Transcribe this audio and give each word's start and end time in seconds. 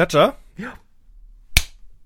Klatscher? 0.00 0.34
Ja. 0.56 0.72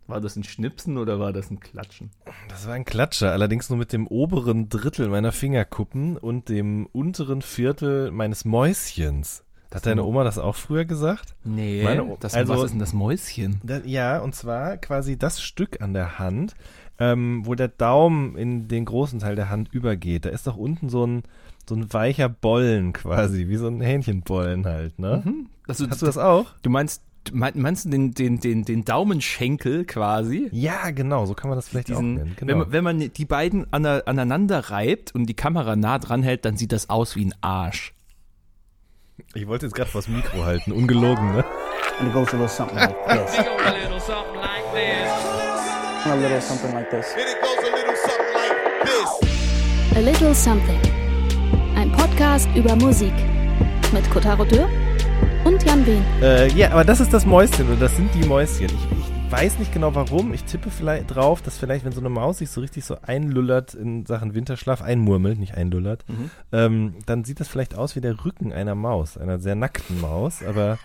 War 0.08 0.20
das 0.20 0.34
ein 0.34 0.42
Schnipsen 0.42 0.98
oder 0.98 1.20
war 1.20 1.32
das 1.32 1.48
ein 1.52 1.60
Klatschen? 1.60 2.10
Das 2.48 2.66
war 2.66 2.74
ein 2.74 2.84
Klatscher, 2.84 3.30
allerdings 3.30 3.70
nur 3.70 3.78
mit 3.78 3.92
dem 3.92 4.08
oberen 4.08 4.68
Drittel 4.68 5.08
meiner 5.08 5.30
Fingerkuppen 5.30 6.16
und 6.16 6.48
dem 6.48 6.86
unteren 6.86 7.40
Viertel 7.40 8.10
meines 8.10 8.44
Mäuschens. 8.44 9.44
Hat 9.72 9.86
deine 9.86 10.02
Oma 10.02 10.24
das 10.24 10.38
auch 10.38 10.56
früher 10.56 10.84
gesagt? 10.84 11.36
Nee, 11.44 11.84
Meine- 11.84 12.16
das, 12.18 12.34
also- 12.34 12.54
was 12.54 12.64
ist 12.64 12.70
denn 12.72 12.80
das 12.80 12.94
Mäuschen? 12.94 13.60
Da, 13.62 13.78
ja, 13.84 14.18
und 14.18 14.34
zwar 14.34 14.76
quasi 14.76 15.16
das 15.16 15.40
Stück 15.40 15.80
an 15.80 15.94
der 15.94 16.18
Hand, 16.18 16.56
ähm, 16.98 17.42
wo 17.46 17.54
der 17.54 17.68
Daumen 17.68 18.36
in 18.36 18.66
den 18.66 18.86
großen 18.86 19.20
Teil 19.20 19.36
der 19.36 19.50
Hand 19.50 19.72
übergeht. 19.72 20.24
Da 20.24 20.30
ist 20.30 20.48
doch 20.48 20.56
unten 20.56 20.88
so 20.88 21.06
ein, 21.06 21.22
so 21.68 21.76
ein 21.76 21.92
weicher 21.92 22.28
Bollen 22.28 22.92
quasi, 22.92 23.46
wie 23.46 23.56
so 23.56 23.68
ein 23.68 23.80
Hähnchenbollen 23.80 24.64
halt, 24.66 24.98
ne? 24.98 25.22
Also, 25.68 25.88
Hast 25.88 26.02
du 26.02 26.06
das 26.06 26.18
auch? 26.18 26.46
Du 26.62 26.70
meinst, 26.70 27.00
meinst 27.32 27.84
du 27.86 27.90
den, 27.90 28.12
den, 28.12 28.40
den, 28.40 28.64
den 28.64 28.84
Daumenschenkel 28.84 29.84
quasi? 29.84 30.48
Ja, 30.52 30.90
genau, 30.90 31.26
so 31.26 31.34
kann 31.34 31.48
man 31.48 31.56
das 31.58 31.68
vielleicht 31.68 31.88
auch 31.92 31.96
Diesen, 31.96 32.14
nennen. 32.14 32.36
wenn, 32.38 32.46
Genau. 32.48 32.58
man, 32.60 32.72
wenn 32.72 32.84
man 32.84 33.12
die 33.12 33.24
beiden 33.24 33.66
ane- 33.72 34.02
aneinander 34.06 34.70
reibt 34.70 35.14
und 35.14 35.26
die 35.26 35.34
Kamera 35.34 35.76
nah 35.76 35.98
dran 35.98 36.22
hält, 36.22 36.44
dann 36.44 36.56
sieht 36.56 36.72
das 36.72 36.90
aus 36.90 37.16
wie 37.16 37.24
ein 37.26 37.34
Arsch. 37.40 37.94
Ich 39.34 39.46
wollte 39.46 39.66
jetzt 39.66 39.74
gerade 39.74 39.90
vors 39.90 40.08
Mikro 40.08 40.44
halten, 40.44 40.72
ungelogen, 40.72 41.32
ne? 41.36 41.44
and 42.00 42.08
it 42.08 42.12
goes 42.12 42.28
a 42.30 42.32
little 42.32 42.48
something 42.48 42.76
like 42.76 42.94
this. 43.08 43.38
A 43.38 43.72
little 43.72 44.00
something 44.00 44.40
like 44.40 44.72
this. 44.74 46.06
A 46.06 46.16
little 46.16 46.40
something 46.40 46.72
like 46.74 46.90
this. 46.90 47.14
Then 47.14 47.26
it 47.28 47.40
goes 47.40 47.58
a 47.58 47.76
little 47.76 47.96
something 47.96 48.34
like 48.34 48.84
this. 48.84 49.96
A 49.96 50.00
Little 50.00 50.34
Something. 50.34 50.80
Ein 51.76 51.92
Podcast 51.92 52.48
über 52.56 52.74
Musik. 52.76 53.12
Mit 53.92 54.10
Kotaro 54.10 54.44
Dürr 54.44 54.68
und 55.44 55.62
Jan 55.64 55.86
Wehn. 55.86 56.02
Äh, 56.22 56.48
ja, 56.52 56.70
aber 56.70 56.84
das 56.84 57.00
ist 57.00 57.12
das 57.12 57.26
Mäuschen 57.26 57.66
oder 57.68 57.76
das 57.76 57.96
sind 57.96 58.10
die 58.14 58.26
Mäuschen. 58.26 58.66
Ich, 58.66 58.72
ich 58.72 59.32
weiß 59.32 59.58
nicht 59.58 59.72
genau 59.72 59.94
warum. 59.94 60.32
Ich 60.32 60.44
tippe 60.44 60.70
vielleicht 60.70 61.14
drauf, 61.14 61.42
dass 61.42 61.58
vielleicht, 61.58 61.84
wenn 61.84 61.92
so 61.92 62.00
eine 62.00 62.08
Maus 62.08 62.38
sich 62.38 62.50
so 62.50 62.60
richtig 62.60 62.84
so 62.84 62.96
einlullert 63.02 63.74
in 63.74 64.06
Sachen 64.06 64.34
Winterschlaf, 64.34 64.80
einmurmelt, 64.80 65.38
nicht 65.38 65.54
einlullert, 65.54 66.04
ähm, 66.52 66.94
dann 67.06 67.24
sieht 67.24 67.40
das 67.40 67.48
vielleicht 67.48 67.74
aus 67.74 67.94
wie 67.96 68.00
der 68.00 68.24
Rücken 68.24 68.52
einer 68.52 68.74
Maus, 68.74 69.18
einer 69.18 69.38
sehr 69.38 69.54
nackten 69.54 70.00
Maus, 70.00 70.42
aber 70.42 70.78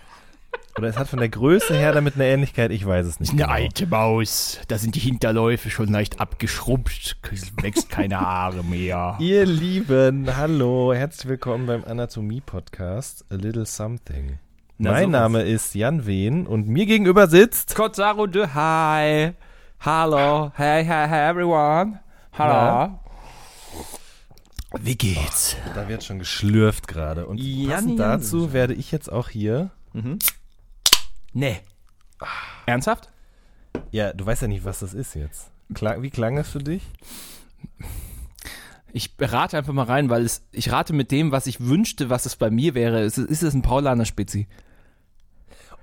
oder 0.76 0.88
es 0.88 0.98
hat 0.98 1.08
von 1.08 1.18
der 1.18 1.28
Größe 1.28 1.74
her 1.74 1.92
damit 1.92 2.14
eine 2.14 2.26
Ähnlichkeit, 2.26 2.70
ich 2.70 2.86
weiß 2.86 3.06
es 3.06 3.20
nicht. 3.20 3.36
genau. 3.36 3.90
Maus. 3.90 4.60
Da 4.68 4.78
sind 4.78 4.94
die 4.94 5.00
Hinterläufe 5.00 5.70
schon 5.70 5.88
leicht 5.88 6.20
abgeschrumpft. 6.20 7.16
Es 7.32 7.52
wächst 7.62 7.90
keine 7.90 8.20
Haare 8.20 8.64
mehr. 8.64 9.16
Ihr 9.20 9.46
Lieben, 9.46 10.36
hallo, 10.36 10.92
herzlich 10.94 11.28
willkommen 11.28 11.66
beim 11.66 11.84
Anatomie-Podcast 11.84 13.26
A 13.30 13.34
Little 13.34 13.66
Something. 13.66 14.38
Na, 14.82 14.92
mein 14.92 15.08
sowas. 15.08 15.20
Name 15.20 15.42
ist 15.42 15.74
Jan 15.74 16.06
Wehn 16.06 16.46
und 16.46 16.66
mir 16.66 16.86
gegenüber 16.86 17.26
sitzt 17.26 17.74
Kotaro 17.74 18.26
de 18.26 18.46
hi. 18.48 19.32
Hallo. 19.80 20.52
Hey, 20.54 20.82
hey, 20.84 21.06
hey, 21.06 21.28
everyone. 21.30 22.00
Hallo. 22.38 22.98
Wie 24.80 24.96
geht's? 24.96 25.56
Da 25.74 25.86
wird 25.88 26.02
schon 26.02 26.18
geschlürft 26.18 26.88
gerade. 26.88 27.26
Und 27.26 27.36
Jan, 27.38 27.70
passend 27.70 27.98
Jan. 27.98 28.08
dazu 28.20 28.52
werde 28.54 28.72
ich 28.72 28.90
jetzt 28.90 29.12
auch 29.12 29.28
hier. 29.28 29.70
Nee. 31.34 31.60
Ernsthaft? 32.64 33.10
Ja, 33.90 34.14
du 34.14 34.24
weißt 34.24 34.42
ja 34.42 34.48
nicht, 34.48 34.64
was 34.64 34.78
das 34.80 34.94
ist 34.94 35.14
jetzt. 35.14 35.50
Klang, 35.74 36.00
wie 36.02 36.10
klang 36.10 36.38
es 36.38 36.48
für 36.48 36.58
dich? 36.60 36.82
Ich 38.92 39.12
rate 39.18 39.58
einfach 39.58 39.72
mal 39.74 39.84
rein, 39.84 40.08
weil 40.08 40.24
es, 40.24 40.42
ich 40.52 40.72
rate 40.72 40.92
mit 40.94 41.10
dem, 41.10 41.32
was 41.32 41.46
ich 41.46 41.60
wünschte, 41.60 42.08
was 42.08 42.24
es 42.26 42.36
bei 42.36 42.50
mir 42.50 42.74
wäre. 42.74 43.02
Ist, 43.02 43.18
es- 43.18 43.26
ist 43.28 43.42
es 43.42 43.52
ein 43.54 43.62
Paulaner 43.62 44.06
Spezi? 44.06 44.48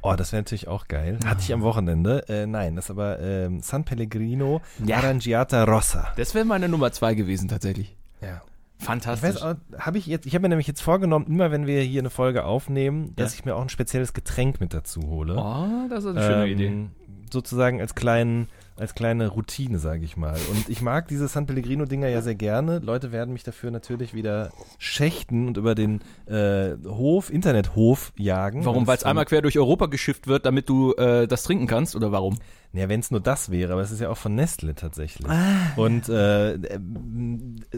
Oh, 0.02 0.14
das 0.16 0.32
wäre 0.32 0.42
natürlich 0.42 0.68
auch 0.68 0.88
geil. 0.88 1.20
Hatte 1.26 1.42
ich 1.42 1.54
am 1.54 1.62
Wochenende. 1.62 2.28
Äh, 2.30 2.46
nein, 2.46 2.76
das 2.76 2.86
ist 2.86 2.92
aber 2.92 3.20
ähm, 3.20 3.62
San 3.62 3.84
Pellegrino 3.84 4.62
Ja. 4.86 4.98
Arrangiata 4.98 5.64
Rossa. 5.66 6.08
Das 6.18 6.34
wäre 6.36 6.46
meine 6.46 6.70
Nummer 6.70 6.92
zwei 6.92 7.14
gewesen, 7.16 7.48
tatsächlich. 7.48 7.96
Ja. 8.22 8.42
Fantastisch. 8.80 9.42
habe 9.42 9.98
ich 9.98 10.06
jetzt, 10.06 10.28
ich 10.28 10.36
habe 10.36 10.44
mir 10.44 10.50
nämlich 10.50 10.68
jetzt 10.68 10.82
vorgenommen, 10.82 11.26
immer 11.28 11.50
wenn 11.50 11.66
wir 11.66 11.82
hier 11.82 12.00
eine 12.02 12.12
Folge 12.12 12.46
aufnehmen, 12.46 13.14
dass 13.16 13.34
Ja. 13.34 13.40
ich 13.40 13.46
mir 13.46 13.56
auch 13.56 13.62
ein 13.64 13.70
spezielles 13.70 14.14
Getränk 14.14 14.60
mit 14.60 14.72
dazu 14.74 15.02
hole. 15.02 15.36
oh, 15.36 15.88
das 15.90 16.04
ist 16.04 16.12
eine 16.12 16.22
schöne 16.22 16.48
Idee. 16.48 16.68
Ähm, 16.68 16.92
Sozusagen 17.32 17.82
als 17.82 17.96
kleinen, 17.96 18.48
als 18.78 18.96
kleine 18.96 19.28
Routine, 19.28 19.80
sage 19.80 20.06
ich 20.06 20.18
mal. 20.18 20.38
Und 20.52 20.70
ich 20.70 20.82
mag 20.82 21.08
diese 21.08 21.28
San 21.28 21.46
Pellegrino-Dinger 21.46 22.08
ja 22.08 22.22
sehr 22.22 22.36
gerne. 22.36 22.80
Leute 22.80 23.12
werden 23.12 23.34
mich 23.34 23.44
dafür 23.44 23.72
natürlich 23.72 24.14
wieder 24.14 24.52
schächten 24.78 25.48
und 25.48 25.58
über 25.58 25.76
den 25.76 26.02
äh, 26.28 26.76
Hof, 26.88 27.32
Internethof 27.32 28.14
jagen. 28.18 28.66
Warum? 28.66 28.88
Weil 28.88 28.98
es 28.98 29.04
einmal 29.04 29.26
quer 29.26 29.42
durch 29.42 29.58
Europa 29.58 29.88
geschifft 29.88 30.28
wird, 30.28 30.46
damit 30.46 30.70
du 30.70 30.94
äh, 30.94 31.28
das 31.28 31.44
trinken 31.44 31.68
kannst? 31.68 31.96
Oder 31.96 32.12
warum? 32.12 32.38
Ja, 32.74 32.90
wenn 32.90 33.00
es 33.00 33.12
nur 33.12 33.22
das 33.22 33.50
wäre, 33.50 33.74
aber 33.74 33.82
es 33.82 33.92
ist 33.92 34.02
ja 34.02 34.10
auch 34.10 34.18
von 34.18 34.36
Nestle 34.36 34.76
tatsächlich. 34.76 35.28
Ah. 35.28 35.74
Und 35.78 36.10
äh, 36.10 36.54
äh, 36.54 36.80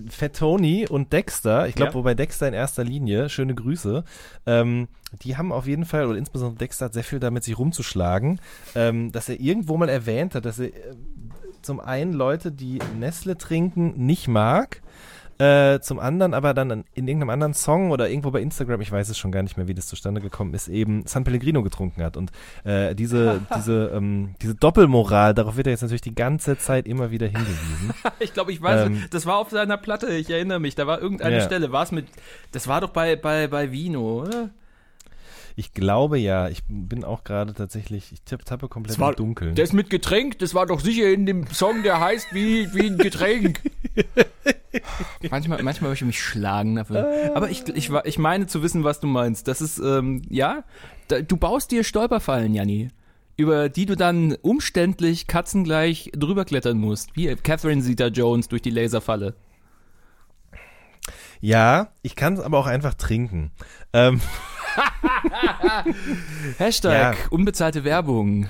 Fettoni 0.09 0.88
und 0.88 1.13
Dexter, 1.13 1.67
ich 1.67 1.75
glaube, 1.75 1.91
Ja. 1.91 1.95
wobei 1.95 2.16
Dexter 2.16 2.47
in 2.47 2.53
erster 2.53 2.83
Linie, 2.83 3.29
schöne 3.29 3.55
Grüße, 3.55 4.03
ähm, 4.45 4.88
die 5.22 5.38
haben 5.38 5.51
auf 5.51 5.67
jeden 5.67 5.85
Fall, 5.85 6.05
oder 6.07 6.17
insbesondere 6.17 6.57
Dexter 6.57 6.85
hat 6.85 6.94
sehr 6.94 7.03
viel 7.03 7.19
damit 7.19 7.44
sich 7.44 7.57
rumzuschlagen, 7.57 8.41
ähm, 8.75 9.11
dass 9.11 9.29
er 9.29 9.39
irgendwo 9.39 9.77
mal 9.77 9.89
erwähnt 9.89 10.35
hat, 10.35 10.45
dass 10.45 10.59
er 10.59 10.67
äh, 10.67 10.72
zum 11.61 11.79
einen 11.79 12.13
Leute, 12.13 12.51
die 12.51 12.79
Nestle 13.00 13.38
trinken, 13.38 13.94
nicht 14.06 14.27
mag. 14.27 14.81
Äh, 15.39 15.79
zum 15.79 16.00
anderen 16.00 16.33
aber 16.33 16.53
dann 16.53 16.69
in 16.69 16.83
in 16.95 17.07
irgendeinem 17.07 17.29
anderen 17.29 17.53
Song 17.53 17.91
oder 17.91 18.09
irgendwo 18.09 18.29
bei 18.29 18.41
Instagram, 18.41 18.81
ich 18.81 18.91
weiß 18.91 19.07
es 19.07 19.17
schon 19.17 19.31
gar 19.31 19.41
nicht 19.41 19.55
mehr, 19.55 19.67
wie 19.69 19.73
das 19.73 19.88
zustande 19.88 20.19
gekommen 20.19 20.53
ist, 20.53 20.67
eben 20.67 21.05
San 21.07 21.23
Pellegrino 21.23 21.63
getrunken 21.63 22.03
hat. 22.03 22.17
Und 22.17 22.31
äh, 22.66 22.94
diese, 22.94 23.39
diese, 23.55 23.91
ähm, 23.95 24.35
diese 24.41 24.55
Doppelmoral, 24.55 25.33
darauf 25.33 25.55
wird 25.55 25.67
er 25.67 25.72
jetzt 25.72 25.81
natürlich 25.81 26.01
die 26.01 26.13
ganze 26.13 26.57
Zeit 26.57 26.88
immer 26.88 27.09
wieder 27.11 27.27
hingewiesen. 27.27 27.94
Ich 28.19 28.33
glaube, 28.33 28.51
ich 28.51 28.61
weiß, 28.61 28.88
Ähm, 28.88 29.05
das 29.11 29.25
war 29.25 29.38
auf 29.38 29.50
seiner 29.50 29.77
Platte, 29.77 30.07
ich 30.07 30.29
erinnere 30.29 30.59
mich. 30.59 30.75
Da 30.75 30.85
war 30.88 31.01
irgendeine 31.01 31.38
Ja. 31.38 31.41
Stelle, 31.41 31.71
war 31.71 31.83
es 31.83 31.91
mit, 31.91 32.07
das 32.51 32.67
war 32.67 32.81
doch 32.81 32.89
bei, 32.89 33.16
bei, 33.16 33.47
bei 33.47 33.71
Vino, 33.71 34.23
oder? 34.23 34.50
Ich 35.59 35.74
glaube 35.74 36.18
ja, 36.18 36.47
ich 36.47 36.62
bin 36.70 37.03
auch 37.03 37.25
gerade 37.25 37.53
tatsächlich, 37.53 38.14
ich 38.14 38.22
tipp, 38.22 38.46
tappe 38.46 38.70
komplett 38.70 38.94
Das 38.96 39.00
war- 39.02 39.09
im 39.09 39.16
Dunkeln. 39.18 39.56
Das 39.56 39.74
mit 39.74 39.90
Getränk, 39.90 40.40
das 40.40 40.53
war 40.53 40.66
doch 40.66 40.80
sicher 40.80 41.12
in 41.12 41.25
dem 41.25 41.47
Song, 41.47 41.84
der 41.84 42.00
heißt 42.00 42.34
wie, 42.34 42.74
wie 42.74 42.86
ein 42.88 42.97
Getränk. 42.97 43.59
manchmal, 45.30 45.62
manchmal 45.62 45.90
möchte 45.90 46.06
ich 46.06 46.08
mich 46.08 46.22
schlagen 46.24 46.75
dafür. 46.75 47.31
Aber 47.36 47.50
ich, 47.50 47.68
ich, 47.75 47.90
ich 48.06 48.18
meine 48.18 48.48
zu 48.48 48.64
wissen, 48.64 48.86
was 48.86 49.02
du 49.02 49.08
meinst. 49.08 49.50
Das 49.50 49.59
ist, 49.59 49.80
ähm, 49.80 50.22
ja, 50.30 50.64
da, 51.09 51.22
du 51.22 51.36
baust 51.36 51.72
dir 51.72 51.84
Stolperfallen, 51.84 52.53
Janni, 52.56 52.88
über 53.36 53.68
die 53.68 53.86
du 53.86 53.98
dann 53.98 54.38
umständlich 54.42 55.28
katzengleich 55.28 56.09
drüber 56.16 56.46
klettern 56.46 56.78
musst. 56.78 57.18
Wie 57.18 57.36
Catherine 57.36 57.81
Zeta-Jones 57.81 58.48
durch 58.48 58.62
die 58.62 58.72
Laserfalle. 58.72 59.36
Ja, 61.41 61.88
ich 62.01 62.16
kann 62.16 62.33
es 62.33 62.39
aber 62.39 62.57
auch 62.57 62.67
einfach 62.67 62.94
trinken. 62.94 63.51
Ähm, 63.94 64.22
Hashtag 66.57 67.17
Ja. 67.17 67.27
unbezahlte 67.31 67.83
Werbung 67.83 68.47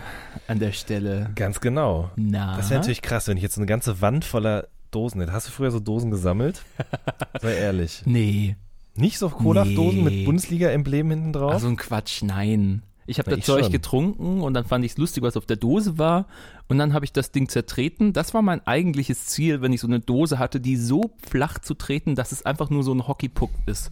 an 0.48 0.60
der 0.60 0.72
Stelle. 0.72 1.32
ganz 1.36 1.60
genau. 1.60 2.10
Na? 2.16 2.56
Das 2.58 2.70
wäre 2.70 2.80
natürlich 2.80 3.02
krass, 3.02 3.28
wenn 3.28 3.38
ich 3.38 3.44
jetzt 3.44 3.58
eine 3.58 3.66
ganze 3.68 4.02
Wand 4.02 4.26
voller 4.26 4.68
Dosen 4.92 5.22
hätte. 5.22 5.34
Hast 5.34 5.48
du 5.48 5.52
früher 5.52 5.72
so 5.72 5.80
Dosen 5.80 6.12
gesammelt? 6.12 6.64
Sei 7.42 7.54
ehrlich. 7.56 8.02
Nee. 8.06 8.56
Nicht 8.96 9.18
so 9.20 9.30
Cola-Dosen 9.30 10.04
Nee. 10.04 10.10
mit 10.18 10.26
Bundesliga-Emblem 10.26 11.10
hinten 11.12 11.34
drauf? 11.34 11.52
Also 11.54 11.68
ein 11.68 11.78
Quatsch, 11.78 12.22
nein. 12.24 12.82
Ich 13.10 13.18
habe 13.20 13.30
das 13.32 13.40
ich 13.40 13.46
Zeug 13.46 13.64
schon. 13.64 13.72
getrunken 13.72 14.42
und 14.42 14.54
dann 14.54 14.66
fand 14.66 14.86
ich 14.86 14.92
es 14.92 14.98
lustig, 14.98 15.24
was 15.24 15.36
auf 15.36 15.46
der 15.46 15.58
Dose 15.58 15.98
war. 15.98 16.28
Und 16.68 16.78
dann 16.78 16.94
habe 16.94 17.06
ich 17.06 17.12
das 17.12 17.32
Ding 17.32 17.50
zertreten. 17.50 18.14
Das 18.14 18.34
war 18.34 18.42
mein 18.42 18.66
eigentliches 18.68 19.26
Ziel, 19.26 19.62
wenn 19.62 19.74
ich 19.74 19.82
so 19.82 19.88
eine 19.88 20.00
Dose 20.00 20.38
hatte, 20.38 20.60
die 20.60 20.76
so 20.78 21.12
flach 21.28 21.58
zu 21.60 21.74
treten, 21.74 22.16
dass 22.16 22.32
es 22.32 22.46
einfach 22.46 22.70
nur 22.70 22.84
so 22.84 22.94
ein 22.94 23.08
Hockeypuck 23.08 23.50
ist. 23.66 23.92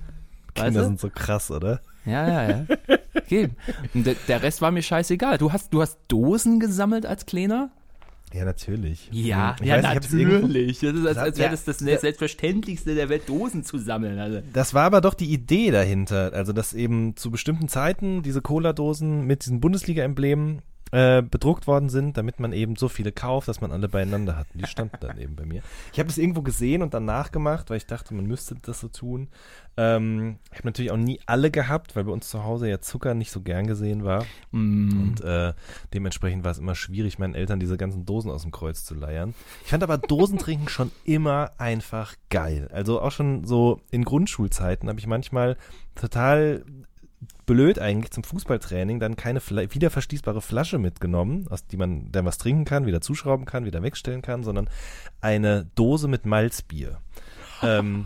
Weißt 0.56 0.66
Kinder 0.66 0.82
du? 0.82 0.86
sind 0.88 1.00
so 1.00 1.10
krass, 1.10 1.50
oder? 1.50 1.82
Ja, 2.06 2.28
ja, 2.28 2.50
ja. 2.50 2.66
Okay. 3.28 3.50
Und 3.94 4.06
der, 4.06 4.16
der 4.30 4.42
Rest 4.42 4.62
war 4.62 4.72
mir 4.72 4.82
scheißegal. 4.82 5.38
Du 5.38 5.52
hast, 5.52 5.74
du 5.74 5.82
hast 5.82 5.98
Dosen 6.08 6.62
gesammelt 6.62 7.06
als 7.06 7.26
Kleiner? 7.26 7.72
Ja, 8.34 8.44
natürlich. 8.46 9.10
Ja, 9.12 9.56
Ich 9.60 9.66
ja, 9.68 9.76
weiß, 9.78 9.84
natürlich. 9.84 10.80
Das 10.80 10.94
ist, 10.94 11.06
als, 11.06 11.18
als 11.18 11.38
wäre 11.38 11.48
Ja. 11.48 11.52
das 11.52 11.64
das 11.64 11.78
Selbstverständlichste 11.80 12.94
der 12.94 13.10
Welt, 13.10 13.28
Dosen 13.30 13.64
zu 13.64 13.78
sammeln. 13.78 14.20
Also. 14.20 14.42
Das 14.54 14.74
war 14.74 14.84
aber 14.84 15.02
doch 15.02 15.14
die 15.14 15.32
Idee 15.32 15.72
dahinter. 15.72 16.34
Also, 16.34 16.52
dass 16.54 16.74
eben 16.74 17.16
zu 17.16 17.32
bestimmten 17.32 17.70
Zeiten 17.70 18.24
diese 18.24 18.42
Cola-Dosen 18.42 19.26
mit 19.26 19.46
diesen 19.46 19.62
Bundesliga-Emblemen 19.62 20.62
äh, 20.92 21.22
bedruckt 21.22 21.68
worden 21.68 21.90
sind, 21.90 22.18
damit 22.18 22.40
man 22.40 22.54
eben 22.54 22.76
so 22.76 22.88
viele 22.90 23.12
kauft, 23.12 23.48
dass 23.48 23.60
man 23.62 23.72
alle 23.72 23.90
beieinander 23.90 24.38
hat. 24.38 24.48
Und 24.54 24.62
die 24.62 24.68
standen 24.70 24.98
dann 25.02 25.18
eben 25.22 25.36
bei 25.36 25.46
mir. 25.46 25.62
Ich 25.94 26.00
habe 26.00 26.08
das 26.08 26.18
irgendwo 26.18 26.42
gesehen 26.42 26.82
und 26.82 26.94
dann 26.94 27.06
nachgemacht, 27.06 27.70
weil 27.70 27.78
ich 27.78 27.86
dachte, 27.88 28.14
man 28.14 28.26
müsste 28.26 28.56
das 28.62 28.80
so 28.82 28.88
tun. 28.88 29.28
Ähm, 29.78 30.40
ich 30.52 30.58
habe 30.58 30.68
natürlich 30.68 30.92
auch 30.92 30.98
nie 30.98 31.20
alle 31.28 31.52
gehabt, 31.52 31.96
weil 31.96 32.04
bei 32.04 32.12
uns 32.12 32.28
zu 32.30 32.44
Hause 32.44 32.68
ja 32.68 32.82
Zucker 32.82 33.14
nicht 33.14 33.32
so 33.32 33.42
gern 33.42 33.68
gesehen 33.68 34.04
war. 34.04 34.26
Mm. 34.52 35.02
Und 35.02 35.22
äh, 35.22 35.54
dementsprechend 35.94 36.44
war 36.44 36.52
es 36.52 36.58
immer 36.58 36.74
schwierig, 36.74 37.20
meinen 37.20 37.36
Eltern 37.36 37.60
diese 37.60 37.78
ganzen 37.78 38.06
Dosen 38.06 38.32
aus 38.32 38.42
dem 38.42 38.52
Kreuz 38.52 38.84
zu 38.84 38.96
leiern. 38.96 39.36
Ich 39.64 39.70
fand 39.70 39.84
aber 39.84 40.00
Dosentrinken 40.00 40.68
schon 40.68 40.92
immer 41.04 41.52
einfach 41.60 42.16
geil. 42.30 42.70
Also 42.74 43.02
auch 43.02 43.12
schon 43.12 43.46
so 43.46 43.80
in 43.92 44.04
Grundschulzeiten 44.04 44.90
habe 44.90 45.00
ich 45.00 45.08
manchmal 45.08 45.58
total 45.94 46.66
blöd 47.46 47.80
eigentlich 47.80 48.12
zum 48.12 48.24
Fußballtraining 48.24 49.00
dann 49.00 49.16
keine 49.16 49.40
Fla 49.40 49.74
wieder 49.74 49.90
verschließbare 49.90 50.42
Flasche 50.42 50.78
mitgenommen, 50.78 51.48
aus 51.50 51.66
die 51.66 51.78
man 51.78 52.12
dann 52.12 52.26
was 52.26 52.38
trinken 52.38 52.66
kann, 52.66 52.86
wieder 52.86 53.02
zuschrauben 53.02 53.46
kann, 53.46 53.66
wieder 53.66 53.82
wegstellen 53.82 54.22
kann, 54.22 54.44
sondern 54.44 54.70
eine 55.22 55.66
Dose 55.76 56.08
mit 56.08 56.26
Malzbier. 56.26 57.00
Ähm, 57.64 58.06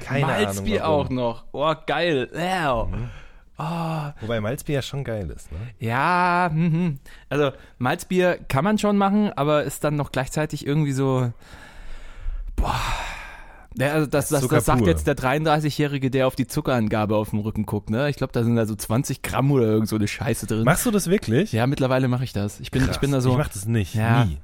keine 0.00 0.26
Malzbier 0.26 0.84
Ahnung 0.84 0.96
auch 0.96 1.10
noch. 1.10 1.44
Oh, 1.52 1.74
geil. 1.86 2.28
Wow. 2.32 2.88
Wobei 4.20 4.40
Malzbier 4.40 4.76
ja 4.76 4.82
schon 4.82 5.04
geil 5.04 5.28
ist, 5.30 5.52
ne? 5.52 5.58
Ja, 5.78 6.50
mhm. 6.52 6.98
also 7.28 7.50
Malzbier 7.78 8.38
kann 8.48 8.64
man 8.64 8.78
schon 8.78 8.96
machen, 8.96 9.32
aber 9.34 9.64
ist 9.64 9.84
dann 9.84 9.96
noch 9.96 10.12
gleichzeitig 10.12 10.66
irgendwie 10.66 10.92
so. 10.92 11.30
Boah. 12.56 12.74
Ja, 13.76 13.92
also 13.92 14.06
das, 14.06 14.28
das, 14.30 14.48
das 14.48 14.64
sagt 14.64 14.86
jetzt 14.86 15.06
der 15.06 15.16
33-Jährige, 15.16 16.10
der 16.10 16.26
auf 16.26 16.34
die 16.34 16.46
Zuckerangabe 16.46 17.14
auf 17.16 17.30
dem 17.30 17.38
Rücken 17.38 17.66
guckt, 17.66 17.90
ne? 17.90 18.08
Ich 18.08 18.16
glaube, 18.16 18.32
da 18.32 18.42
sind 18.42 18.56
da 18.56 18.66
so 18.66 18.74
20 18.74 19.22
Gramm 19.22 19.52
oder 19.52 19.66
irgend 19.66 19.88
so 19.88 19.96
eine 19.96 20.08
Scheiße 20.08 20.46
drin. 20.46 20.64
Machst 20.64 20.86
du 20.86 20.90
das 20.90 21.08
wirklich? 21.08 21.52
ja, 21.52 21.66
mittlerweile 21.66 22.08
mache 22.08 22.24
ich 22.24 22.32
das. 22.32 22.60
Ich 22.60 22.70
bin, 22.70 22.82
ich 22.82 22.88
Krass. 22.88 22.98
bin 22.98 23.12
da 23.12 23.20
so. 23.20 23.32
Ich 23.32 23.38
mach 23.38 23.48
das 23.48 23.66
nicht, 23.66 23.94
Ja. 23.94 24.24
nie. 24.24 24.38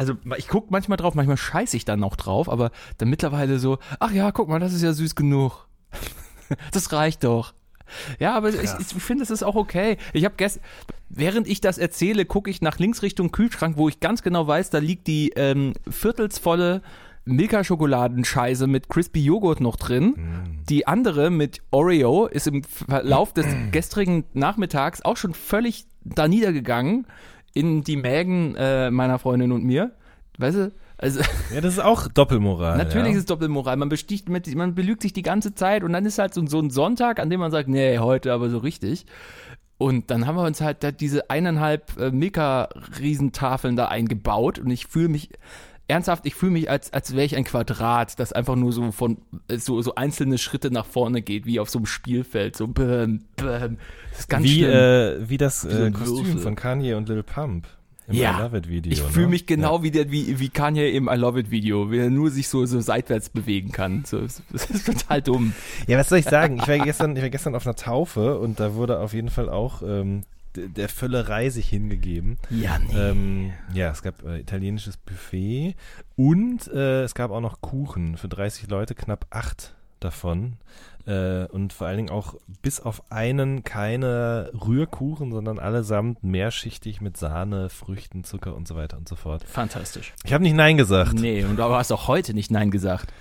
Also 0.00 0.14
ich 0.38 0.48
guck 0.48 0.70
manchmal 0.70 0.96
drauf, 0.96 1.14
manchmal 1.14 1.36
scheiße 1.36 1.76
ich 1.76 1.84
dann 1.84 2.02
auch 2.04 2.16
drauf, 2.16 2.48
aber 2.48 2.70
dann 2.96 3.10
mittlerweile 3.10 3.58
so, 3.58 3.76
ach 3.98 4.12
ja, 4.12 4.32
guck 4.32 4.48
mal, 4.48 4.58
das 4.58 4.72
ist 4.72 4.80
ja 4.80 4.94
süß 4.94 5.14
genug. 5.14 5.68
das 6.72 6.90
reicht 6.94 7.22
doch. 7.22 7.52
Ja, 8.18 8.34
aber 8.34 8.48
ich, 8.48 8.62
ich 8.62 8.86
finde, 9.02 9.24
es 9.24 9.28
ist 9.28 9.42
auch 9.42 9.56
okay. 9.56 9.98
Ich 10.14 10.24
habe 10.24 10.36
gestern, 10.38 10.62
während 11.10 11.46
ich 11.46 11.60
das 11.60 11.76
erzähle, 11.76 12.24
gucke 12.24 12.48
ich 12.48 12.62
nach 12.62 12.78
links 12.78 13.02
Richtung 13.02 13.30
Kühlschrank, 13.30 13.76
wo 13.76 13.90
ich 13.90 14.00
ganz 14.00 14.22
genau 14.22 14.46
weiß, 14.46 14.70
da 14.70 14.78
liegt 14.78 15.06
die 15.06 15.32
ähm, 15.36 15.74
viertelsvolle 15.90 16.80
Milka-Schokoladenscheiße 17.26 18.66
mit 18.68 18.88
Crispy 18.88 19.22
Joghurt 19.22 19.60
noch 19.60 19.76
drin. 19.76 20.14
Die 20.70 20.86
andere 20.86 21.28
mit 21.28 21.60
Oreo 21.72 22.24
ist 22.24 22.46
im 22.46 22.64
Verlauf 22.64 23.34
des 23.34 23.44
gestrigen 23.70 24.24
Nachmittags 24.32 25.02
auch 25.02 25.18
schon 25.18 25.34
völlig 25.34 25.84
da 26.04 26.26
niedergegangen 26.26 27.06
in 27.54 27.82
die 27.82 27.96
Mägen 27.96 28.54
äh, 28.56 28.90
meiner 28.90 29.18
Freundin 29.18 29.52
und 29.52 29.64
mir. 29.64 29.92
Weißt 30.38 30.56
du? 30.56 30.72
Also 30.98 31.20
Ja, 31.54 31.60
das 31.60 31.74
ist 31.74 31.78
auch 31.80 32.08
Doppelmoral. 32.08 32.76
natürlich 32.76 33.08
ja. 33.08 33.14
ist 33.14 33.20
es 33.20 33.26
Doppelmoral. 33.26 33.76
Man 33.76 33.88
besticht 33.88 34.28
mit, 34.28 34.54
man 34.54 34.74
belügt 34.74 35.02
sich 35.02 35.12
die 35.12 35.22
ganze 35.22 35.54
Zeit 35.54 35.82
und 35.82 35.92
dann 35.92 36.04
ist 36.04 36.18
halt 36.18 36.34
so, 36.34 36.46
so 36.46 36.60
ein 36.60 36.70
Sonntag, 36.70 37.18
an 37.20 37.30
dem 37.30 37.40
man 37.40 37.50
sagt, 37.50 37.68
nee, 37.68 37.98
heute 37.98 38.32
aber 38.32 38.50
so 38.50 38.58
richtig. 38.58 39.06
Und 39.78 40.10
dann 40.10 40.26
haben 40.26 40.36
wir 40.36 40.44
uns 40.44 40.60
halt 40.60 41.00
diese 41.00 41.30
eineinhalb 41.30 41.98
äh, 41.98 42.10
Mika-Riesentafeln 42.10 43.76
da 43.76 43.86
eingebaut 43.86 44.58
und 44.58 44.70
ich 44.70 44.86
fühle 44.86 45.08
mich 45.08 45.30
ernsthaft, 45.90 46.26
ich 46.26 46.34
fühle 46.34 46.52
mich 46.52 46.70
als 46.70 46.92
als 46.92 47.12
wäre 47.12 47.24
ich 47.24 47.36
ein 47.36 47.44
Quadrat, 47.44 48.18
das 48.18 48.32
einfach 48.32 48.56
nur 48.56 48.72
so 48.72 48.92
von 48.92 49.18
äh, 49.48 49.58
so 49.58 49.82
so 49.82 49.94
einzelne 49.94 50.38
Schritte 50.38 50.70
nach 50.70 50.86
vorne 50.86 51.22
geht, 51.22 51.46
wie 51.46 51.60
auf 51.60 51.68
so 51.68 51.78
einem 51.78 51.86
Spielfeld, 51.86 52.56
so 52.56 52.66
bäm, 52.66 53.24
bäm. 53.36 53.78
Das 54.10 54.20
ist 54.20 54.28
ganz 54.28 54.44
wie, 54.44 54.64
äh, 54.64 55.28
wie 55.28 55.36
das 55.36 55.62
so 55.62 55.68
äh, 55.68 55.86
ein 55.86 55.92
Kostüm 55.92 56.26
Würfel. 56.26 56.38
von 56.40 56.54
Kanye 56.56 56.94
und 56.94 57.08
Lil 57.08 57.22
Pump 57.22 57.66
im 58.10 58.16
Ja. 58.16 58.38
I 58.38 58.42
Love 58.42 58.58
It 58.58 58.68
Video. 58.68 58.92
Ich 58.92 59.02
fühle 59.02 59.26
ne? 59.26 59.30
mich 59.30 59.46
genau 59.46 59.82
wie, 59.82 59.90
der, 59.90 60.10
wie, 60.10 60.38
wie 60.38 60.48
Kanye 60.48 60.90
im 60.90 61.08
I 61.08 61.16
Love 61.16 61.40
It 61.40 61.50
Video, 61.50 61.90
wie 61.90 61.98
er 61.98 62.10
nur 62.10 62.30
sich 62.30 62.48
so, 62.48 62.66
so 62.66 62.80
seitwärts 62.80 63.30
bewegen 63.30 63.72
kann. 63.72 64.04
So, 64.04 64.20
das 64.20 64.42
ist 64.70 64.86
total 64.86 65.22
dumm. 65.22 65.52
Ja, 65.86 65.98
was 65.98 66.08
soll 66.08 66.18
ich 66.18 66.24
sagen? 66.24 66.56
Ich 66.56 66.68
war 66.68 66.78
gestern, 66.78 67.16
ich 67.16 67.22
war 67.22 67.30
gestern 67.30 67.54
auf 67.54 67.66
einer 67.66 67.76
Taufe 67.76 68.38
und 68.38 68.60
da 68.60 68.74
wurde 68.74 68.98
auf 69.00 69.14
jeden 69.14 69.30
Fall 69.30 69.48
auch 69.48 69.82
ähm, 69.82 70.22
der 70.56 70.88
Völlerei 70.88 71.50
sich 71.50 71.68
hingegeben. 71.68 72.38
Ja, 72.50 72.78
nee. 72.78 72.94
Ähm, 72.94 73.52
ja, 73.72 73.90
es 73.90 74.02
gab 74.02 74.24
äh, 74.24 74.40
italienisches 74.40 74.96
Buffet 74.96 75.74
und 76.16 76.68
äh, 76.68 77.02
es 77.02 77.14
gab 77.14 77.30
auch 77.30 77.40
noch 77.40 77.60
Kuchen 77.60 78.16
für 78.16 78.28
30 78.28 78.68
Leute, 78.68 78.94
knapp 78.94 79.26
acht 79.30 79.74
davon. 80.00 80.56
Äh, 81.06 81.46
und 81.46 81.72
vor 81.72 81.86
allen 81.86 81.96
Dingen 81.96 82.10
auch 82.10 82.34
bis 82.62 82.80
auf 82.80 83.02
einen 83.10 83.64
keine 83.64 84.50
Rührkuchen, 84.54 85.32
sondern 85.32 85.58
allesamt 85.58 86.22
mehrschichtig 86.22 87.00
mit 87.00 87.16
Sahne, 87.16 87.68
Früchten, 87.70 88.24
Zucker 88.24 88.54
und 88.54 88.68
so 88.68 88.76
weiter 88.76 88.98
und 88.98 89.08
so 89.08 89.16
fort. 89.16 89.44
Fantastisch. 89.44 90.12
Ich 90.24 90.32
habe 90.32 90.42
nicht 90.42 90.54
Nein 90.54 90.76
gesagt. 90.76 91.14
Nee, 91.14 91.44
und 91.44 91.56
du 91.56 91.64
hast 91.64 91.92
auch 91.92 92.08
heute 92.08 92.34
nicht 92.34 92.50
Nein 92.50 92.70
gesagt. 92.70 93.12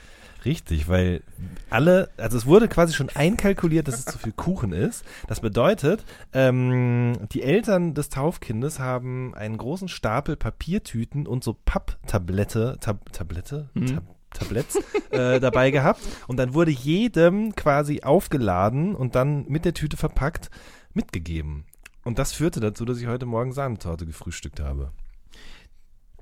Richtig, 0.46 0.88
weil 0.88 1.22
alle, 1.70 2.10
also 2.18 2.38
es 2.38 2.46
wurde 2.46 2.68
quasi 2.68 2.94
schon 2.94 3.10
einkalkuliert, 3.10 3.88
dass 3.88 4.00
es 4.00 4.06
zu 4.06 4.18
viel 4.18 4.32
Kuchen 4.32 4.72
ist. 4.72 5.04
Das 5.28 5.42
bedeutet, 5.42 6.06
ähm, 6.34 7.28
die 7.32 7.44
Eltern 7.44 7.94
des 7.94 8.10
Taufkindes 8.10 8.80
haben 8.80 9.34
einen 9.36 9.58
großen 9.58 9.90
Stapel 9.90 10.38
Papiertüten 10.38 11.28
und 11.28 11.44
so 11.44 11.58
Papptablette, 11.66 12.78
Tab, 12.80 13.12
Tablette? 13.12 13.70
Tab, 13.86 14.04
Tabletts 14.32 14.78
äh, 15.12 15.40
dabei 15.40 15.72
gehabt. 15.72 16.02
Und 16.28 16.38
dann 16.38 16.54
wurde 16.54 16.72
jedem 16.72 17.56
quasi 17.56 18.02
aufgeladen 18.04 18.96
und 18.96 19.16
dann 19.16 19.46
mit 19.48 19.66
der 19.66 19.74
Tüte 19.74 19.98
verpackt 19.98 20.50
mitgegeben. 20.94 21.66
Und 22.04 22.20
das 22.20 22.32
führte 22.32 22.60
dazu, 22.60 22.86
dass 22.86 23.00
ich 23.00 23.08
heute 23.08 23.26
Morgen 23.26 23.52
Sahnetorte 23.52 24.06
gefrühstückt 24.06 24.60
habe. 24.60 24.92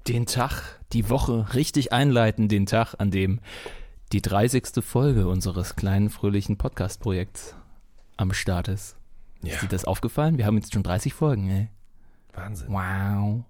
Den 0.08 0.26
Tag, 0.26 0.80
die 0.94 1.10
Woche 1.10 1.54
richtig 1.54 1.92
einleiten, 1.92 2.48
den 2.48 2.66
Tag, 2.66 2.96
an 2.98 3.12
dem 3.12 3.42
die 4.14 4.22
30. 4.22 4.84
Folge 4.84 5.28
unseres 5.28 5.76
kleinen 5.76 6.10
fröhlichen 6.10 6.58
Podcast-Projekts 6.58 7.56
am 8.16 8.34
Start 8.34 8.68
ist. 8.68 8.96
Ja, 9.42 9.54
Ist 9.54 9.64
dir 9.64 9.68
das 9.68 9.86
aufgefallen? 9.86 10.38
Wir 10.38 10.46
haben 10.46 10.56
jetzt 10.58 10.74
schon 10.74 10.84
30 10.84 11.14
Folgen, 11.14 11.50
ey. 11.50 11.68
Wahnsinn. 12.34 12.68
Wow. 12.70 13.44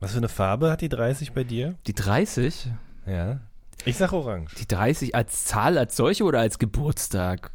Was 0.00 0.12
für 0.12 0.18
eine 0.18 0.28
Farbe 0.28 0.70
hat 0.70 0.80
die 0.80 0.88
30 0.88 1.32
bei 1.32 1.44
dir? 1.44 1.74
Die 1.86 1.94
30? 1.94 2.68
Ja. 3.06 3.40
Ich 3.84 3.96
sag 3.96 4.12
orange. 4.12 4.54
Die 4.56 4.68
30 4.68 5.14
als 5.14 5.44
Zahl, 5.44 5.76
als 5.78 5.96
solche 5.96 6.24
oder 6.24 6.40
als 6.40 6.58
Geburtstag? 6.58 7.50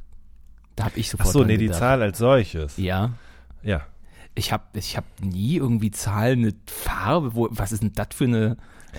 Da 0.75 0.85
habe 0.85 0.97
ich 0.99 1.07
Ach 1.07 1.11
sofort 1.11 1.31
so, 1.33 1.39
dran 1.39 1.47
nee, 1.47 1.57
die 1.57 1.65
gedacht. 1.65 1.79
Zahl 1.79 2.01
als 2.01 2.17
solches. 2.17 2.77
Ja. 2.77 3.13
Ja. 3.63 3.85
Ich 4.35 4.51
habe 4.51 4.63
ich 4.73 4.95
hab 4.95 5.05
nie 5.21 5.55
irgendwie 5.57 5.91
Zahlen 5.91 6.41
mit 6.41 6.69
Farbe. 6.69 7.35
Wo, 7.35 7.47
was 7.51 7.71
ist 7.71 7.83
denn 7.83 7.93
das 7.93 8.07
für 8.13 8.25
eine. 8.25 8.57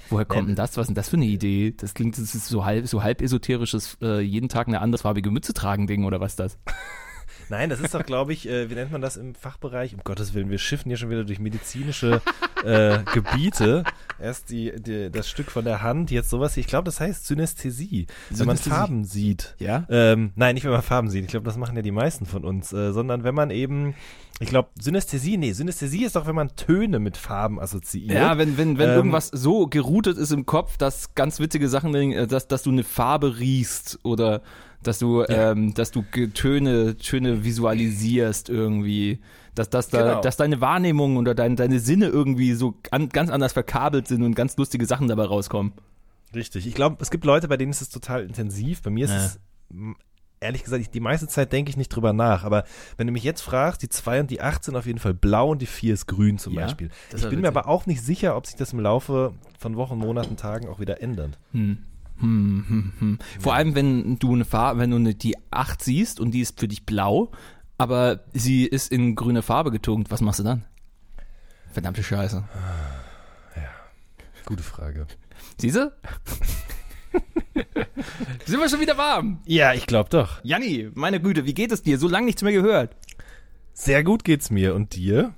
Woher 0.09 0.25
kommt 0.25 0.49
denn 0.49 0.57
das? 0.57 0.77
Was 0.77 0.83
ist 0.83 0.89
denn 0.89 0.95
das 0.95 1.09
für 1.09 1.17
eine 1.17 1.27
Idee? 1.27 1.75
Das 1.77 1.95
klingt, 1.95 2.19
das 2.19 2.35
ist 2.35 2.47
so 2.47 2.65
halb, 2.65 2.87
so 2.87 3.03
halb 3.03 3.23
esoterisches, 3.23 3.99
äh, 4.03 4.21
jeden 4.21 4.49
Tag 4.49 4.69
eine 4.69 4.81
andersfarbige 4.81 5.31
Mütze 5.31 5.53
tragen 5.53 5.87
Ding 5.87 6.05
oder 6.05 6.21
was 6.21 6.33
ist 6.33 6.41
das? 6.41 6.59
Nein, 7.51 7.69
das 7.69 7.81
ist 7.81 7.95
doch, 7.95 8.07
glaube 8.07 8.33
ich, 8.33 8.49
äh, 8.49 8.71
wie 8.71 8.75
nennt 8.75 8.93
man 8.93 9.01
das 9.01 9.17
im 9.17 9.35
Fachbereich? 9.35 9.95
Um 9.95 10.01
Gottes 10.05 10.35
Willen, 10.35 10.51
wir 10.51 10.59
schiffen 10.59 10.89
hier 10.89 10.97
schon 10.97 11.11
wieder 11.11 11.25
durch 11.25 11.41
medizinische 11.41 12.23
äh, 12.65 12.99
Gebiete. 13.13 13.83
Erst 14.21 14.51
die, 14.51 14.73
die, 14.81 15.11
das 15.11 15.29
Stück 15.29 15.51
von 15.51 15.65
der 15.65 15.83
Hand, 15.83 16.13
jetzt 16.13 16.31
sowas. 16.31 16.57
Ich 16.57 16.69
glaube, 16.69 16.85
das 16.85 17.01
heißt 17.01 17.27
Synästhesie. 17.27 18.07
Wenn 18.29 18.47
man 18.47 18.57
Synästhesie. 18.57 18.71
Farben 18.71 19.05
sieht. 19.05 19.57
Ja? 19.59 19.85
Ähm, 19.91 20.31
nein, 20.37 20.55
nicht 20.55 20.65
wenn 20.65 20.71
man 20.71 20.83
Farben 20.83 21.11
sieht. 21.11 21.25
Ich 21.25 21.31
glaube, 21.31 21.45
das 21.45 21.57
machen 21.57 21.75
ja 21.75 21.83
die 21.83 21.91
meisten 21.91 22.25
von 22.25 22.45
uns. 22.45 22.73
Äh, 22.73 22.93
sondern 22.93 23.25
wenn 23.25 23.35
man 23.35 23.51
eben, 23.51 23.95
ich 24.43 24.49
glaube, 24.49 24.71
Synästhesie, 24.81 25.37
nee, 25.37 25.53
Synästhesie 25.53 26.05
ist 26.05 26.17
doch, 26.17 26.27
wenn 26.27 26.35
man 26.35 26.57
Töne 26.57 26.99
mit 26.99 27.17
Farben 27.17 27.61
assoziiert. 27.61 28.13
Ja, 28.19 28.39
wenn, 28.39 28.57
wenn, 28.57 28.79
wenn 28.79 28.89
Ähm, 28.91 28.97
irgendwas 28.97 29.29
so 29.29 29.67
geroutet 29.67 30.17
ist 30.19 30.32
im 30.32 30.47
Kopf, 30.47 30.77
dass 30.79 31.15
ganz 31.15 31.39
witzige 31.41 31.69
Sachen, 31.69 31.94
äh, 31.94 32.27
dass, 32.27 32.49
dass 32.49 32.63
du 32.63 32.70
eine 32.70 32.82
Farbe 32.82 33.39
riechst 33.39 33.99
oder 34.03 34.41
dass 34.82 34.99
du, 34.99 35.23
ähm, 35.29 35.75
dass 35.75 35.91
du 35.91 36.03
Töne, 36.32 36.97
Töne 36.97 37.44
visualisierst 37.44 38.49
irgendwie. 38.49 39.20
Dass, 39.55 39.69
dass, 39.69 39.89
da, 39.89 40.03
Genau. 40.03 40.20
dass 40.23 40.37
deine 40.37 40.61
Wahrnehmung 40.61 41.17
oder 41.19 41.35
dein, 41.35 41.56
deine 41.56 41.81
Sinne 41.81 42.06
irgendwie 42.06 42.55
so 42.55 42.75
an, 42.91 43.09
ganz 43.11 43.31
anders 43.31 43.53
verkabelt 43.53 44.09
sind 44.09 44.23
und 44.23 44.35
ganz 44.35 44.56
lustige 44.56 44.87
Sachen 44.87 45.09
dabei 45.09 45.25
rauskommen. 45.25 45.73
Richtig. 46.35 46.67
Ich 46.67 46.75
glaube, 46.75 46.97
es 47.01 47.11
gibt 47.11 47.25
Leute, 47.25 47.49
bei 47.49 47.56
denen 47.56 47.73
ist 47.73 47.82
es 47.82 47.91
total 47.91 48.23
intensiv. 48.23 48.81
Bei 48.82 48.91
mir 48.91 49.05
ist 49.06 49.11
Ja. 49.11 49.25
es, 49.27 49.39
ehrlich 50.41 50.65
gesagt, 50.65 50.81
ich, 50.82 50.91
die 50.91 51.01
meiste 51.01 51.29
Zeit 51.29 51.53
denke 51.53 51.70
ich 51.70 51.77
nicht 51.77 51.89
drüber 51.91 52.13
nach. 52.13 52.44
Aber 52.44 52.65
wenn 52.97 53.06
du 53.06 53.13
mich 53.13 53.23
jetzt 53.23 53.43
fragst, 53.43 53.82
die 53.82 53.89
2 53.89 54.20
und 54.20 54.31
die 54.31 54.41
8 54.41 54.65
sind 54.65 54.77
auf 54.77 54.87
jeden 54.87 54.99
Fall 54.99 55.15
blau 55.15 55.51
und 55.51 55.61
die 55.63 55.67
4 55.67 55.94
ist 55.94 56.06
grün 56.06 56.39
zum 56.39 56.55
Ja, 56.55 56.63
Beispiel. 56.63 56.91
Ich 57.15 57.20
bin 57.23 57.41
mir 57.41 57.49
witzig. 57.49 57.49
aber 57.49 57.69
auch 57.69 57.87
nicht 57.87 58.03
sicher, 58.03 58.37
ob 58.37 58.47
sich 58.47 58.56
das 58.56 58.73
im 58.73 58.81
Laufe 58.81 59.35
von 59.59 59.77
Wochen, 59.77 59.99
Monaten, 59.99 60.37
Tagen 60.37 60.69
auch 60.69 60.81
wieder 60.81 61.03
ändert. 61.03 61.39
Hm. 61.53 61.79
Hm, 62.19 62.65
hm, 62.69 62.93
hm. 62.99 63.19
Vor 63.39 63.55
allem, 63.55 63.75
wenn 63.75 64.19
du 64.19 64.35
eine 64.35 64.44
Farbe, 64.44 64.81
wenn 64.81 64.91
du 64.91 64.97
eine, 64.97 65.15
die 65.15 65.37
8 65.51 65.82
siehst 65.82 66.20
und 66.20 66.32
die 66.32 66.41
ist 66.41 66.59
für 66.61 66.69
dich 66.69 66.85
blau, 66.85 67.31
aber 67.79 68.20
sie 68.35 68.67
ist 68.67 68.93
in 68.93 69.15
grüne 69.15 69.43
Farbe 69.43 69.70
getunkt, 69.70 70.11
was 70.11 70.20
machst 70.20 70.41
du 70.41 70.44
dann? 70.44 70.65
Verdammte 71.73 72.03
Scheiße. 72.03 72.44
Gute 74.44 74.63
Frage. 74.63 75.06
Siehst 75.59 75.77
du? 75.77 75.93
Sind 78.46 78.60
wir 78.60 78.69
schon 78.69 78.81
wieder 78.81 78.96
warm? 78.98 79.40
Ja, 79.46 79.72
ich 79.74 79.86
glaube 79.86 80.08
doch. 80.10 80.40
Janni, 80.44 80.90
meine 80.94 81.20
Güte, 81.20 81.44
wie 81.46 81.55
geht 81.55 81.72
es 81.72 81.82
dir? 81.82 81.98
So 81.98 82.08
lange 82.08 82.26
nichts 82.26 82.43
mehr 82.43 82.52
gehört. 82.52 82.94
Sehr 83.72 84.05
gut 84.05 84.24
geht's 84.24 84.50
mir. 84.50 84.74
Und 84.74 84.94
dir? 84.94 85.32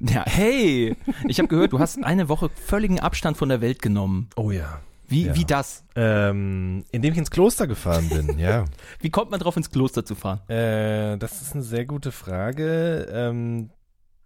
Ja, 0.00 0.24
hey, 0.26 0.96
ich 1.26 1.38
habe 1.38 1.48
gehört, 1.48 1.72
du 1.72 1.80
hast 1.80 2.02
eine 2.04 2.28
Woche 2.28 2.50
völligen 2.54 3.00
Abstand 3.00 3.36
von 3.36 3.48
der 3.48 3.60
Welt 3.60 3.82
genommen. 3.82 4.28
Oh 4.36 4.50
ja. 4.50 4.80
Wie, 5.08 5.24
Ja. 5.26 5.34
wie 5.34 5.44
das? 5.44 5.84
Ähm, 5.96 6.84
indem 6.92 7.12
ich 7.12 7.18
ins 7.18 7.30
Kloster 7.30 7.66
gefahren 7.66 8.08
bin, 8.10 8.38
ja. 8.38 8.66
Wie 9.00 9.10
kommt 9.10 9.30
man 9.30 9.40
drauf, 9.40 9.56
ins 9.56 9.70
Kloster 9.70 10.04
zu 10.04 10.14
fahren? 10.14 10.40
Äh, 10.48 11.16
das 11.18 11.40
ist 11.42 11.54
eine 11.54 11.62
sehr 11.62 11.86
gute 11.86 12.12
Frage. 12.12 13.08
Ähm, 13.10 13.70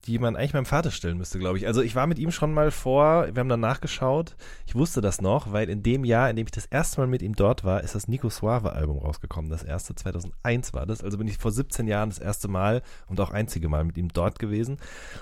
die 0.06 0.18
man 0.18 0.34
eigentlich 0.34 0.52
meinem 0.52 0.66
Vater 0.66 0.90
stellen 0.90 1.16
müsste, 1.16 1.38
glaube 1.38 1.58
ich. 1.58 1.66
Also 1.66 1.80
ich 1.80 1.94
war 1.94 2.06
mit 2.06 2.18
ihm 2.18 2.32
schon 2.32 2.52
mal 2.52 2.70
vor, 2.70 3.28
wir 3.32 3.40
haben 3.40 3.48
dann 3.48 3.60
nachgeschaut, 3.60 4.34
ich 4.66 4.74
wusste 4.74 5.00
das 5.00 5.20
noch, 5.20 5.52
weil 5.52 5.68
in 5.68 5.82
dem 5.82 6.04
Jahr, 6.04 6.28
in 6.28 6.36
dem 6.36 6.46
ich 6.46 6.50
das 6.50 6.66
erste 6.66 7.00
Mal 7.00 7.06
mit 7.06 7.22
ihm 7.22 7.36
dort 7.36 7.62
war, 7.62 7.82
ist 7.82 7.94
das 7.94 8.08
Nico 8.08 8.28
Suave 8.28 8.72
Album 8.72 8.98
rausgekommen. 8.98 9.50
Das 9.50 9.62
erste 9.62 9.94
2001 9.94 10.74
war 10.74 10.86
das. 10.86 11.04
Also 11.04 11.18
bin 11.18 11.28
ich 11.28 11.38
vor 11.38 11.52
17 11.52 11.86
Jahren 11.86 12.10
das 12.10 12.18
erste 12.18 12.48
Mal 12.48 12.82
und 13.06 13.20
auch 13.20 13.30
einzige 13.30 13.68
Mal 13.68 13.84
mit 13.84 13.96
ihm 13.96 14.08
dort 14.08 14.40
gewesen. 14.40 14.78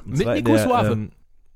Und 0.06 0.16
Mit 0.16 0.26
Nico 0.26 0.52
der, 0.52 0.66
Suave? 0.66 0.92
Ähm, 0.92 1.10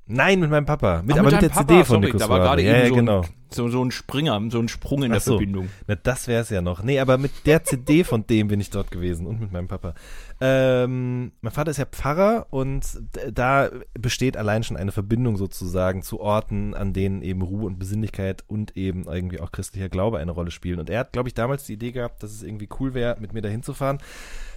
nein, 0.06 0.40
mit 0.40 0.50
meinem 0.50 0.66
Papa. 0.66 1.02
Mit, 1.02 1.14
Ach, 1.14 1.20
aber 1.20 1.30
mit, 1.30 1.42
der 1.42 1.48
Papa, 1.48 1.66
CD 1.66 1.84
von 1.84 1.96
sorry, 1.96 2.06
Nico 2.06 2.18
Da 2.18 2.28
war 2.28 2.38
gerade 2.40 2.62
ja, 2.62 2.70
eben 2.70 2.80
ja, 2.80 2.88
so, 2.88 2.94
genau. 2.94 3.20
ein, 3.22 3.28
so, 3.50 3.68
so 3.68 3.84
ein 3.84 3.90
Springer, 3.90 4.40
so 4.50 4.58
ein 4.58 4.68
Sprung 4.68 5.02
in 5.02 5.12
der 5.12 5.20
so. 5.20 5.32
Verbindung. 5.32 5.68
Na, 5.86 5.94
das 5.94 6.28
wäre 6.28 6.42
es 6.42 6.50
ja 6.50 6.60
noch. 6.60 6.82
Nee, 6.82 6.98
aber 7.00 7.18
mit 7.18 7.46
der 7.46 7.64
CD 7.64 8.04
von 8.04 8.26
dem 8.26 8.48
bin 8.48 8.60
ich 8.60 8.70
dort 8.70 8.90
gewesen 8.90 9.26
und 9.26 9.40
mit 9.40 9.52
meinem 9.52 9.68
Papa. 9.68 9.94
Ähm, 10.40 11.32
mein 11.40 11.52
Vater 11.52 11.70
ist 11.70 11.78
ja 11.78 11.86
Pfarrer 11.86 12.46
und 12.50 12.84
da 13.32 13.70
besteht 13.94 14.36
allein 14.36 14.62
schon 14.62 14.76
eine 14.76 14.92
Verbindung 14.92 15.36
sozusagen 15.36 16.02
zu 16.02 16.20
Orten, 16.20 16.74
an 16.74 16.92
denen 16.92 17.22
eben 17.22 17.42
Ruhe 17.42 17.66
und 17.66 17.78
Besinnlichkeit 17.78 18.44
und 18.46 18.76
eben 18.76 19.04
irgendwie 19.04 19.40
auch 19.40 19.52
christlicher 19.52 19.88
Glaube 19.88 20.18
eine 20.18 20.32
Rolle 20.32 20.50
spielen. 20.50 20.80
Und 20.80 20.90
er 20.90 21.00
hat, 21.00 21.12
glaube 21.12 21.28
ich, 21.28 21.34
damals 21.34 21.64
die 21.64 21.74
Idee 21.74 21.92
gehabt, 21.92 22.22
dass 22.22 22.32
es 22.32 22.42
irgendwie 22.42 22.68
cool 22.80 22.94
wäre, 22.94 23.16
mit 23.20 23.32
mir 23.32 23.42
dahin 23.42 23.62
zu 23.62 23.74
fahren. 23.74 23.98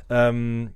Ähm, 0.09 0.71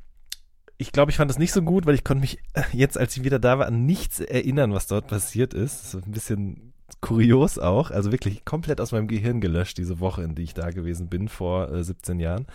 ich 0.81 0.91
glaube, 0.91 1.11
ich 1.11 1.17
fand 1.17 1.29
das 1.29 1.37
nicht 1.37 1.53
so 1.53 1.61
gut, 1.61 1.85
weil 1.85 1.93
ich 1.93 2.03
konnte 2.03 2.21
mich 2.21 2.39
äh, 2.53 2.63
jetzt, 2.73 2.97
als 2.97 3.15
ich 3.15 3.23
wieder 3.23 3.37
da 3.37 3.59
war, 3.59 3.67
an 3.67 3.85
nichts 3.85 4.19
erinnern, 4.19 4.73
was 4.73 4.87
dort 4.87 5.07
passiert 5.07 5.53
ist. 5.53 5.79
Das 5.81 5.93
ist 5.93 6.05
ein 6.07 6.11
bisschen 6.11 6.73
kurios 7.01 7.59
auch. 7.59 7.91
Also 7.91 8.11
wirklich 8.11 8.45
komplett 8.45 8.81
aus 8.81 8.91
meinem 8.91 9.07
Gehirn 9.07 9.41
gelöscht, 9.41 9.77
diese 9.77 9.99
Woche, 9.99 10.23
in 10.23 10.33
die 10.33 10.41
ich 10.41 10.55
da 10.55 10.71
gewesen 10.71 11.07
bin, 11.07 11.29
vor 11.29 11.71
äh, 11.71 11.83
17 11.83 12.19
Jahren. 12.19 12.47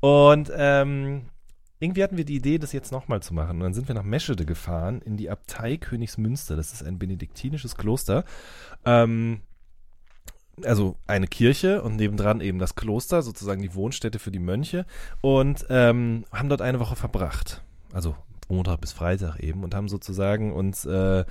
Und 0.00 0.50
ähm, 0.56 1.26
irgendwie 1.78 2.02
hatten 2.02 2.16
wir 2.16 2.24
die 2.24 2.36
Idee, 2.36 2.56
das 2.56 2.72
jetzt 2.72 2.92
nochmal 2.92 3.22
zu 3.22 3.34
machen. 3.34 3.58
Und 3.58 3.60
dann 3.60 3.74
sind 3.74 3.88
wir 3.88 3.94
nach 3.94 4.02
Meschede 4.02 4.46
gefahren, 4.46 5.02
in 5.02 5.18
die 5.18 5.28
Abtei 5.28 5.76
Königsmünster. 5.76 6.56
Das 6.56 6.72
ist 6.72 6.82
ein 6.82 6.98
benediktinisches 6.98 7.76
Kloster. 7.76 8.24
Ähm, 8.86 9.42
also 10.64 10.96
eine 11.06 11.26
Kirche 11.26 11.82
und 11.82 11.96
nebendran 11.96 12.40
eben 12.40 12.58
das 12.58 12.74
Kloster, 12.74 13.20
sozusagen 13.20 13.60
die 13.60 13.74
Wohnstätte 13.74 14.18
für 14.18 14.30
die 14.30 14.38
Mönche. 14.38 14.86
Und 15.20 15.66
ähm, 15.68 16.24
haben 16.32 16.48
dort 16.48 16.62
eine 16.62 16.80
Woche 16.80 16.96
verbracht. 16.96 17.62
Also 17.92 18.14
Montag 18.48 18.80
bis 18.80 18.92
Freitag 18.92 19.40
eben 19.40 19.64
und 19.64 19.74
haben 19.74 19.88
sozusagen 19.88 20.52
uns 20.52 20.84
äh, 20.84 21.24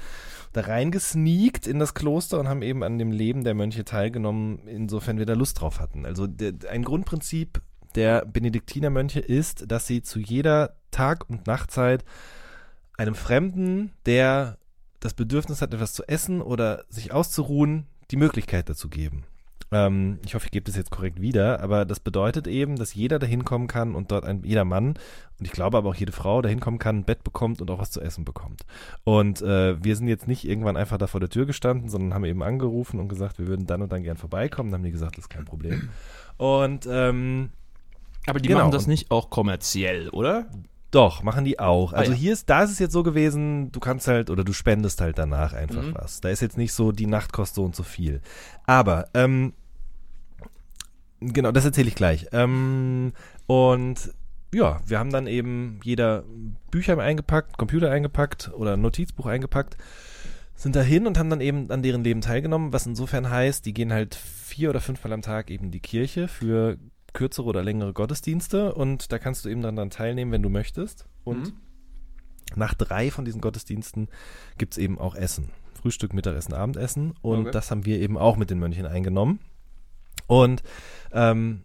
da 0.54 0.62
reingesneakt 0.62 1.68
in 1.68 1.80
das 1.80 1.94
Kloster 1.94 2.40
und 2.40 2.48
haben 2.48 2.62
eben 2.62 2.84
an 2.84 2.98
dem 2.98 3.12
Leben 3.12 3.44
der 3.44 3.54
Mönche 3.54 3.86
teilgenommen, 3.86 4.68
insofern 4.68 5.18
wir 5.18 5.26
da 5.26 5.34
Lust 5.34 5.62
drauf 5.62 5.80
hatten. 5.80 6.06
Also 6.06 6.28
der, 6.28 6.54
ein 6.70 6.84
Grundprinzip 6.84 7.62
der 7.96 8.26
Benediktinermönche 8.26 9.20
ist, 9.20 9.72
dass 9.72 9.88
sie 9.88 10.02
zu 10.02 10.20
jeder 10.20 10.76
Tag- 10.92 11.30
und 11.30 11.48
Nachtzeit 11.48 12.04
einem 12.98 13.16
Fremden, 13.16 13.94
der 14.06 14.58
das 15.00 15.14
Bedürfnis 15.14 15.62
hat, 15.62 15.74
etwas 15.74 15.94
zu 15.94 16.04
essen 16.08 16.42
oder 16.42 16.86
sich 16.90 17.12
auszuruhen, 17.12 17.88
die 18.12 18.18
Möglichkeit 18.18 18.70
dazu 18.70 18.90
geben. 18.90 19.24
Ähm, 19.72 20.20
ich 20.26 20.36
hoffe, 20.36 20.46
ich 20.46 20.52
gebe 20.52 20.66
das 20.66 20.76
jetzt 20.76 20.92
korrekt 20.92 21.20
wieder, 21.20 21.60
aber 21.62 21.86
das 21.86 22.00
bedeutet 22.00 22.48
eben, 22.48 22.76
dass 22.76 22.94
jeder 22.94 23.18
da 23.20 23.26
hinkommen 23.26 23.68
kann 23.68 23.96
und 23.96 24.12
dort 24.12 24.24
ein, 24.24 24.44
jeder 24.44 24.64
Mann 24.66 24.90
und 25.40 25.46
ich 25.46 25.52
glaube 25.52 25.78
aber 25.78 25.90
auch 25.90 25.96
jede 25.96 26.12
Frau 26.12 26.42
da 26.42 26.48
hinkommen 26.50 26.80
kann, 26.80 26.98
ein 27.00 27.04
Bett 27.04 27.24
bekommt 27.24 27.62
und 27.62 27.70
auch 27.72 27.80
was 27.80 27.92
zu 27.92 28.00
essen 28.00 28.24
bekommt. 28.26 28.62
Und 29.04 29.42
äh, 29.42 29.84
wir 29.84 29.96
sind 29.96 30.08
jetzt 30.08 30.28
nicht 30.28 30.48
irgendwann 30.48 30.78
einfach 30.78 30.98
da 30.98 31.08
vor 31.08 31.20
der 31.20 31.30
Tür 31.30 31.46
gestanden, 31.46 31.90
sondern 31.90 32.14
haben 32.14 32.26
eben 32.26 32.42
angerufen 32.44 33.00
und 33.00 33.10
gesagt, 33.10 33.38
wir 33.40 33.48
würden 33.48 33.66
dann 33.66 33.82
und 33.82 33.92
dann 33.92 34.04
gern 34.04 34.18
vorbeikommen. 34.18 34.72
Dann 34.72 34.80
haben 34.80 34.86
die 34.86 34.92
gesagt, 34.92 35.18
das 35.18 35.26
ist 35.26 35.30
kein 35.30 35.46
Problem. 35.46 35.90
Und 36.38 36.88
ähm, 36.90 37.50
Aber 38.28 38.40
die 38.40 38.48
Genau. 38.48 38.62
machen 38.62 38.72
das 38.72 38.88
nicht 38.88 39.12
auch 39.12 39.30
kommerziell, 39.30 40.10
oder? 40.10 40.48
Doch, 40.96 41.24
machen 41.24 41.44
die 41.44 41.60
auch. 41.60 41.92
Also 41.92 42.12
Ah, 42.12 42.16
ja. 42.16 42.20
hier 42.22 42.32
ist, 42.34 42.50
da 42.50 42.64
ist 42.64 42.72
es 42.72 42.80
jetzt 42.80 42.94
so 42.94 43.04
gewesen, 43.04 43.70
du 43.74 43.82
kannst 43.82 44.08
halt 44.08 44.30
oder 44.30 44.46
du 44.46 44.54
spendest 44.54 45.02
halt 45.02 45.18
danach 45.18 45.52
einfach 45.52 45.82
Mhm. 45.84 45.94
was. 45.96 46.22
Da 46.22 46.30
ist 46.30 46.42
jetzt 46.42 46.58
nicht 46.58 46.72
so, 46.72 46.94
die 46.94 47.06
Nacht 47.06 47.34
kostet 47.34 47.56
so 47.56 47.66
und 47.66 47.76
so 47.76 47.84
viel. 47.84 48.22
Aber, 48.66 49.10
ähm, 49.14 49.52
genau, 51.20 51.52
das 51.52 51.66
erzähle 51.66 51.90
ich 51.90 51.96
gleich. 51.96 52.28
Ähm, 52.32 53.12
und 53.48 54.14
ja, 54.54 54.80
wir 54.86 55.00
haben 55.00 55.10
dann 55.12 55.28
eben 55.28 55.80
jeder 55.84 56.24
Bücher 56.72 56.98
eingepackt, 56.98 57.58
Computer 57.58 57.92
eingepackt 57.92 58.52
oder 58.56 58.78
Notizbuch 58.78 59.26
eingepackt, 59.26 59.76
sind 60.56 60.78
dahin 60.78 61.08
und 61.08 61.18
haben 61.20 61.30
dann 61.30 61.42
eben 61.42 61.70
an 61.72 61.84
deren 61.84 62.06
Leben 62.06 62.22
teilgenommen, 62.22 62.72
was 62.72 62.86
insofern 62.86 63.30
heißt, 63.30 63.66
die 63.66 63.74
gehen 63.74 63.92
halt 63.92 64.16
vier 64.16 64.70
oder 64.70 64.80
fünfmal 64.80 65.12
am 65.12 65.22
Tag 65.22 65.52
eben 65.52 65.72
die 65.72 65.82
Kirche 65.82 66.30
für 66.30 66.78
kürzere 67.16 67.46
oder 67.48 67.64
längere 67.64 67.94
Gottesdienste 67.94 68.76
und 68.76 69.12
da 69.12 69.18
kannst 69.18 69.44
du 69.46 69.50
eben 69.50 69.62
dann, 69.62 69.76
dann 69.76 69.90
teilnehmen, 69.90 70.32
wenn 70.32 70.44
du 70.44 70.50
möchtest. 70.50 71.08
Und 71.24 71.54
nach 72.56 72.76
drei 72.76 73.10
von 73.10 73.26
diesen 73.26 73.42
Gottesdiensten 73.42 74.08
gibt's 74.60 74.78
eben 74.78 75.00
auch 75.00 75.16
Essen. 75.16 75.50
Frühstück, 75.82 76.14
Mittagessen, 76.14 76.54
Abendessen. 76.54 77.14
Und 77.22 77.42
Okay. 77.42 77.52
das 77.52 77.72
haben 77.72 77.86
wir 77.86 78.00
eben 78.00 78.18
auch 78.18 78.38
mit 78.38 78.50
den 78.52 78.60
Mönchen 78.60 78.86
eingenommen. 78.86 79.40
Und 80.28 80.62
ähm, 81.12 81.64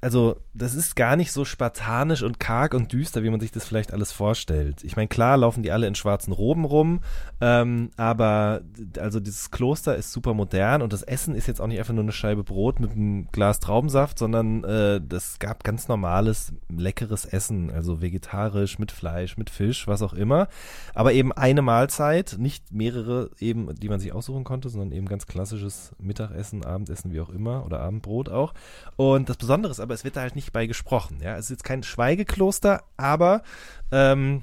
also 0.00 0.36
das 0.54 0.74
ist 0.74 0.96
gar 0.96 1.16
nicht 1.16 1.32
so 1.32 1.44
spartanisch 1.44 2.22
und 2.22 2.40
karg 2.40 2.74
und 2.74 2.92
düster, 2.92 3.22
wie 3.22 3.30
man 3.30 3.40
sich 3.40 3.52
das 3.52 3.64
vielleicht 3.64 3.92
alles 3.92 4.12
vorstellt. 4.12 4.84
Ich 4.84 4.96
meine, 4.96 5.08
klar 5.08 5.36
laufen 5.36 5.62
die 5.62 5.72
alle 5.72 5.86
in 5.86 5.94
schwarzen 5.94 6.32
Roben 6.32 6.64
rum, 6.64 7.00
ähm, 7.40 7.90
aber 7.96 8.62
also 8.98 9.20
dieses 9.20 9.50
Kloster 9.50 9.96
ist 9.96 10.12
super 10.12 10.34
modern 10.34 10.82
und 10.82 10.92
das 10.92 11.02
Essen 11.02 11.34
ist 11.34 11.46
jetzt 11.46 11.60
auch 11.60 11.66
nicht 11.66 11.78
einfach 11.78 11.94
nur 11.94 12.02
eine 12.02 12.12
Scheibe 12.12 12.44
Brot 12.44 12.80
mit 12.80 12.92
einem 12.92 13.28
Glas 13.32 13.60
Traubensaft, 13.60 14.18
sondern 14.18 14.64
äh, 14.64 15.00
das 15.06 15.38
gab 15.38 15.64
ganz 15.64 15.88
normales, 15.88 16.52
leckeres 16.68 17.24
Essen, 17.24 17.70
also 17.70 18.00
vegetarisch, 18.00 18.78
mit 18.78 18.92
Fleisch, 18.92 19.36
mit 19.36 19.50
Fisch, 19.50 19.86
was 19.86 20.02
auch 20.02 20.14
immer. 20.14 20.48
Aber 20.94 21.12
eben 21.12 21.32
eine 21.32 21.62
Mahlzeit, 21.62 22.36
nicht 22.38 22.72
mehrere 22.72 23.30
eben, 23.38 23.74
die 23.74 23.88
man 23.88 24.00
sich 24.00 24.12
aussuchen 24.12 24.44
konnte, 24.44 24.68
sondern 24.68 24.92
eben 24.92 25.06
ganz 25.06 25.26
klassisches 25.26 25.92
Mittagessen, 25.98 26.64
Abendessen, 26.64 27.12
wie 27.12 27.20
auch 27.20 27.30
immer, 27.30 27.64
oder 27.66 27.80
Abendbrot 27.80 28.28
auch. 28.28 28.54
Und 28.96 29.28
das 29.28 29.41
Besondere 29.42 29.70
ist 29.70 29.80
aber, 29.80 29.92
es 29.94 30.04
wird 30.04 30.16
da 30.16 30.20
halt 30.22 30.34
nicht 30.36 30.52
bei 30.52 30.66
gesprochen. 30.66 31.18
Ja, 31.22 31.34
es 31.36 31.44
ist 31.46 31.50
jetzt 31.50 31.64
kein 31.64 31.82
Schweigekloster, 31.82 32.82
aber 32.96 33.42
ähm, 33.90 34.42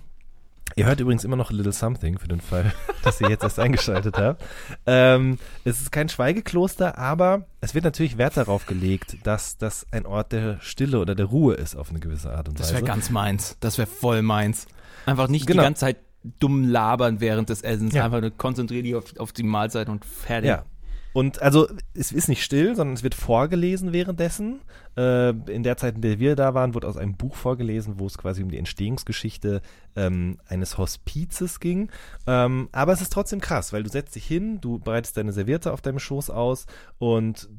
Ihr 0.75 0.85
hört 0.85 0.99
übrigens 0.99 1.23
immer 1.23 1.35
noch 1.35 1.49
little 1.51 1.71
something 1.71 2.19
für 2.19 2.27
den 2.27 2.41
Fall, 2.41 2.71
dass 3.03 3.19
ihr 3.21 3.29
jetzt 3.29 3.43
erst 3.43 3.57
eingeschaltet 3.57 4.17
habt. 4.17 4.43
Ähm, 4.85 5.39
es 5.65 5.81
ist 5.81 5.91
kein 5.91 6.09
Schweigekloster, 6.09 6.95
aber 6.97 7.47
es 7.59 7.73
wird 7.73 7.85
natürlich 7.85 8.19
Wert 8.19 8.37
darauf 8.37 8.67
gelegt, 8.67 9.17
dass 9.23 9.57
das 9.57 9.87
ein 9.91 10.05
Ort 10.05 10.31
der 10.31 10.59
Stille 10.61 10.99
oder 10.99 11.15
der 11.15 11.25
Ruhe 11.25 11.55
ist 11.55 11.75
auf 11.75 11.89
eine 11.89 11.99
gewisse 11.99 12.31
Art 12.31 12.47
und 12.49 12.59
Das 12.59 12.67
Weise. 12.67 12.75
wäre 12.75 12.85
ganz 12.85 13.09
meins. 13.09 13.57
Das 13.61 13.79
wäre 13.79 13.87
voll 13.87 14.21
meins. 14.21 14.67
Einfach 15.07 15.27
nicht 15.27 15.47
Genau. 15.47 15.63
die 15.63 15.65
ganze 15.65 15.79
Zeit 15.81 15.97
dumm 16.39 16.63
labern 16.69 17.19
während 17.19 17.49
des 17.49 17.61
Essens. 17.63 17.95
Ja. 17.95 18.05
Einfach 18.05 18.21
nur 18.21 18.29
konzentrier 18.31 18.83
dich 18.83 18.93
auf, 18.93 19.05
auf 19.17 19.31
die 19.33 19.43
Mahlzeit 19.43 19.89
und 19.89 20.05
fertig. 20.05 20.49
Ja. 20.49 20.65
Und 21.11 21.41
also 21.41 21.67
es 21.93 22.11
ist 22.11 22.29
nicht 22.29 22.43
still, 22.43 22.75
sondern 22.75 22.95
es 22.95 23.03
wird 23.03 23.15
vorgelesen 23.15 23.93
währenddessen. 23.93 24.61
Äh, 24.95 25.29
in 25.51 25.63
der 25.63 25.77
Zeit, 25.77 25.95
in 25.95 26.01
der 26.01 26.19
wir 26.19 26.35
da 26.35 26.53
waren, 26.53 26.75
wurde 26.75 26.87
aus 26.87 26.97
einem 26.97 27.15
Buch 27.15 27.35
vorgelesen, 27.35 27.95
wo 27.97 28.05
es 28.05 28.17
quasi 28.17 28.43
um 28.43 28.49
die 28.49 28.57
Entstehungsgeschichte 28.57 29.61
ähm, 29.95 30.39
eines 30.47 30.77
Hospizes 30.77 31.59
ging. 31.59 31.89
Ähm, 32.27 32.69
aber 32.71 32.93
es 32.93 33.01
ist 33.01 33.11
trotzdem 33.11 33.41
krass, 33.41 33.73
weil 33.73 33.83
du 33.83 33.89
setzt 33.89 34.15
dich 34.15 34.25
hin, 34.25 34.61
du 34.61 34.79
bereitest 34.79 35.17
deine 35.17 35.33
Serviette 35.33 35.73
auf 35.73 35.81
deinem 35.81 35.99
Schoß 35.99 36.29
aus 36.29 36.67
und 36.99 37.49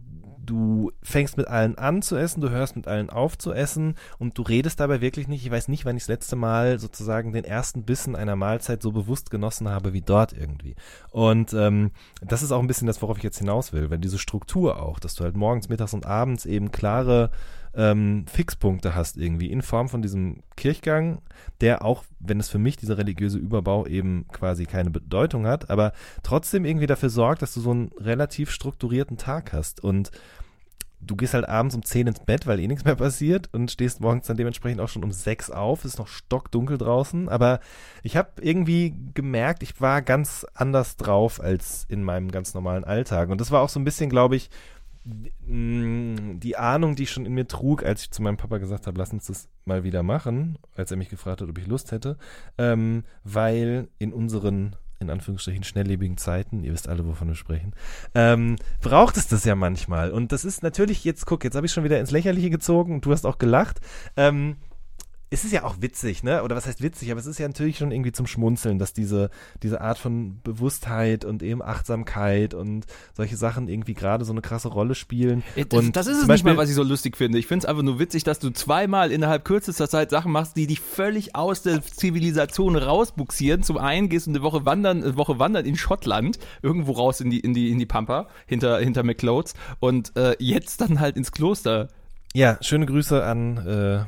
du 0.45 0.93
fängst 1.03 1.37
mit 1.37 1.49
allen 1.49 1.77
an 1.79 2.03
zu 2.03 2.17
essen, 2.17 2.41
du 2.41 2.51
hörst 2.51 2.77
mit 2.77 2.87
allen 2.87 3.11
auf 3.11 3.37
zu 3.39 3.53
essen 3.53 3.95
und 4.19 4.37
du 4.39 4.43
redest 4.43 4.81
dabei 4.81 5.01
wirklich 5.01 5.29
nicht. 5.29 5.45
Ich 5.45 5.51
weiß 5.51 5.69
nicht, 5.69 5.85
wann 5.85 5.97
ich 5.97 6.03
das 6.05 6.09
letzte 6.09 6.37
Mal 6.37 6.79
sozusagen 6.79 7.33
den 7.33 7.45
ersten 7.45 7.83
Bissen 7.85 8.17
einer 8.17 8.37
Mahlzeit 8.37 8.83
so 8.83 8.93
bewusst 8.93 9.31
genossen 9.31 9.69
habe 9.69 9.93
wie 9.93 10.01
dort 10.01 10.33
irgendwie. 10.33 10.77
Und 11.11 11.53
ähm, 11.53 11.91
das 12.21 12.43
ist 12.43 12.53
auch 12.53 12.61
ein 12.61 12.67
bisschen 12.67 12.87
das, 12.87 13.01
worauf 13.03 13.19
ich 13.19 13.25
jetzt 13.25 13.39
hinaus 13.39 13.73
will, 13.73 13.91
weil 13.91 13.99
diese 13.99 14.19
Struktur 14.19 14.83
auch, 14.83 14.99
dass 14.99 15.15
du 15.15 15.25
halt 15.25 15.37
morgens, 15.37 15.69
mittags 15.69 15.95
und 15.95 16.07
abends 16.07 16.47
eben 16.47 16.73
klare 16.73 17.31
ähm, 17.75 18.25
Fixpunkte 18.27 18.95
hast 18.95 19.17
irgendwie 19.17 19.51
in 19.51 19.63
Form 19.63 19.89
von 19.89 20.03
diesem 20.03 20.43
Kirchgang, 20.57 21.23
der 21.61 21.85
auch, 21.85 22.05
wenn 22.19 22.41
es 22.41 22.49
für 22.49 22.59
mich 22.59 22.77
dieser 22.77 22.99
religiöse 22.99 23.39
Überbau 23.39 23.87
eben 23.87 24.27
quasi 24.33 24.67
keine 24.67 24.91
Bedeutung 24.91 25.47
hat, 25.47 25.71
aber 25.71 25.93
trotzdem 26.23 26.65
irgendwie 26.65 26.87
dafür 26.87 27.11
sorgt, 27.11 27.43
dass 27.43 27.55
du 27.55 27.61
so 27.61 27.71
einen 27.71 27.93
relativ 27.99 28.51
strukturierten 28.51 29.17
Tag 29.17 29.53
hast. 29.53 29.83
Und 29.83 30.11
du 31.01 31.17
gehst 31.17 31.35
halt 31.35 31.49
abends 31.49 31.75
um 31.75 31.83
10 31.83 32.09
ins 32.09 32.21
Bett, 32.21 32.47
weil 32.47 32.61
eh 32.61 32.67
nichts 32.67 32.85
mehr 32.85 32.97
passiert 32.97 33.49
und 33.53 33.71
stehst 33.71 34.01
morgens 34.01 34.27
dann 34.27 34.37
dementsprechend 34.37 34.81
auch 34.81 34.89
schon 34.89 35.05
um 35.05 35.13
6 35.13 35.51
auf, 35.51 35.85
ist 35.85 35.99
noch 35.99 36.09
stockdunkel 36.09 36.77
draußen, 36.79 37.29
aber 37.29 37.61
ich 38.03 38.17
habe 38.17 38.31
irgendwie 38.41 38.95
gemerkt, 39.15 39.63
ich 39.63 39.81
war 39.81 40.03
ganz 40.03 40.47
anders 40.55 40.97
drauf 40.97 41.41
als 41.41 41.87
in 41.89 42.05
meinem 42.05 42.31
ganz 42.31 42.55
normalen 42.55 42.85
Alltag. 42.85 43.31
Und 43.31 43.41
das 43.41 43.51
war 43.51 43.63
auch 43.63 43.69
so 43.69 43.81
ein 43.81 43.85
bisschen, 43.85 44.11
glaube 44.11 44.37
ich, 44.37 44.51
die 45.41 46.57
Ahnung, 46.57 46.97
die 46.97 47.05
ich 47.05 47.11
schon 47.11 47.27
in 47.27 47.35
mir 47.35 47.47
trug, 47.47 47.85
als 47.85 48.03
ich 48.03 48.11
zu 48.11 48.23
meinem 48.23 48.37
Papa 48.37 48.59
gesagt 48.59 48.87
habe, 48.87 48.99
lass 48.99 49.13
uns 49.13 49.27
das 49.27 49.49
mal 49.65 49.85
wieder 49.85 50.03
machen, 50.03 50.59
als 50.77 50.91
er 50.91 50.97
mich 50.97 51.09
gefragt 51.09 51.41
hat, 51.41 51.49
ob 51.49 51.59
ich 51.59 51.67
Lust 51.67 51.93
hätte, 51.93 52.17
ähm, 52.59 53.05
weil 53.25 53.89
in 53.99 54.13
unseren 54.13 54.77
in 55.01 55.09
Anführungsstrichen 55.09 55.65
schnelllebigen 55.65 56.19
Zeiten, 56.19 56.63
ihr 56.63 56.73
wisst 56.73 56.87
alle, 56.87 57.07
wovon 57.07 57.29
wir 57.29 57.35
sprechen, 57.35 57.73
ähm, 58.15 58.57
braucht 58.83 59.17
es 59.17 59.27
das 59.29 59.45
ja 59.45 59.55
manchmal. 59.55 60.11
Und 60.11 60.31
das 60.31 60.45
ist 60.45 60.63
natürlich 60.63 61.05
jetzt, 61.05 61.25
guck, 61.25 61.43
jetzt 61.43 61.57
habe 61.57 61.65
ich 61.65 61.73
schon 61.73 61.85
wieder 61.85 61.99
ins 61.99 62.11
Lächerliche 62.11 62.51
gezogen 62.51 62.95
und 62.95 63.07
du 63.07 63.13
hast 63.13 63.25
auch 63.25 63.39
gelacht. 63.39 63.81
Ähm, 64.17 64.57
es 65.33 65.45
ist 65.45 65.53
ja 65.53 65.63
auch 65.63 65.77
witzig, 65.81 66.25
ne? 66.25 66.43
Oder 66.43 66.57
was 66.57 66.67
heißt 66.67 66.83
witzig? 66.83 67.11
Aber 67.13 67.21
es 67.21 67.27
ist 67.27 67.39
ja 67.39 67.47
natürlich 67.47 67.79
schon 67.79 67.93
irgendwie 67.93 68.11
zum 68.11 68.27
Schmunzeln, 68.27 68.81
dass 68.81 68.93
diese, 68.93 69.31
diese 69.63 69.81
Art 69.81 69.97
von 69.99 70.41
Bewusstheit 70.43 71.25
und 71.25 71.43
eben 71.45 71.63
Achtsamkeit 71.63 72.53
und 72.53 72.85
solche 73.15 73.37
Sachen 73.37 73.69
irgendwie 73.69 73.95
gerade 73.95 74.25
so 74.25 74.33
eine 74.33 74.41
krasse 74.43 74.67
Rolle 74.69 74.97
spielen. 74.97 75.45
Äh, 75.55 75.67
Das, 75.67 75.79
und 75.79 75.95
das 75.95 76.07
ist 76.09 76.15
es 76.17 76.21
zum 76.23 76.33
nicht 76.33 76.43
mal, 76.45 76.51
Beispiel- 76.51 76.63
was 76.65 76.69
ich 76.71 76.75
so 76.75 76.83
lustig 76.83 77.17
finde. 77.17 77.39
Ich 77.39 77.47
finde 77.47 77.65
es 77.65 77.69
einfach 77.69 77.85
nur 77.85 78.01
witzig, 78.01 78.25
dass 78.25 78.41
du 78.41 78.51
zweimal 78.51 79.13
innerhalb 79.13 79.45
kürzester 79.45 79.89
Zeit 79.89 80.11
Sachen 80.11 80.33
machst, 80.33 80.57
die 80.57 80.67
dich 80.67 80.81
völlig 80.81 81.37
aus 81.37 81.63
der 81.63 81.81
Zivilisation 81.81 82.75
rausbuxieren. 82.77 83.63
Zum 83.63 83.79
einen 83.79 84.09
gehst 84.09 84.27
du 84.27 84.31
eine 84.33 84.43
Woche 84.43 84.65
wandern, 84.67 85.03
eine 85.05 85.17
Woche 85.17 85.39
wandern 85.39 85.65
in 85.65 85.77
Schottland, 85.77 86.39
irgendwo 86.61 86.93
raus 86.93 87.21
in 87.21 87.31
die, 87.31 87.39
in 87.41 87.55
die, 87.55 87.71
in 87.71 87.79
die 87.79 87.87
Pampa, 87.87 88.27
hinter, 88.47 88.79
hinter 88.81 89.05
McLeods 89.05 89.55
und 89.79 90.17
äh, 90.17 90.35
jetzt 90.41 90.81
dann 90.81 90.99
halt 90.99 91.17
ins 91.17 91.31
Kloster. 91.31 91.87
Ja, 92.35 92.59
schöne 92.63 92.87
Grüße 92.87 93.23
an 93.25 93.57
äh, 93.59 94.05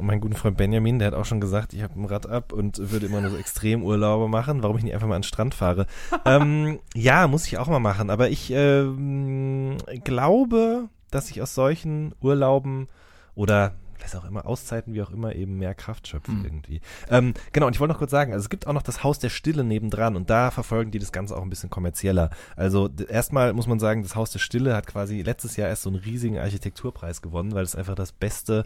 meinen 0.00 0.20
guten 0.20 0.34
Freund 0.34 0.56
Benjamin, 0.56 0.98
der 0.98 1.08
hat 1.08 1.14
auch 1.14 1.24
schon 1.24 1.40
gesagt, 1.40 1.72
ich 1.72 1.82
habe 1.82 1.98
ein 2.00 2.04
Rad 2.04 2.26
ab 2.26 2.52
und 2.52 2.78
würde 2.90 3.06
immer 3.06 3.20
nur 3.20 3.30
so 3.30 3.36
Extremurlaube 3.36 4.28
machen, 4.28 4.62
warum 4.62 4.78
ich 4.78 4.84
nicht 4.84 4.94
einfach 4.94 5.08
mal 5.08 5.16
an 5.16 5.22
den 5.22 5.28
Strand 5.28 5.54
fahre. 5.54 5.86
ähm, 6.24 6.80
ja, 6.94 7.26
muss 7.28 7.46
ich 7.46 7.58
auch 7.58 7.68
mal 7.68 7.78
machen, 7.78 8.10
aber 8.10 8.30
ich 8.30 8.50
ähm, 8.50 9.76
glaube, 10.04 10.88
dass 11.10 11.30
ich 11.30 11.42
aus 11.42 11.54
solchen 11.54 12.14
Urlauben 12.20 12.88
oder 13.34 13.74
was 14.00 14.14
auch 14.14 14.24
immer, 14.24 14.46
Auszeiten, 14.46 14.94
wie 14.94 15.02
auch 15.02 15.10
immer, 15.10 15.34
eben 15.34 15.58
mehr 15.58 15.74
Kraft 15.74 16.08
schöpfe 16.08 16.32
irgendwie. 16.42 16.80
Ähm, 17.10 17.34
genau, 17.52 17.66
und 17.66 17.74
ich 17.74 17.80
wollte 17.80 17.92
noch 17.92 17.98
kurz 17.98 18.10
sagen, 18.10 18.32
also 18.32 18.44
es 18.44 18.50
gibt 18.50 18.66
auch 18.66 18.72
noch 18.72 18.82
das 18.82 19.02
Haus 19.04 19.18
der 19.18 19.28
Stille 19.28 19.64
nebendran 19.64 20.16
und 20.16 20.30
da 20.30 20.50
verfolgen 20.50 20.90
die 20.90 20.98
das 20.98 21.12
Ganze 21.12 21.36
auch 21.36 21.42
ein 21.42 21.50
bisschen 21.50 21.70
kommerzieller. 21.70 22.30
Also 22.56 22.88
erstmal 23.08 23.52
muss 23.52 23.66
man 23.66 23.78
sagen, 23.78 24.02
das 24.02 24.16
Haus 24.16 24.30
der 24.30 24.38
Stille 24.38 24.74
hat 24.74 24.86
quasi 24.86 25.22
letztes 25.22 25.56
Jahr 25.56 25.68
erst 25.68 25.82
so 25.82 25.90
einen 25.90 25.98
riesigen 25.98 26.38
Architekturpreis 26.38 27.22
gewonnen, 27.22 27.52
weil 27.52 27.64
es 27.64 27.76
einfach 27.76 27.94
das 27.94 28.12
beste 28.12 28.64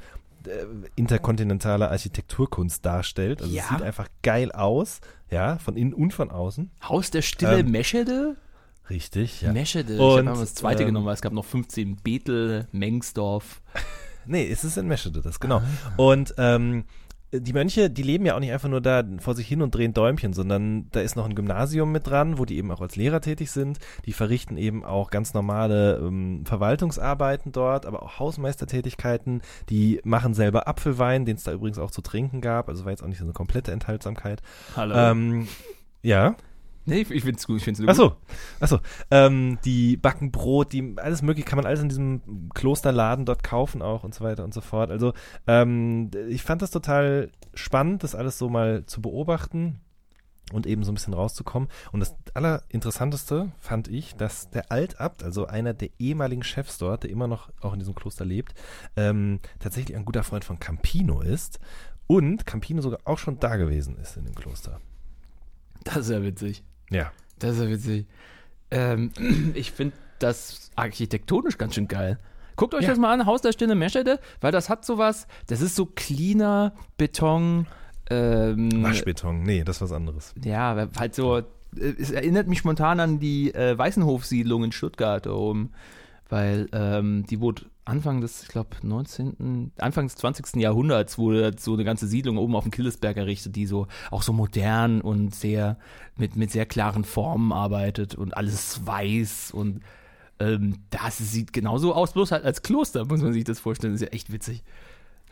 äh, 0.48 0.66
interkontinentale 0.96 1.90
Architekturkunst 1.90 2.84
darstellt. 2.84 3.42
Also 3.42 3.52
Ja. 3.54 3.62
es 3.64 3.68
sieht 3.70 3.82
einfach 3.82 4.08
geil 4.22 4.52
aus, 4.52 5.00
ja, 5.30 5.58
von 5.58 5.76
innen 5.76 5.94
und 5.94 6.12
von 6.12 6.30
außen. 6.30 6.70
Haus 6.88 7.10
der 7.10 7.22
Stille 7.22 7.60
Ähm, 7.60 7.70
Meschede? 7.70 8.36
Richtig, 8.90 9.42
ja. 9.42 9.52
Meschede. 9.52 9.94
ich 9.94 10.00
Und, 10.00 10.10
habe 10.10 10.24
mal 10.24 10.38
das 10.40 10.54
zweite 10.54 10.82
ähm, 10.82 10.88
genommen, 10.88 11.06
weil 11.06 11.14
es 11.14 11.22
gab 11.22 11.32
noch 11.32 11.44
15. 11.44 11.96
Bethel, 12.02 12.68
Mengsdorf. 12.72 13.62
Nee, 14.24 14.48
es 14.48 14.62
ist 14.62 14.76
in 14.76 14.86
Meschede, 14.86 15.20
das, 15.20 15.40
genau. 15.40 15.60
Und 15.96 16.32
ähm, 16.38 16.84
die 17.32 17.52
Mönche, 17.52 17.88
die 17.88 18.02
leben 18.02 18.26
ja 18.26 18.34
auch 18.34 18.40
nicht 18.40 18.52
einfach 18.52 18.68
nur 18.68 18.82
da 18.82 19.02
vor 19.18 19.34
sich 19.34 19.48
hin 19.48 19.62
und 19.62 19.74
drehen 19.74 19.94
Däumchen, 19.94 20.34
sondern 20.34 20.88
da 20.90 21.00
ist 21.00 21.16
noch 21.16 21.24
ein 21.24 21.34
Gymnasium 21.34 21.90
mit 21.90 22.06
dran, 22.06 22.38
wo 22.38 22.44
die 22.44 22.58
eben 22.58 22.70
auch 22.70 22.82
als 22.82 22.96
Lehrer 22.96 23.20
tätig 23.20 23.50
sind. 23.50 23.78
Die 24.04 24.12
verrichten 24.12 24.58
eben 24.58 24.84
auch 24.84 25.10
ganz 25.10 25.32
normale 25.32 25.96
ähm, 25.96 26.44
Verwaltungsarbeiten 26.44 27.50
dort, 27.52 27.86
aber 27.86 28.02
auch 28.02 28.18
Hausmeistertätigkeiten. 28.18 29.40
Die 29.70 30.00
machen 30.04 30.34
selber 30.34 30.68
Apfelwein, 30.68 31.24
den 31.24 31.36
es 31.36 31.44
da 31.44 31.52
übrigens 31.52 31.78
auch 31.78 31.90
zu 31.90 32.02
trinken 32.02 32.42
gab. 32.42 32.68
Also 32.68 32.84
war 32.84 32.92
jetzt 32.92 33.02
auch 33.02 33.08
nicht 33.08 33.18
so 33.18 33.24
eine 33.24 33.32
komplette 33.32 33.72
Enthaltsamkeit. 33.72 34.42
Hallo. 34.76 34.94
Ähm, 34.94 35.48
ja. 36.02 36.36
Nee, 36.84 37.00
ich, 37.00 37.10
ich 37.10 37.22
finde 37.22 37.38
es 37.38 37.46
gut. 37.46 37.58
Ich 37.58 37.64
find's 37.64 37.80
nur 37.80 37.88
Ach 37.88 37.96
gut. 37.96 38.04
so, 38.04 38.16
ach 38.60 38.68
so. 38.68 38.80
Ähm, 39.10 39.58
die 39.64 39.96
backen 39.96 40.30
Brot, 40.30 40.72
die 40.72 40.94
alles 40.96 41.22
mögliche 41.22 41.46
kann 41.46 41.56
man 41.56 41.66
alles 41.66 41.80
in 41.80 41.88
diesem 41.88 42.50
Klosterladen 42.54 43.24
dort 43.24 43.42
kaufen 43.42 43.82
auch 43.82 44.04
und 44.04 44.14
so 44.14 44.24
weiter 44.24 44.44
und 44.44 44.54
so 44.54 44.60
fort. 44.60 44.90
Also 44.90 45.12
ähm, 45.46 46.10
ich 46.28 46.42
fand 46.42 46.62
das 46.62 46.70
total 46.70 47.30
spannend, 47.54 48.02
das 48.02 48.14
alles 48.14 48.38
so 48.38 48.48
mal 48.48 48.84
zu 48.86 49.02
beobachten 49.02 49.80
und 50.52 50.66
eben 50.66 50.84
so 50.84 50.92
ein 50.92 50.94
bisschen 50.94 51.14
rauszukommen. 51.14 51.68
Und 51.92 52.00
das 52.00 52.14
allerinteressanteste 52.34 53.52
fand 53.58 53.88
ich, 53.88 54.16
dass 54.16 54.50
der 54.50 54.70
Altabt, 54.70 55.22
also 55.22 55.46
einer 55.46 55.74
der 55.74 55.90
ehemaligen 55.98 56.42
Chefs 56.42 56.78
dort, 56.78 57.04
der 57.04 57.10
immer 57.10 57.26
noch 57.26 57.50
auch 57.60 57.72
in 57.72 57.78
diesem 57.78 57.94
Kloster 57.94 58.24
lebt, 58.24 58.54
ähm, 58.96 59.40
tatsächlich 59.58 59.96
ein 59.96 60.04
guter 60.04 60.22
Freund 60.22 60.44
von 60.44 60.58
Campino 60.58 61.20
ist 61.20 61.58
und 62.06 62.46
Campino 62.46 62.82
sogar 62.82 63.00
auch 63.04 63.18
schon 63.18 63.38
da 63.38 63.56
gewesen 63.56 63.96
ist 63.96 64.16
in 64.16 64.24
dem 64.24 64.34
Kloster. 64.34 64.80
Das 65.84 65.96
ist 65.96 66.10
ja 66.10 66.22
witzig. 66.22 66.62
Ja. 66.92 67.10
Das 67.38 67.56
ist 67.56 67.62
ja 67.62 67.68
witzig. 67.70 68.06
Ähm, 68.70 69.10
ich 69.54 69.72
finde 69.72 69.94
das 70.18 70.70
architektonisch 70.76 71.58
ganz 71.58 71.74
schön 71.74 71.88
geil. 71.88 72.18
Guckt 72.56 72.74
euch 72.74 72.82
Ja. 72.82 72.90
das 72.90 72.98
mal 72.98 73.12
an, 73.12 73.26
Haus 73.26 73.40
der 73.42 73.52
Stille 73.52 73.74
Meschede, 73.74 74.20
weil 74.40 74.52
das 74.52 74.68
hat 74.68 74.84
sowas, 74.84 75.26
das 75.46 75.60
ist 75.60 75.74
so 75.74 75.86
cleaner 75.86 76.74
Beton. 76.98 77.66
Ähm, 78.10 78.82
Waschbeton, 78.82 79.42
nee, 79.42 79.64
das 79.64 79.76
ist 79.76 79.82
was 79.82 79.92
anderes. 79.92 80.34
ja, 80.44 80.88
halt 80.98 81.14
so, 81.14 81.38
äh, 81.38 81.44
es 81.76 82.10
erinnert 82.10 82.46
mich 82.48 82.58
spontan 82.58 83.00
an 83.00 83.18
die 83.20 83.54
äh, 83.54 83.76
Weißenhof-Siedlung 83.78 84.64
in 84.64 84.72
Stuttgart 84.72 85.24
da 85.24 85.32
oben, 85.32 85.72
weil 86.28 86.68
ähm, 86.72 87.24
die 87.28 87.40
wurde 87.40 87.62
Anfang 87.84 88.20
des, 88.20 88.42
ich 88.44 88.48
glaube, 88.48 88.76
19., 88.82 89.72
Anfang 89.78 90.06
des 90.06 90.16
20. 90.16 90.56
Jahrhunderts 90.56 91.18
wurde 91.18 91.50
so 91.58 91.74
eine 91.74 91.84
ganze 91.84 92.06
Siedlung 92.06 92.38
oben 92.38 92.54
auf 92.54 92.64
dem 92.64 92.70
Killesberg 92.70 93.16
errichtet, 93.16 93.56
die 93.56 93.66
so 93.66 93.88
auch 94.10 94.22
so 94.22 94.32
modern 94.32 95.00
und 95.00 95.34
sehr 95.34 95.78
mit, 96.16 96.36
mit 96.36 96.52
sehr 96.52 96.66
klaren 96.66 97.04
Formen 97.04 97.52
arbeitet 97.52 98.14
und 98.14 98.36
alles 98.36 98.86
weiß 98.86 99.50
und 99.52 99.82
ähm, 100.38 100.78
das 100.90 101.18
sieht 101.18 101.52
genauso 101.52 101.94
aus, 101.94 102.12
bloß 102.12 102.32
halt 102.32 102.44
als 102.44 102.62
Kloster, 102.62 103.04
muss 103.04 103.20
man 103.20 103.32
sich 103.32 103.44
das 103.44 103.60
vorstellen. 103.60 103.92
Das 103.92 104.00
ist 104.00 104.08
ja 104.08 104.12
echt 104.12 104.32
witzig. 104.32 104.62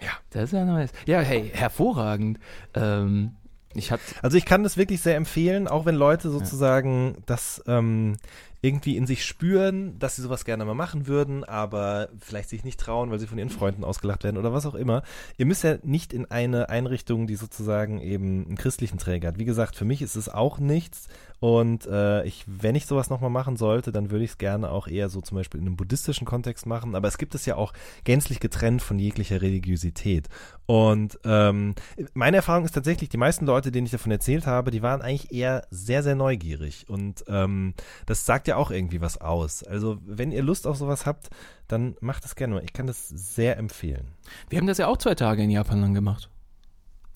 Ja. 0.00 0.10
Das 0.30 0.44
ist 0.44 0.52
ja 0.52 0.64
nice. 0.64 0.92
Ja, 1.06 1.20
hey, 1.20 1.50
hervorragend. 1.52 2.38
Ähm, 2.74 3.32
ich 3.74 3.92
Also 4.22 4.36
ich 4.36 4.44
kann 4.44 4.64
das 4.64 4.76
wirklich 4.76 5.00
sehr 5.00 5.16
empfehlen, 5.16 5.68
auch 5.68 5.86
wenn 5.86 5.94
Leute 5.94 6.30
sozusagen 6.30 7.16
das 7.26 7.62
ähm, 7.66 8.16
irgendwie 8.62 8.96
in 8.96 9.06
sich 9.06 9.24
spüren, 9.24 9.98
dass 9.98 10.16
sie 10.16 10.22
sowas 10.22 10.44
gerne 10.44 10.64
mal 10.64 10.74
machen 10.74 11.06
würden, 11.06 11.44
aber 11.44 12.08
vielleicht 12.18 12.50
sich 12.50 12.64
nicht 12.64 12.78
trauen, 12.78 13.10
weil 13.10 13.18
sie 13.18 13.26
von 13.26 13.38
ihren 13.38 13.50
Freunden 13.50 13.84
ausgelacht 13.84 14.24
werden 14.24 14.36
oder 14.36 14.52
was 14.52 14.66
auch 14.66 14.74
immer. 14.74 15.02
Ihr 15.38 15.46
müsst 15.46 15.64
ja 15.64 15.78
nicht 15.82 16.12
in 16.12 16.30
eine 16.30 16.68
Einrichtung, 16.68 17.26
die 17.26 17.36
sozusagen 17.36 18.00
eben 18.00 18.46
einen 18.46 18.56
christlichen 18.56 18.98
Träger 18.98 19.28
hat. 19.28 19.38
Wie 19.38 19.44
gesagt, 19.44 19.76
für 19.76 19.84
mich 19.84 20.02
ist 20.02 20.16
es 20.16 20.28
auch 20.28 20.58
nichts 20.58 21.08
und 21.40 21.86
äh, 21.86 22.24
ich, 22.24 22.44
wenn 22.46 22.74
ich 22.74 22.86
sowas 22.86 23.10
nochmal 23.10 23.30
machen 23.30 23.56
sollte, 23.56 23.92
dann 23.92 24.10
würde 24.10 24.24
ich 24.24 24.32
es 24.32 24.38
gerne 24.38 24.70
auch 24.70 24.86
eher 24.86 25.08
so 25.08 25.20
zum 25.20 25.36
Beispiel 25.36 25.60
in 25.60 25.66
einem 25.66 25.76
buddhistischen 25.76 26.26
Kontext 26.26 26.66
machen, 26.66 26.94
aber 26.94 27.08
es 27.08 27.18
gibt 27.18 27.34
es 27.34 27.46
ja 27.46 27.56
auch 27.56 27.72
gänzlich 28.04 28.40
getrennt 28.40 28.82
von 28.82 28.98
jeglicher 28.98 29.40
Religiosität. 29.40 30.28
Und 30.66 31.18
ähm, 31.24 31.74
meine 32.14 32.36
Erfahrung 32.36 32.64
ist 32.64 32.72
tatsächlich, 32.74 33.08
die 33.08 33.16
meisten 33.16 33.46
Leute, 33.46 33.72
denen 33.72 33.86
ich 33.86 33.92
davon 33.92 34.12
erzählt 34.12 34.46
habe, 34.46 34.70
die 34.70 34.82
waren 34.82 35.02
eigentlich 35.02 35.32
eher 35.32 35.66
sehr, 35.70 36.02
sehr 36.02 36.14
neugierig. 36.14 36.88
Und 36.88 37.24
ähm, 37.26 37.74
das 38.06 38.26
sagt 38.26 38.46
ja 38.46 38.56
auch 38.56 38.70
irgendwie 38.70 39.00
was 39.00 39.18
aus. 39.20 39.62
Also, 39.62 39.98
wenn 40.04 40.32
ihr 40.32 40.42
Lust 40.42 40.66
auf 40.66 40.76
sowas 40.76 41.06
habt, 41.06 41.30
dann 41.68 41.96
macht 42.00 42.24
das 42.24 42.36
gerne 42.36 42.54
mal. 42.54 42.64
Ich 42.64 42.72
kann 42.72 42.86
das 42.86 43.08
sehr 43.08 43.56
empfehlen. 43.56 44.12
Wir 44.48 44.58
haben 44.58 44.66
das 44.66 44.78
ja 44.78 44.86
auch 44.86 44.98
zwei 44.98 45.14
Tage 45.14 45.42
in 45.42 45.50
Japan 45.50 45.80
lang 45.80 45.94
gemacht. 45.94 46.28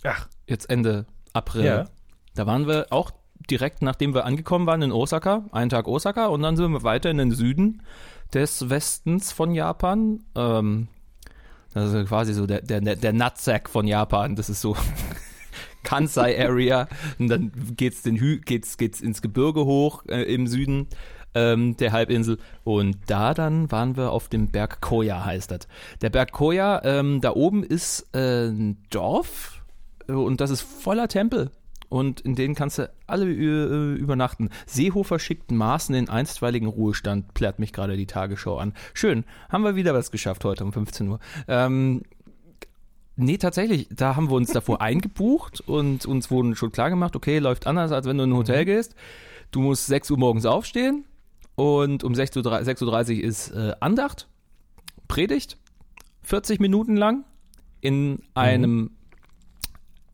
Ach, 0.03 0.29
Jetzt 0.47 0.69
Ende 0.69 1.07
April. 1.33 1.65
Ja. 1.65 1.85
Da 2.35 2.47
waren 2.47 2.67
wir 2.67 2.87
auch 2.91 3.13
direkt, 3.51 3.83
nachdem 3.83 4.15
wir 4.15 4.25
angekommen 4.25 4.67
waren 4.67 4.83
in 4.83 4.93
Osaka, 4.93 5.45
einen 5.53 5.71
Tag 5.71 5.89
Osaka, 5.89 6.27
und 6.27 6.43
dann 6.43 6.57
sind 6.57 6.73
wir 6.73 6.83
weiter 6.83 7.11
in 7.11 7.19
den 7.19 7.31
Süden 7.33 7.83
des 8.33 8.69
Westens 8.71 9.33
von 9.33 9.53
Japan. 9.53 10.25
Ähm, 10.35 10.89
das 11.73 11.93
ist 11.93 12.09
quasi 12.09 12.35
so 12.35 12.47
der, 12.47 12.63
der, 12.63 12.81
der 12.81 13.13
Nutsack 13.13 13.69
von 13.69 13.87
Japan. 13.87 14.37
Das 14.37 14.49
ist 14.49 14.61
so 14.61 14.77
Kansai 15.83 16.39
Area. 16.39 16.89
Und 17.19 17.29
dann 17.29 17.53
geht's, 17.77 18.03
den 18.03 18.17
Hü 18.17 18.41
geht's, 18.41 18.77
geht's 18.77 19.01
ins 19.01 19.23
Gebirge 19.23 19.65
hoch 19.65 20.05
äh, 20.09 20.23
im 20.23 20.47
Süden 20.47 20.89
ähm, 21.35 21.77
der 21.77 21.93
Halbinsel. 21.93 22.39
Und 22.63 22.97
da 23.07 23.35
dann 23.35 23.71
waren 23.71 23.97
wir 23.97 24.13
auf 24.13 24.29
dem 24.29 24.49
Berg 24.49 24.81
Koya, 24.81 25.25
heißt 25.25 25.51
das. 25.51 25.69
Der 26.01 26.11
Berg 26.11 26.33
Koya, 26.33 26.83
ähm, 26.85 27.21
da 27.21 27.33
oben 27.33 27.65
ist 27.65 28.07
äh, 28.15 28.49
ein 28.49 28.79
Dorf 28.91 29.63
und 30.07 30.41
das 30.41 30.51
ist 30.51 30.63
voller 30.63 31.09
Tempel. 31.09 31.51
Und 31.89 32.21
in 32.21 32.35
denen 32.35 32.55
kannst 32.55 32.79
du 32.79 32.91
alle 33.07 33.27
äh, 33.27 33.95
übernachten. 33.95 34.51
Seehofer 34.67 35.19
schickt 35.19 35.51
Maßen 35.51 35.95
in 35.95 36.09
einstweiligen 36.09 36.69
Ruhestand, 36.69 37.35
plärt 37.35 37.59
mich 37.59 37.73
gerade 37.73 37.97
die 37.97 38.07
Tagesschau 38.07 38.59
an. 38.59 38.75
Schön, 38.93 39.25
haben 39.49 39.65
wir 39.65 39.77
wieder 39.77 39.95
was 39.95 40.11
geschafft 40.11 40.45
heute 40.45 40.65
um 40.65 40.73
15 40.73 41.09
Uhr. 41.09 41.21
Ähm, 41.49 42.03
Nee, 43.17 43.39
tatsächlich. 43.39 43.87
Da 43.91 44.17
haben 44.17 44.29
wir 44.29 44.35
uns 44.35 44.51
davor 44.51 44.81
eingebucht 44.81 45.61
und 45.61 46.05
uns 46.05 46.31
wurden 46.31 46.57
schon 46.57 46.73
klar 46.73 46.91
gemacht, 46.91 47.15
okay, 47.15 47.39
läuft 47.39 47.67
anders, 47.67 47.93
als 47.93 48.07
wenn 48.07 48.19
du 48.19 48.25
in 48.25 48.31
ein 48.31 48.37
Hotel 48.37 48.65
gehst. 48.65 48.95
Du 49.51 49.61
musst 49.61 49.87
6 49.87 50.11
Uhr 50.11 50.19
morgens 50.19 50.47
aufstehen 50.47 51.05
und 51.55 52.03
um 52.03 52.13
6.30 52.13 52.37
Uhr, 52.45 52.53
6.30 52.55 53.19
Uhr 53.19 53.25
ist 53.25 53.51
äh, 53.51 53.73
Andacht, 53.79 54.27
Predigt, 55.07 55.59
40 56.23 56.59
Minuten 56.59 56.97
lang 56.97 57.25
in 57.81 58.23
einem 58.35 58.91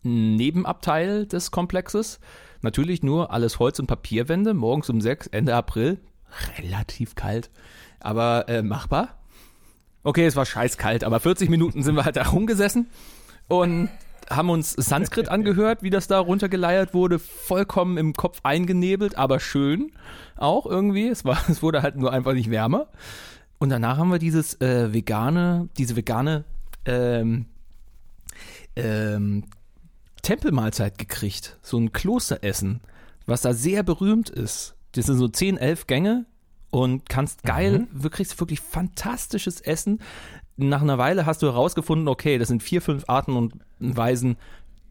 Nebenabteil 0.04 1.26
des 1.26 1.50
Komplexes. 1.50 2.20
Natürlich 2.62 3.02
nur 3.02 3.32
alles 3.32 3.58
Holz- 3.58 3.78
und 3.78 3.86
Papierwände, 3.86 4.54
morgens 4.54 4.90
um 4.90 5.00
6, 5.00 5.28
Ende 5.28 5.54
April. 5.54 5.98
Relativ 6.58 7.14
kalt, 7.14 7.50
aber 8.00 8.48
äh, 8.48 8.62
machbar. 8.62 9.18
Okay, 10.02 10.26
es 10.26 10.36
war 10.36 10.46
scheißkalt, 10.46 11.04
aber 11.04 11.20
40 11.20 11.50
Minuten 11.50 11.82
sind 11.82 11.94
wir 11.94 12.04
halt 12.04 12.16
da 12.16 12.22
rumgesessen 12.22 12.88
und 13.48 13.90
haben 14.30 14.50
uns 14.50 14.72
Sanskrit 14.72 15.28
angehört, 15.30 15.82
wie 15.82 15.90
das 15.90 16.06
da 16.06 16.18
runtergeleiert 16.18 16.94
wurde, 16.94 17.18
vollkommen 17.18 17.98
im 17.98 18.14
Kopf 18.14 18.40
eingenebelt, 18.42 19.18
aber 19.18 19.40
schön 19.40 19.92
auch 20.36 20.66
irgendwie. 20.66 21.08
Es 21.08 21.24
war, 21.24 21.38
es 21.48 21.62
wurde 21.62 21.82
halt 21.82 21.96
nur 21.96 22.12
einfach 22.12 22.32
nicht 22.32 22.50
wärmer. 22.50 22.88
Und 23.58 23.68
danach 23.68 23.98
haben 23.98 24.10
wir 24.10 24.18
dieses 24.18 24.58
äh, 24.62 24.92
vegane, 24.94 25.68
diese 25.76 25.96
vegane 25.96 26.44
ähm, 26.86 27.44
ähm, 28.76 29.44
Tempelmahlzeit 30.22 30.98
gekriegt, 30.98 31.58
so 31.62 31.78
ein 31.78 31.92
Klosteressen, 31.92 32.80
was 33.26 33.42
da 33.42 33.52
sehr 33.52 33.82
berühmt 33.82 34.30
ist. 34.30 34.74
Das 34.92 35.06
sind 35.06 35.18
so 35.18 35.28
10, 35.28 35.56
11 35.56 35.86
Gänge 35.86 36.26
und 36.70 37.08
kannst 37.08 37.42
geil, 37.42 37.86
du 37.92 38.10
kriegst 38.10 38.38
wirklich 38.40 38.60
fantastisches 38.60 39.60
Essen. 39.60 40.00
Nach 40.56 40.82
einer 40.82 40.98
Weile 40.98 41.26
hast 41.26 41.42
du 41.42 41.46
herausgefunden, 41.46 42.08
okay, 42.08 42.38
das 42.38 42.48
sind 42.48 42.62
vier, 42.62 42.82
fünf 42.82 43.04
Arten 43.08 43.36
und 43.36 43.54
Weisen, 43.78 44.36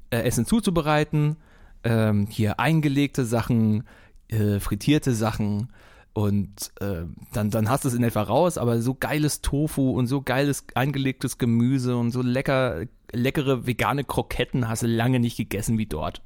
äh, 0.10 0.18
Essen 0.18 0.46
zuzubereiten. 0.46 1.38
Ähm, 1.84 2.28
hier 2.30 2.60
eingelegte 2.60 3.24
Sachen, 3.26 3.84
äh, 4.28 4.60
frittierte 4.60 5.14
Sachen 5.14 5.70
und 6.14 6.72
äh, 6.82 7.06
dann, 7.32 7.50
dann 7.50 7.70
hast 7.70 7.86
du 7.86 7.88
es 7.88 7.94
in 7.94 8.04
etwa 8.04 8.24
raus, 8.24 8.58
aber 8.58 8.82
so 8.82 8.94
geiles 8.94 9.42
Tofu 9.42 9.92
und 9.92 10.08
so 10.08 10.22
geiles 10.22 10.66
eingelegtes 10.76 11.38
Gemüse 11.38 11.96
und 11.96 12.12
so 12.12 12.22
lecker, 12.22 12.86
leckere 13.12 13.66
vegane 13.66 14.04
Kroketten 14.04 14.68
hast 14.68 14.84
du 14.84 14.88
lange 14.88 15.20
nicht 15.20 15.38
gegessen 15.38 15.78
wie 15.78 15.86
dort. 15.86 16.22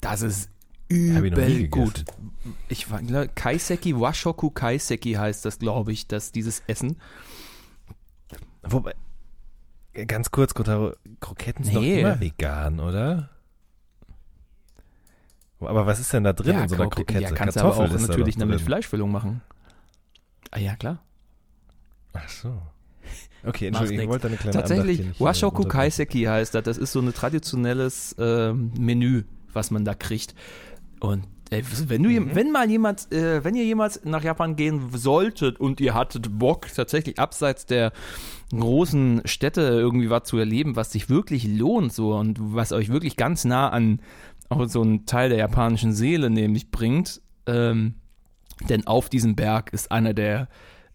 Das 0.00 0.22
ist 0.22 0.50
ich 0.88 0.96
übel 0.98 1.30
gegessen. 1.30 1.70
gut. 1.70 2.04
Ich 2.68 2.90
war, 2.90 3.02
glaub, 3.02 3.34
Kaiseki, 3.36 3.98
Washoku 3.98 4.50
Kaiseki 4.50 5.12
heißt 5.14 5.44
das, 5.44 5.58
glaube 5.58 5.92
ich, 5.92 6.06
dass 6.06 6.32
dieses 6.32 6.62
Essen. 6.66 6.96
Wobei, 8.62 8.94
ganz 10.06 10.30
kurz, 10.30 10.54
Kotaro, 10.54 10.92
Kroketten 11.20 11.64
sind 11.64 11.80
Nee. 11.80 12.02
doch 12.02 12.08
immer 12.10 12.20
vegan, 12.20 12.80
oder? 12.80 13.30
Aber 15.60 15.86
was 15.86 16.00
ist 16.00 16.12
denn 16.12 16.24
da 16.24 16.32
drin 16.32 16.58
in 16.58 16.68
so 16.68 16.74
einer 16.74 16.84
Kroke- 16.84 16.96
Krokette? 17.04 17.20
ja, 17.22 17.30
kannst 17.30 17.56
du 17.56 17.60
Kartoffel 17.60 17.86
aber 17.86 17.94
auch 17.94 18.08
natürlich 18.08 18.36
drin. 18.36 18.58
Fleischfüllung 18.58 19.12
machen. 19.12 19.42
Ah 20.50 20.58
ja, 20.58 20.74
klar. 20.74 20.98
Ach 22.12 22.28
so. 22.28 22.60
Okay, 23.44 23.66
Entschuldigung, 23.68 24.04
ich 24.04 24.08
wollte 24.10 24.28
eine 24.28 24.36
kleine 24.36 24.52
Tatsächlich, 24.56 25.00
äh, 25.00 25.04
Washoku. 25.18 25.64
Kaiseki 25.64 26.24
heißt 26.24 26.54
das. 26.54 26.62
Das 26.62 26.78
ist 26.78 26.92
so 26.92 27.00
ein 27.00 27.12
traditionelles 27.12 28.14
ähm, 28.18 28.72
Menü, 28.78 29.24
was 29.52 29.70
man 29.70 29.84
da 29.84 29.94
kriegt. 29.94 30.34
Und 31.00 31.24
ey, 31.50 31.64
wenn, 31.88 32.02
du, 32.04 32.08
Mhm. 32.08 32.34
wenn 32.34 32.52
mal 32.52 32.70
jemand, 32.70 33.10
äh, 33.12 33.42
wenn 33.44 33.56
ihr 33.56 33.64
jemals 33.64 34.04
nach 34.04 34.22
Japan 34.22 34.54
gehen 34.54 34.90
solltet 34.94 35.58
und 35.58 35.80
ihr 35.80 35.94
hattet 35.94 36.38
Bock, 36.38 36.68
tatsächlich 36.72 37.18
abseits 37.18 37.66
der 37.66 37.92
großen 38.52 39.22
Städte 39.24 39.62
irgendwie 39.62 40.10
was 40.10 40.24
zu 40.24 40.38
erleben, 40.38 40.76
was 40.76 40.92
sich 40.92 41.08
wirklich 41.08 41.44
lohnt, 41.44 41.92
so 41.92 42.14
und 42.14 42.38
was 42.40 42.72
euch 42.72 42.90
wirklich 42.90 43.16
ganz 43.16 43.44
nah 43.44 43.70
an 43.70 44.00
auch 44.50 44.68
so 44.68 44.82
einen 44.82 45.06
Teil 45.06 45.30
der 45.30 45.38
japanischen 45.38 45.94
Seele 45.94 46.28
nämlich 46.28 46.70
bringt, 46.70 47.22
ähm, 47.46 47.94
denn 48.68 48.86
auf 48.86 49.08
diesem 49.08 49.34
Berg 49.34 49.72
ist 49.72 49.90
einer 49.90 50.12
der 50.12 50.48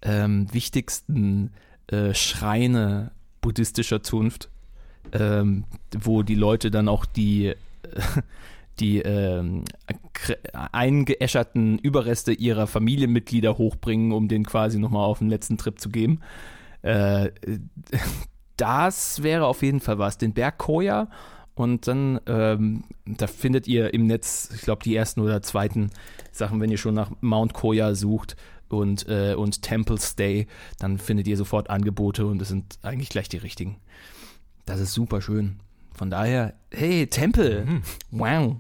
ähm, 0.04 0.48
wichtigsten 0.54 1.52
äh, 1.88 2.14
Schreine 2.14 3.12
buddhistischer 3.42 4.04
Zunft, 4.04 4.50
ähm, 5.14 5.64
wo 5.98 6.24
die 6.24 6.36
Leute 6.36 6.72
dann 6.72 6.90
auch 6.90 7.06
die, 7.06 7.54
die 8.80 9.00
ähm, 9.00 9.64
eingeäscherten 10.72 11.80
Überreste 11.80 12.34
ihrer 12.34 12.68
Familienmitglieder 12.68 13.58
hochbringen, 13.58 14.12
um 14.12 14.28
den 14.28 14.46
quasi 14.46 14.80
nochmal 14.80 15.06
auf 15.06 15.20
den 15.20 15.30
letzten 15.30 15.58
Trip 15.58 15.80
zu 15.80 15.90
geben. 15.90 16.20
Äh, 16.82 17.32
das 18.58 19.24
wäre 19.24 19.46
auf 19.46 19.62
jeden 19.62 19.80
Fall 19.80 19.98
was. 19.98 20.18
Den 20.18 20.34
Berg 20.34 20.58
Koya 20.58 21.10
und 21.56 21.88
dann, 21.88 22.20
ähm, 22.28 22.84
da 23.06 23.28
findet 23.28 23.68
ihr 23.68 23.94
im 23.94 24.06
Netz, 24.06 24.52
ich 24.54 24.62
glaube, 24.62 24.84
die 24.84 24.96
ersten 24.96 25.22
oder 25.22 25.42
zweiten 25.42 25.90
Sachen, 26.32 26.62
wenn 26.62 26.70
ihr 26.70 26.78
schon 26.78 26.94
nach 26.94 27.12
Mount 27.22 27.54
Koya 27.54 27.96
sucht 27.96 28.36
und, 28.70 29.08
äh, 29.08 29.34
und 29.36 29.62
Temple 29.62 30.00
Stay, 30.00 30.48
dann 30.80 30.98
findet 30.98 31.28
ihr 31.28 31.38
sofort 31.38 31.70
Angebote 31.70 32.26
und 32.26 32.42
es 32.42 32.48
sind 32.50 32.80
eigentlich 32.82 33.10
gleich 33.10 33.30
die 33.30 33.38
richtigen. 33.38 33.78
Das 34.66 34.80
ist 34.80 34.94
super 34.94 35.22
schön. 35.22 35.60
Von 35.96 36.10
daher, 36.10 36.54
hey, 36.72 37.08
Tempel, 37.08 37.66
Mhm. 37.66 37.82
wow. 38.12 38.56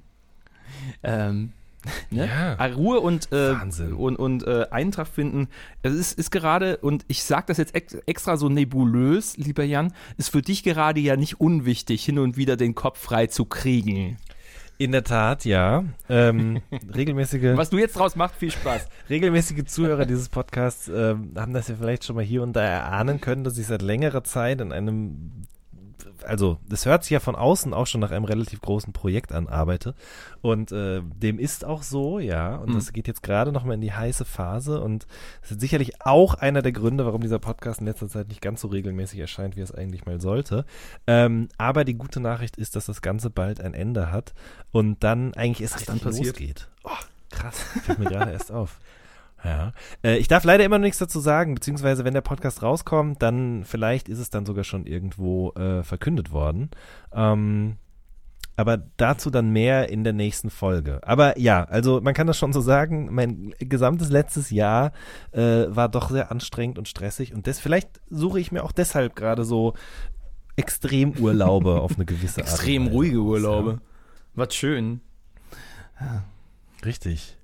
Ähm, 1.03 1.51
ne? 2.09 2.27
Ja. 2.27 2.55
Ah, 2.57 2.65
Ruhe 2.67 2.99
und, 2.99 3.31
äh, 3.31 3.55
und, 3.95 4.15
und 4.17 4.43
äh, 4.45 4.65
Eintracht 4.71 5.11
finden. 5.13 5.47
Es 5.83 5.93
ist, 5.93 6.17
ist 6.17 6.31
gerade, 6.31 6.77
und 6.77 7.05
ich 7.07 7.23
sage 7.23 7.45
das 7.47 7.57
jetzt 7.57 7.75
ex 7.75 7.93
extra 8.05 8.35
so 8.37 8.49
nebulös, 8.49 9.37
lieber 9.37 9.63
Jan, 9.63 9.93
ist 10.17 10.29
für 10.29 10.41
dich 10.41 10.63
gerade 10.63 10.99
ja 10.99 11.15
nicht 11.15 11.39
unwichtig, 11.39 12.03
hin 12.03 12.19
und 12.19 12.35
wieder 12.35 12.57
den 12.57 12.75
Kopf 12.75 12.99
frei 12.99 13.27
zu 13.27 13.45
kriegen. 13.45 14.17
In 14.79 14.91
der 14.91 15.03
Tat, 15.03 15.43
ja. 15.45 15.83
Ähm, 16.07 16.61
regelmäßige, 16.95 17.57
Was 17.57 17.71
du 17.71 17.77
jetzt 17.79 17.97
draus 17.97 18.15
machst, 18.15 18.35
viel 18.35 18.51
Spaß. 18.51 18.87
regelmäßige 19.09 19.65
Zuhörer 19.65 20.05
dieses 20.05 20.29
Podcasts 20.29 20.87
ähm, 20.87 21.31
haben 21.35 21.53
das 21.53 21.67
ja 21.67 21.75
vielleicht 21.75 22.03
schon 22.03 22.15
mal 22.15 22.23
hier 22.23 22.43
und 22.43 22.53
da 22.53 22.61
erahnen 22.61 23.19
können, 23.19 23.43
dass 23.43 23.57
ich 23.57 23.65
seit 23.65 23.81
längerer 23.81 24.23
Zeit 24.23 24.61
in 24.61 24.71
einem 24.71 25.47
also 26.25 26.57
das 26.67 26.85
hört 26.85 27.03
sich 27.03 27.11
ja 27.11 27.19
von 27.19 27.35
außen 27.35 27.73
auch 27.73 27.87
schon 27.87 28.01
nach 28.01 28.11
einem 28.11 28.25
relativ 28.25 28.61
großen 28.61 28.93
Projekt 28.93 29.31
an, 29.31 29.47
arbeite. 29.47 29.95
Und 30.41 30.71
äh, 30.71 31.01
dem 31.03 31.39
ist 31.39 31.65
auch 31.65 31.83
so, 31.83 32.19
ja. 32.19 32.55
Und 32.57 32.69
Mhm. 32.69 32.75
das 32.75 32.93
geht 32.93 33.07
jetzt 33.07 33.23
gerade 33.23 33.51
nochmal 33.51 33.75
in 33.75 33.81
die 33.81 33.93
heiße 33.93 34.25
Phase. 34.25 34.81
Und 34.81 35.07
das 35.41 35.51
ist 35.51 35.61
sicherlich 35.61 36.01
auch 36.05 36.35
einer 36.35 36.61
der 36.61 36.71
Gründe, 36.71 37.05
warum 37.05 37.21
dieser 37.21 37.39
Podcast 37.39 37.79
in 37.81 37.87
letzter 37.87 38.07
Zeit 38.07 38.27
nicht 38.29 38.41
ganz 38.41 38.61
so 38.61 38.67
regelmäßig 38.67 39.19
erscheint, 39.19 39.55
wie 39.55 39.61
es 39.61 39.71
eigentlich 39.73 40.05
mal 40.05 40.19
sollte. 40.21 40.65
Ähm, 41.07 41.49
aber 41.57 41.83
die 41.83 41.95
gute 41.95 42.19
Nachricht 42.19 42.57
ist, 42.57 42.75
dass 42.75 42.85
das 42.85 43.01
Ganze 43.01 43.29
bald 43.29 43.61
ein 43.61 43.73
Ende 43.73 44.11
hat 44.11 44.33
und 44.71 45.03
dann 45.03 45.33
eigentlich 45.33 45.61
erst 45.61 45.75
richtig 45.75 45.87
dann 45.87 45.99
passiert? 45.99 46.27
losgeht. 46.39 46.67
Oh, 46.83 46.89
krass. 47.31 47.59
Fällt 47.83 47.99
mir 47.99 48.05
gerade 48.05 48.31
erst 48.31 48.51
auf. 48.51 48.79
Ja. 49.43 49.71
Äh, 50.03 50.17
ich 50.17 50.27
darf 50.27 50.43
leider 50.43 50.63
immer 50.65 50.77
noch 50.77 50.83
nichts 50.83 50.99
dazu 50.99 51.19
sagen, 51.19 51.55
beziehungsweise 51.55 52.03
wenn 52.03 52.13
der 52.13 52.21
Podcast 52.21 52.63
rauskommt, 52.63 53.21
dann 53.21 53.63
vielleicht 53.63 54.09
ist 54.09 54.19
es 54.19 54.29
dann 54.29 54.45
sogar 54.45 54.63
schon 54.63 54.85
irgendwo 54.85 55.51
äh, 55.51 55.83
verkündet 55.83 56.31
worden. 56.31 56.71
Ähm, 57.13 57.77
aber 58.57 58.77
dazu 58.97 59.29
dann 59.29 59.51
mehr 59.51 59.89
in 59.89 60.03
der 60.03 60.13
nächsten 60.13 60.49
Folge. 60.49 60.99
Aber 61.03 61.37
ja, 61.37 61.63
also 61.65 62.01
man 62.01 62.15
kann 62.15 62.25
das 62.25 62.39
schon 62.39 62.53
so 62.53 62.61
sagen, 62.61 63.13
mein 63.13 63.53
gesamtes 63.59 64.09
letztes 64.09 64.49
Jahr 64.49 64.91
äh, 65.31 65.65
war 65.67 65.89
doch 65.89 66.09
sehr 66.09 66.31
anstrengend 66.31 66.79
und 66.79 66.87
stressig 66.87 67.35
und 67.35 67.45
das, 67.45 67.59
vielleicht 67.59 68.01
suche 68.09 68.39
ich 68.39 68.51
mir 68.51 68.63
auch 68.63 68.71
deshalb 68.71 69.15
gerade 69.15 69.45
so 69.45 69.75
Extremurlaube 70.55 71.79
auf 71.79 71.95
eine 71.95 72.05
gewisse 72.05 72.41
Art. 72.41 72.49
Extrem 72.49 72.87
ruhige 72.87 73.19
Urlaube. 73.19 73.79
Was 74.33 74.55
schön. 74.55 75.01
Ja. 76.01 76.23
Richtig. 76.83 77.36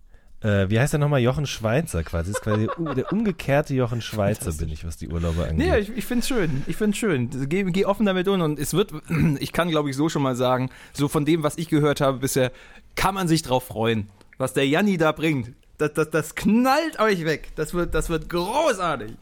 Äh, 0.43 0.69
wie 0.69 0.79
heißt 0.79 0.93
der 0.93 0.99
nochmal? 0.99 1.21
Jochen 1.21 1.45
Schweizer 1.45 2.03
quasi. 2.03 2.32
Ist 2.32 2.41
quasi 2.41 2.67
der 2.95 3.12
umgekehrte 3.12 3.73
Jochen 3.73 4.01
Schweizer 4.01 4.51
bin 4.51 4.69
ich, 4.69 4.86
was 4.86 4.97
die 4.97 5.08
Urlaube 5.08 5.43
angeht. 5.43 5.58
Nee, 5.58 5.77
ich, 5.77 5.89
ich 5.89 6.06
finde 6.06 6.21
es 6.21 6.27
schön. 6.27 6.63
Ich 6.67 6.75
finde 6.75 6.91
es 6.91 6.97
schön. 6.97 7.29
Geh, 7.49 7.63
geh 7.63 7.86
offen 7.86 8.06
damit 8.06 8.27
um 8.27 8.41
und 8.41 8.60
es 8.60 8.73
wird, 8.73 8.91
ich 9.39 9.53
kann 9.53 9.69
glaube 9.69 9.89
ich 9.89 9.95
so 9.95 10.10
schon 10.10 10.21
mal 10.21 10.36
sagen, 10.36 10.69
so 10.91 11.08
von 11.08 11.23
dem, 11.23 11.43
was 11.43 11.58
ich 11.58 11.69
gehört 11.69 12.01
habe 12.01 12.17
bisher, 12.19 12.51
kann 12.95 13.15
man 13.15 13.27
sich 13.27 13.41
drauf 13.41 13.65
freuen. 13.65 14.10
Was 14.38 14.53
der 14.53 14.67
Janni 14.67 14.97
da 14.97 15.13
bringt, 15.13 15.53
das, 15.77 15.93
das, 15.93 16.10
das 16.10 16.36
knallt 16.36 16.99
euch 16.99 17.23
weg. 17.25 17.51
Das 17.56 17.73
wird, 17.73 17.95
das 17.95 18.10
wird 18.10 18.29
großartig. 18.29 19.13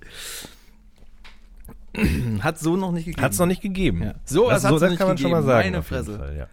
Hat 2.40 2.58
so 2.58 2.76
noch 2.76 2.92
nicht 2.92 3.06
gegeben. 3.06 3.24
Hat 3.24 3.34
es 3.34 3.40
noch 3.40 3.46
nicht 3.46 3.62
gegeben. 3.62 4.04
Ja. 4.04 4.16
So, 4.26 4.50
das, 4.50 4.64
das 4.64 4.72
so, 4.72 4.80
das 4.80 4.98
kann 4.98 5.08
man 5.08 5.18
schon 5.18 5.32
mal 5.32 5.38
gegeben. 5.38 5.52
sagen. 5.52 5.72
Meine 5.72 5.84
Fresse. 5.84 6.18
Fall, 6.18 6.36
ja. 6.36 6.48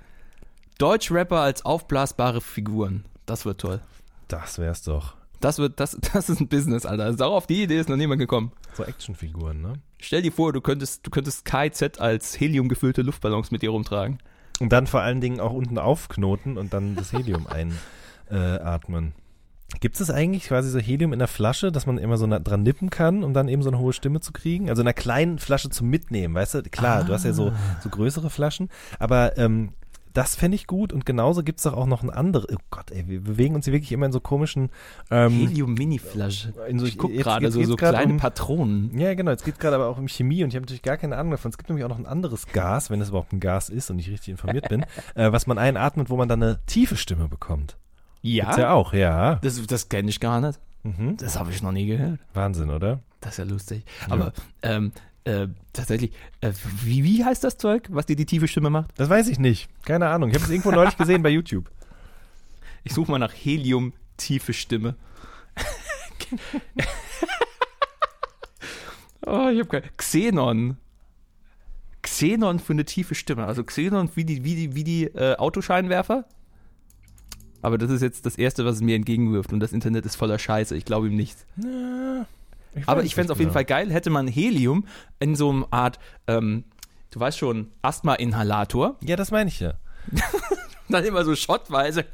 Deutsch-Rapper 0.78 1.40
als 1.40 1.64
aufblasbare 1.64 2.40
Figuren. 2.40 3.04
Das 3.26 3.44
wird 3.44 3.60
toll. 3.60 3.80
Das 4.28 4.58
wär's 4.58 4.82
doch. 4.82 5.16
Das 5.40 5.58
wird, 5.58 5.80
das, 5.80 5.96
das 6.12 6.28
ist 6.28 6.40
ein 6.40 6.48
Business, 6.48 6.86
Alter. 6.86 7.04
Also 7.04 7.24
auf 7.24 7.46
die 7.46 7.62
Idee 7.62 7.78
ist 7.78 7.88
noch 7.88 7.96
niemand 7.96 8.20
gekommen. 8.20 8.52
So 8.74 8.84
Actionfiguren, 8.84 9.60
ne? 9.60 9.74
Stell 10.00 10.22
dir 10.22 10.32
vor, 10.32 10.52
du 10.52 10.60
könntest, 10.60 11.06
du 11.06 11.10
könntest 11.10 11.44
KZ 11.44 12.00
als 12.00 12.38
heliumgefüllte 12.38 13.02
Luftballons 13.02 13.50
mit 13.50 13.62
dir 13.62 13.70
rumtragen. 13.70 14.18
Und 14.60 14.72
dann 14.72 14.86
vor 14.86 15.00
allen 15.00 15.20
Dingen 15.20 15.40
auch 15.40 15.52
unten 15.52 15.78
aufknoten 15.78 16.58
und 16.58 16.72
dann 16.72 16.96
das 16.96 17.12
Helium 17.12 17.46
einatmen. 18.28 19.08
Äh. 19.08 19.12
Gibt 19.80 20.00
es 20.00 20.10
eigentlich 20.10 20.44
quasi 20.44 20.70
so 20.70 20.78
Helium 20.78 21.12
in 21.12 21.18
der 21.18 21.28
Flasche, 21.28 21.70
dass 21.70 21.84
man 21.84 21.98
immer 21.98 22.16
so 22.16 22.26
dran 22.26 22.62
nippen 22.62 22.88
kann, 22.88 23.22
um 23.22 23.34
dann 23.34 23.48
eben 23.48 23.62
so 23.62 23.68
eine 23.68 23.78
hohe 23.78 23.92
Stimme 23.92 24.20
zu 24.20 24.32
kriegen? 24.32 24.70
Also 24.70 24.80
in 24.80 24.88
einer 24.88 24.94
kleinen 24.94 25.38
Flasche 25.38 25.68
zum 25.68 25.88
Mitnehmen, 25.88 26.34
weißt 26.34 26.54
du? 26.54 26.62
Klar, 26.62 27.04
du 27.04 27.12
hast 27.12 27.24
ja 27.24 27.32
so, 27.32 27.52
so 27.82 27.90
größere 27.90 28.30
Flaschen, 28.30 28.70
aber 28.98 29.36
ähm, 29.36 29.74
das 30.18 30.34
fände 30.34 30.56
ich 30.56 30.66
gut 30.66 30.92
und 30.92 31.06
genauso 31.06 31.44
gibt 31.44 31.60
es 31.60 31.62
doch 31.62 31.74
auch 31.74 31.86
noch 31.86 32.02
ein 32.02 32.10
anderes. 32.10 32.48
Oh 32.52 32.56
Gott, 32.70 32.90
ey, 32.90 33.06
wir 33.06 33.20
bewegen 33.22 33.54
uns 33.54 33.66
hier 33.66 33.72
wirklich 33.72 33.92
immer 33.92 34.06
in 34.06 34.10
so 34.12 34.18
komischen. 34.18 34.70
Ähm, 35.12 35.30
Helium-Mini-Flasche. 35.78 36.52
in 36.68 36.80
so- 36.80 36.86
Ich 36.86 36.98
guck 36.98 37.12
jetzt- 37.12 37.22
gerade 37.22 37.44
jetzt 37.44 37.54
so, 37.54 37.62
so 37.64 37.76
kleine 37.76 38.12
um- 38.14 38.18
Patronen. 38.18 38.98
Ja, 38.98 39.14
genau. 39.14 39.30
Jetzt 39.30 39.44
geht 39.44 39.60
gerade 39.60 39.76
aber 39.76 39.86
auch 39.86 39.96
um 39.98 40.08
Chemie 40.08 40.42
und 40.42 40.48
ich 40.50 40.56
habe 40.56 40.62
natürlich 40.64 40.82
gar 40.82 40.96
keine 40.96 41.16
Ahnung 41.16 41.30
davon. 41.30 41.50
Es 41.50 41.56
gibt 41.56 41.68
nämlich 41.70 41.84
auch 41.84 41.88
noch 41.88 41.98
ein 41.98 42.06
anderes 42.06 42.46
Gas, 42.48 42.90
wenn 42.90 43.00
es 43.00 43.10
überhaupt 43.10 43.32
ein 43.32 43.38
Gas 43.40 43.68
ist 43.68 43.90
und 43.90 43.98
ich 44.00 44.10
richtig 44.10 44.30
informiert 44.30 44.68
bin, 44.68 44.82
äh, 45.14 45.30
was 45.30 45.46
man 45.46 45.56
einatmet, 45.58 46.10
wo 46.10 46.16
man 46.16 46.28
dann 46.28 46.42
eine 46.42 46.58
tiefe 46.66 46.96
Stimme 46.96 47.28
bekommt. 47.28 47.76
Ja, 48.20 48.44
Gibt's 48.46 48.58
ja 48.58 48.72
auch, 48.72 48.92
ja. 48.94 49.36
das, 49.36 49.64
das 49.66 49.88
kenne 49.88 50.08
ich 50.10 50.18
gar 50.18 50.40
nicht. 50.40 50.58
Mhm. 50.82 51.16
Das 51.18 51.38
habe 51.38 51.52
ich 51.52 51.62
noch 51.62 51.72
nie 51.72 51.86
gehört. 51.86 52.18
Wahnsinn, 52.34 52.70
oder? 52.70 53.00
Das 53.20 53.32
ist 53.32 53.38
ja 53.38 53.44
lustig. 53.44 53.84
Aber 54.10 54.32
ähm, 54.62 54.92
äh, 55.28 55.48
tatsächlich, 55.74 56.12
äh, 56.40 56.52
wie, 56.82 57.04
wie 57.04 57.24
heißt 57.24 57.44
das 57.44 57.58
Zeug, 57.58 57.86
was 57.90 58.06
dir 58.06 58.16
die 58.16 58.24
tiefe 58.24 58.48
Stimme 58.48 58.70
macht? 58.70 58.90
Das 58.96 59.10
weiß 59.10 59.28
ich 59.28 59.38
nicht. 59.38 59.68
Keine 59.84 60.08
Ahnung. 60.08 60.30
Ich 60.30 60.34
habe 60.34 60.44
es 60.44 60.50
irgendwo 60.50 60.70
neulich 60.70 60.96
gesehen 60.98 61.22
bei 61.22 61.28
YouTube. 61.28 61.70
Ich 62.82 62.94
suche 62.94 63.10
mal 63.10 63.18
nach 63.18 63.34
Helium 63.34 63.92
tiefe 64.16 64.54
Stimme. 64.54 64.96
oh, 69.26 69.48
ich 69.52 69.60
habe 69.60 69.66
kein 69.66 69.82
Xenon. 69.98 70.78
Xenon 72.00 72.58
für 72.58 72.72
eine 72.72 72.86
tiefe 72.86 73.14
Stimme. 73.14 73.44
Also 73.44 73.64
Xenon 73.64 74.10
wie 74.14 74.24
die, 74.24 74.44
wie 74.44 74.54
die, 74.54 74.74
wie 74.74 74.84
die 74.84 75.04
äh, 75.04 75.36
Autoscheinwerfer. 75.36 76.24
Aber 77.60 77.76
das 77.76 77.90
ist 77.90 78.00
jetzt 78.00 78.24
das 78.24 78.38
Erste, 78.38 78.64
was 78.64 78.76
es 78.76 78.82
mir 78.82 78.96
entgegenwirft. 78.96 79.52
Und 79.52 79.60
das 79.60 79.74
Internet 79.74 80.06
ist 80.06 80.16
voller 80.16 80.38
Scheiße. 80.38 80.74
Ich 80.74 80.86
glaube 80.86 81.08
ihm 81.08 81.16
nichts. 81.16 81.44
Aber 82.86 83.02
ich 83.04 83.14
fände 83.14 83.26
es 83.26 83.30
auf 83.32 83.38
jeden 83.40 83.52
Fall 83.52 83.64
geil, 83.64 83.90
hätte 83.92 84.10
man 84.10 84.26
Helium 84.28 84.86
in 85.18 85.34
so 85.34 85.50
einer 85.50 85.66
Art, 85.70 85.98
ähm, 86.26 86.64
du 87.10 87.20
weißt 87.20 87.38
schon, 87.38 87.70
Asthma-Inhalator. 87.82 88.96
Ja, 89.02 89.16
das 89.16 89.30
meine 89.30 89.48
ich 89.48 89.60
ja. 89.60 89.74
Dann 90.88 91.04
immer 91.04 91.24
so 91.24 91.34
schottweise. 91.36 92.04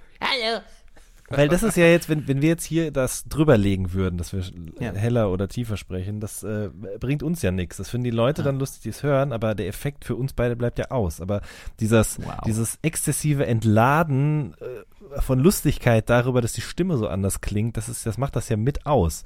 Weil 1.30 1.48
das 1.48 1.62
ist 1.62 1.76
ja 1.76 1.86
jetzt, 1.86 2.08
wenn, 2.10 2.28
wenn 2.28 2.42
wir 2.42 2.50
jetzt 2.50 2.64
hier 2.64 2.90
das 2.90 3.24
drüberlegen 3.24 3.94
würden, 3.94 4.18
dass 4.18 4.32
wir 4.34 4.42
Ja. 4.78 4.92
heller 4.92 5.30
oder 5.30 5.48
tiefer 5.48 5.76
sprechen, 5.78 6.20
das 6.20 6.42
äh, 6.42 6.68
bringt 7.00 7.22
uns 7.22 7.40
ja 7.40 7.50
nichts. 7.50 7.78
Das 7.78 7.88
finden 7.88 8.04
die 8.04 8.10
Leute 8.10 8.42
dann 8.42 8.58
lustig, 8.58 8.82
die 8.82 8.90
es 8.90 9.02
hören, 9.02 9.32
aber 9.32 9.54
der 9.54 9.66
Effekt 9.66 10.04
für 10.04 10.16
uns 10.16 10.34
beide 10.34 10.54
bleibt 10.54 10.78
ja 10.78 10.90
aus. 10.90 11.20
Aber 11.22 11.40
dieses, 11.80 12.18
Wow. 12.18 12.34
dieses 12.46 12.78
exzessive 12.82 13.46
Entladen 13.46 14.54
äh, 14.60 15.20
von 15.22 15.38
Lustigkeit 15.38 16.10
darüber, 16.10 16.42
dass 16.42 16.52
die 16.52 16.60
Stimme 16.60 16.98
so 16.98 17.08
anders 17.08 17.40
klingt, 17.40 17.78
das, 17.78 17.88
ist, 17.88 18.04
das 18.04 18.18
macht 18.18 18.36
das 18.36 18.50
ja 18.50 18.56
mit 18.58 18.84
aus. 18.84 19.24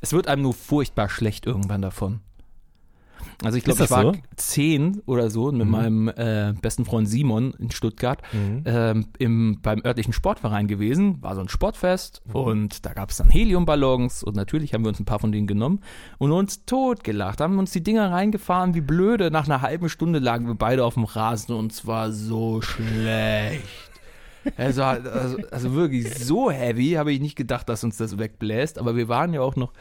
Es 0.00 0.12
wird 0.12 0.28
einem 0.28 0.42
nur 0.42 0.54
furchtbar 0.54 1.08
schlecht 1.08 1.46
irgendwann 1.46 1.82
davon. 1.82 2.20
Also 3.44 3.58
ich 3.58 3.64
glaube, 3.64 3.84
ich 3.84 3.90
war 3.90 4.02
so? 4.02 4.14
zehn 4.36 5.02
oder 5.04 5.30
so 5.30 5.52
mit 5.52 5.68
meinem 5.68 6.08
äh, 6.08 6.54
besten 6.60 6.84
Freund 6.84 7.08
Simon 7.08 7.54
in 7.58 7.70
Stuttgart 7.70 8.22
ähm, 8.64 9.06
im, 9.18 9.58
beim 9.62 9.84
örtlichen 9.84 10.12
Sportverein 10.12 10.68
gewesen. 10.68 11.22
War 11.22 11.34
so 11.34 11.42
ein 11.42 11.48
Sportfest 11.48 12.22
und 12.32 12.86
da 12.86 12.92
gab 12.94 13.10
es 13.10 13.18
dann 13.18 13.28
Heliumballons 13.28 14.22
und 14.22 14.36
natürlich 14.36 14.72
haben 14.72 14.84
wir 14.84 14.88
uns 14.88 15.00
ein 15.00 15.04
paar 15.04 15.18
von 15.18 15.32
denen 15.32 15.46
genommen 15.46 15.80
und 16.18 16.32
uns 16.32 16.64
totgelacht. 16.64 17.40
Haben 17.40 17.58
uns 17.58 17.72
die 17.72 17.82
Dinger 17.82 18.10
reingefahren 18.10 18.74
wie 18.74 18.80
blöde. 18.80 19.30
Nach 19.30 19.44
einer 19.44 19.60
halben 19.60 19.88
Stunde 19.88 20.18
lagen 20.18 20.46
wir 20.46 20.54
beide 20.54 20.84
auf 20.84 20.94
dem 20.94 21.04
Rasen 21.04 21.54
und 21.54 21.72
es 21.72 21.86
war 21.86 22.12
so 22.12 22.62
schlecht. 22.62 23.95
Also, 24.56 24.82
also, 24.82 25.38
also 25.50 25.74
wirklich 25.74 26.14
so 26.14 26.50
heavy 26.50 26.92
habe 26.92 27.12
ich 27.12 27.20
nicht 27.20 27.36
gedacht, 27.36 27.68
dass 27.68 27.84
uns 27.84 27.96
das 27.96 28.18
wegbläst. 28.18 28.78
Aber 28.78 28.96
wir 28.96 29.08
waren 29.08 29.34
ja 29.34 29.40
auch 29.40 29.56
noch 29.56 29.72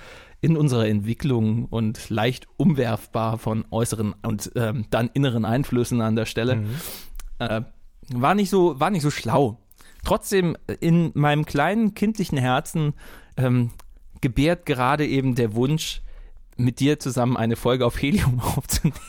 in 0.41 0.57
unserer 0.57 0.87
Entwicklung 0.87 1.65
und 1.65 2.09
leicht 2.09 2.47
umwerfbar 2.57 3.37
von 3.37 3.65
äußeren 3.71 4.13
und 4.21 4.51
ähm, 4.55 4.85
dann 4.89 5.09
inneren 5.13 5.45
Einflüssen 5.45 6.01
an 6.01 6.15
der 6.15 6.25
Stelle. 6.25 6.63
Äh, 7.39 7.61
war 8.09 8.35
nicht 8.35 8.49
so, 8.49 8.79
war 8.79 8.89
nicht 8.91 9.01
so 9.01 9.11
schlau. 9.11 9.59
Trotzdem 10.03 10.55
äh, 10.67 10.75
in 10.79 11.11
meinem 11.15 11.45
kleinen 11.45 11.93
kindlichen 11.95 12.37
Herzen 12.37 12.93
ähm, 13.37 13.71
gebärt 14.21 14.65
gerade 14.65 15.05
eben 15.05 15.35
der 15.35 15.55
Wunsch, 15.55 16.01
mit 16.57 16.79
dir 16.79 16.99
zusammen 16.99 17.35
eine 17.35 17.55
Folge 17.55 17.85
auf 17.85 18.01
Helium 18.01 18.39
aufzunehmen. 18.55 18.99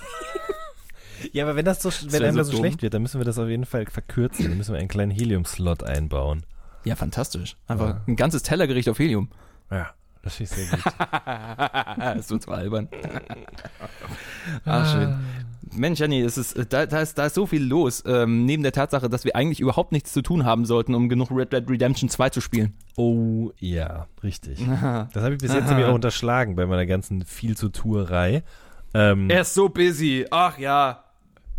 Ja, 1.32 1.44
aber 1.44 1.56
wenn 1.56 1.64
das 1.64 1.82
so, 1.82 1.90
wenn 1.90 2.12
wär 2.12 2.20
einem 2.28 2.32
so 2.32 2.38
das 2.38 2.46
so 2.48 2.52
dumm. 2.54 2.60
schlecht 2.62 2.82
wird, 2.82 2.94
dann 2.94 3.02
müssen 3.02 3.20
wir 3.20 3.24
das 3.24 3.38
auf 3.38 3.48
jeden 3.48 3.64
Fall 3.66 3.86
verkürzen. 3.86 4.48
Dann 4.48 4.56
müssen 4.58 4.72
wir 4.72 4.78
einen 4.78 4.88
kleinen 4.88 5.10
Helium-Slot 5.10 5.82
einbauen. 5.84 6.44
Ja, 6.84 6.94
fantastisch. 6.96 7.56
Einfach 7.66 7.88
Ja. 7.88 8.00
ein 8.06 8.16
ganzes 8.16 8.42
Tellergericht 8.42 8.88
auf 8.88 8.98
Helium. 8.98 9.28
Ja, 9.70 9.90
das 10.22 10.38
ich 10.40 10.48
sehr 10.48 10.66
gut. 10.66 10.80
das 11.98 12.18
ist 12.18 12.28
total 12.28 12.54
albern. 12.60 12.88
ah, 14.64 14.84
schön. 14.84 15.16
Mensch, 15.72 15.98
Jenny, 16.00 16.22
das 16.22 16.38
ist, 16.38 16.56
da, 16.72 16.86
da, 16.86 17.00
ist, 17.00 17.18
da 17.18 17.26
ist 17.26 17.34
so 17.34 17.44
viel 17.46 17.62
los. 17.62 18.02
Ähm, 18.06 18.44
neben 18.46 18.62
der 18.62 18.72
Tatsache, 18.72 19.10
dass 19.10 19.24
wir 19.24 19.34
eigentlich 19.36 19.60
überhaupt 19.60 19.92
nichts 19.92 20.12
zu 20.12 20.22
tun 20.22 20.44
haben 20.44 20.64
sollten, 20.64 20.94
um 20.94 21.08
genug 21.08 21.30
Red 21.30 21.52
Dead 21.52 21.68
Redemption 21.68 22.08
2 22.08 22.30
zu 22.30 22.40
spielen. 22.40 22.72
Oh 22.96 23.50
ja, 23.58 24.06
richtig. 24.22 24.60
Das 25.12 25.22
habe 25.22 25.34
ich 25.34 25.40
bis 25.40 25.52
jetzt 25.52 25.68
nämlich 25.68 25.86
auch 25.86 25.94
unterschlagen 25.94 26.54
bei 26.56 26.66
meiner 26.66 26.86
ganzen 26.86 27.24
viel 27.24 27.56
zu 27.56 27.68
Tuerei. 27.68 28.42
Ähm, 28.94 29.28
Er 29.28 29.40
ist 29.42 29.54
so 29.54 29.68
busy. 29.68 30.26
Ach 30.30 30.56
ja. 30.58 31.02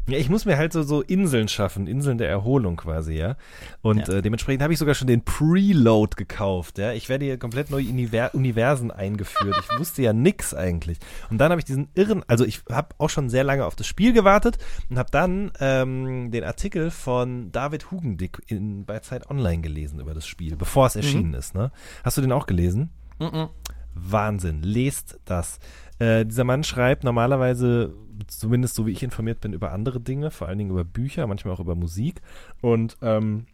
Ja, 0.07 0.17
ich 0.17 0.29
muss 0.29 0.45
mir 0.45 0.57
halt 0.57 0.73
so, 0.73 0.83
so 0.83 1.01
Inseln 1.01 1.47
schaffen, 1.47 1.85
Inseln 1.87 2.17
der 2.17 2.29
Erholung 2.29 2.77
quasi, 2.77 3.13
ja. 3.15 3.35
Und 3.81 4.07
Ja. 4.07 4.15
äh, 4.15 4.21
dementsprechend 4.21 4.63
habe 4.63 4.71
ich 4.73 4.79
sogar 4.79 4.95
schon 4.95 5.07
den 5.07 5.23
Preload 5.23 6.15
gekauft, 6.15 6.77
ja. 6.77 6.93
Ich 6.93 7.09
werde 7.09 7.25
hier 7.25 7.37
komplett 7.37 7.69
neue 7.71 7.85
Univer 7.87 8.33
Universen 8.33 8.89
eingeführt. 8.91 9.55
Ich 9.59 9.67
wusste 9.79 10.01
ja 10.01 10.13
nix 10.13 10.53
eigentlich. 10.53 10.97
Und 11.29 11.39
dann 11.39 11.51
habe 11.51 11.59
ich 11.59 11.65
diesen 11.65 11.89
irren, 11.95 12.23
also 12.27 12.45
ich 12.45 12.61
habe 12.71 12.89
auch 12.97 13.09
schon 13.09 13.29
sehr 13.29 13.43
lange 13.43 13.65
auf 13.65 13.75
das 13.75 13.87
Spiel 13.87 14.13
gewartet 14.13 14.57
und 14.89 14.97
habe 14.97 15.11
dann 15.11 15.51
ähm, 15.59 16.31
den 16.31 16.43
Artikel 16.43 16.89
von 16.91 17.51
David 17.51 17.91
Hugendick 17.91 18.41
in, 18.47 18.85
bei 18.85 18.99
Zeit 18.99 19.29
Online 19.29 19.61
gelesen 19.61 19.99
über 19.99 20.13
das 20.13 20.25
Spiel, 20.27 20.55
bevor 20.55 20.87
es 20.87 20.95
erschienen 20.95 21.33
ist, 21.33 21.53
ne? 21.55 21.71
Hast 22.03 22.17
du 22.17 22.21
den 22.21 22.31
auch 22.31 22.45
gelesen? 22.47 22.89
Mhm. 23.19 23.49
Wahnsinn, 23.93 24.61
lest 24.61 25.19
das. 25.25 25.59
Äh, 25.99 26.25
dieser 26.25 26.43
Mann 26.43 26.63
schreibt 26.63 27.03
normalerweise, 27.03 27.93
zumindest 28.27 28.75
so 28.75 28.85
wie 28.85 28.91
ich 28.91 29.03
informiert 29.03 29.41
bin, 29.41 29.53
über 29.53 29.71
andere 29.71 29.99
Dinge, 29.99 30.31
vor 30.31 30.47
allen 30.47 30.57
Dingen 30.57 30.71
über 30.71 30.83
Bücher, 30.83 31.27
manchmal 31.27 31.53
auch 31.53 31.59
über 31.59 31.75
Musik. 31.75 32.21
Und 32.61 32.97
ähm, 33.01 33.45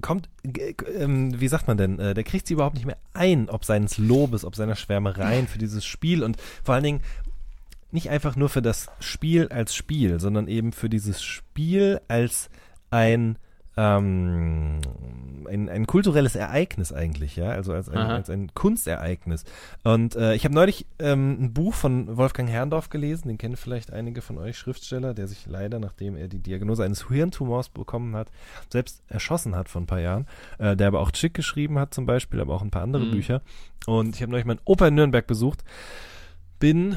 kommt, 0.00 0.28
ähm, 0.98 1.40
wie 1.40 1.48
sagt 1.48 1.68
man 1.68 1.76
denn, 1.76 1.98
äh, 1.98 2.14
der 2.14 2.24
kriegt 2.24 2.46
sie 2.46 2.54
überhaupt 2.54 2.74
nicht 2.74 2.86
mehr 2.86 2.98
ein, 3.12 3.48
ob 3.48 3.64
seines 3.64 3.98
Lobes, 3.98 4.44
ob 4.44 4.56
seiner 4.56 4.76
Schwärmereien 4.76 5.46
für 5.46 5.58
dieses 5.58 5.84
Spiel 5.84 6.22
und 6.22 6.36
vor 6.62 6.74
allen 6.74 6.84
Dingen 6.84 7.00
nicht 7.90 8.10
einfach 8.10 8.34
nur 8.34 8.48
für 8.48 8.62
das 8.62 8.88
Spiel 8.98 9.48
als 9.48 9.74
Spiel, 9.74 10.18
sondern 10.18 10.48
eben 10.48 10.72
für 10.72 10.88
dieses 10.88 11.22
Spiel 11.22 12.00
als 12.08 12.50
ein 12.90 13.38
ähm, 13.76 14.80
ein, 15.48 15.68
ein 15.68 15.86
kulturelles 15.86 16.36
Ereignis 16.36 16.92
eigentlich, 16.92 17.36
ja, 17.36 17.48
also 17.50 17.72
als 17.72 17.88
ein, 17.88 17.98
Aha. 17.98 18.14
als 18.14 18.30
ein 18.30 18.54
Kunstereignis. 18.54 19.44
Und 19.82 20.16
äh, 20.16 20.34
ich 20.34 20.44
habe 20.44 20.54
neulich 20.54 20.86
ähm, 20.98 21.36
ein 21.40 21.52
Buch 21.52 21.74
von 21.74 22.16
Wolfgang 22.16 22.48
Herrndorf 22.48 22.88
gelesen, 22.88 23.28
den 23.28 23.38
kennen 23.38 23.56
vielleicht 23.56 23.92
einige 23.92 24.22
von 24.22 24.38
euch 24.38 24.56
Schriftsteller, 24.56 25.12
der 25.12 25.26
sich 25.28 25.46
leider, 25.46 25.78
nachdem 25.78 26.16
er 26.16 26.28
die 26.28 26.38
Diagnose 26.38 26.84
eines 26.84 27.08
Hirntumors 27.08 27.68
bekommen 27.68 28.16
hat, 28.16 28.28
selbst 28.70 29.02
erschossen 29.08 29.54
hat 29.56 29.68
vor 29.68 29.82
ein 29.82 29.86
paar 29.86 30.00
Jahren, 30.00 30.26
äh, 30.58 30.76
der 30.76 30.88
aber 30.88 31.00
auch 31.00 31.10
Chick 31.10 31.34
geschrieben 31.34 31.78
hat 31.78 31.92
zum 31.94 32.06
Beispiel, 32.06 32.40
aber 32.40 32.54
auch 32.54 32.62
ein 32.62 32.70
paar 32.70 32.82
andere 32.82 33.04
Mhm. 33.04 33.10
Bücher. 33.10 33.42
Und 33.86 34.14
ich 34.14 34.22
habe 34.22 34.30
neulich 34.30 34.46
meinen 34.46 34.60
Opa 34.64 34.88
in 34.88 34.94
Nürnberg 34.94 35.26
besucht, 35.26 35.62
bin 36.58 36.96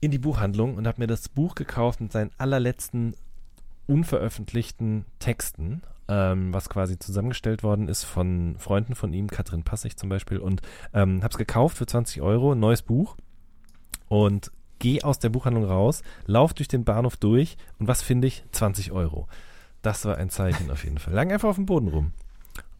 in 0.00 0.10
die 0.10 0.18
Buchhandlung 0.18 0.76
und 0.76 0.86
habe 0.86 1.00
mir 1.00 1.06
das 1.06 1.28
Buch 1.28 1.54
gekauft 1.54 2.00
mit 2.00 2.12
seinen 2.12 2.30
allerletzten 2.38 3.14
unveröffentlichten 3.86 5.04
Texten, 5.18 5.82
ähm, 6.08 6.52
was 6.52 6.68
quasi 6.68 6.98
zusammengestellt 6.98 7.62
worden 7.62 7.88
ist 7.88 8.04
von 8.04 8.56
Freunden 8.58 8.94
von 8.94 9.12
ihm, 9.12 9.28
Katrin 9.28 9.64
Passig 9.64 9.96
zum 9.96 10.08
Beispiel, 10.08 10.38
und 10.38 10.62
ähm, 10.92 11.22
habe 11.22 11.32
es 11.32 11.38
gekauft 11.38 11.78
für 11.78 11.86
20 11.86 12.22
Euro, 12.22 12.52
ein 12.52 12.60
neues 12.60 12.82
Buch 12.82 13.16
und 14.08 14.50
gehe 14.78 15.04
aus 15.04 15.18
der 15.18 15.30
Buchhandlung 15.30 15.64
raus, 15.64 16.02
lauf 16.26 16.52
durch 16.52 16.68
den 16.68 16.84
Bahnhof 16.84 17.16
durch 17.16 17.56
und 17.78 17.88
was 17.88 18.02
finde 18.02 18.28
ich? 18.28 18.44
20 18.52 18.92
Euro. 18.92 19.28
Das 19.82 20.04
war 20.04 20.16
ein 20.18 20.30
Zeichen 20.30 20.70
auf 20.70 20.84
jeden 20.84 20.98
Fall. 20.98 21.14
Lagen 21.14 21.32
einfach 21.32 21.48
auf 21.48 21.56
dem 21.56 21.66
Boden 21.66 21.88
rum. 21.88 22.12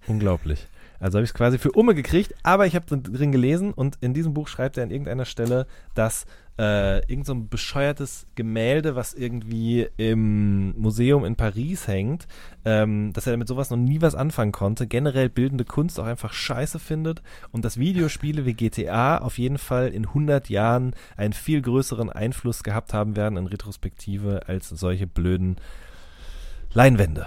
Unglaublich. 0.07 0.67
Also 1.01 1.19
habe 1.19 1.25
ich 1.25 1.31
es 1.31 1.35
quasi 1.35 1.59
für 1.59 1.73
Umme 1.73 1.95
gekriegt, 1.95 2.35
aber 2.43 2.67
ich 2.67 2.75
habe 2.75 2.87
drin 2.87 3.33
gelesen 3.33 3.73
und 3.73 3.99
in 4.01 4.15
diesem 4.15 4.33
Buch 4.33 4.49
schreibt 4.49 4.77
er 4.77 4.85
an 4.85 4.91
irgendeiner 4.91 5.25
Stelle, 5.25 5.67
dass 5.95 6.25
äh, 6.59 6.99
irgend 7.11 7.27
so 7.27 7.35
ein 7.35 7.49
bescheuertes 7.49 8.27
Gemälde, 8.35 8.95
was 8.95 9.15
irgendwie 9.15 9.89
im 9.97 10.79
Museum 10.79 11.25
in 11.25 11.37
Paris 11.37 11.89
hängt, 11.89 12.27
ähm, 12.65 13.13
dass 13.13 13.27
er 13.27 13.37
mit 13.37 13.49
sowas 13.49 13.71
noch 13.71 13.77
nie 13.77 14.01
was 14.01 14.15
anfangen 14.15 14.53
konnte, 14.53 14.87
generell 14.87 15.29
bildende 15.29 15.65
Kunst 15.65 15.99
auch 15.99 16.07
einfach 16.07 16.33
scheiße 16.33 16.79
findet 16.79 17.23
und 17.51 17.65
dass 17.65 17.79
Videospiele 17.79 18.47
wie 18.47 18.55
GTA 18.55 19.19
auf 19.19 19.39
jeden 19.39 19.59
Fall 19.59 19.89
in 19.89 20.07
100 20.07 20.49
Jahren 20.49 20.95
einen 21.17 21.33
viel 21.33 21.61
größeren 21.61 22.11
Einfluss 22.11 22.63
gehabt 22.63 22.95
haben 22.95 23.17
werden 23.17 23.37
in 23.37 23.47
Retrospektive 23.47 24.43
als 24.47 24.69
solche 24.69 25.07
blöden 25.07 25.57
Leinwände. 26.73 27.27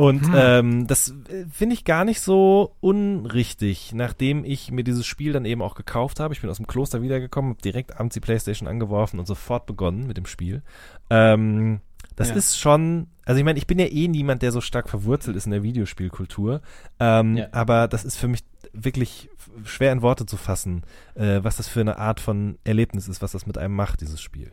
Und 0.00 0.22
ähm, 0.34 0.86
das 0.86 1.10
äh, 1.28 1.44
finde 1.52 1.74
ich 1.74 1.84
gar 1.84 2.06
nicht 2.06 2.20
so 2.22 2.74
unrichtig, 2.80 3.92
nachdem 3.94 4.44
ich 4.46 4.70
mir 4.70 4.82
dieses 4.82 5.04
Spiel 5.04 5.32
dann 5.34 5.44
eben 5.44 5.60
auch 5.60 5.74
gekauft 5.74 6.20
habe. 6.20 6.32
Ich 6.32 6.40
bin 6.40 6.48
aus 6.48 6.56
dem 6.56 6.66
Kloster 6.66 7.02
wiedergekommen, 7.02 7.50
habe 7.50 7.60
direkt 7.62 7.98
abends 8.00 8.14
die 8.14 8.20
Playstation 8.20 8.66
angeworfen 8.66 9.18
und 9.20 9.26
sofort 9.26 9.66
begonnen 9.66 10.06
mit 10.06 10.16
dem 10.16 10.24
Spiel. 10.24 10.62
Ähm, 11.10 11.80
das 12.16 12.30
Ja. 12.30 12.34
ist 12.36 12.58
schon, 12.58 13.08
also 13.26 13.38
ich 13.38 13.44
meine, 13.44 13.58
ich 13.58 13.66
bin 13.66 13.78
ja 13.78 13.86
eh 13.86 14.08
niemand, 14.08 14.40
der 14.40 14.52
so 14.52 14.62
stark 14.62 14.88
verwurzelt 14.88 15.36
ist 15.36 15.44
in 15.44 15.52
der 15.52 15.62
Videospielkultur, 15.62 16.62
ähm, 16.98 17.36
Ja. 17.36 17.48
aber 17.52 17.86
das 17.86 18.04
ist 18.06 18.16
für 18.16 18.28
mich 18.28 18.40
wirklich 18.72 19.28
schwer 19.64 19.92
in 19.92 20.00
Worte 20.00 20.24
zu 20.24 20.36
fassen, 20.38 20.82
äh, 21.14 21.40
was 21.42 21.56
das 21.58 21.68
für 21.68 21.80
eine 21.80 21.98
Art 21.98 22.20
von 22.20 22.56
Erlebnis 22.64 23.06
ist, 23.06 23.20
was 23.20 23.32
das 23.32 23.46
mit 23.46 23.58
einem 23.58 23.74
macht, 23.76 24.00
dieses 24.00 24.20
Spiel. 24.22 24.52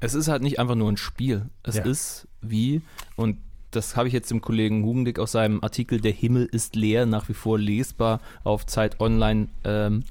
Es 0.00 0.12
ist 0.14 0.28
halt 0.28 0.42
nicht 0.42 0.58
einfach 0.58 0.74
nur 0.74 0.90
ein 0.92 0.96
Spiel. 0.98 1.48
Es 1.62 1.76
Ja. 1.76 1.84
ist 1.84 2.28
wie, 2.42 2.82
und 3.16 3.38
das 3.72 3.96
habe 3.96 4.08
ich 4.08 4.14
jetzt 4.14 4.30
dem 4.30 4.40
Kollegen 4.40 4.84
Hugendick 4.84 5.18
aus 5.18 5.32
seinem 5.32 5.62
Artikel 5.62 6.00
Der 6.00 6.12
Himmel 6.12 6.46
ist 6.46 6.76
leer, 6.76 7.06
nach 7.06 7.28
wie 7.28 7.34
vor 7.34 7.58
lesbar 7.58 8.20
auf 8.44 8.66
Zeit 8.66 9.00
Online 9.00 9.48
ähm, 9.64 10.04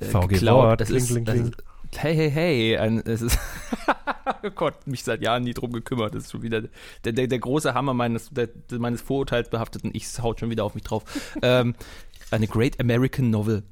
äh, 0.00 0.06
VG 0.06 0.28
geklaut. 0.28 0.64
Wort, 0.64 0.80
Das 0.80 0.90
ist, 0.90 1.10
das 1.24 1.36
ist 1.36 1.52
hey, 1.96 2.14
hey, 2.14 2.30
hey, 2.30 2.76
ein, 2.78 2.98
es 2.98 3.22
ist 3.22 3.38
oh 4.42 4.50
Gott, 4.54 4.86
mich 4.86 5.04
seit 5.04 5.22
Jahren 5.22 5.44
nie 5.44 5.54
drum 5.54 5.72
gekümmert. 5.72 6.14
Das 6.14 6.24
ist 6.24 6.32
schon 6.32 6.42
wieder 6.42 6.62
der, 7.04 7.12
der, 7.12 7.26
der 7.26 7.38
große 7.38 7.74
Hammer 7.74 7.94
meines, 7.94 8.30
der, 8.30 8.48
meines 8.78 9.02
Vorurteils 9.02 9.50
behafteten 9.50 9.90
Ich 9.92 10.18
haut 10.20 10.40
schon 10.40 10.50
wieder 10.50 10.64
auf 10.64 10.74
mich 10.74 10.84
drauf. 10.84 11.04
ähm, 11.42 11.74
eine 12.30 12.48
Great 12.48 12.80
American 12.80 13.30
Novel. 13.30 13.62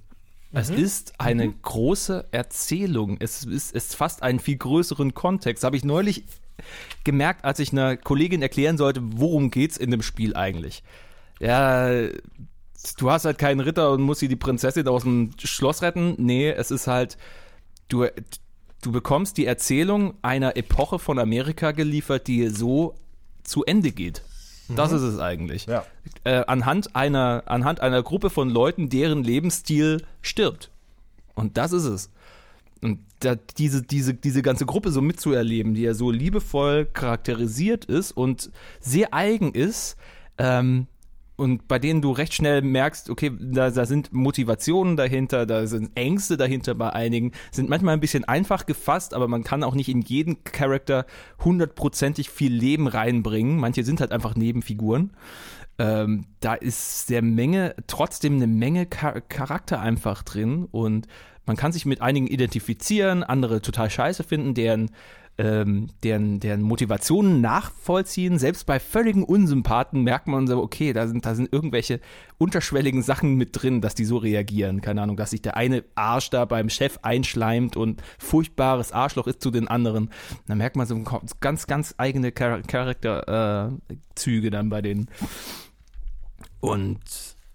Es 0.56 0.70
ist 0.70 1.14
eine 1.18 1.50
große 1.50 2.28
Erzählung. 2.30 3.16
Es 3.18 3.42
ist, 3.42 3.74
ist 3.74 3.96
fast 3.96 4.22
einen 4.22 4.38
viel 4.38 4.56
größeren 4.56 5.12
Kontext. 5.12 5.64
Habe 5.64 5.76
ich 5.76 5.84
neulich 5.84 6.24
gemerkt, 7.04 7.44
als 7.44 7.58
ich 7.58 7.72
einer 7.72 7.96
Kollegin 7.96 8.42
erklären 8.42 8.78
sollte, 8.78 9.00
worum 9.02 9.50
geht's 9.50 9.76
in 9.76 9.90
dem 9.90 10.02
Spiel 10.02 10.36
eigentlich. 10.36 10.82
Ja, 11.40 11.88
du 12.98 13.10
hast 13.10 13.24
halt 13.24 13.38
keinen 13.38 13.60
Ritter 13.60 13.90
und 13.90 14.02
musst 14.02 14.20
hier 14.20 14.28
die 14.28 14.36
Prinzessin 14.36 14.86
aus 14.88 15.02
dem 15.02 15.32
Schloss 15.42 15.82
retten. 15.82 16.14
Nee, 16.18 16.50
es 16.50 16.70
ist 16.70 16.86
halt, 16.86 17.16
du, 17.88 18.06
du 18.82 18.92
bekommst 18.92 19.36
die 19.36 19.46
Erzählung 19.46 20.14
einer 20.22 20.56
Epoche 20.56 20.98
von 20.98 21.18
Amerika 21.18 21.72
geliefert, 21.72 22.26
die 22.26 22.48
so 22.48 22.94
zu 23.42 23.64
Ende 23.64 23.92
geht. 23.92 24.22
Das 24.68 24.92
ist 24.92 25.02
es 25.02 25.18
eigentlich. 25.18 25.66
Ja. 25.66 25.84
Äh, 26.24 26.44
anhand, 26.46 26.96
einer, 26.96 27.42
anhand 27.46 27.80
einer 27.80 28.02
Gruppe 28.02 28.30
von 28.30 28.48
Leuten, 28.48 28.88
deren 28.88 29.22
Lebensstil 29.22 30.02
stirbt. 30.22 30.70
Und 31.34 31.58
das 31.58 31.72
ist 31.72 31.84
es. 31.84 32.10
Und 32.80 33.00
da, 33.24 33.34
diese, 33.36 33.82
diese, 33.82 34.14
diese 34.14 34.42
ganze 34.42 34.66
Gruppe 34.66 34.90
so 34.90 35.00
mitzuerleben, 35.00 35.74
die 35.74 35.82
ja 35.82 35.94
so 35.94 36.10
liebevoll 36.10 36.86
charakterisiert 36.86 37.84
ist 37.84 38.12
und 38.12 38.50
sehr 38.80 39.14
eigen 39.14 39.52
ist, 39.52 39.96
ähm, 40.38 40.86
und 41.36 41.66
bei 41.66 41.80
denen 41.80 42.00
du 42.00 42.12
recht 42.12 42.32
schnell 42.32 42.62
merkst, 42.62 43.10
okay, 43.10 43.32
da, 43.40 43.70
da 43.70 43.86
sind 43.86 44.12
Motivationen 44.12 44.96
dahinter, 44.96 45.46
da 45.46 45.66
sind 45.66 45.90
Ängste 45.96 46.36
dahinter 46.36 46.74
bei 46.76 46.92
einigen, 46.92 47.32
sind 47.50 47.68
manchmal 47.68 47.94
ein 47.94 48.00
bisschen 48.00 48.24
einfach 48.24 48.66
gefasst, 48.66 49.14
aber 49.14 49.26
man 49.26 49.42
kann 49.42 49.64
auch 49.64 49.74
nicht 49.74 49.88
in 49.88 50.02
jeden 50.02 50.44
Charakter 50.44 51.06
hundertprozentig 51.44 52.30
viel 52.30 52.52
Leben 52.52 52.86
reinbringen. 52.86 53.58
Manche 53.58 53.82
sind 53.82 54.00
halt 54.00 54.12
einfach 54.12 54.36
Nebenfiguren. 54.36 55.10
Ähm, 55.78 56.26
da 56.40 56.54
ist 56.54 57.10
der 57.10 57.22
Menge, 57.22 57.74
trotzdem 57.86 58.36
eine 58.36 58.46
Menge 58.46 58.86
Char 58.92 59.20
Charakter 59.20 59.80
einfach 59.80 60.22
drin 60.22 60.68
und 60.70 61.08
man 61.46 61.56
kann 61.56 61.72
sich 61.72 61.84
mit 61.84 62.00
einigen 62.00 62.26
identifizieren, 62.26 63.22
andere 63.22 63.60
total 63.60 63.90
scheiße 63.90 64.24
finden, 64.24 64.54
deren 64.54 64.90
ähm, 65.36 65.88
deren, 66.02 66.38
deren 66.38 66.62
Motivationen 66.62 67.40
nachvollziehen. 67.40 68.38
Selbst 68.38 68.66
bei 68.66 68.78
völligen 68.78 69.24
Unsympathen 69.24 70.02
merkt 70.02 70.28
man 70.28 70.46
so, 70.46 70.62
okay, 70.62 70.92
da 70.92 71.08
sind, 71.08 71.26
da 71.26 71.34
sind 71.34 71.52
irgendwelche 71.52 72.00
unterschwelligen 72.38 73.02
Sachen 73.02 73.34
mit 73.34 73.50
drin, 73.52 73.80
dass 73.80 73.94
die 73.94 74.04
so 74.04 74.16
reagieren. 74.18 74.80
Keine 74.80 75.02
Ahnung, 75.02 75.16
dass 75.16 75.30
sich 75.30 75.42
der 75.42 75.56
eine 75.56 75.84
Arsch 75.96 76.30
da 76.30 76.44
beim 76.44 76.68
Chef 76.68 76.98
einschleimt 77.02 77.76
und 77.76 78.02
furchtbares 78.18 78.92
Arschloch 78.92 79.26
ist 79.26 79.42
zu 79.42 79.50
den 79.50 79.66
anderen. 79.66 80.10
Da 80.46 80.54
merkt 80.54 80.76
man 80.76 80.86
so 80.86 81.02
ganz, 81.40 81.66
ganz 81.66 81.94
eigene 81.98 82.32
Char 82.36 82.62
Charakterzüge 82.62 84.50
dann 84.50 84.68
bei 84.68 84.82
denen. 84.82 85.08
Und 86.64 87.00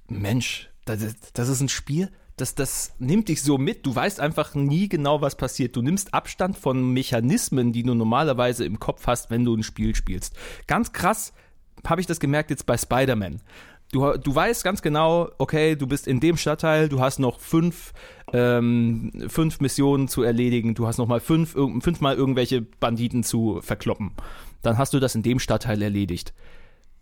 Mensch, 0.08 0.70
das 0.86 1.02
ist, 1.02 1.32
das 1.34 1.50
ist 1.50 1.62
ein 1.62 1.70
Spiel, 1.70 2.10
das, 2.38 2.56
das 2.56 2.94
nimmt 3.00 3.28
dich 3.28 3.42
so 3.42 3.58
mit. 3.58 3.86
Du 3.86 3.94
weißt 3.94 4.20
einfach 4.20 4.56
nie 4.56 4.88
genau, 4.88 5.22
was 5.22 5.36
passiert. 5.36 5.76
Du 5.76 5.82
nimmst 5.82 6.14
Abstand 6.14 6.58
von 6.58 6.94
Mechanismen, 6.94 7.74
die 7.74 7.84
du 7.84 7.94
normalerweise 7.94 8.66
im 8.66 8.80
Kopf 8.80 9.08
hast, 9.08 9.30
wenn 9.30 9.44
du 9.44 9.56
ein 9.56 9.64
Spiel 9.64 9.96
spielst. 9.96 10.36
Ganz 10.68 10.94
krass 10.94 11.34
habe 11.86 12.02
ich 12.02 12.08
das 12.08 12.20
gemerkt 12.20 12.50
jetzt 12.50 12.66
bei 12.66 12.78
Spider-Man. 12.78 13.42
Du, 13.92 14.16
du 14.18 14.36
weißt 14.36 14.64
ganz 14.64 14.82
genau, 14.84 15.30
okay, 15.40 15.76
du 15.76 15.88
bist 15.88 16.08
in 16.08 16.20
dem 16.20 16.38
Stadtteil, 16.38 16.90
du 16.90 17.00
hast 17.00 17.18
noch 17.18 17.40
fünf, 17.40 17.94
ähm, 18.34 19.12
fünf 19.28 19.60
Missionen 19.62 20.08
zu 20.08 20.22
erledigen, 20.22 20.76
du 20.76 20.86
hast 20.86 21.00
noch 21.00 21.08
mal 21.08 21.20
fünf, 21.20 21.54
fünfmal 21.54 22.16
irgendwelche 22.16 22.62
Banditen 22.62 23.24
zu 23.24 23.60
verkloppen. 23.62 24.12
Dann 24.62 24.78
hast 24.78 24.94
du 24.94 25.00
das 25.00 25.16
in 25.16 25.24
dem 25.24 25.40
Stadtteil 25.40 25.82
erledigt. 25.82 26.34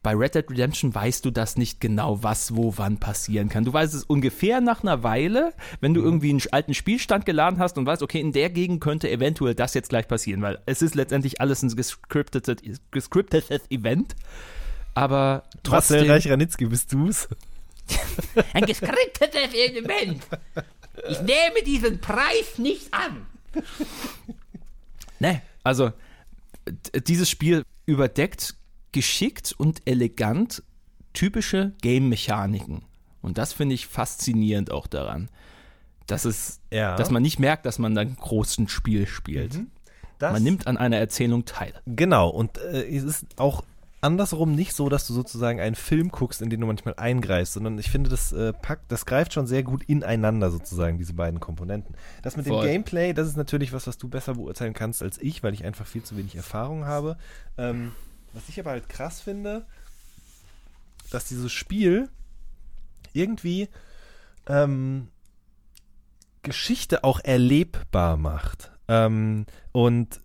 Bei 0.03 0.13
Red 0.13 0.35
Dead 0.35 0.49
Redemption 0.49 0.93
weißt 0.93 1.25
du 1.25 1.31
das 1.31 1.57
nicht 1.57 1.81
genau, 1.81 2.23
was 2.23 2.55
wo 2.55 2.73
wann 2.77 2.97
passieren 2.97 3.49
kann. 3.49 3.65
Du 3.65 3.73
weißt 3.73 3.93
es 3.93 4.03
ungefähr 4.03 4.61
nach 4.61 4.81
einer 4.81 5.03
Weile, 5.03 5.53
wenn 5.81 5.93
du 5.93 6.01
irgendwie 6.01 6.29
einen 6.29 6.41
alten 6.51 6.73
Spielstand 6.73 7.25
geladen 7.25 7.59
hast 7.59 7.77
und 7.77 7.85
weißt, 7.85 8.03
okay, 8.03 8.19
in 8.19 8.31
der 8.31 8.49
Gegend 8.49 8.79
könnte 8.79 9.09
eventuell 9.09 9.55
das 9.55 9.73
jetzt 9.73 9.89
gleich 9.89 10.07
passieren, 10.07 10.41
weil 10.41 10.59
es 10.65 10.81
ist 10.81 10.95
letztendlich 10.95 11.41
alles 11.41 11.61
ein 11.63 11.75
gescriptetes, 11.75 12.57
gescriptetes 12.91 13.69
Event. 13.69 14.15
Aber 14.93 15.43
trotzdem. 15.63 16.09
Reich-Ranitzky, 16.09 16.65
bist 16.65 16.91
du's? 16.93 17.27
Ein 18.53 18.65
geskriptetes 18.65 19.53
Element. 19.53 20.23
Ich 21.09 21.21
nehme 21.21 21.63
diesen 21.65 21.99
Preis 21.99 22.57
nicht 22.57 22.93
an. 22.93 23.25
Ne, 25.19 25.41
also 25.63 25.93
dieses 27.07 27.27
Spiel 27.27 27.63
überdeckt 27.87 28.53
geschickt 28.91 29.53
und 29.57 29.81
elegant 29.85 30.63
typische 31.13 31.73
Game-Mechaniken. 31.81 32.83
Und 33.21 33.37
das 33.37 33.53
finde 33.53 33.75
ich 33.75 33.87
faszinierend 33.87 34.71
auch 34.71 34.87
daran. 34.87 35.29
Dass, 36.05 36.25
es, 36.25 36.61
Ja. 36.71 36.95
dass 36.95 37.11
man 37.11 37.21
nicht 37.21 37.39
merkt, 37.39 37.65
dass 37.65 37.79
man 37.79 37.93
da 37.95 38.01
ein 38.01 38.15
großes 38.15 38.71
Spiel 38.71 39.07
spielt. 39.07 39.59
Das, 40.19 40.33
Man 40.33 40.43
nimmt 40.43 40.65
an 40.67 40.77
einer 40.77 40.97
Erzählung 40.97 41.45
teil. 41.45 41.73
Genau, 41.85 42.29
und 42.29 42.57
äh, 42.57 42.87
es 42.87 43.03
ist 43.03 43.25
auch 43.35 43.63
andersrum 44.01 44.53
nicht 44.53 44.73
so, 44.73 44.89
dass 44.89 45.05
du 45.07 45.13
sozusagen 45.13 45.59
einen 45.59 45.75
Film 45.75 46.09
guckst, 46.09 46.41
in 46.41 46.49
den 46.49 46.61
du 46.61 46.67
manchmal 46.67 46.95
eingreifst, 46.97 47.53
sondern 47.53 47.77
ich 47.77 47.89
finde, 47.89 48.09
das 48.09 48.31
äh, 48.31 48.53
packt, 48.53 48.91
das 48.91 49.05
greift 49.05 49.33
schon 49.33 49.47
sehr 49.47 49.63
gut 49.63 49.83
ineinander 49.83 50.49
sozusagen, 50.51 50.97
diese 50.97 51.13
beiden 51.13 51.39
Komponenten. 51.39 51.95
Das 52.21 52.37
mit 52.37 52.45
dem 52.45 52.53
Voll. 52.53 52.65
Gameplay, 52.67 53.13
das 53.13 53.27
ist 53.27 53.37
natürlich 53.37 53.73
was, 53.73 53.85
was 53.87 53.97
du 53.97 54.07
besser 54.07 54.35
beurteilen 54.35 54.73
kannst 54.73 55.03
als 55.03 55.17
ich, 55.21 55.43
weil 55.43 55.53
ich 55.53 55.65
einfach 55.65 55.85
viel 55.85 56.03
zu 56.03 56.15
wenig 56.17 56.35
Erfahrung 56.35 56.85
habe. 56.85 57.17
Ähm, 57.57 57.91
was 58.37 58.49
ich 58.49 58.59
aber 58.59 58.71
halt 58.71 58.87
krass 58.87 59.19
finde, 59.19 59.65
dass 61.09 61.25
dieses 61.25 61.51
Spiel 61.51 62.09
irgendwie 63.13 63.67
ähm, 64.47 65.07
Geschichte 66.43 67.03
auch 67.03 67.19
erlebbar 67.19 68.15
macht. 68.15 68.71
Ähm, 68.87 69.45
und 69.71 70.21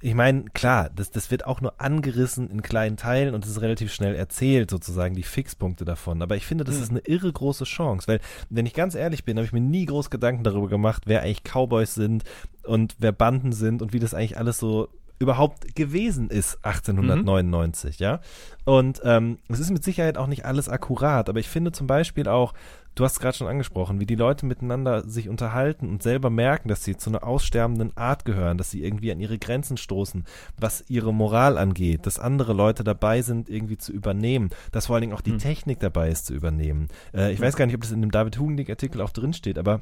ich 0.00 0.14
meine, 0.14 0.44
klar, 0.44 0.90
das, 0.94 1.10
das 1.10 1.30
wird 1.30 1.46
auch 1.46 1.62
nur 1.62 1.80
angerissen 1.80 2.50
in 2.50 2.60
kleinen 2.60 2.98
Teilen 2.98 3.34
und 3.34 3.44
es 3.44 3.50
ist 3.50 3.62
relativ 3.62 3.92
schnell 3.92 4.14
erzählt, 4.14 4.70
sozusagen, 4.70 5.14
die 5.14 5.22
Fixpunkte 5.22 5.86
davon. 5.86 6.20
Aber 6.20 6.36
ich 6.36 6.44
finde, 6.44 6.64
das 6.64 6.76
ist 6.76 6.90
eine 6.90 7.00
irre 7.00 7.32
große 7.32 7.64
Chance, 7.64 8.06
weil, 8.06 8.20
wenn 8.50 8.66
ich 8.66 8.74
ganz 8.74 8.94
ehrlich 8.94 9.24
bin, 9.24 9.38
habe 9.38 9.46
ich 9.46 9.54
mir 9.54 9.60
nie 9.60 9.86
groß 9.86 10.10
Gedanken 10.10 10.44
darüber 10.44 10.68
gemacht, 10.68 11.04
wer 11.06 11.22
eigentlich 11.22 11.42
Cowboys 11.44 11.94
sind 11.94 12.24
und 12.64 12.96
wer 12.98 13.12
Banden 13.12 13.52
sind 13.52 13.80
und 13.80 13.94
wie 13.94 13.98
das 13.98 14.12
eigentlich 14.12 14.36
alles 14.36 14.58
so 14.58 14.88
überhaupt 15.18 15.74
gewesen 15.74 16.28
ist 16.30 16.56
1899, 16.64 17.98
ja. 17.98 18.20
Und 18.64 19.00
ähm, 19.04 19.38
es 19.48 19.60
ist 19.60 19.70
mit 19.70 19.84
Sicherheit 19.84 20.18
auch 20.18 20.26
nicht 20.26 20.44
alles 20.44 20.68
akkurat, 20.68 21.28
aber 21.28 21.38
ich 21.38 21.48
finde 21.48 21.72
zum 21.72 21.86
Beispiel 21.86 22.28
auch, 22.28 22.52
du 22.96 23.04
hast 23.04 23.12
es 23.12 23.20
gerade 23.20 23.36
schon 23.36 23.46
angesprochen, 23.46 24.00
wie 24.00 24.06
die 24.06 24.14
Leute 24.14 24.46
miteinander 24.46 25.08
sich 25.08 25.28
unterhalten 25.28 25.88
und 25.88 26.02
selber 26.02 26.30
merken, 26.30 26.68
dass 26.68 26.82
sie 26.82 26.96
zu 26.96 27.10
einer 27.10 27.24
aussterbenden 27.24 27.96
Art 27.96 28.24
gehören, 28.24 28.58
dass 28.58 28.70
sie 28.70 28.82
irgendwie 28.82 29.12
an 29.12 29.20
ihre 29.20 29.38
Grenzen 29.38 29.76
stoßen, 29.76 30.24
was 30.58 30.84
ihre 30.88 31.14
Moral 31.14 31.58
angeht, 31.58 32.06
dass 32.06 32.18
andere 32.18 32.52
Leute 32.52 32.82
dabei 32.84 33.22
sind, 33.22 33.48
irgendwie 33.48 33.78
zu 33.78 33.92
übernehmen, 33.92 34.50
dass 34.72 34.86
vor 34.86 34.96
allen 34.96 35.02
Dingen 35.02 35.14
auch 35.14 35.20
die 35.20 35.36
Technik 35.36 35.78
dabei 35.78 36.08
ist 36.08 36.26
zu 36.26 36.34
übernehmen. 36.34 36.88
Äh, 37.14 37.32
ich 37.32 37.40
weiß 37.40 37.56
gar 37.56 37.66
nicht, 37.66 37.74
ob 37.74 37.82
das 37.82 37.92
in 37.92 38.00
dem 38.00 38.10
David 38.10 38.38
Hugendijk-Artikel 38.38 39.00
auch 39.00 39.10
drin 39.10 39.32
steht, 39.32 39.58
aber 39.58 39.80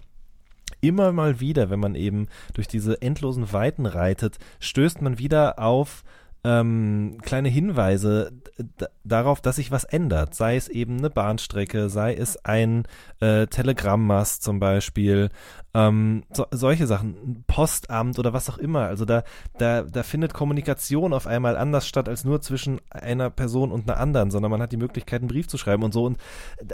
immer 0.88 1.12
mal 1.12 1.40
wieder, 1.40 1.70
wenn 1.70 1.80
man 1.80 1.94
eben 1.94 2.28
durch 2.54 2.68
diese 2.68 3.00
endlosen 3.02 3.52
Weiten 3.52 3.86
reitet, 3.86 4.38
stößt 4.60 5.02
man 5.02 5.18
wieder 5.18 5.58
auf 5.58 6.04
ähm, 6.44 7.16
kleine 7.22 7.48
Hinweise 7.48 8.32
darauf, 9.02 9.40
dass 9.40 9.56
sich 9.56 9.70
was 9.70 9.84
ändert. 9.84 10.34
Sei 10.34 10.56
es 10.56 10.68
eben 10.68 10.98
eine 10.98 11.08
Bahnstrecke, 11.08 11.88
sei 11.88 12.14
es 12.14 12.44
ein 12.44 12.84
äh, 13.20 13.46
Telegrammmast 13.46 14.42
zum 14.42 14.60
Beispiel, 14.60 15.30
ähm, 15.72 16.22
so, 16.32 16.46
solche 16.50 16.86
Sachen, 16.86 17.14
ein 17.14 17.44
Postamt 17.46 18.18
oder 18.18 18.34
was 18.34 18.50
auch 18.50 18.58
immer. 18.58 18.82
Also 18.82 19.06
da, 19.06 19.24
da, 19.56 19.82
da 19.82 20.02
findet 20.02 20.34
Kommunikation 20.34 21.14
auf 21.14 21.26
einmal 21.26 21.56
anders 21.56 21.88
statt 21.88 22.10
als 22.10 22.24
nur 22.24 22.42
zwischen 22.42 22.78
einer 22.90 23.30
Person 23.30 23.72
und 23.72 23.88
einer 23.88 23.98
anderen, 23.98 24.30
sondern 24.30 24.50
man 24.50 24.60
hat 24.60 24.72
die 24.72 24.76
Möglichkeit, 24.76 25.22
einen 25.22 25.28
Brief 25.28 25.48
zu 25.48 25.56
schreiben 25.56 25.82
und 25.82 25.94
so. 25.94 26.04
Und 26.04 26.18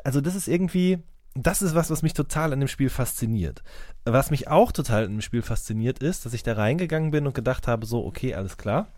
also 0.04 0.20
das 0.20 0.34
ist 0.34 0.48
irgendwie, 0.48 0.98
das 1.34 1.62
ist 1.62 1.74
was, 1.74 1.90
was 1.90 2.02
mich 2.02 2.14
total 2.14 2.52
an 2.52 2.60
dem 2.60 2.68
Spiel 2.68 2.90
fasziniert. 2.90 3.62
Was 4.04 4.30
mich 4.30 4.48
auch 4.48 4.72
total 4.72 5.04
an 5.04 5.12
dem 5.12 5.20
Spiel 5.20 5.42
fasziniert 5.42 6.00
ist, 6.00 6.26
dass 6.26 6.34
ich 6.34 6.42
da 6.42 6.54
reingegangen 6.54 7.10
bin 7.10 7.26
und 7.26 7.34
gedacht 7.34 7.68
habe, 7.68 7.86
so, 7.86 8.04
okay, 8.04 8.34
alles 8.34 8.56
klar. 8.56 8.88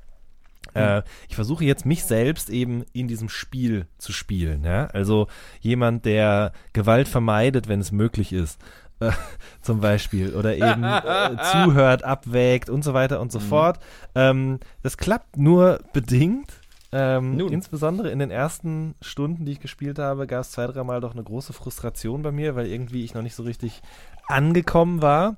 Äh, 0.75 1.03
ich 1.29 1.35
versuche 1.35 1.65
jetzt 1.65 1.85
mich 1.85 2.05
selbst 2.05 2.49
eben 2.49 2.85
in 2.93 3.09
diesem 3.09 3.29
Spiel 3.29 3.87
zu 3.99 4.13
spielen. 4.13 4.65
Ja? 4.65 4.87
Also 4.87 5.27
jemand, 5.61 6.05
der 6.05 6.53
Gewalt 6.73 7.09
vermeidet, 7.09 7.69
wenn 7.69 7.81
es 7.81 7.93
möglich 7.93 8.33
ist. 8.33 8.61
Äh, 9.01 9.11
zum 9.61 9.81
Beispiel. 9.81 10.35
Oder 10.35 10.55
eben 10.55 10.85
äh, 10.85 11.37
zuhört, 11.53 12.05
abwägt 12.05 12.71
und 12.71 12.83
so 12.83 12.95
weiter 12.95 13.21
und 13.21 13.33
so 13.33 13.41
fort. 13.41 13.81
Ähm, 14.15 14.61
das 14.83 14.97
klappt 14.97 15.37
nur 15.37 15.81
bedingt. 15.93 16.62
Ähm, 16.93 17.41
insbesondere 17.41 18.11
in 18.11 18.19
den 18.19 18.31
ersten 18.31 18.95
Stunden, 19.01 19.47
die 19.47 19.53
ich 19.53 19.61
gespielt 19.61 19.99
habe, 19.99 20.27
gab 20.27 20.43
es 20.43 20.51
zwei, 20.51 20.67
dreimal 20.67 21.01
doch 21.01 21.13
eine 21.13 21.25
große 21.25 21.55
Frustration 21.55 22.23
bei 22.23 22.33
mir, 22.33 22.55
weil 22.55 22.67
irgendwie 22.67 23.05
ich 23.05 23.15
noch 23.15 23.23
nicht 23.23 23.35
so 23.35 23.43
richtig 23.43 23.81
angekommen 24.29 25.01
war. 25.01 25.37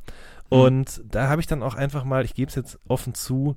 Und 0.48 1.02
da 1.08 1.28
habe 1.28 1.40
ich 1.40 1.46
dann 1.46 1.62
auch 1.62 1.74
einfach 1.74 2.04
mal, 2.04 2.24
ich 2.24 2.34
gebe 2.34 2.48
es 2.48 2.54
jetzt 2.54 2.78
offen 2.86 3.14
zu, 3.14 3.56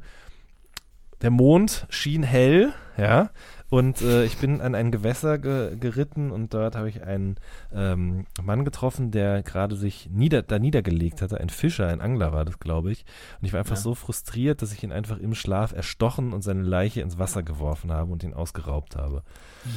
der 1.21 1.31
Mond 1.31 1.87
schien 1.89 2.23
hell, 2.23 2.73
ja, 2.97 3.31
Und 3.69 4.01
äh, 4.01 4.23
ich 4.23 4.37
bin 4.37 4.61
an 4.61 4.75
ein 4.75 4.91
Gewässer 4.91 5.37
ge 5.37 5.75
geritten 5.77 6.31
und 6.31 6.53
dort 6.53 6.77
habe 6.77 6.87
ich 6.87 7.03
einen 7.03 7.35
ähm, 7.73 8.25
Mann 8.41 8.63
getroffen, 8.63 9.11
der 9.11 9.43
gerade 9.43 9.75
sich 9.75 10.09
nieder 10.09 10.41
da 10.41 10.57
niedergelegt 10.57 11.21
hatte. 11.21 11.41
Ein 11.41 11.49
Fischer, 11.49 11.87
ein 11.87 11.99
Angler 11.99 12.31
war 12.31 12.45
das, 12.45 12.59
glaube 12.59 12.91
ich. 12.91 13.03
Und 13.41 13.45
ich 13.45 13.51
war 13.53 13.59
einfach 13.59 13.75
so 13.75 13.93
frustriert, 13.93 14.61
dass 14.61 14.71
ich 14.71 14.83
ihn 14.83 14.93
einfach 14.93 15.17
im 15.17 15.35
Schlaf 15.35 15.73
erstochen 15.73 16.31
und 16.31 16.43
seine 16.43 16.63
Leiche 16.63 17.01
ins 17.01 17.19
Wasser 17.19 17.43
geworfen 17.43 17.91
habe 17.91 18.11
und 18.11 18.23
ihn 18.23 18.33
ausgeraubt 18.33 18.95
habe. 18.95 19.23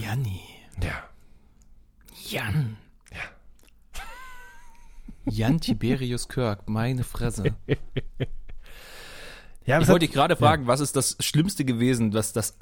Janni. 0.00 0.40
Ja. 0.80 1.02
Jan. 2.28 2.76
Jan 5.24 5.60
Tiberius 5.60 6.28
Kirk, 6.28 6.68
meine 6.68 7.02
Fresse. 7.02 7.56
Ja, 9.66 9.80
Ich 9.80 9.88
wollte 9.88 10.06
dich 10.06 10.14
gerade 10.14 10.36
fragen, 10.36 10.66
was 10.66 10.80
ist 10.80 10.96
das 10.96 11.16
Schlimmste 11.20 11.64
gewesen, 11.64 12.14
was 12.14 12.32
das 12.32 12.56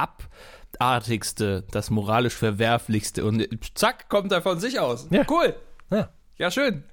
Abartigste, 0.79 1.64
das 1.71 1.91
moralisch 1.91 2.35
Verwerflichste 2.35 3.25
und 3.25 3.47
zack, 3.75 4.09
kommt 4.09 4.33
er 4.33 4.43
von 4.43 4.61
sich 4.61 4.79
aus. 4.81 5.09
Ja. 5.11 5.25
Cool. 5.29 5.55
Ja. 5.91 6.11
Ja, 6.37 6.51
schön. 6.51 6.85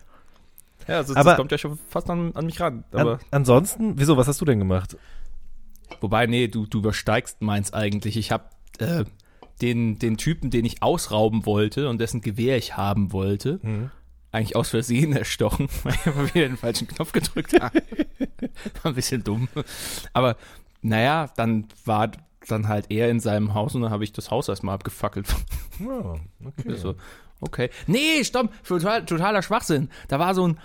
Ja, 0.88 0.98
also 0.98 1.16
Aber- 1.16 1.32
das 1.32 1.38
kommt 1.38 1.52
ja 1.52 1.58
schon 1.58 1.78
fast 1.90 2.10
an, 2.10 2.34
an 2.36 2.46
mich 2.46 2.60
ran. 2.60 2.84
An, 2.92 3.00
Aber, 3.00 3.20
ansonsten, 3.32 4.00
wieso, 4.00 4.18
was 4.18 4.28
hast 4.28 4.42
du 4.42 4.46
denn 4.46 4.60
gemacht? 4.60 4.98
wobei, 6.02 6.26
nee, 6.26 6.48
du, 6.48 6.66
du 6.66 6.80
übersteigst 6.80 7.42
meins 7.42 7.72
eigentlich. 7.74 8.18
Ich 8.18 8.32
habe 8.32 8.46
äh, 8.80 9.06
den, 9.62 9.98
den 10.00 10.18
Typen, 10.18 10.50
den 10.50 10.66
ich 10.66 10.82
ausrauben 10.84 11.46
wollte 11.46 11.90
und 11.90 12.00
dessen 12.02 12.22
Gewehr 12.22 12.58
ich 12.58 12.76
haben 12.76 13.14
wollte, 13.14 13.60
eigentlich 14.32 14.56
aus 14.56 14.70
Versehen 14.70 15.14
erstochen, 15.16 15.70
weil 15.84 15.94
ich 15.94 16.08
aber 16.08 16.34
wieder 16.34 16.48
den 16.48 16.58
falschen 16.58 16.88
Knopf 16.88 17.12
gedrückt 17.12 17.54
habe. 17.62 17.82
War 18.84 18.92
ein 18.92 18.96
bisschen 18.96 19.24
dumm. 19.24 19.48
Aber 20.12 20.36
naja, 20.82 21.30
dann 21.38 21.68
war 21.86 22.12
dann 22.48 22.68
halt 22.68 22.88
er 22.90 23.10
in 23.10 23.20
seinem 23.20 23.54
Haus 23.54 23.76
und 23.76 23.82
dann 23.82 23.92
habe 23.92 24.04
ich 24.04 24.14
das 24.14 24.32
Haus 24.32 24.48
erstmal 24.48 24.76
abgefackelt. 24.76 25.28
Oh, 25.86 26.16
okay. 26.46 26.76
So, 26.76 26.96
okay. 27.42 27.70
Nee, 27.88 28.24
stopp, 28.24 28.50
total, 28.64 29.06
totaler 29.06 29.42
Schwachsinn. 29.42 29.90
Da 30.08 30.20
war 30.20 30.34
so 30.36 30.48
ein, 30.48 30.60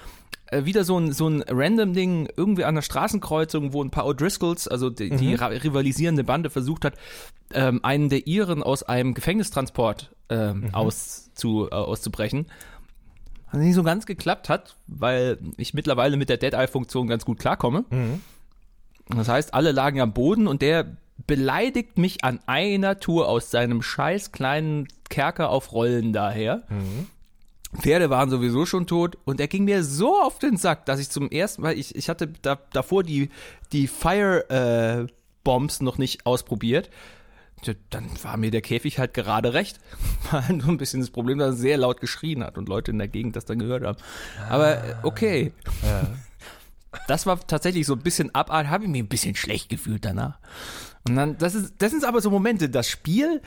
äh, 0.47 0.65
wieder 0.65 0.85
so 0.85 0.99
ein, 0.99 1.13
so 1.13 1.29
ein 1.29 1.43
random 1.49 1.93
Ding 1.93 2.29
irgendwie 2.37 2.65
an 2.65 2.75
der 2.75 2.83
Straßenkreuzung, 2.83 3.73
wo 3.73 3.83
ein 3.83 3.91
paar 3.91 4.05
O'Driscolls, 4.07 4.69
also 4.69 4.91
die, 4.91 5.11
die 5.11 5.35
ra- 5.35 5.47
rivalisierende 5.49 6.25
Bande, 6.25 6.51
versucht 6.51 6.85
hat, 6.85 6.95
ähm, 7.53 7.81
einen 7.83 8.09
der 8.09 8.27
Iren 8.27 8.63
aus 8.63 8.83
einem 8.83 9.15
Gefängnistransport 9.15 10.15
ähm, 10.29 10.69
auszu, 10.73 11.69
äh, 11.71 11.75
auszubrechen. 11.75 12.47
Was 13.51 13.61
nicht 13.61 13.75
so 13.75 13.83
ganz 13.83 14.07
geklappt 14.07 14.49
hat, 14.49 14.77
weil 14.87 15.39
ich 15.57 15.75
mittlerweile 15.75 16.17
mit 16.17 16.29
der 16.29 16.37
Dead-Eye-Funktion 16.37 17.09
ganz 17.09 17.25
gut 17.25 17.41
klarkomme. 17.41 17.85
Das 19.09 19.29
heißt, 19.29 19.55
alle 19.55 19.73
lagen 19.73 20.01
am 20.01 20.13
Boden 20.13 20.47
und 20.47 20.63
der 20.63 20.97
beleidigt 21.27 21.99
mich 21.99 22.25
an 22.25 22.41
einer 22.47 22.99
Tour 22.99 23.29
aus 23.29 23.51
seinem 23.51 23.83
scheiß 23.83 24.33
kleinen 24.33 24.89
Kerker 25.09 25.51
auf 25.51 25.73
Rollen 25.73 26.13
daher. 26.13 26.63
Pferde 27.79 28.11
waren 28.11 28.31
sowieso 28.31 28.67
schon 28.67 28.87
tot 28.87 29.17
und 29.25 29.41
er 29.41 29.49
ging 29.49 29.65
mir 29.65 29.85
so 29.85 30.21
auf 30.21 30.39
den 30.39 30.57
Sack, 30.57 30.87
dass 30.87 30.99
ich 30.99 31.11
zum 31.11 31.31
ersten 31.31 31.63
Mal, 31.63 31.79
ich, 31.79 31.95
ich 31.95 32.09
hatte 32.09 32.29
da, 32.43 32.59
davor 32.73 33.05
die, 33.05 33.31
die 33.73 33.87
Fire 33.87 34.49
äh, 34.51 35.13
Bombs 35.45 35.81
noch 35.81 35.97
nicht 35.97 36.27
ausprobiert. 36.27 36.91
Dann 37.91 38.07
war 38.23 38.39
mir 38.39 38.51
der 38.51 38.63
Käfig 38.63 38.99
halt 38.99 39.13
gerade 39.13 39.53
recht. 39.53 39.81
War 40.31 40.51
nur 40.51 40.69
ein 40.69 40.79
bisschen 40.79 41.01
das 41.01 41.11
Problem, 41.11 41.37
dass 41.39 41.57
er 41.57 41.57
sehr 41.57 41.77
laut 41.77 42.01
geschrien 42.01 42.43
hat 42.43 42.57
und 42.57 42.71
Leute 42.71 42.91
in 42.91 42.97
der 42.97 43.09
Gegend 43.09 43.37
das 43.37 43.45
dann 43.45 43.59
gehört 43.59 43.85
haben. 43.85 43.99
Aber 44.49 44.83
äh, 44.83 44.95
okay. 45.03 45.53
Das 47.07 47.27
war 47.27 47.39
tatsächlich 47.47 47.87
so 47.87 47.93
ein 47.93 48.01
bisschen 48.01 48.35
abartig, 48.35 48.71
habe 48.71 48.85
ich 48.85 48.91
mir 48.91 49.03
ein 49.03 49.09
bisschen 49.09 49.37
schlecht 49.37 49.69
gefühlt 49.69 50.05
danach. 50.07 50.39
Und 51.07 51.17
dann, 51.17 51.39
das 51.39 51.55
ist, 51.55 51.75
das 51.79 51.91
sind 51.91 52.05
aber 52.05 52.21
so 52.21 52.31
Momente, 52.31 52.69
das 52.69 52.89
Spiel 52.89 53.41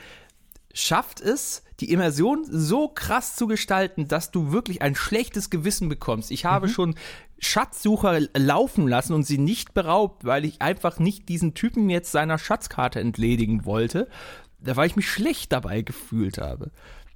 schafft 0.72 1.20
es, 1.20 1.62
die 1.80 1.92
Immersion 1.92 2.44
so 2.48 2.88
krass 2.88 3.36
zu 3.36 3.46
gestalten, 3.46 4.08
dass 4.08 4.32
du 4.32 4.50
wirklich 4.50 4.82
ein 4.82 4.96
schlechtes 4.96 5.48
Gewissen 5.50 5.88
bekommst. 5.88 6.30
Ich 6.32 6.44
habe 6.44 6.68
schon 6.68 6.96
Schatzsucher 7.38 8.20
laufen 8.36 8.88
lassen 8.88 9.12
und 9.12 9.24
sie 9.24 9.38
nicht 9.38 9.72
beraubt, 9.74 10.24
weil 10.24 10.44
ich 10.44 10.62
einfach 10.62 10.98
nicht 10.98 11.28
diesen 11.28 11.54
Typen 11.54 11.90
jetzt 11.90 12.10
seiner 12.10 12.38
Schatzkarte 12.38 13.00
entledigen 13.00 13.64
wollte, 13.64 14.08
da 14.58 14.76
weil 14.76 14.88
ich 14.88 14.96
mich 14.96 15.08
schlecht 15.08 15.52
dabei 15.52 15.82
gefühlt 15.82 16.38
habe. 16.38 16.70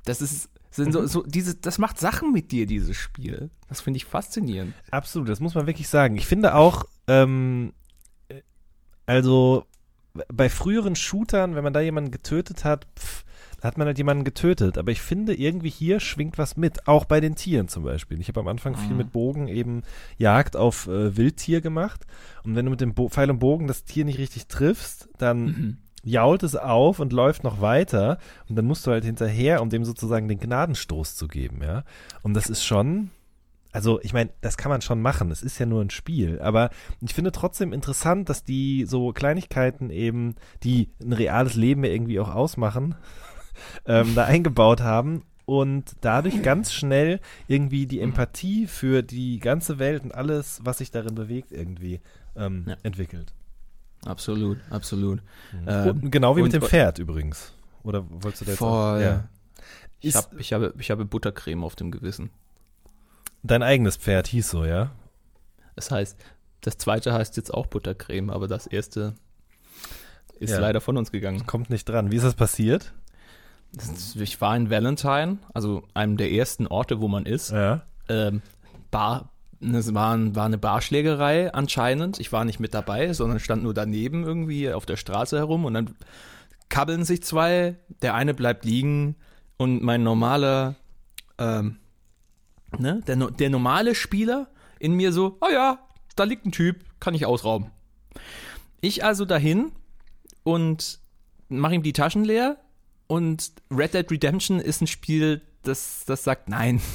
Das 0.05 0.21
ist 0.23 0.51
sind 0.71 0.93
so, 0.93 1.07
so 1.07 1.23
diese, 1.27 1.57
das 1.57 1.79
macht 1.79 1.99
Sachen 1.99 2.33
mit 2.33 2.53
dir, 2.53 2.67
dieses 2.67 2.97
Spiel. 2.97 3.51
Das 3.69 3.81
finde 3.81 3.97
ich 3.97 4.05
faszinierend. 4.05 4.75
Absolut, 4.91 5.29
das 5.29 5.41
muss 5.41 5.55
man 5.55 5.67
wirklich 5.67 5.89
sagen. 5.89 6.17
Ich 6.17 6.27
finde 6.27 6.55
auch, 6.55 6.85
ähm, 7.07 7.73
äh, 8.29 8.43
also 9.07 9.65
bei 10.33 10.49
früheren 10.49 10.97
Shootern, 10.97 11.55
wenn 11.55 11.65
man 11.65 11.73
da 11.73 11.81
jemanden 11.81 12.11
getötet 12.11 12.65
hat, 12.65 12.87
pff, 12.99 13.25
da 13.61 13.69
hat 13.69 13.79
man 13.79 13.87
halt 13.87 13.99
jemanden 13.99 14.25
getötet. 14.25 14.79
Aber 14.79 14.93
ich 14.93 15.01
finde, 15.01 15.35
irgendwie 15.35 15.71
hier 15.71 15.99
schwingt 15.99 16.39
was 16.39 16.57
mit. 16.57 16.87
Auch 16.87 17.05
bei 17.05 17.21
den 17.21 17.35
Tieren 17.35 17.69
zum 17.69 17.83
Beispiel. 17.83 18.21
Ich 18.21 18.29
habe 18.29 18.41
am 18.41 18.49
Anfang 18.49 18.77
viel 18.77 18.95
mit 18.95 19.13
Bogen 19.13 19.49
eben 19.49 19.83
Jagd 20.17 20.57
auf 20.57 20.87
äh, 20.87 21.17
Wildtier 21.17 21.61
gemacht. 21.61 22.07
Und 22.45 22.55
wenn 22.55 22.65
du 22.65 22.71
mit 22.71 22.81
dem 22.81 22.95
Bo 22.95 23.09
Pfeil 23.09 23.31
und 23.31 23.41
Bogen 23.41 23.67
das 23.67 23.85
Tier 23.85 24.05
nicht 24.05 24.19
richtig 24.19 24.47
triffst, 24.47 25.09
dann 25.19 25.79
jault 26.05 26.45
es 26.45 26.55
auf 26.55 27.01
und 27.01 27.13
läuft 27.13 27.43
noch 27.43 27.61
weiter. 27.61 28.19
Und 28.49 28.57
dann 28.57 28.65
musst 28.65 28.87
du 28.87 28.93
halt 28.93 29.05
hinterher, 29.05 29.61
um 29.61 29.71
dem 29.71 29.85
sozusagen 29.85 30.29
den 30.29 30.39
Gnadenstoß 30.39 31.17
zu 31.17 31.27
geben, 31.27 31.61
ja. 31.63 31.83
Und 32.23 32.35
das 32.35 32.49
ist 32.49 32.65
schon, 32.65 33.11
also 33.73 34.01
ich 34.03 34.13
meine, 34.13 34.31
das 34.41 34.57
kann 34.57 34.71
man 34.71 34.81
schon 34.81 35.01
machen. 35.03 35.31
Es 35.31 35.43
ist 35.43 35.59
ja 35.59 35.67
nur 35.67 35.83
ein 35.83 35.91
Spiel. 35.91 36.41
Aber 36.41 36.71
ich 37.01 37.15
finde 37.15 37.33
trotzdem 37.33 37.73
interessant, 37.73 38.29
dass 38.29 38.45
die 38.45 38.85
so 38.87 39.13
Kleinigkeiten 39.13 39.91
eben, 39.91 40.35
die 40.63 40.91
ein 41.03 41.13
reales 41.13 41.55
Leben 41.55 41.85
ja 41.85 41.91
irgendwie 41.91 42.19
auch 42.21 42.35
ausmachen, 42.35 42.95
ähm, 43.87 44.15
da 44.15 44.25
eingebaut 44.25 44.81
haben 44.81 45.23
und 45.45 45.97
dadurch 46.01 46.43
ganz 46.43 46.73
schnell 46.73 47.21
irgendwie 47.47 47.87
die 47.87 48.01
Empathie 48.01 48.67
für 48.67 49.03
die 49.03 49.39
ganze 49.39 49.79
Welt 49.79 50.03
und 50.05 50.15
alles, 50.15 50.61
was 50.65 50.79
sich 50.79 50.91
darin 50.91 51.15
bewegt, 51.15 51.53
irgendwie 51.53 52.01
ähm, 52.37 52.65
Ja. 52.69 52.77
entwickelt. 52.83 53.33
Absolut, 54.05 54.59
absolut. 54.71 55.23
Ähm, 55.67 55.89
Und 56.03 56.11
genau 56.13 56.37
wie 56.37 56.43
mit 56.43 56.55
und- 56.55 56.63
dem 56.63 56.69
Pferd 56.69 56.99
übrigens. 56.99 57.53
Oder 57.83 58.05
wolltest 58.09 58.43
du 58.43 58.45
da 58.45 58.51
jetzt 58.53 58.63
auch- 58.63 58.91
Voll. 58.93 59.01
Ja. 59.03 59.29
Ich, 60.01 60.11
Ist- 60.11 60.17
hab, 60.17 60.39
ich, 60.39 60.53
habe, 60.53 60.73
ich 60.79 60.91
habe 60.91 61.05
Buttercreme 61.05 61.65
auf 61.65 61.75
dem 61.75 61.91
Gewissen. 61.91 62.31
Dein 63.43 63.63
eigenes 63.63 63.97
Pferd 63.97 64.27
hieß 64.29 64.51
so, 64.51 64.65
ja? 64.65 64.91
Das 65.77 65.91
heißt, 65.91 66.17
das 66.61 66.77
zweite 66.79 67.13
heißt 67.13 67.37
jetzt 67.37 67.53
auch 67.55 67.67
Buttercreme, 67.67 68.31
aber 68.31 68.49
das 68.49 68.67
erste 68.67 69.15
ist 70.41 70.51
Ja. 70.51 70.59
leider 70.61 70.81
von 70.81 70.97
uns 70.97 71.13
gegangen. 71.13 71.47
Kommt 71.47 71.71
nicht 71.71 71.89
dran. 71.89 72.11
Wie 72.11 72.17
ist 72.17 72.25
das 72.25 72.35
passiert? 72.35 72.93
Ich 74.15 74.41
war 74.41 74.57
in 74.57 74.71
Valentine, 74.71 75.39
also 75.55 75.83
einem 75.95 76.17
der 76.17 76.33
ersten 76.33 76.67
Orte, 76.67 77.01
wo 77.01 77.09
man 77.09 77.27
ist. 77.27 77.51
Ja. 77.51 77.83
Ähm, 78.09 78.43
Bar, 78.91 79.31
es 79.61 79.93
war, 79.93 80.15
ein- 80.17 80.35
war 80.35 80.47
eine 80.47 80.57
Barschlägerei 80.59 81.53
anscheinend. 81.53 82.19
Ich 82.19 82.33
war 82.33 82.45
nicht 82.47 82.59
mit 82.61 82.73
dabei, 82.73 83.13
sondern 83.13 83.39
stand 83.41 83.63
nur 83.63 83.75
daneben 83.75 84.25
irgendwie 84.25 84.73
auf 84.73 84.87
der 84.87 84.97
Straße 84.97 85.37
herum 85.37 85.65
und 85.67 85.75
dann 85.75 85.95
kabbeln 86.71 87.05
sich 87.05 87.23
zwei, 87.23 87.77
der 88.03 88.15
eine 88.15 88.33
bleibt 88.35 88.65
liegen 88.65 89.17
und 89.59 89.83
mein 89.83 90.03
normaler, 90.03 90.77
ähm, 91.39 91.77
ne, 92.77 93.03
der, 93.07 93.17
der 93.17 93.51
normale 93.51 93.95
Spieler 93.95 94.49
in 94.79 94.93
mir 94.93 95.13
so, 95.13 95.39
oh 95.41 95.51
ja, 95.51 95.79
da 96.17 96.25
liegt 96.25 96.47
ein 96.47 96.53
Typ, 96.53 96.85
kann 97.01 97.15
ich 97.15 97.27
ausrauben. 97.27 97.71
Ich 98.81 99.05
also 99.05 99.25
dahin 99.25 99.73
und 100.43 101.01
mache 101.49 101.75
ihm 101.75 101.83
die 101.83 101.93
Taschen 101.93 102.25
leer 102.25 102.59
und 103.07 103.53
Red 103.71 103.95
Dead 103.95 104.11
Redemption 104.11 104.61
ist 104.61 104.81
ein 104.81 104.87
Spiel, 104.87 105.43
das, 105.63 106.05
das 106.07 106.25
sagt 106.25 106.49
nein. 106.49 106.81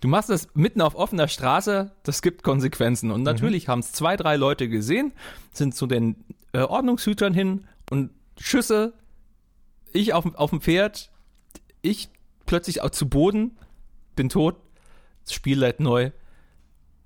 Du 0.00 0.08
machst 0.08 0.30
das 0.30 0.48
mitten 0.54 0.80
auf 0.80 0.94
offener 0.94 1.28
Straße, 1.28 1.92
das 2.04 2.22
gibt 2.22 2.42
Konsequenzen. 2.42 3.10
Und 3.10 3.22
natürlich 3.22 3.68
haben 3.68 3.80
es 3.80 3.92
zwei, 3.92 4.16
drei 4.16 4.36
Leute 4.36 4.66
gesehen, 4.66 5.12
sind 5.52 5.74
zu 5.74 5.86
den 5.86 6.24
äh, 6.52 6.60
Ordnungshütern 6.60 7.34
hin 7.34 7.66
und 7.90 8.10
Schüsse, 8.38 8.94
ich 9.92 10.14
auf, 10.14 10.34
auf 10.36 10.50
dem 10.50 10.62
Pferd, 10.62 11.10
ich 11.82 12.08
plötzlich 12.46 12.80
auch 12.80 12.90
zu 12.90 13.10
Boden, 13.10 13.58
bin 14.20 14.28
tot, 14.28 14.56
das 15.24 15.32
Spiel 15.32 15.58
lädt 15.60 15.80
neu 15.80 16.10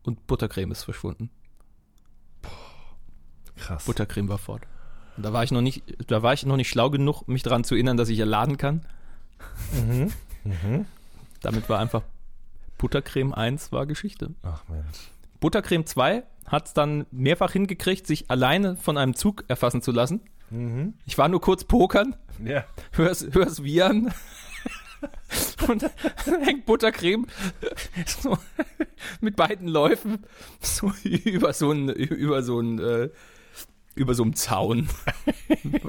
und 0.02 0.26
Buttercreme 0.26 0.72
ist 0.72 0.82
verschwunden. 0.82 1.30
Krass. 3.56 3.84
Buttercreme 3.84 4.28
war 4.28 4.38
fort. 4.38 4.62
Und 5.16 5.22
da 5.24 5.32
war 5.32 5.44
ich 5.44 5.52
noch 5.52 5.60
nicht, 5.60 5.84
da 6.10 6.24
war 6.24 6.32
ich 6.32 6.44
noch 6.44 6.56
nicht 6.56 6.68
schlau 6.68 6.90
genug, 6.90 7.28
mich 7.28 7.44
daran 7.44 7.62
zu 7.62 7.76
erinnern, 7.76 7.96
dass 7.96 8.08
ich 8.08 8.18
ja 8.18 8.24
laden 8.24 8.56
kann. 8.58 8.84
Damit 11.40 11.68
war 11.68 11.78
einfach 11.78 12.02
Buttercreme 12.78 13.32
1 13.32 13.70
war 13.70 13.86
Geschichte. 13.86 14.34
Ach 14.42 14.64
Mensch. 14.68 15.10
Buttercreme 15.38 15.86
2 15.86 16.24
hat 16.48 16.66
es 16.66 16.74
dann 16.74 17.06
mehrfach 17.12 17.52
hingekriegt, 17.52 18.08
sich 18.08 18.28
alleine 18.28 18.74
von 18.74 18.98
einem 18.98 19.14
Zug 19.14 19.44
erfassen 19.46 19.82
zu 19.82 19.92
lassen. 19.92 20.20
Ich 21.06 21.16
war 21.16 21.28
nur 21.28 21.40
kurz 21.40 21.62
pokern, 21.62 22.16
Ja. 22.44 22.64
hör's, 22.92 23.24
hör's 23.30 23.62
wiehern. 23.62 24.12
Und 25.68 25.82
dann 26.26 26.42
hängt 26.42 26.66
Buttercreme 26.66 27.26
so 28.06 28.36
mit 29.20 29.36
beiden 29.36 29.68
Läufen 29.68 30.24
so 30.60 30.92
über 31.04 31.52
so 31.52 31.70
ein, 31.70 31.88
über 31.88 32.42
so 32.42 32.60
ein, 32.60 32.78
äh, 32.78 33.08
über 33.94 34.14
so 34.14 34.22
einen 34.24 34.34
Zaun. 34.34 34.88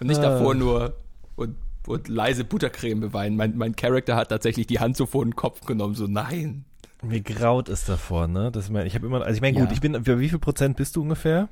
Und 0.00 0.06
nicht 0.06 0.18
Ah. 0.20 0.22
davor 0.22 0.54
nur 0.54 0.94
und, 1.36 1.56
und 1.86 2.08
leise 2.08 2.44
Buttercreme 2.44 3.00
beweinen. 3.00 3.36
Mein, 3.36 3.56
mein 3.56 3.76
Charakter 3.76 4.16
hat 4.16 4.28
tatsächlich 4.30 4.66
die 4.66 4.80
Hand 4.80 4.96
so 4.96 5.06
vor 5.06 5.24
den 5.24 5.36
Kopf 5.36 5.66
genommen, 5.66 5.94
so 5.94 6.06
nein. 6.06 6.64
Mir 7.02 7.20
graut 7.22 7.68
es 7.68 7.84
davor, 7.84 8.26
ne? 8.26 8.50
Das 8.52 8.68
mein, 8.70 8.86
ich 8.86 8.94
habe 8.94 9.06
immer, 9.06 9.22
also 9.22 9.34
ich 9.34 9.40
meine, 9.40 9.58
gut, 9.58 9.68
Ja. 9.68 9.72
ich 9.72 9.80
bin, 9.80 10.04
für 10.04 10.20
wie 10.20 10.28
viel 10.28 10.38
Prozent 10.38 10.76
bist 10.76 10.96
du 10.96 11.02
ungefähr? 11.02 11.48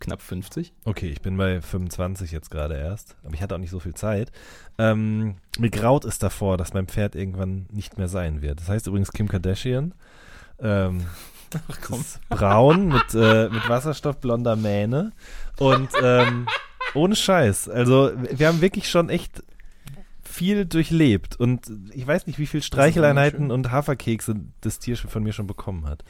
Knapp 0.00 0.22
50. 0.22 0.72
Okay, 0.84 1.08
ich 1.08 1.20
bin 1.20 1.36
bei 1.36 1.60
25 1.60 2.32
jetzt 2.32 2.50
gerade 2.50 2.76
erst, 2.76 3.16
aber 3.24 3.34
ich 3.34 3.42
hatte 3.42 3.54
auch 3.54 3.60
nicht 3.60 3.70
so 3.70 3.80
viel 3.80 3.94
Zeit. 3.94 4.30
Ähm, 4.78 5.36
mir 5.58 5.70
graut 5.70 6.04
es 6.04 6.18
davor, 6.18 6.56
dass 6.56 6.74
mein 6.74 6.86
Pferd 6.86 7.14
irgendwann 7.14 7.66
nicht 7.70 7.98
mehr 7.98 8.08
sein 8.08 8.42
wird. 8.42 8.60
Das 8.60 8.68
heißt 8.68 8.86
übrigens 8.86 9.12
Kim 9.12 9.28
Kardashian. 9.28 9.94
Ähm, 10.60 11.06
das 11.50 11.98
ist 11.98 12.20
braun 12.28 12.88
mit, 12.88 13.14
äh, 13.14 13.48
mit 13.48 13.68
wasserstoffblonder 13.68 14.56
Mähne 14.56 15.12
und 15.58 15.88
ähm, 16.02 16.46
ohne 16.94 17.16
Scheiß. 17.16 17.68
Also 17.68 18.12
wir 18.14 18.48
haben 18.48 18.60
wirklich 18.60 18.88
schon 18.88 19.08
echt 19.08 19.42
viel 20.22 20.66
durchlebt 20.66 21.36
und 21.36 21.70
ich 21.92 22.06
weiß 22.06 22.26
nicht, 22.26 22.38
wie 22.38 22.46
viel 22.46 22.62
Streicheleinheiten 22.62 23.50
und 23.50 23.72
Haferkekse 23.72 24.36
das 24.60 24.78
Tier 24.78 24.96
schon 24.96 25.10
von 25.10 25.22
mir 25.22 25.32
schon 25.32 25.46
bekommen 25.46 25.86
hat. 25.86 26.04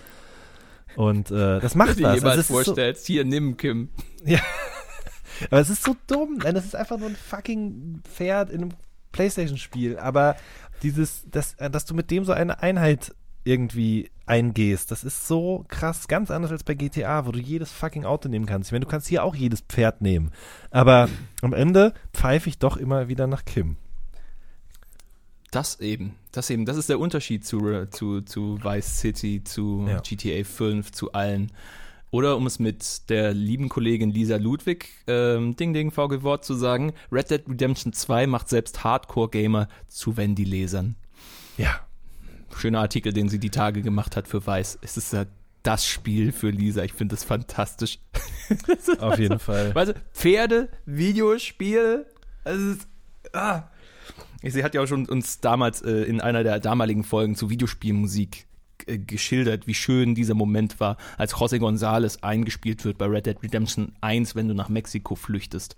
Und 0.99 1.31
äh, 1.31 1.61
das 1.61 1.77
macht 1.77 1.97
dir 2.01 2.07
was. 2.07 2.17
jemals 2.17 2.25
Also 2.25 2.29
es 2.31 2.39
ist 2.39 2.49
so, 2.49 2.55
vorstellst, 2.55 3.07
hier 3.07 3.25
nimm 3.25 3.57
Kim. 3.57 3.91
aber 5.49 5.61
es 5.61 5.71
ist 5.71 5.85
so 5.85 5.95
dumm. 6.09 6.41
Nein, 6.43 6.57
das 6.57 6.65
ist 6.65 6.75
einfach 6.75 6.99
nur 6.99 7.09
ein 7.09 7.15
fucking 7.15 8.03
Pferd 8.03 8.51
in 8.51 8.63
einem 8.63 8.71
Playstation-Spiel. 9.13 9.97
Aber 10.01 10.35
dieses, 10.83 11.25
das, 11.31 11.55
äh, 11.55 11.71
dass 11.71 11.85
du 11.85 11.95
mit 11.95 12.11
dem 12.11 12.25
so 12.25 12.33
eine 12.33 12.65
Einheit 12.65 13.15
irgendwie 13.45 14.11
eingehst, 14.27 14.91
das 14.91 15.05
ist 15.05 15.29
so 15.29 15.65
krass, 15.69 16.09
ganz 16.09 16.33
anders 16.33 16.51
als 16.51 16.65
bei 16.65 16.75
GTA, 16.75 17.27
wo 17.27 17.31
du 17.31 17.39
jedes 17.39 17.71
fucking 17.71 18.05
Auto 18.05 18.29
nehmen 18.29 18.47
kannst. 18.47 18.71
Ich 18.71 18.73
meine, 18.73 18.85
du 18.85 18.91
kannst 18.91 19.07
hier 19.07 19.23
auch 19.23 19.37
jedes 19.37 19.61
Pferd 19.61 20.03
nehmen. 20.03 20.33
Aber 20.73 21.09
am 21.43 21.53
Ende 21.53 21.95
pfeife 22.13 22.49
ich 22.49 22.59
doch 22.59 22.77
immer 22.77 23.07
wieder 23.07 23.29
nach 23.29 23.45
Kim. 23.45 23.77
Das 25.51 25.81
eben, 25.81 26.15
das 26.33 26.51
eben, 26.51 26.67
das 26.67 26.77
ist 26.77 26.89
der 26.89 27.01
Unterschied 27.01 27.45
zu, 27.45 27.87
zu, 27.87 28.21
zu 28.21 28.63
Vice 28.63 28.99
City, 28.99 29.43
zu 29.43 29.87
Ja. 29.89 30.01
GTA 30.01 30.45
5, 30.45 30.93
zu 30.93 31.13
allen. 31.13 31.53
Oder 32.11 32.37
um 32.37 32.47
es 32.47 32.59
mit 32.59 33.09
der 33.11 33.35
lieben 33.35 33.69
Kollegin 33.69 34.11
Lisa 34.11 34.37
Ludwig, 34.37 34.89
ähm, 35.07 35.57
Ding 35.57 35.75
Ding 35.75 35.91
VG 35.91 36.23
Wort 36.23 36.45
zu 36.45 36.55
sagen, 36.55 36.95
Red 37.13 37.31
Dead 37.31 37.43
Redemption 37.49 37.93
2 37.93 38.27
macht 38.27 38.49
selbst 38.49 38.83
Hardcore-Gamer 38.83 39.69
zu 39.89 40.17
Wendy-Lesern. 40.17 40.97
Ja. 41.59 41.81
Schöner 42.57 42.81
Artikel, 42.81 43.13
den 43.13 43.29
sie 43.29 43.39
die 43.39 43.51
Tage 43.51 43.83
gemacht 43.83 44.17
hat 44.17 44.27
für 44.27 44.47
Weiß. 44.47 44.79
Es 44.81 44.97
ist 44.97 45.13
ja 45.13 45.27
das 45.63 45.87
Spiel 45.87 46.33
für 46.33 46.49
Lisa. 46.51 46.83
Ich 46.83 46.95
finde 46.95 47.15
das 47.15 47.25
fantastisch. 47.25 47.99
Auf 49.01 49.19
jeden 49.19 49.39
Fall. 49.39 49.75
Weißt 49.75 49.91
du, 49.91 49.95
Pferde, 50.15 50.71
Videospiel, 50.87 52.07
es 52.45 52.59
ist, 52.59 52.89
ah. 53.35 53.65
Sie 54.43 54.63
hat 54.63 54.75
ja 54.75 54.83
auch 54.83 54.87
schon 54.87 55.07
uns 55.07 55.41
damals 55.41 55.83
äh, 55.83 55.91
in 55.91 56.21
einer 56.21 56.45
der 56.45 56.61
damaligen 56.61 57.05
Folgen 57.05 57.35
zu 57.35 57.51
Videospielmusik 57.51 58.47
äh, 58.87 58.99
geschildert, 58.99 59.67
wie 59.67 59.75
schön 59.75 60.15
dieser 60.15 60.35
Moment 60.35 60.81
war, 60.81 60.97
als 61.17 61.35
José 61.35 61.59
González 61.59 62.23
eingespielt 62.23 62.85
wird 62.85 62.99
bei 62.99 63.07
Red 63.07 63.27
Dead 63.27 63.43
Redemption 63.43 63.93
1, 64.01 64.37
wenn 64.37 64.49
du 64.49 64.55
nach 64.55 64.69
Mexiko 64.69 65.15
flüchtest. 65.15 65.77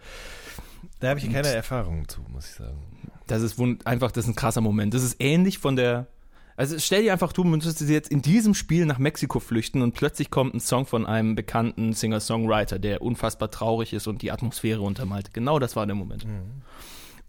Da 1.01 1.09
habe 1.09 1.21
ich 1.21 1.31
keine 1.31 1.49
Erfahrung 1.49 2.09
zu, 2.09 2.21
muss 2.29 2.47
ich 2.47 2.55
sagen. 2.55 2.79
Das 3.27 3.43
ist 3.43 3.59
einfach, 3.85 4.11
das 4.11 4.25
ist 4.25 4.31
ein 4.31 4.35
krasser 4.35 4.61
Moment. 4.61 4.93
Das 4.93 5.03
ist 5.03 5.17
ähnlich 5.19 5.59
von 5.59 5.77
der. 5.77 6.09
Also 6.57 6.79
stell 6.79 7.03
dir 7.03 7.13
einfach, 7.13 7.33
du 7.33 7.43
müsstest 7.45 7.81
jetzt 7.81 8.11
in 8.11 8.21
diesem 8.21 8.55
Spiel 8.55 8.85
nach 8.85 8.99
Mexiko 8.99 9.41
flüchten 9.41 9.81
und 9.81 9.95
plötzlich 9.95 10.31
kommt 10.31 10.55
ein 10.55 10.61
Song 10.61 10.85
von 10.85 11.07
einem 11.07 11.35
bekannten 11.35 11.95
Singer-Songwriter, 11.95 12.79
der 12.79 13.01
unfassbar 13.01 13.51
traurig 13.51 13.95
ist 13.95 14.07
und 14.07 14.21
die 14.21 14.31
Atmosphäre 14.31 14.83
untermalt. 14.83 15.33
Genau 15.33 15.59
das 15.59 15.75
war 15.75 15.87
der 15.87 15.95
Moment. 15.95 16.27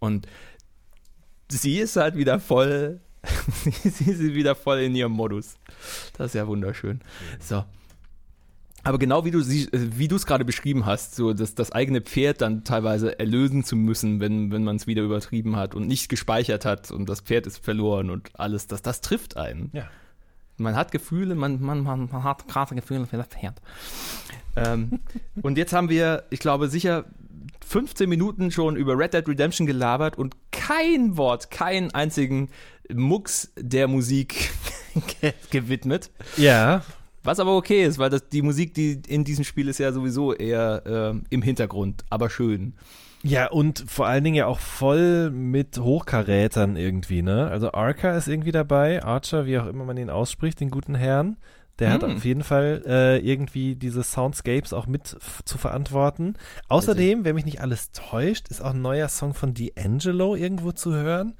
Und 0.00 0.26
sie 1.52 1.78
ist 1.78 1.96
halt 1.96 2.16
wieder 2.16 2.40
voll, 2.40 3.00
sie 3.82 4.10
ist 4.10 4.20
wieder 4.20 4.54
voll 4.54 4.80
in 4.80 4.94
ihrem 4.94 5.12
Modus. 5.12 5.56
Das 6.16 6.28
ist 6.28 6.34
ja 6.34 6.46
wunderschön. 6.46 7.00
So. 7.40 7.64
Aber 8.84 8.98
genau 8.98 9.24
wie 9.24 9.30
du 9.30 9.40
sie, 9.40 9.64
äh, 9.66 9.90
wie 9.96 10.08
du 10.08 10.16
es 10.16 10.26
gerade 10.26 10.44
beschrieben 10.44 10.86
hast, 10.86 11.14
so 11.14 11.32
dass 11.32 11.54
das 11.54 11.70
eigene 11.70 12.00
Pferd 12.00 12.40
dann 12.40 12.64
teilweise 12.64 13.18
erlösen 13.18 13.64
zu 13.64 13.76
müssen, 13.76 14.18
wenn, 14.18 14.50
wenn 14.50 14.64
man 14.64 14.76
es 14.76 14.86
wieder 14.86 15.02
übertrieben 15.02 15.56
hat 15.56 15.74
und 15.74 15.86
nicht 15.86 16.08
gespeichert 16.08 16.64
hat 16.64 16.90
und 16.90 17.08
das 17.08 17.20
Pferd 17.20 17.46
ist 17.46 17.64
verloren 17.64 18.10
und 18.10 18.30
alles, 18.34 18.66
das, 18.66 18.82
das 18.82 19.00
trifft 19.00 19.36
einen. 19.36 19.70
Ja. 19.72 19.88
Man 20.56 20.76
hat 20.76 20.92
Gefühle, 20.92 21.34
man, 21.34 21.60
man, 21.62 21.82
man, 21.82 22.08
man 22.10 22.24
hat 22.24 22.46
krasse 22.48 22.74
Gefühle 22.74 23.06
für 23.06 23.16
das 23.16 23.28
Pferd. 23.28 23.60
ähm, 24.56 25.00
und 25.42 25.58
jetzt 25.58 25.72
haben 25.72 25.88
wir, 25.88 26.24
ich 26.30 26.40
glaube, 26.40 26.68
sicher 26.68 27.04
15 27.72 28.06
Minuten 28.08 28.50
schon 28.50 28.76
über 28.76 28.98
Red 28.98 29.14
Dead 29.14 29.26
Redemption 29.26 29.66
gelabert 29.66 30.18
und 30.18 30.36
kein 30.50 31.16
Wort, 31.16 31.50
keinen 31.50 31.90
einzigen 31.94 32.50
Mucks 32.92 33.50
der 33.58 33.88
Musik 33.88 34.50
ge- 35.22 35.32
gewidmet. 35.50 36.10
Ja, 36.36 36.82
Was 37.24 37.40
aber 37.40 37.56
okay 37.56 37.82
ist, 37.84 37.98
weil 37.98 38.10
das, 38.10 38.28
die 38.28 38.42
Musik, 38.42 38.74
die 38.74 39.00
in 39.08 39.24
diesem 39.24 39.44
Spiel 39.44 39.68
ist 39.68 39.78
ja 39.78 39.90
sowieso 39.92 40.34
eher 40.34 40.82
ähm, 40.84 41.24
im 41.30 41.40
Hintergrund, 41.40 42.04
aber 42.10 42.28
schön. 42.28 42.74
Ja, 43.22 43.46
und 43.50 43.84
vor 43.86 44.06
allen 44.06 44.24
Dingen 44.24 44.36
ja 44.36 44.46
auch 44.46 44.58
voll 44.58 45.30
mit 45.30 45.78
Hochkarätern 45.78 46.76
irgendwie, 46.76 47.22
ne? 47.22 47.48
Also 47.48 47.72
Arca 47.72 48.16
ist 48.18 48.28
irgendwie 48.28 48.50
dabei, 48.52 49.02
Archer, 49.02 49.46
wie 49.46 49.58
auch 49.58 49.66
immer 49.66 49.84
man 49.84 49.96
ihn 49.96 50.10
ausspricht, 50.10 50.60
den 50.60 50.70
guten 50.70 50.94
Herrn. 50.96 51.36
Der 51.82 51.92
hat 51.92 52.02
Hm. 52.02 52.16
auf 52.16 52.24
jeden 52.24 52.44
Fall 52.44 52.82
äh, 52.86 53.18
irgendwie 53.18 53.74
diese 53.74 54.02
Soundscapes 54.02 54.72
auch 54.72 54.86
mit 54.86 55.16
zu 55.44 55.58
verantworten. 55.58 56.34
Außerdem, 56.68 57.24
wenn 57.24 57.34
mich 57.34 57.44
nicht 57.44 57.60
alles 57.60 57.90
täuscht, 57.92 58.48
ist 58.48 58.62
auch 58.62 58.70
ein 58.74 58.82
neuer 58.82 59.08
Song 59.08 59.34
von 59.34 59.52
D'Angelo 59.54 60.36
irgendwo 60.36 60.72
zu 60.72 60.92
hören. 60.92 61.34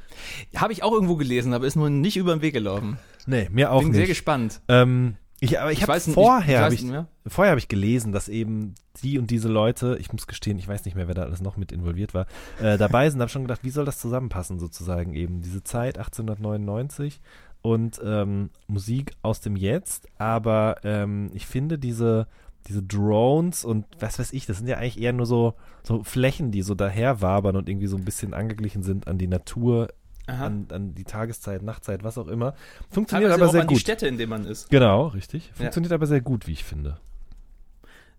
Habe 0.57 0.72
ich 0.72 0.82
auch 0.82 0.93
irgendwo 0.93 1.16
gelesen, 1.16 1.55
aber 1.55 1.66
ist 1.66 1.76
nur 1.76 1.90
nicht 1.90 2.16
über 2.16 2.34
den 2.34 2.43
Weg 2.43 2.55
gelaufen. 2.55 2.99
Nee, 3.26 3.49
mir 3.53 3.70
auch 3.72 3.82
Bin 3.82 3.93
sehr 3.93 4.01
nicht. 4.03 4.09
gespannt. 4.11 4.61
Ähm, 4.68 5.14
ich, 5.40 5.61
aber 5.61 5.72
ich, 5.72 5.78
Ich 5.82 5.88
habe 5.88 5.99
vorher, 6.01 6.49
ich 6.49 6.57
habe 6.57 6.66
weiß 6.66 6.72
ich, 6.74 6.82
nicht 6.82 6.93
mehr. 6.93 7.07
vorher 7.26 7.51
habe 7.51 7.59
ich 7.59 7.66
gelesen, 7.68 8.12
dass 8.12 8.28
eben 8.28 8.74
die 9.03 9.18
und 9.18 9.30
diese 9.30 9.49
Leute, 9.49 9.97
ich 10.01 10.12
muss 10.12 10.26
gestehen, 10.28 10.59
ich 10.59 10.68
weiß 10.68 10.84
nicht 10.84 10.95
mehr, 10.95 11.09
wer 11.09 11.14
da 11.14 11.22
alles 11.22 11.40
noch 11.40 11.57
mit 11.57 11.72
involviert 11.72 12.14
war, 12.14 12.26
äh, 12.61 12.78
dabei 12.78 13.11
sind. 13.11 13.20
Habe 13.20 13.28
schon 13.30 13.43
gedacht, 13.43 13.64
wie 13.64 13.70
soll 13.70 13.84
das 13.84 13.99
zusammenpassen 13.99 14.59
sozusagen 14.61 15.14
eben 15.14 15.40
diese 15.40 15.64
Zeit 15.64 15.99
1899 15.99 17.20
und 17.62 18.00
ähm, 18.04 18.50
Musik 18.66 19.12
aus 19.22 19.40
dem 19.40 19.56
Jetzt. 19.56 20.08
Aber 20.18 20.76
ähm, 20.84 21.30
ich 21.32 21.46
finde 21.46 21.78
diese 21.78 22.26
diese 22.68 22.82
Drones 22.82 23.64
und 23.64 23.86
was 23.98 24.20
weiß 24.20 24.32
ich, 24.32 24.46
das 24.46 24.58
sind 24.58 24.68
ja 24.68 24.76
eigentlich 24.76 25.00
eher 25.00 25.12
nur 25.12 25.26
so 25.26 25.54
so 25.82 26.04
Flächen, 26.04 26.52
die 26.52 26.62
so 26.62 26.74
daher 26.74 27.20
wabern 27.20 27.56
und 27.56 27.68
irgendwie 27.68 27.88
so 27.88 27.96
ein 27.96 28.04
bisschen 28.04 28.34
angeglichen 28.34 28.82
sind 28.82 29.08
an 29.08 29.18
die 29.18 29.28
Natur. 29.28 29.88
An, 30.28 30.68
an 30.70 30.94
die 30.94 31.02
Tageszeit, 31.02 31.64
Nachtzeit, 31.64 32.04
was 32.04 32.16
auch 32.16 32.28
immer. 32.28 32.52
Teilweise 32.52 32.92
Funktioniert 32.92 33.32
aber 33.32 33.46
auch 33.46 33.50
sehr 33.50 33.62
an 33.62 33.66
die 33.66 33.74
gut. 33.74 33.80
Städte, 33.80 34.06
in 34.06 34.18
denen 34.18 34.30
man 34.30 34.46
ist. 34.46 34.70
Genau, 34.70 35.08
richtig. 35.08 35.50
Funktioniert 35.52 35.92
aber 35.92 36.06
sehr 36.06 36.20
gut, 36.20 36.46
wie 36.46 36.52
ich 36.52 36.62
finde. 36.62 36.98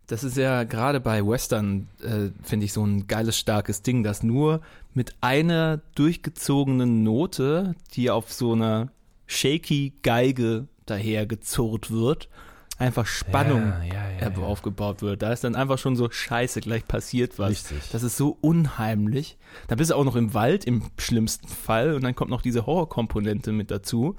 Das 0.07 0.25
ist 0.25 0.35
ja 0.35 0.65
gerade 0.65 0.99
bei 0.99 1.25
Western, 1.25 1.87
äh, 2.01 2.29
finde 2.43 2.65
ich, 2.65 2.73
so 2.73 2.85
ein 2.85 3.07
geiles, 3.07 3.39
starkes 3.39 3.83
Ding, 3.83 4.03
das 4.03 4.21
nur 4.21 4.59
mit 4.93 5.15
einer 5.21 5.77
durchgezogenen 5.95 7.03
Note, 7.03 7.73
die 7.93 8.11
auf 8.11 8.33
so 8.33 8.51
einer 8.51 8.91
shaky 9.27 9.93
Geige 10.03 10.67
dahergezurrt 10.85 11.91
wird, 11.91 12.29
einfach 12.77 13.05
Spannung 13.05 13.61
Ja, 13.61 13.83
ja, 13.83 13.93
ja, 14.19 14.27
äh, 14.27 14.31
ja. 14.33 14.43
aufgebaut 14.45 15.01
wird. 15.01 15.21
Da 15.21 15.31
ist 15.31 15.43
dann 15.43 15.55
einfach 15.55 15.77
schon 15.77 15.95
so 15.95 16.09
scheiße, 16.09 16.59
gleich 16.61 16.87
passiert 16.87 17.37
was. 17.39 17.51
Richtig. 17.51 17.89
Das 17.91 18.03
ist 18.03 18.17
so 18.17 18.37
unheimlich. 18.41 19.37
Da 19.67 19.75
bist 19.75 19.91
du 19.91 19.95
auch 19.95 20.03
noch 20.03 20.15
im 20.15 20.33
Wald 20.33 20.65
im 20.65 20.83
schlimmsten 20.97 21.47
Fall 21.47 21.95
und 21.95 22.03
dann 22.03 22.15
kommt 22.15 22.31
noch 22.31 22.41
diese 22.41 22.65
Horrorkomponente 22.65 23.51
mit 23.51 23.71
dazu. 23.71 24.15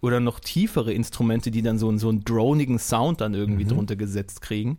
Oder 0.00 0.20
noch 0.20 0.38
tiefere 0.38 0.92
Instrumente, 0.92 1.50
die 1.50 1.62
dann 1.62 1.78
so, 1.78 1.88
einen- 1.88 1.98
so 1.98 2.10
einen 2.10 2.24
dronigen 2.24 2.78
Sound 2.78 3.22
dann 3.22 3.32
irgendwie 3.32 3.64
drunter 3.64 3.96
gesetzt 3.96 4.42
kriegen. 4.42 4.76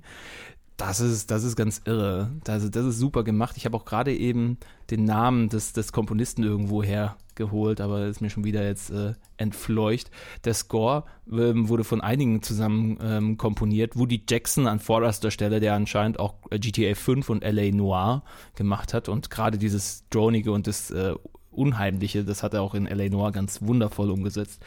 Das 0.78 1.00
ist, 1.00 1.32
das 1.32 1.44
ist 1.44 1.56
ganz 1.56 1.82
irre. 1.86 2.32
Das, 2.44 2.70
das 2.70 2.86
ist 2.86 2.98
super 2.98 3.24
gemacht. 3.24 3.56
Ich 3.56 3.66
habe 3.66 3.78
auch 3.78 3.86
gerade 3.86 4.14
eben 4.14 4.58
den 4.90 5.06
Namen 5.06 5.48
des, 5.48 5.72
des 5.72 5.94
Komponisten 5.94 6.44
irgendwo 6.44 6.84
hergeholt, 6.84 7.80
aber 7.80 8.08
ist 8.08 8.20
mir 8.20 8.30
schon 8.30 8.44
wieder 8.44 8.62
jetzt 8.62 8.90
äh, 8.90 9.14
entfleucht. 9.38 10.12
Der 10.44 10.54
Score 10.54 11.06
ähm, 11.32 11.70
wurde 11.70 11.86
von 11.86 12.02
einigen 12.02 12.42
zusammen 12.42 12.98
ähm, 13.02 13.38
komponiert. 13.38 13.96
Woody 13.96 14.24
Jackson 14.28 14.68
an 14.68 14.80
vorderster 14.80 15.32
Stelle, 15.32 15.62
der 15.62 15.76
anscheinend 15.76 16.20
auch 16.20 16.36
äh, 16.52 16.60
GTA 16.60 16.94
5 16.94 17.30
und 17.30 17.44
LA 17.46 17.72
Noir 17.72 18.24
gemacht 18.56 18.94
hat. 18.94 19.08
Und 19.08 19.30
gerade 19.30 19.58
dieses 19.58 20.04
Dronige 20.10 20.52
und 20.52 20.68
das 20.68 20.92
äh, 20.92 21.14
Unheimliche, 21.52 22.26
das 22.26 22.44
hat 22.44 22.54
er 22.54 22.62
auch 22.62 22.76
in 22.76 22.86
LA 22.86 23.08
Noir 23.08 23.32
ganz 23.32 23.62
wundervoll 23.62 24.12
umgesetzt. 24.12 24.62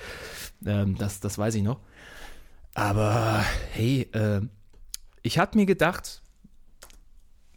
Ähm, 0.64 0.96
das, 0.96 1.20
das 1.20 1.36
weiß 1.36 1.54
ich 1.54 1.62
noch. 1.62 1.80
Aber 2.72 3.44
hey, 3.72 4.08
äh, 4.12 4.40
ich 5.28 5.38
hatte 5.38 5.58
mir 5.58 5.66
gedacht, 5.66 6.22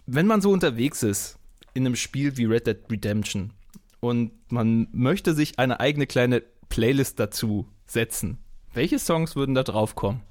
wenn 0.06 0.28
man 0.28 0.42
so 0.42 0.52
unterwegs 0.52 1.04
ist 1.04 1.38
in 1.74 1.86
einem 1.86 1.96
Spiel 1.96 2.36
wie 2.36 2.44
Red 2.44 2.68
Dead 2.68 2.80
Redemption 2.92 3.54
und 4.02 4.34
man 4.52 4.90
möchte 4.92 5.34
sich 5.34 5.58
eine 5.58 5.80
eigene 5.80 6.06
kleine 6.06 6.44
Playlist 6.68 7.18
dazu 7.18 7.70
setzen, 7.88 8.40
welche 8.74 9.00
Songs 9.00 9.38
würden 9.38 9.56
da 9.56 9.64
drauf 9.64 9.96
kommen? 9.96 10.22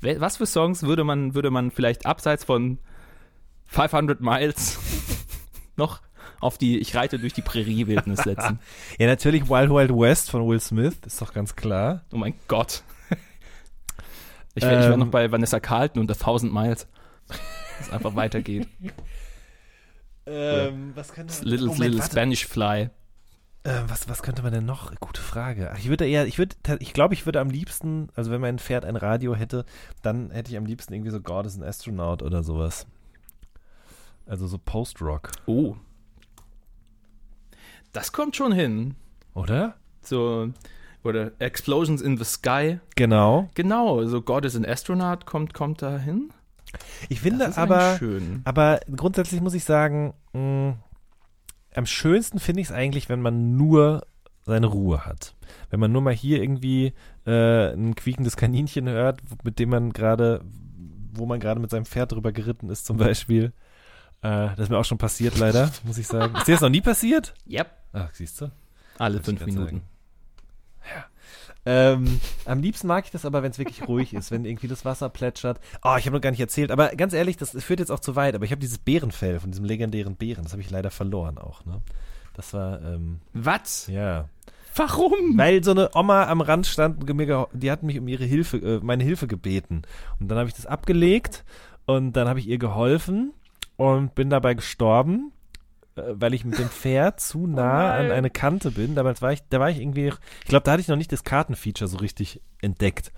Was 0.00 0.38
für 0.38 0.46
Songs 0.46 0.82
würde 0.82 1.04
man, 1.04 1.36
würde 1.36 1.52
man 1.52 1.70
vielleicht 1.70 2.04
abseits 2.04 2.42
von 2.42 2.78
500 3.66 4.20
Miles 4.20 4.80
noch 5.76 6.00
auf 6.40 6.58
die 6.58 6.80
Ich 6.80 6.96
reite 6.96 7.20
durch 7.20 7.32
die 7.32 7.42
Prärie-Wildnis 7.42 8.24
setzen. 8.24 8.58
Ja, 8.98 9.06
natürlich 9.06 9.48
Wild 9.48 9.70
Wild 9.70 9.90
West 9.92 10.32
von 10.32 10.48
Will 10.48 10.58
Smith, 10.58 10.96
ist 11.06 11.22
doch 11.22 11.32
ganz 11.32 11.54
klar. 11.54 12.04
Oh 12.12 12.16
mein 12.16 12.34
Gott. 12.48 12.82
Ich 14.62 14.70
wäre 14.70 14.82
wär 14.82 14.92
Ähm. 14.92 15.00
noch 15.00 15.08
bei 15.08 15.30
Vanessa 15.32 15.60
Carlton 15.60 16.00
und 16.02 16.12
The 16.14 16.18
Thousand 16.22 16.52
Miles. 16.52 16.86
Es 17.80 17.90
einfach 17.90 18.14
weitergeht. 18.14 18.68
Ähm, 20.26 20.92
was 20.94 21.12
könnte 21.12 21.42
Little, 21.44 21.66
Moment, 21.68 21.80
little 21.82 21.98
warte. 21.98 22.12
Spanish 22.12 22.46
Fly. 22.46 22.90
Äh, 23.64 23.80
was, 23.88 24.08
was 24.08 24.22
könnte 24.22 24.42
man 24.42 24.52
denn 24.52 24.64
noch? 24.66 24.94
Gute 25.00 25.20
Frage. 25.20 25.72
Ich 25.78 25.88
würde 25.88 26.06
eher, 26.06 26.26
ich 26.26 26.38
würde, 26.38 26.54
ich 26.78 26.92
glaube, 26.92 27.14
ich 27.14 27.26
würde 27.26 27.40
am 27.40 27.50
liebsten, 27.50 28.08
also 28.14 28.30
wenn 28.30 28.40
mein 28.40 28.58
Pferd 28.60 28.84
ein 28.84 28.96
Radio 28.96 29.34
hätte, 29.34 29.64
dann 30.02 30.30
hätte 30.30 30.50
ich 30.52 30.56
am 30.56 30.66
liebsten 30.66 30.92
irgendwie 30.94 31.10
so 31.10 31.20
God 31.20 31.46
is 31.46 31.56
an 31.56 31.64
Astronaut 31.64 32.22
oder 32.22 32.42
sowas. 32.44 32.86
Also 34.26 34.46
so 34.46 34.56
Post-Rock, 34.58 35.32
Oh. 35.46 35.74
Das 37.92 38.12
kommt 38.12 38.36
schon 38.36 38.52
hin. 38.52 38.94
oder? 39.34 39.74
So, 40.02 40.50
oder 41.02 41.32
Explosions 41.38 42.02
in 42.02 42.16
the 42.16 42.24
Sky. 42.24 42.80
Genau. 42.96 43.48
Genau, 43.54 44.04
so 44.06 44.20
God 44.20 44.44
is 44.44 44.56
an 44.56 44.64
Astronaut 44.64 45.26
kommt, 45.26 45.54
kommt 45.54 45.82
da 45.82 45.98
hin. 45.98 46.30
Ich 47.08 47.20
finde 47.20 47.56
aber, 47.56 47.98
aber 48.44 48.80
grundsätzlich 48.94 49.40
muss 49.40 49.54
ich 49.54 49.64
sagen, 49.64 50.14
mh, 50.32 50.76
am 51.74 51.86
schönsten 51.86 52.38
finde 52.38 52.60
ich 52.60 52.68
es 52.68 52.72
eigentlich, 52.72 53.08
wenn 53.08 53.22
man 53.22 53.56
nur 53.56 54.06
seine 54.42 54.66
Ruhe 54.66 55.04
hat. 55.04 55.34
Wenn 55.70 55.80
man 55.80 55.92
nur 55.92 56.02
mal 56.02 56.14
hier 56.14 56.42
irgendwie 56.42 56.92
äh, 57.26 57.72
ein 57.72 57.94
quiekendes 57.94 58.36
Kaninchen 58.36 58.88
hört, 58.88 59.20
mit 59.44 59.58
dem 59.58 59.70
man 59.70 59.92
gerade, 59.92 60.42
wo 61.12 61.26
man 61.26 61.40
gerade 61.40 61.60
mit 61.60 61.70
seinem 61.70 61.84
Pferd 61.84 62.12
drüber 62.12 62.32
geritten 62.32 62.70
ist 62.70 62.86
zum 62.86 62.96
Beispiel. 62.96 63.52
Äh, 64.22 64.48
das 64.50 64.60
ist 64.60 64.68
mir 64.70 64.78
auch 64.78 64.84
schon 64.84 64.98
passiert 64.98 65.38
leider, 65.38 65.70
muss 65.84 65.98
ich 65.98 66.06
sagen. 66.06 66.34
Ist 66.36 66.46
dir 66.46 66.52
das 66.52 66.60
noch 66.60 66.68
nie 66.68 66.80
passiert? 66.80 67.34
Yep. 67.48 67.70
Ach, 67.92 68.10
siehst 68.12 68.40
du? 68.40 68.50
Alle 68.98 69.22
fünf 69.22 69.44
Minuten. 69.44 69.64
sagen. 69.66 69.82
Ähm, 71.66 72.20
am 72.46 72.60
liebsten 72.60 72.86
mag 72.86 73.04
ich 73.04 73.10
das 73.10 73.26
aber, 73.26 73.42
wenn 73.42 73.50
es 73.50 73.58
wirklich 73.58 73.86
ruhig 73.86 74.14
ist, 74.14 74.30
wenn 74.30 74.44
irgendwie 74.44 74.68
das 74.68 74.84
Wasser 74.84 75.10
plätschert. 75.10 75.60
Oh, 75.84 75.94
ich 75.98 76.06
habe 76.06 76.16
noch 76.16 76.22
gar 76.22 76.30
nicht 76.30 76.40
erzählt, 76.40 76.70
aber 76.70 76.88
ganz 76.96 77.12
ehrlich, 77.12 77.36
das, 77.36 77.50
führt 77.62 77.80
jetzt 77.80 77.90
auch 77.90 78.00
zu 78.00 78.16
weit. 78.16 78.34
Aber 78.34 78.44
ich 78.44 78.50
habe 78.50 78.60
dieses 78.60 78.78
Bärenfell 78.78 79.40
von 79.40 79.50
diesem 79.50 79.66
legendären 79.66 80.16
Bären, 80.16 80.44
das 80.44 80.52
habe 80.52 80.62
ich 80.62 80.70
leider 80.70 80.90
verloren 80.90 81.36
auch. 81.36 81.64
Ne? 81.66 81.80
Das 82.34 82.54
war, 82.54 82.80
ähm, 82.82 83.20
Was? 83.34 83.86
ja. 83.88 84.28
Warum? 84.74 85.36
Weil 85.36 85.62
so 85.64 85.72
eine 85.72 85.90
Oma 85.94 86.28
am 86.28 86.40
Rand 86.40 86.66
stand, 86.66 87.04
die 87.52 87.70
hat 87.70 87.82
mich 87.82 87.98
um 87.98 88.08
ihre 88.08 88.24
Hilfe, 88.24 88.56
äh, 88.56 88.80
meine 88.82 89.04
Hilfe 89.04 89.26
gebeten. 89.26 89.82
Und 90.18 90.28
dann 90.28 90.38
habe 90.38 90.48
ich 90.48 90.54
das 90.54 90.64
abgelegt 90.64 91.44
und 91.86 92.12
dann 92.12 92.28
habe 92.28 92.38
ich 92.38 92.46
ihr 92.46 92.58
geholfen 92.58 93.32
und 93.76 94.14
bin 94.14 94.30
dabei 94.30 94.54
gestorben, 94.54 95.32
weil 96.12 96.34
ich 96.34 96.44
mit 96.44 96.58
dem 96.58 96.68
Pferd 96.68 97.20
zu 97.20 97.46
nah 97.46 97.94
an 97.94 98.10
eine 98.10 98.30
Kante 98.30 98.70
bin. 98.70 98.94
Damals 98.94 99.22
war 99.22 99.32
ich, 99.32 99.42
da 99.50 99.60
war 99.60 99.70
ich 99.70 99.80
irgendwie, 99.80 100.08
ich 100.08 100.48
glaube, 100.48 100.64
da 100.64 100.72
hatte 100.72 100.80
ich 100.80 100.88
noch 100.88 100.96
nicht 100.96 101.12
das 101.12 101.24
Kartenfeature 101.24 101.88
so 101.88 101.98
richtig 101.98 102.40
entdeckt. 102.60 103.12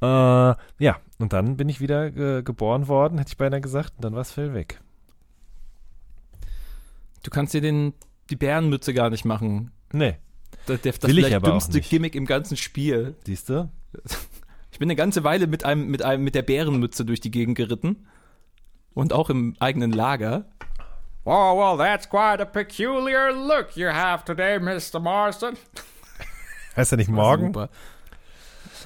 Äh, 0.00 0.06
ja, 0.06 0.96
und 1.18 1.32
dann 1.32 1.56
bin 1.56 1.68
ich 1.68 1.80
wieder 1.80 2.06
äh, 2.16 2.42
geboren 2.42 2.86
worden, 2.88 3.18
hätte 3.18 3.30
ich 3.32 3.36
beinahe 3.36 3.60
gesagt, 3.60 3.94
und 3.96 4.04
dann 4.04 4.12
war 4.12 4.20
das 4.20 4.32
Fell 4.32 4.54
weg. 4.54 4.80
Du 7.24 7.30
kannst 7.30 7.52
dir 7.54 7.60
den, 7.60 7.94
die 8.30 8.36
Bärenmütze 8.36 8.94
gar 8.94 9.10
nicht 9.10 9.24
machen. 9.24 9.72
Nee, 9.92 10.16
Das, 10.66 10.80
das, 10.82 10.98
das 11.00 11.10
Will 11.10 11.18
ich 11.18 11.26
vielleicht 11.26 11.44
auch 11.44 11.48
dümmste 11.50 11.76
nicht. 11.78 11.90
Gimmick 11.90 12.14
im 12.14 12.26
ganzen 12.26 12.56
Spiel. 12.56 13.14
siehst 13.24 13.48
du? 13.48 13.68
Ich 14.70 14.78
bin 14.78 14.86
eine 14.86 14.96
ganze 14.96 15.24
Weile 15.24 15.46
mit 15.46 15.64
einem, 15.64 15.88
mit 15.88 16.02
einem, 16.02 16.22
mit 16.22 16.34
der 16.34 16.42
Bärenmütze 16.42 17.04
durch 17.06 17.20
die 17.20 17.30
Gegend 17.30 17.56
geritten. 17.56 18.06
Und 18.92 19.14
auch 19.14 19.30
im 19.30 19.56
eigenen 19.60 19.90
Lager. 19.92 20.44
Oh, 21.30 21.58
well, 21.58 21.76
that's 21.76 22.08
quite 22.08 22.40
a 22.40 22.46
peculiar 22.46 23.32
look 23.32 23.76
you 23.76 23.88
have 23.88 24.24
today, 24.24 24.58
Mr. 24.58 24.98
Marston. 24.98 25.56
Heißt 26.74 26.90
ja 26.92 26.96
nicht 26.96 27.10
morgen? 27.10 27.48
Super. 27.48 27.68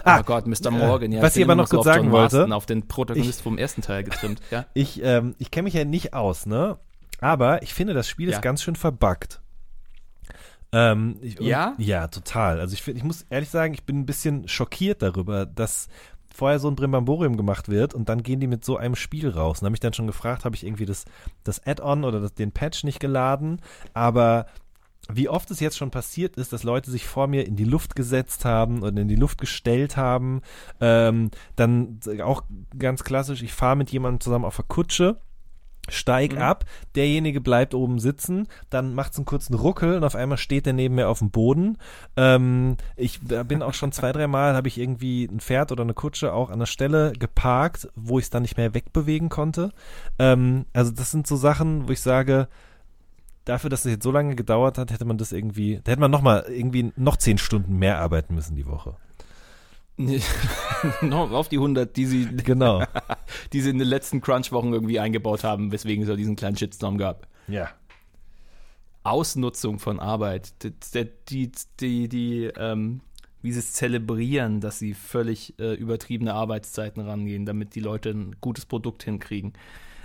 Ah, 0.05 0.19
oh 0.19 0.23
Gott, 0.25 0.47
Mr. 0.49 0.73
Morgan. 0.73 1.13
Ja, 1.13 1.23
was 1.23 1.37
ich 1.37 1.45
aber 1.45 1.53
immer 1.53 1.63
noch 1.63 1.69
so 1.69 1.77
kurz 1.77 1.85
sagen 1.87 2.05
John 2.05 2.13
wollte. 2.13 2.37
Marston, 2.39 2.53
auf 2.53 2.67
den 2.67 2.89
Protagonist 2.89 3.43
vom 3.43 3.59
ersten 3.59 3.83
Teil 3.83 4.03
getrimmt. 4.03 4.41
Ja. 4.51 4.65
Ich, 4.75 5.01
ähm, 5.05 5.37
ich 5.39 5.53
kenne 5.53 5.65
mich 5.65 5.75
ja 5.75 5.85
nicht 5.85 6.15
aus, 6.15 6.47
ne? 6.47 6.79
Aber 7.21 7.63
ich 7.63 7.75
finde, 7.75 7.95
das 7.95 8.09
Spiel 8.09 8.29
Ja. 8.31 8.37
ist 8.39 8.43
ganz 8.43 8.61
schön 8.63 8.75
verbuggt. 8.75 9.41
Ähm, 10.73 11.19
ich, 11.21 11.39
und- 11.39 11.47
Ja? 11.47 11.75
Ja, 11.79 12.09
total. 12.09 12.59
Also 12.59 12.75
ich, 12.75 12.83
find, 12.83 12.97
ich 12.97 13.05
muss 13.05 13.25
ehrlich 13.31 13.51
sagen, 13.51 13.75
ich 13.75 13.85
bin 13.85 14.01
ein 14.01 14.07
bisschen 14.07 14.49
schockiert 14.49 15.03
darüber, 15.03 15.47
dass 15.47 15.87
vorher 16.35 16.59
so 16.59 16.69
ein 16.69 16.77
Brimbamborium 16.77 17.37
gemacht 17.37 17.69
wird 17.69 17.95
und 17.95 18.09
dann 18.09 18.23
gehen 18.23 18.41
die 18.41 18.47
mit 18.47 18.65
so 18.65 18.77
einem 18.77 18.95
Spiel 18.95 19.29
raus. 19.29 19.61
Und 19.61 19.67
habe 19.67 19.73
mich 19.73 19.81
dann 19.81 19.95
schon 19.95 20.07
gefragt, 20.07 20.45
habe 20.45 20.57
ich 20.57 20.65
irgendwie 20.65 20.87
das, 20.87 21.05
das 21.45 21.67
Add-on 21.67 22.05
oder 22.05 22.21
das, 22.21 22.35
den 22.35 22.53
Patch 22.53 22.85
nicht 22.85 23.01
geladen, 23.01 23.61
aber 23.95 24.47
wie 25.09 25.29
oft 25.29 25.51
es 25.51 25.61
jetzt 25.61 25.77
schon 25.77 25.91
passiert 25.91 26.37
ist, 26.37 26.53
dass 26.53 26.63
Leute 26.63 26.91
sich 26.91 27.07
vor 27.07 27.27
mir 27.27 27.47
in 27.47 27.57
die 27.57 27.65
Luft 27.65 27.97
gesetzt 27.97 28.45
haben 28.45 28.83
und 28.83 28.97
in 28.97 29.09
die 29.09 29.17
Luft 29.17 29.39
gestellt 29.39 29.97
haben. 29.97 30.43
Ähm, 30.81 31.31
dann 31.57 31.99
auch 32.23 32.45
ganz 32.79 33.03
klassisch, 33.03 33.43
ich 33.43 33.53
fahre 33.53 33.77
mit 33.77 33.91
jemandem 33.91 34.21
zusammen 34.21 34.45
auf 34.45 34.57
der 34.57 34.65
Kutsche, 34.65 35.21
steig 35.89 36.39
ab, 36.39 36.65
derjenige 36.95 37.41
bleibt 37.41 37.75
oben 37.75 37.99
sitzen, 37.99 38.47
dann 38.71 38.95
macht 38.95 39.13
es 39.13 39.19
einen 39.19 39.25
kurzen 39.25 39.55
Ruckel 39.55 39.97
und 39.97 40.05
auf 40.05 40.15
einmal 40.15 40.39
steht 40.39 40.67
der 40.67 40.73
neben 40.73 40.95
mir 40.95 41.09
auf 41.09 41.19
dem 41.19 41.31
Boden. 41.31 41.77
Ähm, 42.17 42.77
ich 42.97 43.21
bin 43.21 43.63
auch 43.63 43.75
schon 43.75 43.91
zwei, 43.91 44.13
dreimal, 44.13 44.55
habe 44.55 44.69
ich 44.69 44.79
irgendwie 44.79 45.25
ein 45.25 45.41
Pferd 45.41 45.73
oder 45.73 45.83
eine 45.83 45.95
Kutsche 45.95 46.33
auch 46.33 46.51
an 46.51 46.61
der 46.61 46.67
Stelle 46.67 47.13
geparkt, 47.13 47.89
wo 47.97 48.19
ich 48.19 48.27
es 48.27 48.31
dann 48.31 48.43
nicht 48.43 48.57
mehr 48.57 48.75
wegbewegen 48.75 49.29
konnte. 49.29 49.73
Ähm, 50.19 50.67
also 50.73 50.93
das 50.93 51.11
sind 51.11 51.27
so 51.27 51.37
Sachen, 51.37 51.89
wo 51.89 51.93
ich 51.93 52.01
sage, 52.01 52.49
dafür, 53.45 53.71
dass 53.71 53.85
es 53.85 53.91
jetzt 53.91 54.05
so 54.05 54.13
lange 54.13 54.37
gedauert 54.37 54.79
hat, 54.79 54.93
hätte 54.93 55.05
man 55.05 55.19
das 55.19 55.33
irgendwie, 55.33 55.81
da 55.83 55.93
hätte 55.93 56.01
man 56.01 56.11
noch 56.11 56.23
mal 56.23 56.45
irgendwie 56.49 56.93
noch 56.97 57.17
zehn 57.17 57.39
Stunden 57.39 57.77
mehr 57.79 57.99
arbeiten 57.99 58.35
müssen 58.35 58.55
die 58.55 58.67
Woche. 58.67 58.97
Auf 61.11 61.49
die 61.49 61.57
100, 61.57 61.97
die 61.97 62.07
sie, 62.07 62.27
Genau. 62.45 62.83
die 63.53 63.61
sie 63.61 63.71
in 63.71 63.79
den 63.79 63.89
letzten 63.89 64.21
Crunch-Wochen 64.21 64.73
irgendwie 64.73 64.99
eingebaut 64.99 65.45
haben, 65.45 65.73
weswegen 65.73 66.03
es 66.03 66.09
ja 66.09 66.17
diesen 66.17 66.37
kleinen 66.37 66.57
Shitstorm 66.57 66.99
gab. 66.99 67.27
ja. 67.49 67.71
Ausnutzung 69.05 69.81
von 69.81 69.99
Arbeit. 69.99 70.55
Die, 70.63 71.09
die, 71.29 71.51
die, 71.81 72.09
die 72.09 72.45
ähm, 72.57 73.01
wie 73.43 73.53
sie 73.53 73.59
es 73.59 73.73
zelebrieren, 73.73 74.61
dass 74.61 74.79
sie 74.79 74.95
völlig 74.95 75.59
äh, 75.59 75.75
übertriebene 75.75 76.33
Arbeitszeiten 76.35 77.03
rangehen, 77.03 77.45
damit 77.45 77.75
die 77.75 77.81
Leute 77.81 78.11
ein 78.11 78.37
gutes 78.41 78.65
Produkt 78.65 79.03
hinkriegen. 79.03 79.55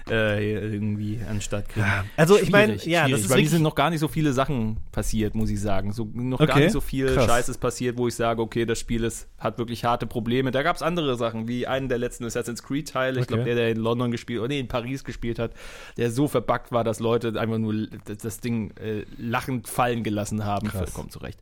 Äh, 0.09 0.73
irgendwie 0.73 1.19
anstatt 1.29 1.69
kriegen. 1.69 1.85
Also 2.15 2.39
ich 2.39 2.49
meine, 2.51 2.75
ja, 2.85 3.07
das 3.07 3.21
ist 3.21 3.29
weil 3.29 3.41
mir 3.41 3.49
sind 3.49 3.61
noch 3.61 3.75
gar 3.75 3.89
nicht 3.89 3.99
so 3.99 4.07
viele 4.07 4.33
Sachen 4.33 4.77
passiert, 4.91 5.35
muss 5.35 5.49
ich 5.49 5.59
sagen. 5.59 5.91
So, 5.91 6.09
noch 6.13 6.39
gar 6.39 6.49
Okay, 6.49 6.63
nicht 6.65 6.71
so 6.71 6.81
viel 6.81 7.13
krass. 7.13 7.25
Scheißes 7.25 7.57
passiert, 7.57 7.97
wo 7.97 8.07
ich 8.07 8.15
sage, 8.15 8.41
okay, 8.41 8.65
das 8.65 8.79
Spiel 8.79 9.03
ist, 9.03 9.27
hat 9.37 9.57
wirklich 9.57 9.83
harte 9.85 10.05
Probleme. 10.07 10.51
Da 10.51 10.63
gab 10.63 10.75
es 10.75 10.81
andere 10.81 11.15
Sachen, 11.17 11.47
wie 11.47 11.67
einen 11.67 11.89
der 11.89 11.97
letzten 11.97 12.25
Assassin's 12.25 12.63
Creed-Teile, 12.63 13.19
ich 13.19 13.23
Okay. 13.25 13.33
glaube, 13.35 13.43
der, 13.45 13.55
der 13.55 13.69
in 13.71 13.77
London 13.77 14.11
gespielt, 14.11 14.39
oder 14.39 14.49
nee, 14.49 14.59
in 14.59 14.67
Paris 14.67 15.03
gespielt 15.03 15.39
hat, 15.39 15.51
der 15.97 16.11
so 16.11 16.27
verbuggt 16.27 16.71
war, 16.71 16.83
dass 16.83 16.99
Leute 16.99 17.39
einfach 17.39 17.57
nur 17.57 17.87
das, 18.21 18.39
Ding 18.39 18.71
äh, 18.77 19.03
lachend 19.17 19.67
fallen 19.67 20.03
gelassen 20.03 20.45
haben. 20.45 20.67
Krass. 20.67 20.91
Vollkommen 20.91 21.09
zurecht. 21.09 21.39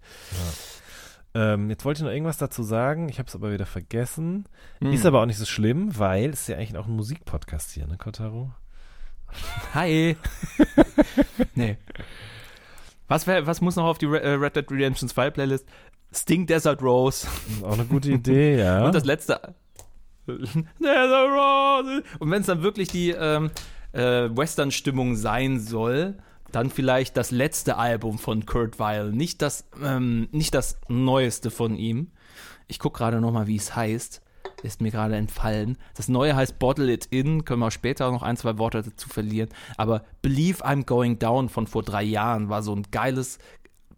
Ähm, 1.36 1.70
jetzt 1.70 1.84
wollte 1.84 2.00
ich 2.00 2.04
noch 2.06 2.12
irgendwas 2.12 2.38
dazu 2.38 2.64
sagen, 2.64 3.10
ich 3.10 3.20
habe 3.20 3.28
es 3.28 3.36
aber 3.36 3.52
wieder 3.52 3.66
vergessen. 3.66 4.48
Hm. 4.80 4.94
Ist 4.94 5.06
aber 5.06 5.22
auch 5.22 5.26
nicht 5.26 5.38
so 5.38 5.46
schlimm, 5.46 6.00
weil 6.00 6.30
es 6.30 6.42
ist 6.42 6.48
ja 6.48 6.56
eigentlich 6.56 6.78
auch 6.78 6.88
ein 6.88 6.96
Musikpodcast 6.96 7.72
hier, 7.72 7.88
ne, 7.88 7.98
Kotaro? 7.98 8.54
Hi. 9.74 10.16
nee. 11.56 11.78
Was, 13.10 13.28
wär, 13.28 13.46
was 13.46 13.60
muss 13.60 13.76
noch 13.76 13.84
auf 13.84 13.98
die 13.98 14.06
äh, 14.06 14.30
Red 14.30 14.56
Dead 14.56 14.72
Redemption 14.72 15.10
2 15.10 15.30
Playlist? 15.32 15.68
Sting 16.14 16.46
Desert 16.46 16.82
Rose. 16.82 17.28
Auch 17.64 17.74
eine 17.74 17.84
gute 17.84 18.12
Idee, 18.12 18.58
ja. 18.58 18.86
Und 18.86 18.96
das 18.96 19.04
letzte. 19.04 19.56
Desert 20.26 21.30
Rose. 21.30 22.04
Und 22.20 22.32
wenn 22.32 22.40
es 22.40 22.48
dann 22.48 22.64
wirklich 22.64 22.88
die 22.88 23.10
ähm, 23.10 23.52
äh, 23.92 24.30
Western-Stimmung 24.30 25.16
sein 25.16 25.60
soll, 25.60 26.16
dann 26.56 26.70
vielleicht 26.70 27.18
das 27.18 27.32
letzte 27.32 27.78
Album 27.78 28.18
von 28.18 28.46
Kurt 28.46 28.80
Weill. 28.80 29.12
Nicht 29.12 29.42
das, 29.42 29.66
ähm, 29.84 30.30
nicht 30.32 30.54
das 30.54 30.80
neueste 30.88 31.52
von 31.52 31.76
ihm. 31.76 32.12
Ich 32.68 32.80
gucke 32.80 33.00
gerade 33.00 33.20
nochmal, 33.20 33.48
wie 33.48 33.58
es 33.58 33.76
heißt. 33.76 34.22
Ist 34.64 34.82
mir 34.82 34.90
gerade 34.90 35.18
entfallen. 35.18 35.78
Das 35.96 36.08
neue 36.08 36.36
heißt 36.36 36.58
Bottle 36.58 36.92
It 36.92 37.08
In. 37.12 37.44
Können 37.44 37.60
wir 37.60 37.72
später 37.72 38.10
noch 38.10 38.24
ein, 38.24 38.38
zwei 38.38 38.58
Worte 38.58 38.84
dazu 38.84 39.10
verlieren. 39.10 39.50
Aber 39.76 40.06
Believe 40.22 40.66
I'm 40.66 40.86
Going 40.86 41.20
Down 41.20 41.50
von 41.50 41.68
vor 41.68 41.84
drei 41.84 42.04
Jahren 42.04 42.48
war 42.48 42.64
so 42.64 42.74
ein 42.74 42.84
geiles, 42.90 43.38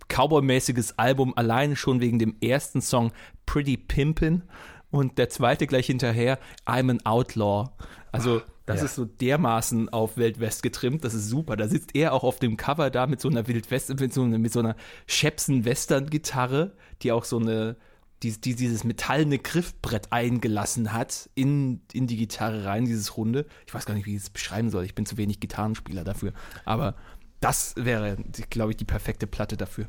Cowboy-mäßiges 0.08 0.96
Album. 0.98 1.34
Alleine 1.38 1.76
schon 1.76 2.02
wegen 2.02 2.18
dem 2.18 2.38
ersten 2.42 2.82
Song 2.82 3.12
Pretty 3.46 3.78
Pimpin'. 3.78 4.42
Und 4.90 5.20
der 5.20 5.30
zweite 5.30 5.68
gleich 5.68 5.86
hinterher 5.86 6.40
I'm 6.66 6.90
an 6.90 7.06
Outlaw. 7.06 7.70
Also, 8.12 8.42
das 8.68 8.82
Ja. 8.82 8.86
ist 8.86 8.96
so 8.96 9.06
dermaßen 9.06 9.90
auf 9.90 10.18
Wildwest 10.18 10.62
getrimmt. 10.62 11.04
Das 11.04 11.16
ist 11.16 11.28
super. 11.30 11.56
Da 11.58 11.68
sitzt 11.68 11.96
er 11.96 12.14
auch 12.14 12.24
auf 12.24 12.38
dem 12.38 12.56
Cover 12.58 12.90
da 12.92 13.08
mit 13.08 13.20
so 13.20 13.30
einer 13.30 13.48
Wildwest, 13.48 14.00
mit 14.00 14.14
so, 14.14 14.22
einer- 14.24 14.38
mit 14.38 14.54
so 14.54 14.60
einer 14.60 14.76
Shepson-Western-Gitarre, 15.08 16.74
die 17.02 17.12
auch 17.12 17.24
so 17.24 17.40
eine, 17.40 17.78
die, 18.24 18.32
die 18.40 18.56
dieses 18.56 18.84
metallene 18.84 19.38
Griffbrett 19.40 20.12
eingelassen 20.12 20.92
hat 20.94 21.30
in, 21.36 21.82
in 21.94 22.08
die 22.08 22.18
Gitarre 22.18 22.66
rein, 22.66 22.86
dieses 22.86 23.16
Runde. 23.18 23.46
Ich 23.68 23.74
weiß 23.74 23.86
gar 23.86 23.94
nicht, 23.94 24.06
wie 24.06 24.16
ich 24.16 24.22
es 24.24 24.30
beschreiben 24.30 24.70
soll. 24.70 24.86
Ich 24.86 24.96
bin 24.96 25.06
zu 25.06 25.18
wenig 25.18 25.40
Gitarrenspieler 25.40 26.04
dafür. 26.04 26.34
Aber 26.66 26.96
das 27.40 27.74
wäre, 27.78 28.18
glaube 28.50 28.72
ich, 28.72 28.78
die 28.78 28.86
perfekte 28.86 29.28
Platte 29.28 29.56
dafür. 29.58 29.88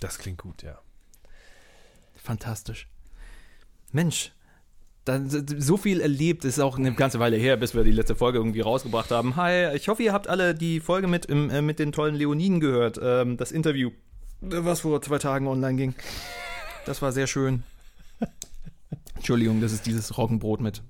Das 0.00 0.18
klingt 0.18 0.38
gut, 0.38 0.62
ja. 0.62 0.78
Fantastisch. 2.16 2.88
Mensch, 3.92 4.32
dann 5.06 5.30
so 5.30 5.76
viel 5.76 6.00
erlebt, 6.00 6.44
ist 6.44 6.58
auch 6.58 6.76
eine 6.78 6.92
ganze 6.92 7.20
Weile 7.20 7.36
her, 7.36 7.56
bis 7.56 7.74
wir 7.74 7.84
die 7.84 7.92
letzte 7.92 8.16
Folge 8.16 8.38
irgendwie 8.38 8.60
rausgebracht 8.60 9.12
haben. 9.12 9.36
Hi, 9.36 9.74
ich 9.76 9.88
hoffe, 9.88 10.02
ihr 10.02 10.12
habt 10.12 10.26
alle 10.26 10.52
die 10.52 10.80
Folge 10.80 11.06
mit, 11.06 11.30
äh, 11.30 11.62
mit 11.62 11.78
den 11.78 11.92
tollen 11.92 12.16
Leoniden 12.16 12.58
gehört. 12.58 12.98
Ähm, 13.00 13.36
das 13.36 13.52
Interview, 13.52 13.90
äh, 14.42 14.64
was 14.64 14.80
vor 14.80 15.00
zwei 15.00 15.18
Tagen 15.18 15.46
online 15.46 15.76
ging. 15.76 15.94
Das 16.86 17.02
war 17.02 17.12
sehr 17.12 17.28
schön. 17.28 17.62
Entschuldigung, 19.14 19.60
das 19.60 19.72
ist 19.72 19.86
dieses 19.86 20.18
Roggenbrot 20.18 20.60
mit 20.60 20.82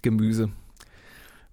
Gemüse, 0.00 0.48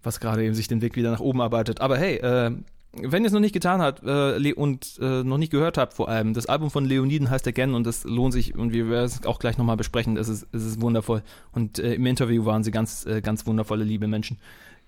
was 0.01 0.21
gerade 0.21 0.45
eben 0.45 0.55
sich 0.55 0.69
den 0.69 0.81
Weg 0.81 0.95
wieder 0.95 1.11
nach 1.11 1.19
oben 1.19 1.41
arbeitet. 1.41 1.81
Aber 1.81 1.97
hey, 1.97 2.15
äh, 2.15 2.51
wenn 2.93 3.23
ihr 3.23 3.27
es 3.27 3.33
noch 3.33 3.39
nicht 3.39 3.53
getan 3.53 3.81
habt 3.81 4.01
äh, 4.03 4.53
und 4.53 4.97
äh, 4.99 5.23
noch 5.23 5.37
nicht 5.37 5.51
gehört 5.51 5.77
habt 5.77 5.93
vor 5.93 6.09
allem, 6.09 6.33
das 6.33 6.47
Album 6.47 6.71
von 6.71 6.85
Leoniden 6.85 7.29
heißt 7.29 7.47
Again 7.47 7.75
und 7.75 7.85
das 7.85 8.03
lohnt 8.03 8.33
sich 8.33 8.55
und 8.55 8.73
wir 8.73 8.89
werden 8.89 9.05
es 9.05 9.25
auch 9.25 9.39
gleich 9.39 9.57
nochmal 9.57 9.77
besprechen. 9.77 10.17
Es 10.17 10.27
ist, 10.27 10.47
es 10.51 10.65
ist 10.65 10.81
wundervoll. 10.81 11.21
Und 11.51 11.79
äh, 11.79 11.93
im 11.93 12.05
Interview 12.05 12.45
waren 12.45 12.63
sie 12.63 12.71
ganz, 12.71 13.05
äh, 13.05 13.21
ganz 13.21 13.45
wundervolle, 13.45 13.83
liebe 13.83 14.07
Menschen. 14.07 14.39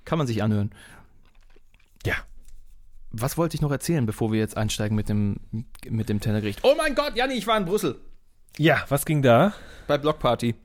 Kann 0.04 0.18
man 0.18 0.26
sich 0.26 0.42
anhören. 0.42 0.72
Ja. 2.06 2.16
Was 3.12 3.38
wollte 3.38 3.56
ich 3.56 3.62
noch 3.62 3.72
erzählen, 3.72 4.06
bevor 4.06 4.32
wir 4.32 4.40
jetzt 4.40 4.58
einsteigen 4.58 4.96
mit 4.96 5.10
dem, 5.10 5.38
mit 5.88 6.10
dem 6.10 6.20
Tennergericht? 6.20 6.62
Oh 6.64 6.74
mein 6.78 6.96
Gott, 6.96 7.16
Janni, 7.16 7.36
ich 7.36 7.46
war 7.46 7.58
in 7.58 7.66
Brüssel 7.66 8.00
Ja, 8.58 8.84
was 8.90 9.06
ging 9.06 9.22
da? 9.22 9.54
bei 9.88 9.98
Blockparty. 9.98 10.56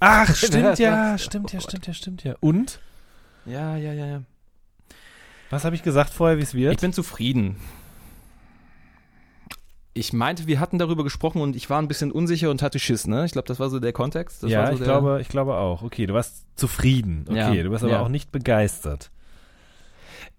Ach, 0.00 0.34
stimmt 0.34 0.78
ja, 0.78 1.16
stimmt 1.16 1.52
ja, 1.52 1.60
stimmt 1.60 1.86
ja, 1.86 1.94
stimmt 1.94 2.24
ja. 2.24 2.34
Und? 2.40 2.80
Ja, 3.46 3.76
ja, 3.76 3.92
ja, 3.92 4.06
ja. 4.06 4.22
Was 5.54 5.64
habe 5.64 5.76
ich 5.76 5.84
gesagt 5.84 6.12
vorher, 6.12 6.36
wie 6.36 6.42
es 6.42 6.52
wird? 6.52 6.74
Ich 6.74 6.80
bin 6.80 6.92
zufrieden. 6.92 7.54
Ich 9.92 10.12
meinte, 10.12 10.48
wir 10.48 10.58
hatten 10.58 10.80
darüber 10.80 11.04
gesprochen 11.04 11.40
und 11.40 11.54
ich 11.54 11.70
war 11.70 11.80
ein 11.80 11.86
bisschen 11.86 12.10
unsicher 12.10 12.50
und 12.50 12.60
hatte 12.60 12.80
Schiss, 12.80 13.06
ne? 13.06 13.24
Ich 13.24 13.30
glaube, 13.30 13.46
das 13.46 13.60
war 13.60 13.70
so 13.70 13.78
der 13.78 13.92
Kontext. 13.92 14.42
Das 14.42 14.50
ja, 14.50 14.66
so 14.66 14.72
ich 14.72 14.78
der, 14.78 14.88
glaube, 14.88 15.20
ich 15.20 15.28
glaube 15.28 15.54
auch. 15.54 15.82
Okay, 15.82 16.06
du 16.06 16.14
warst 16.14 16.44
zufrieden. 16.58 17.24
Okay, 17.28 17.38
Ja, 17.38 17.62
du 17.62 17.70
bist 17.70 17.84
aber 17.84 17.92
ja. 17.92 18.02
auch 18.02 18.08
nicht 18.08 18.32
begeistert. 18.32 19.12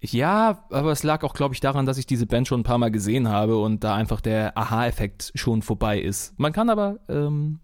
Ja, 0.01 0.65
aber 0.69 0.91
es 0.91 1.03
lag 1.03 1.23
auch, 1.23 1.33
glaube 1.33 1.53
ich, 1.53 1.61
daran, 1.61 1.85
dass 1.85 1.97
ich 1.97 2.05
diese 2.05 2.25
Band 2.25 2.49
schon 2.49 2.59
ein 2.59 2.63
paar 2.63 2.77
Mal 2.77 2.91
gesehen 2.91 3.29
habe 3.29 3.57
und 3.57 3.85
da 3.85 3.95
einfach 3.95 4.19
der 4.19 4.57
Aha-Effekt 4.57 5.31
schon 5.33 5.61
vorbei 5.61 5.97
ist. 5.97 6.37
Man 6.37 6.51
kann 6.51 6.69
aber 6.69 6.99
ähm, 7.07 7.59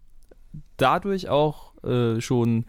dadurch 0.78 1.28
auch 1.28 1.76
äh, 1.84 2.22
schon 2.22 2.64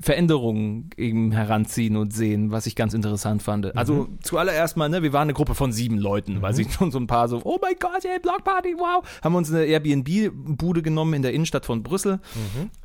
Veränderungen 0.00 0.90
eben 0.96 1.32
heranziehen 1.32 1.96
und 1.96 2.12
sehen, 2.12 2.50
was 2.50 2.66
ich 2.66 2.76
ganz 2.76 2.94
interessant 2.94 3.42
fand. 3.42 3.76
Also 3.76 4.08
zuallererst 4.22 4.76
mal, 4.76 4.88
ne, 4.88 5.02
wir 5.02 5.12
waren 5.12 5.22
eine 5.22 5.34
Gruppe 5.34 5.54
von 5.54 5.70
sieben 5.72 5.98
Leuten, 5.98 6.40
weil 6.40 6.54
sich 6.54 6.72
schon 6.72 6.90
so 6.90 6.98
ein 6.98 7.06
paar 7.06 7.28
so, 7.28 7.40
oh 7.44 7.58
mein 7.60 7.74
Gott, 7.78 8.04
ey, 8.04 8.18
Blockparty, 8.18 8.74
wow, 8.78 9.04
haben 9.22 9.34
uns 9.34 9.52
eine 9.52 9.64
Airbnb-Bude 9.64 10.82
genommen 10.82 11.14
in 11.14 11.22
der 11.22 11.32
Innenstadt 11.32 11.66
von 11.66 11.82
Brüssel. 11.82 12.20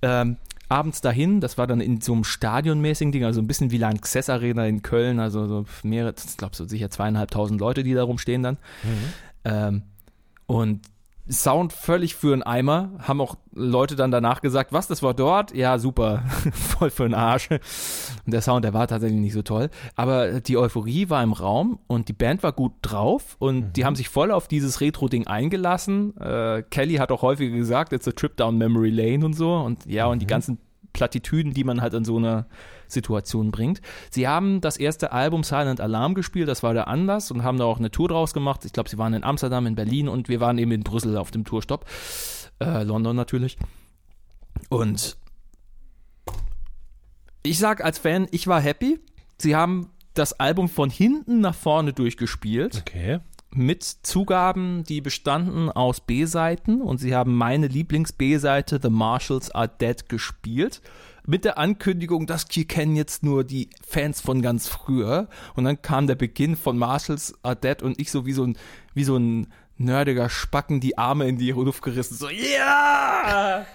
Ähm, 0.02 0.38
abends 0.70 1.00
dahin, 1.00 1.40
das 1.40 1.58
war 1.58 1.66
dann 1.66 1.80
in 1.80 2.02
so 2.02 2.14
einem 2.14 2.26
stadionmäßigen 2.26 3.14
Ding, 3.14 3.24
also 3.24 3.42
ein 3.42 3.48
bisschen 3.48 3.72
wie 3.72 3.78
Lanxess 3.78 4.30
Arena 4.30 4.66
in 4.66 4.82
Köln, 4.82 5.20
also 5.20 5.48
so 5.48 5.66
mehrere, 5.84 6.14
ich 6.18 6.38
glaube 6.38 6.56
so 6.56 6.68
sicher 6.68 6.90
zweieinhalbtausend 6.90 7.60
Leute, 7.60 7.84
die 7.84 7.94
da 7.94 8.04
rumstehen 8.04 8.44
dann. 8.44 8.58
Ähm, 9.46 9.84
und 10.46 10.82
Sound 11.30 11.74
völlig 11.74 12.16
für 12.16 12.34
einen 12.34 12.44
Eimer, 12.44 12.92
haben 13.00 13.22
auch 13.22 13.36
Leute 13.54 13.96
dann 13.96 14.12
danach 14.12 14.42
gesagt, 14.42 14.72
was, 14.72 14.88
das 14.88 15.04
war 15.04 15.14
dort? 15.14 15.54
Ja, 15.54 15.78
super, 15.80 16.24
voll 16.54 16.90
für 16.90 17.04
den 17.04 17.14
Arsch. 17.14 17.50
Und 17.50 18.34
der 18.34 18.42
Sound, 18.42 18.64
der 18.64 18.74
war 18.74 18.88
tatsächlich 18.88 19.20
nicht 19.20 19.34
so 19.34 19.42
toll. 19.42 19.70
Aber 19.96 20.40
die 20.40 20.58
Euphorie 20.58 21.10
war 21.10 21.24
im 21.24 21.34
Raum 21.34 21.80
und 21.88 22.08
die 22.08 22.14
Band 22.14 22.44
war 22.44 22.54
gut 22.54 22.74
drauf 22.82 23.36
und 23.40 23.74
die 23.74 23.86
haben 23.86 23.96
sich 23.96 24.10
voll 24.10 24.32
auf 24.32 24.48
dieses 24.48 24.80
Retro-Ding 24.80 25.28
eingelassen. 25.28 26.16
Äh, 26.18 26.64
Kelly 26.70 26.96
hat 26.96 27.12
auch 27.12 27.22
häufiger 27.22 27.56
gesagt, 27.56 27.94
it's 27.94 28.08
a 28.08 28.12
trip 28.12 28.38
down 28.38 28.58
memory 28.58 28.90
lane 28.90 29.26
und 29.26 29.34
so. 29.34 29.54
Und 29.54 29.86
ja, 29.86 30.06
und 30.08 30.22
die 30.22 30.28
ganzen 30.28 30.60
Plattitüden, 30.94 31.54
die 31.54 31.64
man 31.64 31.82
halt 31.82 31.94
in 31.94 32.06
so 32.06 32.18
einer 32.18 32.48
Situation 32.88 33.52
bringt. 33.52 33.82
Sie 34.10 34.28
haben 34.28 34.62
das 34.62 34.78
erste 34.78 35.12
Album 35.12 35.44
Silent 35.44 35.82
Alarm 35.82 36.14
gespielt, 36.14 36.48
das 36.48 36.64
war 36.64 36.74
der 36.74 36.88
Anlass 36.88 37.32
und 37.32 37.44
haben 37.44 37.58
da 37.58 37.66
auch 37.66 37.80
eine 37.80 37.92
Tour 37.92 38.10
draus 38.10 38.34
gemacht. 38.34 38.66
Ich 38.66 38.74
glaube, 38.74 38.90
sie 38.90 38.98
waren 38.98 39.14
in 39.14 39.24
Amsterdam, 39.24 39.66
in 39.68 39.76
Berlin 39.76 40.08
und 40.08 40.30
wir 40.30 40.40
waren 40.40 40.58
eben 40.58 40.72
in 40.72 40.84
Brüssel 40.84 41.18
auf 41.18 41.32
dem 41.32 41.46
Tourstopp. 41.46 41.86
Äh, 42.60 42.84
London 42.84 43.16
natürlich. 43.16 43.58
Und 44.70 45.18
ich 47.44 47.60
sag 47.60 47.84
als 47.84 47.98
Fan, 48.00 48.28
ich 48.32 48.48
war 48.48 48.60
happy. 48.60 49.00
Sie 49.38 49.56
haben 49.56 49.90
das 50.14 50.34
Album 50.40 50.68
von 50.68 50.90
hinten 50.90 51.42
nach 51.42 51.56
vorne 51.56 51.94
durchgespielt 51.94 52.84
Okay. 52.88 53.20
mit 53.52 53.84
Zugaben, 53.84 54.84
die 54.84 55.00
bestanden 55.00 55.70
aus 55.70 56.02
B-Seiten 56.02 56.82
und 56.82 56.98
sie 56.98 57.16
haben 57.16 57.36
meine 57.36 57.68
Lieblings-B-Seite 57.68 58.80
The 58.82 58.90
Marshalls 58.90 59.52
Are 59.52 59.70
Dead 59.70 60.10
gespielt. 60.10 60.82
Mit 61.30 61.44
der 61.44 61.58
Ankündigung, 61.58 62.26
das 62.26 62.46
hier 62.50 62.66
kennen 62.66 62.96
jetzt 62.96 63.22
nur 63.22 63.44
die 63.44 63.70
Fans 63.86 64.22
von 64.22 64.42
ganz 64.42 64.70
früher. 64.70 65.28
Und 65.56 65.66
dann 65.66 65.82
kam 65.82 66.08
der 66.08 66.16
Beginn 66.16 66.56
von 66.56 66.78
Marshalls 66.78 67.34
Are 67.44 67.56
Dead 67.56 67.84
und 67.84 68.00
ich 68.00 68.12
so 68.12 68.26
wie 68.26 68.32
so 68.32 68.46
ein, 68.46 68.58
wie 68.94 69.04
so 69.04 69.18
ein 69.18 69.52
nerdiger 69.78 70.30
Spacken 70.30 70.80
die 70.80 70.98
Arme 70.98 71.28
in 71.28 71.38
die 71.38 71.52
Luft 71.52 71.84
gerissen. 71.84 72.16
So, 72.16 72.30
ja! 72.30 73.66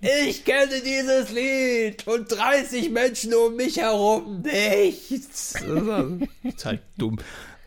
Ich 0.00 0.44
kenne 0.44 0.80
dieses 0.84 1.32
Lied 1.32 2.06
und 2.06 2.30
30 2.30 2.90
Menschen 2.90 3.34
um 3.34 3.56
mich 3.56 3.78
herum 3.78 4.42
nichts. 4.42 5.54
Das 5.66 6.54
ist 6.54 6.64
halt 6.64 6.82
dumm. 6.96 7.18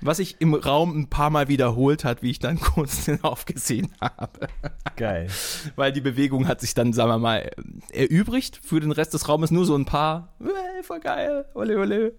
Was 0.01 0.17
sich 0.17 0.37
im 0.39 0.53
Raum 0.53 0.97
ein 0.97 1.09
paar 1.09 1.29
Mal 1.29 1.47
wiederholt 1.47 2.03
hat, 2.03 2.21
wie 2.21 2.31
ich 2.31 2.39
dann 2.39 2.59
kurz 2.61 3.09
aufgesehen 3.21 3.91
habe. 3.99 4.47
Geil. 4.95 5.27
Weil 5.75 5.91
die 5.91 6.01
Bewegung 6.01 6.47
hat 6.47 6.61
sich 6.61 6.73
dann, 6.73 6.93
sagen 6.93 7.09
wir 7.09 7.19
mal, 7.19 7.51
erübrigt. 7.91 8.59
Für 8.63 8.79
den 8.79 8.91
Rest 8.91 9.13
des 9.13 9.27
Raumes 9.27 9.51
nur 9.51 9.65
so 9.65 9.75
ein 9.75 9.85
paar, 9.85 10.33
äh, 10.39 10.83
voll 10.83 10.99
geil, 10.99 11.45
ole 11.53 11.79
ole. 11.79 12.13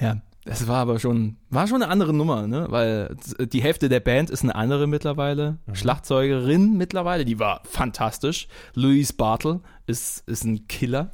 Ja, 0.00 0.20
das 0.46 0.68
war 0.68 0.76
aber 0.76 1.00
schon, 1.00 1.36
war 1.50 1.66
schon 1.66 1.82
eine 1.82 1.90
andere 1.90 2.12
Nummer, 2.14 2.46
ne? 2.46 2.66
Weil 2.70 3.16
die 3.38 3.62
Hälfte 3.62 3.88
der 3.88 3.98
Band 3.98 4.30
ist 4.30 4.44
eine 4.44 4.54
andere 4.54 4.86
mittlerweile. 4.86 5.58
Schlagzeugerin 5.72 6.76
mittlerweile, 6.76 7.24
die 7.24 7.40
war 7.40 7.62
fantastisch. 7.64 8.46
Louise 8.74 9.12
Bartle 9.12 9.60
ist, 9.86 10.22
ist 10.28 10.44
ein 10.44 10.68
Killer. 10.68 11.10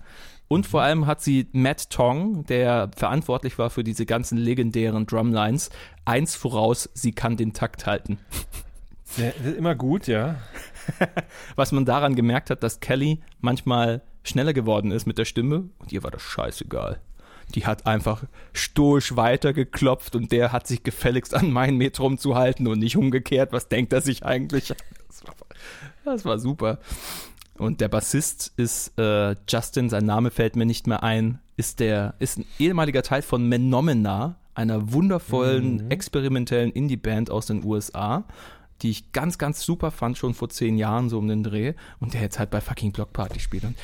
Und 0.52 0.66
vor 0.66 0.82
allem 0.82 1.06
hat 1.06 1.22
sie 1.22 1.48
Matt 1.52 1.88
Tong, 1.88 2.44
der 2.44 2.90
verantwortlich 2.94 3.56
war 3.56 3.70
für 3.70 3.82
diese 3.82 4.04
ganzen 4.04 4.36
legendären 4.36 5.06
Drumlines, 5.06 5.70
eins 6.04 6.34
voraus, 6.34 6.90
sie 6.92 7.12
kann 7.12 7.38
den 7.38 7.54
Takt 7.54 7.86
halten. 7.86 8.18
Sehr, 9.02 9.32
immer 9.56 9.74
gut, 9.74 10.08
ja. 10.08 10.36
Was 11.56 11.72
man 11.72 11.86
daran 11.86 12.16
gemerkt 12.16 12.50
hat, 12.50 12.62
dass 12.62 12.80
Kelly 12.80 13.22
manchmal 13.40 14.02
schneller 14.24 14.52
geworden 14.52 14.90
ist 14.90 15.06
mit 15.06 15.16
der 15.16 15.24
Stimme 15.24 15.70
und 15.78 15.90
ihr 15.90 16.02
war 16.02 16.10
das 16.10 16.20
scheißegal. 16.20 17.00
Die 17.54 17.64
hat 17.64 17.86
einfach 17.86 18.22
stoisch 18.52 19.16
weitergeklopft 19.16 20.14
und 20.14 20.32
der 20.32 20.52
hat 20.52 20.66
sich 20.66 20.82
gefälligst 20.82 21.34
an 21.34 21.50
meinen 21.50 21.78
Metrum 21.78 22.18
zu 22.18 22.34
halten 22.34 22.66
und 22.66 22.78
nicht 22.78 22.98
umgekehrt. 22.98 23.54
Was 23.54 23.68
denkt 23.68 23.94
er 23.94 24.02
sich 24.02 24.22
eigentlich? 24.22 24.74
Das 25.08 25.26
war, 25.26 25.34
das 26.04 26.26
war 26.26 26.38
super. 26.38 26.78
Und 27.62 27.80
der 27.80 27.88
Bassist 27.88 28.52
ist 28.56 28.98
äh, 28.98 29.36
Justin, 29.48 29.88
sein 29.88 30.04
Name 30.04 30.30
fällt 30.30 30.56
mir 30.56 30.66
nicht 30.66 30.86
mehr 30.86 31.02
ein, 31.02 31.38
ist 31.56 31.80
der 31.80 32.14
ist 32.18 32.38
ein 32.38 32.44
ehemaliger 32.58 33.02
Teil 33.02 33.22
von 33.22 33.48
Menomena, 33.48 34.36
einer 34.54 34.92
wundervollen 34.92 35.90
experimentellen 35.90 36.72
Indie-Band 36.72 37.30
aus 37.30 37.46
den 37.46 37.64
USA, 37.64 38.24
die 38.82 38.90
ich 38.90 39.12
ganz 39.12 39.38
ganz 39.38 39.62
super 39.62 39.90
fand 39.90 40.18
schon 40.18 40.34
vor 40.34 40.48
zehn 40.48 40.76
Jahren 40.76 41.08
so 41.08 41.18
um 41.18 41.28
den 41.28 41.42
Dreh 41.42 41.74
und 42.00 42.14
der 42.14 42.20
jetzt 42.20 42.38
halt 42.38 42.50
bei 42.50 42.60
fucking 42.60 42.92
Block 42.92 43.12
Party 43.12 43.40
spielt. 43.40 43.64
Und 43.64 43.76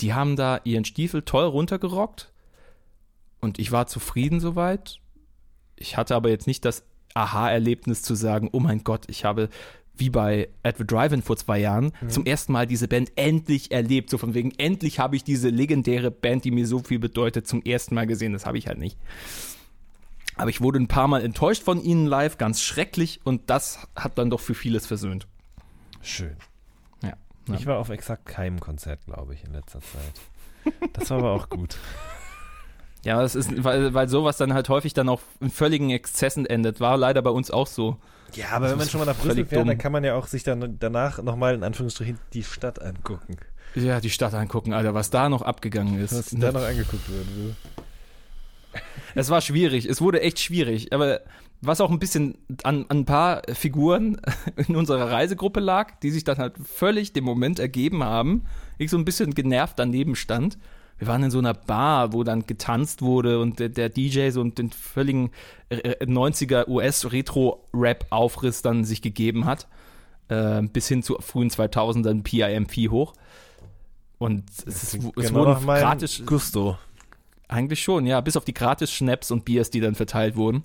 die 0.00 0.12
haben 0.12 0.36
da 0.36 0.60
ihren 0.64 0.84
Stiefel 0.84 1.22
toll 1.22 1.46
runtergerockt 1.46 2.32
und 3.40 3.58
ich 3.58 3.72
war 3.72 3.86
zufrieden 3.86 4.40
soweit. 4.40 4.98
Ich 5.76 5.96
hatte 5.96 6.14
aber 6.14 6.28
jetzt 6.28 6.46
nicht 6.46 6.64
das 6.64 6.84
Aha-Erlebnis 7.14 8.02
zu 8.02 8.14
sagen, 8.14 8.48
oh 8.52 8.60
mein 8.60 8.84
Gott, 8.84 9.06
ich 9.08 9.24
habe 9.24 9.48
wie 10.02 10.10
bei 10.10 10.48
At 10.64 10.78
the 10.78 10.86
Drive-In 10.86 11.22
vor 11.22 11.36
zwei 11.36 11.60
Jahren 11.60 11.92
zum 12.08 12.26
ersten 12.26 12.52
Mal 12.52 12.66
diese 12.66 12.88
Band 12.88 13.12
endlich 13.14 13.70
erlebt. 13.70 14.10
So 14.10 14.18
von 14.18 14.34
wegen, 14.34 14.50
endlich 14.58 14.98
habe 14.98 15.14
ich 15.14 15.22
diese 15.22 15.48
legendäre 15.48 16.10
Band, 16.10 16.44
die 16.44 16.50
mir 16.50 16.66
so 16.66 16.80
viel 16.80 16.98
bedeutet, 16.98 17.46
zum 17.46 17.62
ersten 17.62 17.94
Mal 17.94 18.08
gesehen. 18.08 18.32
Das 18.32 18.44
habe 18.44 18.58
ich 18.58 18.66
halt 18.66 18.78
nicht. 18.78 18.98
Aber 20.36 20.50
ich 20.50 20.60
wurde 20.60 20.80
ein 20.80 20.88
paar 20.88 21.06
Mal 21.06 21.22
enttäuscht 21.22 21.62
von 21.62 21.80
ihnen 21.80 22.06
live, 22.06 22.36
ganz 22.36 22.60
schrecklich. 22.60 23.20
Und 23.22 23.48
das 23.48 23.86
hat 23.94 24.18
dann 24.18 24.28
doch 24.28 24.40
für 24.40 24.54
vieles 24.54 24.86
versöhnt. 24.86 25.28
Schön. 26.00 26.36
Ja. 27.00 27.14
ja. 27.46 27.54
Ich 27.54 27.66
war 27.66 27.78
auf 27.78 27.90
exakt 27.90 28.26
keinem 28.26 28.58
Konzert, 28.58 29.04
glaube 29.06 29.34
ich, 29.34 29.44
in 29.44 29.52
letzter 29.52 29.80
Zeit. 29.80 30.74
Das 30.94 31.10
war 31.10 31.18
aber 31.18 31.32
auch 31.32 31.48
gut. 31.48 31.78
Ja, 33.04 33.20
das 33.20 33.34
ist, 33.34 33.64
weil, 33.64 33.94
weil 33.94 34.08
sowas 34.08 34.36
dann 34.36 34.54
halt 34.54 34.68
häufig 34.68 34.94
dann 34.94 35.08
auch 35.08 35.22
in 35.40 35.50
völligen 35.50 35.90
Exzessen 35.90 36.46
endet. 36.46 36.78
War 36.78 36.96
leider 36.96 37.20
bei 37.20 37.30
uns 37.30 37.50
auch 37.50 37.66
so. 37.66 37.96
Ja, 38.34 38.50
aber 38.50 38.70
wenn 38.70 38.78
man 38.78 38.88
schon 38.88 39.00
mal 39.00 39.06
nach 39.06 39.16
Brüssel 39.16 39.44
fährt, 39.46 39.60
dumm. 39.60 39.68
dann 39.68 39.78
kann 39.78 39.92
man 39.92 40.04
ja 40.04 40.14
auch 40.14 40.26
sich 40.26 40.42
dann 40.42 40.78
danach 40.78 41.22
nochmal 41.22 41.54
in 41.54 41.62
Anführungsstrichen 41.62 42.18
die 42.32 42.42
Stadt 42.42 42.80
angucken. 42.80 43.36
Ja, 43.74 44.00
die 44.00 44.10
Stadt 44.10 44.34
angucken, 44.34 44.72
Alter, 44.72 44.94
was 44.94 45.10
da 45.10 45.28
noch 45.28 45.42
abgegangen 45.42 45.98
ist. 45.98 46.14
Was 46.14 46.30
da 46.30 46.52
noch 46.52 46.62
angeguckt 46.62 47.08
wurde. 47.08 47.56
es 49.14 49.30
war 49.30 49.40
schwierig. 49.40 49.86
Es 49.86 50.00
wurde 50.00 50.20
echt 50.20 50.40
schwierig. 50.40 50.92
Aber 50.92 51.20
was 51.60 51.80
auch 51.80 51.90
ein 51.90 51.98
bisschen 51.98 52.36
an, 52.64 52.86
an 52.88 52.98
ein 52.98 53.04
paar 53.04 53.42
Figuren 53.54 54.20
in 54.56 54.76
unserer 54.76 55.10
Reisegruppe 55.10 55.60
lag, 55.60 55.98
die 56.00 56.10
sich 56.10 56.24
dann 56.24 56.38
halt 56.38 56.54
völlig 56.58 57.12
dem 57.12 57.24
Moment 57.24 57.58
ergeben 57.58 58.02
haben. 58.02 58.44
Ich 58.78 58.90
so 58.90 58.98
ein 58.98 59.04
bisschen 59.04 59.34
genervt 59.34 59.78
daneben 59.78 60.16
stand. 60.16 60.58
Wir 61.02 61.08
waren 61.08 61.24
in 61.24 61.32
so 61.32 61.40
einer 61.40 61.52
Bar, 61.52 62.12
wo 62.12 62.22
dann 62.22 62.46
getanzt 62.46 63.02
wurde 63.02 63.40
und 63.40 63.58
der, 63.58 63.70
der 63.70 63.88
DJ 63.88 64.30
so 64.30 64.44
den 64.44 64.70
völligen 64.70 65.32
äh, 65.68 66.06
90er 66.06 66.68
US-Retro-Rap-Aufriss 66.68 68.62
dann 68.62 68.84
sich 68.84 69.02
gegeben 69.02 69.44
hat. 69.44 69.66
Äh, 70.28 70.62
bis 70.62 70.86
hin 70.86 71.02
zu 71.02 71.16
frühen 71.18 71.50
2000ern 71.50 72.22
PIMP 72.22 72.88
hoch. 72.92 73.14
Und 74.18 74.48
es, 74.64 74.94
ist, 74.94 74.94
es 74.94 75.26
Genau 75.26 75.40
wurden 75.40 75.66
gratis, 75.66 76.22
Gusto. 76.24 76.78
eigentlich 77.48 77.82
schon, 77.82 78.06
ja, 78.06 78.20
bis 78.20 78.36
auf 78.36 78.44
die 78.44 78.54
gratis 78.54 78.92
Schnaps 78.92 79.32
und 79.32 79.44
Biers, 79.44 79.70
die 79.70 79.80
dann 79.80 79.96
verteilt 79.96 80.36
wurden. 80.36 80.62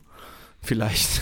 Vielleicht. 0.61 1.21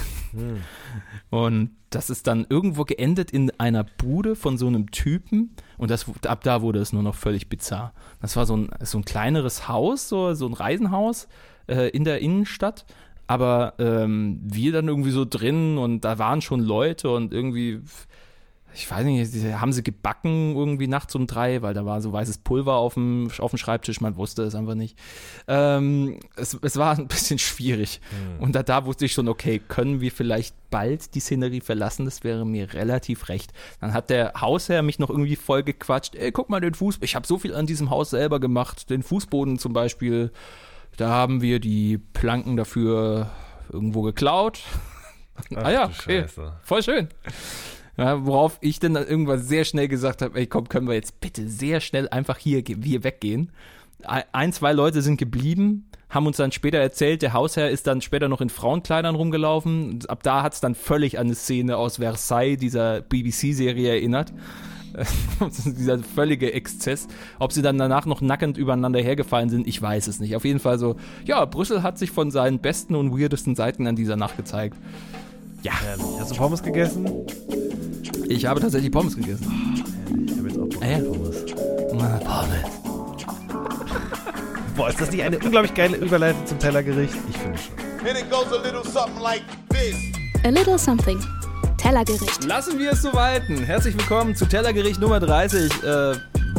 Und 1.30 1.72
das 1.90 2.10
ist 2.10 2.28
dann 2.28 2.46
irgendwo 2.50 2.84
geendet 2.84 3.32
in 3.32 3.52
einer 3.58 3.84
Bude 3.84 4.36
von 4.36 4.58
so 4.58 4.68
einem 4.68 4.92
Typen. 4.92 5.56
Und 5.78 5.92
das, 5.92 6.06
ab 6.26 6.44
da 6.44 6.62
wurde 6.62 6.80
es 6.80 6.94
nur 6.94 7.04
noch 7.04 7.16
völlig 7.16 7.48
bizarr. 7.48 7.94
Das 8.22 8.36
war 8.36 8.46
so 8.46 8.58
ein, 8.58 8.70
so 8.82 8.98
ein 8.98 9.06
kleineres 9.06 9.68
Haus, 9.68 10.10
so, 10.10 10.34
so 10.34 10.48
ein 10.48 10.54
Reisenhaus 10.54 11.28
äh, 11.68 11.90
in 11.90 12.04
der 12.04 12.20
Innenstadt. 12.20 12.86
Aber 13.28 13.74
ähm, 13.80 14.40
wir 14.44 14.72
dann 14.72 14.88
irgendwie 14.88 15.12
so 15.12 15.26
drin 15.26 15.78
und 15.78 16.02
da 16.02 16.20
waren 16.20 16.42
schon 16.42 16.60
Leute 16.60 17.10
und 17.10 17.34
irgendwie, 17.34 17.82
ich 18.76 18.92
weiß 18.92 19.06
nicht, 19.06 19.34
haben 19.60 19.72
sie 19.72 19.84
gebacken 19.84 20.54
irgendwie 20.56 20.88
nachts 20.88 21.16
um 21.16 21.28
drei, 21.28 21.62
weil 21.62 21.74
da 21.74 21.86
war 21.86 22.02
so 22.02 22.12
weißes 22.12 22.40
Pulver 22.40 22.74
auf 22.74 22.96
dem, 22.96 23.32
auf 23.40 23.52
dem 23.52 23.58
Schreibtisch, 23.58 24.02
man 24.02 24.18
wusste 24.18 24.44
es 24.44 24.54
einfach 24.54 24.76
nicht. 24.76 24.98
Ähm, 25.48 26.20
es, 26.36 26.58
es 26.62 26.76
war 26.76 26.96
ein 26.98 27.08
bisschen 27.08 27.40
schwierig. 27.40 28.02
Und 28.40 28.54
da, 28.54 28.64
da 28.64 28.86
wusste 28.86 29.06
ich 29.06 29.14
schon, 29.14 29.30
okay, 29.30 29.62
können 29.66 30.02
wir 30.02 30.12
vielleicht 30.12 30.56
bald 30.70 31.16
die 31.16 31.22
Szenerie 31.22 31.62
verlassen? 31.62 32.04
Das 32.04 32.26
wäre 32.26 32.46
mir 32.46 32.74
relativ 32.74 33.30
recht. 33.30 33.54
Dann 33.80 33.94
hat 33.94 34.10
der 34.10 34.34
Hausherr 34.42 34.82
mich 34.82 35.00
noch 35.00 35.10
irgendwie 35.10 35.38
voll 35.38 35.64
gequatscht. 35.64 36.16
Ey, 36.16 36.34
guck 36.34 36.50
mal 36.50 36.60
den 36.60 36.74
Fuß. 36.74 36.98
Ich 37.00 37.16
habe 37.16 37.26
so 37.26 37.40
viel 37.40 37.56
an 37.56 37.66
diesem 37.66 37.90
Haus 37.90 38.10
selber 38.10 38.42
gemacht. 38.42 38.90
Den 38.90 39.04
Fußboden 39.04 39.58
zum 39.58 39.72
Beispiel. 39.72 40.32
Da 40.98 41.10
haben 41.10 41.42
wir 41.42 41.60
die 41.60 41.98
Planken 41.98 42.58
dafür 42.58 43.30
irgendwo 43.72 44.02
geklaut. 44.02 44.60
ah 45.56 45.70
ja, 45.70 45.86
okay. 45.86 46.24
Scheiße. 46.24 46.54
Voll 46.62 46.84
schön. 46.84 47.08
Ja, 47.98 48.26
worauf 48.26 48.58
ich 48.62 48.80
dann 48.80 48.96
irgendwann 48.96 49.42
sehr 49.42 49.64
schnell 49.64 49.88
gesagt 49.88 50.22
habe, 50.22 50.38
ey 50.38 50.48
komm, 50.48 50.68
können 50.68 50.88
wir 50.88 50.96
jetzt 50.96 51.22
bitte 51.22 51.48
sehr 51.48 51.80
schnell 51.80 52.10
einfach 52.10 52.38
hier, 52.38 52.62
hier 52.66 53.04
weggehen. 53.04 53.52
Ein, 54.04 54.54
zwei 54.54 54.74
Leute 54.74 55.02
sind 55.02 55.18
geblieben, 55.18 55.90
haben 56.10 56.28
uns 56.28 56.38
dann 56.38 56.52
später 56.52 56.78
erzählt, 56.78 57.22
der 57.22 57.34
Hausherr 57.34 57.70
ist 57.70 57.88
dann 57.88 58.02
später 58.02 58.28
noch 58.28 58.42
in 58.42 58.50
Frauenkleidern 58.50 59.16
rumgelaufen. 59.16 60.00
Ab 60.08 60.22
da 60.24 60.44
hat 60.44 60.54
es 60.54 60.62
dann 60.62 60.76
völlig 60.76 61.18
an 61.18 61.28
eine 61.28 61.36
Szene 61.36 61.78
aus 61.78 61.98
Versailles, 61.98 62.58
dieser 62.58 63.02
BBC-Serie 63.02 63.90
erinnert. 63.90 64.34
dieser 65.66 66.00
völlige 66.00 66.54
Exzess. 66.54 67.08
Ob 67.40 67.52
sie 67.52 67.62
dann 67.62 67.78
danach 67.78 68.06
noch 68.06 68.22
nackend 68.22 68.58
übereinander 68.58 69.02
hergefallen 69.02 69.50
sind, 69.50 69.68
ich 69.68 69.82
weiß 69.82 70.08
es 70.08 70.20
nicht. 70.20 70.36
Auf 70.36 70.46
jeden 70.46 70.60
Fall 70.60 70.80
so, 70.80 70.96
ja, 71.26 71.44
Brüssel 71.46 71.84
hat 71.84 71.98
sich 71.98 72.12
von 72.12 72.32
seinen 72.32 72.60
besten 72.60 72.96
und 72.96 73.18
weirdesten 73.18 73.56
Seiten 73.56 73.88
an 73.88 73.96
dieser 73.96 74.16
Nacht 74.16 74.38
gezeigt. 74.38 74.78
Ja, 75.64 75.74
Herrlich. 75.82 76.06
Hast 76.20 76.32
du 76.32 76.36
Pommes 76.36 76.64
gegessen? 76.64 77.26
Ich 78.28 78.46
habe 78.46 78.60
tatsächlich 78.60 78.92
Pommes 78.92 79.16
gegessen. 79.16 79.84
Ich 80.26 80.38
habe 80.38 80.48
jetzt 80.48 80.60
auch 80.60 80.68
Bock 80.68 80.84
Ah 80.84 80.88
ja. 80.88 80.98
auf 80.98 81.04
Pommes. 81.06 81.46
Pommes. 82.24 82.66
Boah, 84.76 84.90
ist 84.90 85.00
das 85.00 85.12
nicht 85.12 85.24
eine 85.24 85.38
unglaublich 85.40 85.74
geile 85.74 85.98
Überleitung 85.98 86.46
zum 86.46 86.60
Tellergericht? 86.60 87.14
Ich 87.30 87.38
finde 87.38 87.58
schon. 87.58 87.76
And 88.08 88.18
it 88.20 88.30
goes 88.30 88.52
a 88.52 88.62
little 88.62 88.84
something 88.84 89.22
like 89.22 89.44
this. 89.70 89.96
A 90.44 90.50
Little 90.50 90.78
Something. 90.78 91.20
Tellergericht. 91.78 92.44
Lassen 92.46 92.78
wir 92.80 92.92
es 92.92 93.02
so 93.02 93.14
walten. 93.14 93.58
Herzlich 93.64 93.98
willkommen 93.98 94.36
zu 94.36 94.46
Tellergericht 94.46 95.00
Nummer 95.00 95.20
30. 95.20 95.72
Äh, 95.84 96.14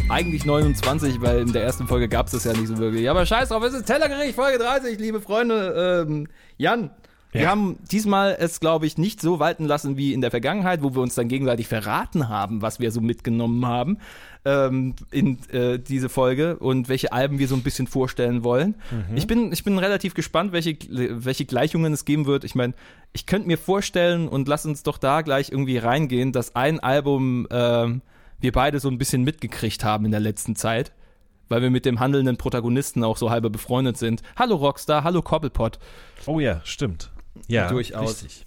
eigentlich 0.09 0.45
29, 0.45 1.21
weil 1.21 1.41
in 1.41 1.53
der 1.53 1.63
ersten 1.65 1.87
Folge 1.87 2.09
gab 2.09 2.27
es 2.27 2.33
das 2.33 2.45
ja 2.45 2.53
nicht 2.53 2.69
so 2.69 2.79
wirklich. 2.79 3.09
Aber 3.11 3.27
scheiß 3.27 3.49
drauf, 3.51 3.63
es 3.65 3.75
ist 3.75 3.87
Tellergericht 3.87 4.35
Folge 4.35 4.59
30, 4.59 4.99
liebe 4.99 5.21
Freunde. 5.21 6.05
Ähm, 6.09 6.29
Jan, 6.59 6.91
wir 7.37 7.43
Ja. 7.45 7.51
haben 7.51 7.79
diesmal 7.91 8.37
es, 8.39 8.61
glaube 8.61 8.87
ich, 8.87 8.99
nicht 8.99 9.21
so 9.21 9.39
walten 9.39 9.65
lassen 9.65 9.97
wie 9.97 10.13
in 10.13 10.21
der 10.21 10.31
Vergangenheit, 10.31 10.83
wo 10.83 10.95
wir 10.95 11.03
uns 11.03 11.15
dann 11.15 11.29
gegenseitig 11.29 11.69
verraten 11.69 12.29
haben, 12.29 12.63
was 12.63 12.81
wir 12.81 12.91
so 12.91 13.01
mitgenommen 13.01 13.65
haben 13.67 13.99
ähm, 14.45 14.95
in 15.11 15.39
äh, 15.51 15.79
diese 15.79 16.09
Folge 16.09 16.57
und 16.57 16.89
welche 16.89 17.13
Alben 17.13 17.39
wir 17.39 17.49
so 17.49 17.55
ein 17.55 17.63
bisschen 17.63 17.87
vorstellen 17.87 18.45
wollen. 18.45 18.75
Ich, 19.15 19.27
bin, 19.27 19.53
ich 19.53 19.65
bin 19.65 19.79
relativ 19.79 20.15
gespannt, 20.15 20.53
welche, 20.53 20.77
welche 20.91 21.45
Gleichungen 21.45 21.93
es 21.93 22.05
geben 22.05 22.27
wird. 22.27 22.45
Ich 22.45 22.55
meine, 22.55 22.75
ich 23.13 23.27
könnte 23.27 23.49
mir 23.49 23.59
vorstellen 23.59 24.29
und 24.29 24.47
lass 24.49 24.65
uns 24.67 24.83
doch 24.83 24.99
da 24.99 25.23
gleich 25.23 25.51
irgendwie 25.51 25.79
reingehen, 25.79 26.33
dass 26.33 26.55
ein 26.55 26.81
Album 26.81 27.47
ähm, 27.51 28.03
wir 28.41 28.53
beide 28.53 28.79
so 28.81 28.89
ein 28.89 28.99
bisschen 28.99 29.25
mitgekriegt 29.25 29.83
haben 29.83 30.05
in 30.05 30.11
der 30.11 30.21
letzten 30.21 30.55
Zeit, 30.57 30.93
weil 31.49 31.63
wir 31.63 31.71
mit 31.71 31.85
dem 31.87 31.99
handelnden 32.01 32.37
Protagonisten 32.37 33.03
auch 33.03 33.17
so 33.17 33.31
halber 33.31 33.51
befreundet 33.51 33.97
sind. 33.97 34.23
Hallo 34.37 34.57
Rockstar, 34.57 35.03
hallo 35.05 35.23
Cobblepot. 35.23 35.79
Oh 36.27 36.39
ja, 36.41 36.61
stimmt. 36.65 37.11
Ja, 37.49 37.69
Durchaus. 37.69 38.23
Richtig. 38.23 38.47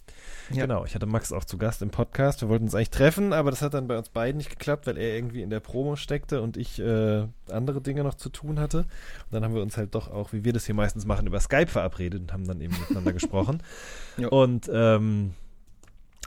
Ja. 0.52 0.64
Genau, 0.64 0.84
ich 0.84 0.96
hatte 0.96 1.06
Max 1.06 1.32
auch 1.32 1.44
zu 1.44 1.58
Gast 1.58 1.82
im 1.84 1.92
Podcast. 1.92 2.42
Wir 2.42 2.50
wollten 2.50 2.66
uns 2.66 2.74
eigentlich 2.74 2.90
treffen, 2.90 3.34
aber 3.34 3.52
das 3.52 3.62
hat 3.62 3.76
dann 3.76 3.88
bei 3.88 3.98
uns 3.98 4.10
beiden 4.10 4.38
nicht 4.38 4.50
geklappt, 4.50 4.88
weil 4.88 4.98
er 4.98 5.14
irgendwie 5.16 5.44
in 5.44 5.52
der 5.52 5.60
Promo 5.60 5.96
steckte 5.96 6.42
und 6.42 6.58
ich 6.58 6.80
äh, 6.80 7.28
andere 7.52 7.82
Dinge 7.82 8.04
noch 8.04 8.16
zu 8.16 8.30
tun 8.30 8.60
hatte. 8.60 8.80
Und 8.80 8.88
dann 9.32 9.44
haben 9.44 9.54
wir 9.54 9.62
uns 9.62 9.78
halt 9.78 9.94
doch 9.94 10.10
auch, 10.10 10.34
wie 10.34 10.44
wir 10.44 10.54
das 10.54 10.66
hier 10.66 10.74
meistens 10.74 11.06
machen, 11.06 11.28
über 11.28 11.40
Skype 11.40 11.68
verabredet 11.68 12.22
und 12.22 12.34
haben 12.34 12.48
dann 12.48 12.62
eben 12.62 12.76
miteinander 12.80 13.14
gesprochen. 13.20 13.62
Ja. 14.18 14.30
Und 14.30 14.70
ähm, 14.74 15.34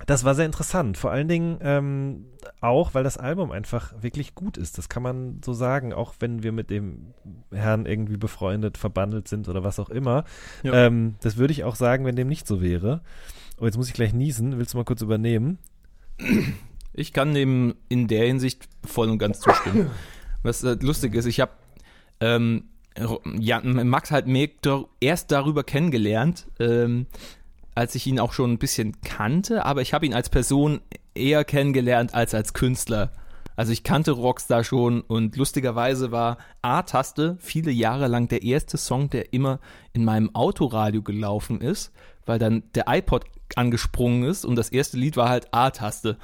das 0.06 0.24
war 0.24 0.34
sehr 0.34 0.46
interessant. 0.46 0.96
Vor 0.96 1.10
allen 1.10 1.28
Dingen 1.28 1.58
ähm, 1.60 2.26
auch, 2.60 2.94
weil 2.94 3.04
das 3.04 3.18
Album 3.18 3.52
einfach 3.52 3.92
wirklich 4.02 4.34
gut 4.34 4.56
ist. 4.56 4.78
Das 4.78 4.88
kann 4.88 5.02
man 5.02 5.40
so 5.44 5.52
sagen, 5.52 5.92
auch 5.92 6.14
wenn 6.18 6.42
wir 6.42 6.52
mit 6.52 6.70
dem 6.70 7.14
Herrn 7.52 7.86
irgendwie 7.86 8.16
befreundet, 8.16 8.78
verbandelt 8.78 9.28
sind 9.28 9.48
oder 9.48 9.62
was 9.64 9.78
auch 9.78 9.90
immer. 9.90 10.24
Ja. 10.62 10.86
Ähm, 10.86 11.14
das 11.20 11.36
würde 11.36 11.52
ich 11.52 11.64
auch 11.64 11.76
sagen, 11.76 12.04
wenn 12.04 12.16
dem 12.16 12.28
nicht 12.28 12.46
so 12.46 12.60
wäre. 12.60 13.02
Oh, 13.60 13.66
jetzt 13.66 13.76
muss 13.76 13.88
ich 13.88 13.94
gleich 13.94 14.12
niesen. 14.12 14.58
Willst 14.58 14.72
du 14.74 14.78
mal 14.78 14.84
kurz 14.84 15.02
übernehmen? 15.02 15.58
Ich 16.94 17.12
kann 17.12 17.34
dem 17.34 17.74
in 17.88 18.08
der 18.08 18.26
Hinsicht 18.26 18.68
voll 18.84 19.08
und 19.10 19.18
ganz 19.18 19.40
zustimmen. 19.40 19.90
Was 20.42 20.64
äh, 20.64 20.76
lustig 20.80 21.14
ist, 21.14 21.26
ich 21.26 21.38
habe 21.38 21.52
ähm, 22.20 22.64
ja, 23.38 23.60
Max 23.62 24.10
halt 24.10 24.26
mir 24.26 24.50
dar- 24.60 24.86
erst 25.00 25.30
darüber 25.32 25.64
kennengelernt, 25.64 26.48
ähm, 26.58 27.06
als 27.74 27.94
ich 27.94 28.06
ihn 28.06 28.18
auch 28.18 28.32
schon 28.32 28.52
ein 28.52 28.58
bisschen 28.58 29.00
kannte, 29.02 29.64
aber 29.64 29.82
ich 29.82 29.94
habe 29.94 30.06
ihn 30.06 30.14
als 30.14 30.28
Person 30.28 30.80
eher 31.14 31.44
kennengelernt 31.44 32.14
als 32.14 32.34
als 32.34 32.52
Künstler. 32.52 33.12
Also 33.54 33.72
ich 33.72 33.84
kannte 33.84 34.12
Rockstar 34.12 34.64
schon 34.64 35.02
und 35.02 35.36
lustigerweise 35.36 36.10
war 36.10 36.38
A-Taste 36.62 37.36
viele 37.38 37.70
Jahre 37.70 38.08
lang 38.08 38.28
der 38.28 38.42
erste 38.42 38.78
Song, 38.78 39.10
der 39.10 39.32
immer 39.32 39.60
in 39.92 40.04
meinem 40.04 40.34
Autoradio 40.34 41.02
gelaufen 41.02 41.60
ist, 41.60 41.92
weil 42.24 42.38
dann 42.38 42.62
der 42.74 42.84
iPod 42.88 43.24
angesprungen 43.54 44.24
ist 44.24 44.44
und 44.44 44.56
das 44.56 44.70
erste 44.70 44.96
Lied 44.96 45.16
war 45.16 45.28
halt 45.28 45.48
A-Taste. 45.52 46.16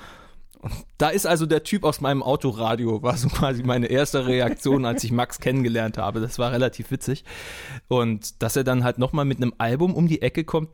Da 0.96 1.10
ist 1.10 1.26
also 1.26 1.46
der 1.46 1.62
Typ 1.62 1.84
aus 1.84 2.00
meinem 2.00 2.22
Autoradio, 2.22 3.02
war 3.02 3.16
so 3.16 3.28
quasi 3.28 3.62
meine 3.62 3.86
erste 3.86 4.26
Reaktion, 4.26 4.86
als 4.86 5.04
ich 5.04 5.12
Max 5.12 5.38
kennengelernt 5.38 5.98
habe. 5.98 6.20
Das 6.20 6.38
war 6.38 6.50
relativ 6.50 6.90
witzig. 6.90 7.24
Und 7.86 8.42
dass 8.42 8.56
er 8.56 8.64
dann 8.64 8.82
halt 8.82 8.98
nochmal 8.98 9.24
mit 9.24 9.36
einem 9.36 9.54
Album 9.58 9.94
um 9.94 10.08
die 10.08 10.22
Ecke 10.22 10.44
kommt, 10.44 10.70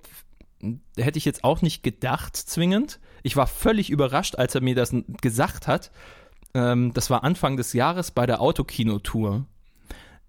hätte 0.97 1.19
ich 1.19 1.25
jetzt 1.25 1.45
auch 1.45 1.63
nicht 1.63 1.83
gedacht, 1.83 2.37
zwingend. 2.37 3.01
Ich 3.23 3.37
war 3.37 3.47
völlig 3.47 3.91
überrascht, 3.91 4.37
als 4.37 4.55
er 4.55 4.61
mir 4.61 4.75
das 4.75 4.95
gesagt 5.21 5.67
hat. 5.67 5.91
Ähm, 6.55 6.93
das 6.95 7.11
war 7.11 7.25
Anfang 7.25 7.57
des 7.57 7.73
Jahres 7.73 8.11
bei 8.11 8.27
der 8.27 8.41
Autokino-Tour 8.41 9.47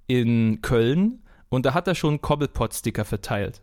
in 0.08 0.62
Köln. 0.62 1.24
Und 1.50 1.66
da 1.66 1.74
hat 1.74 1.88
er 1.88 1.96
schon 1.96 2.22
Cobblepot-Sticker 2.22 3.06
verteilt. 3.06 3.62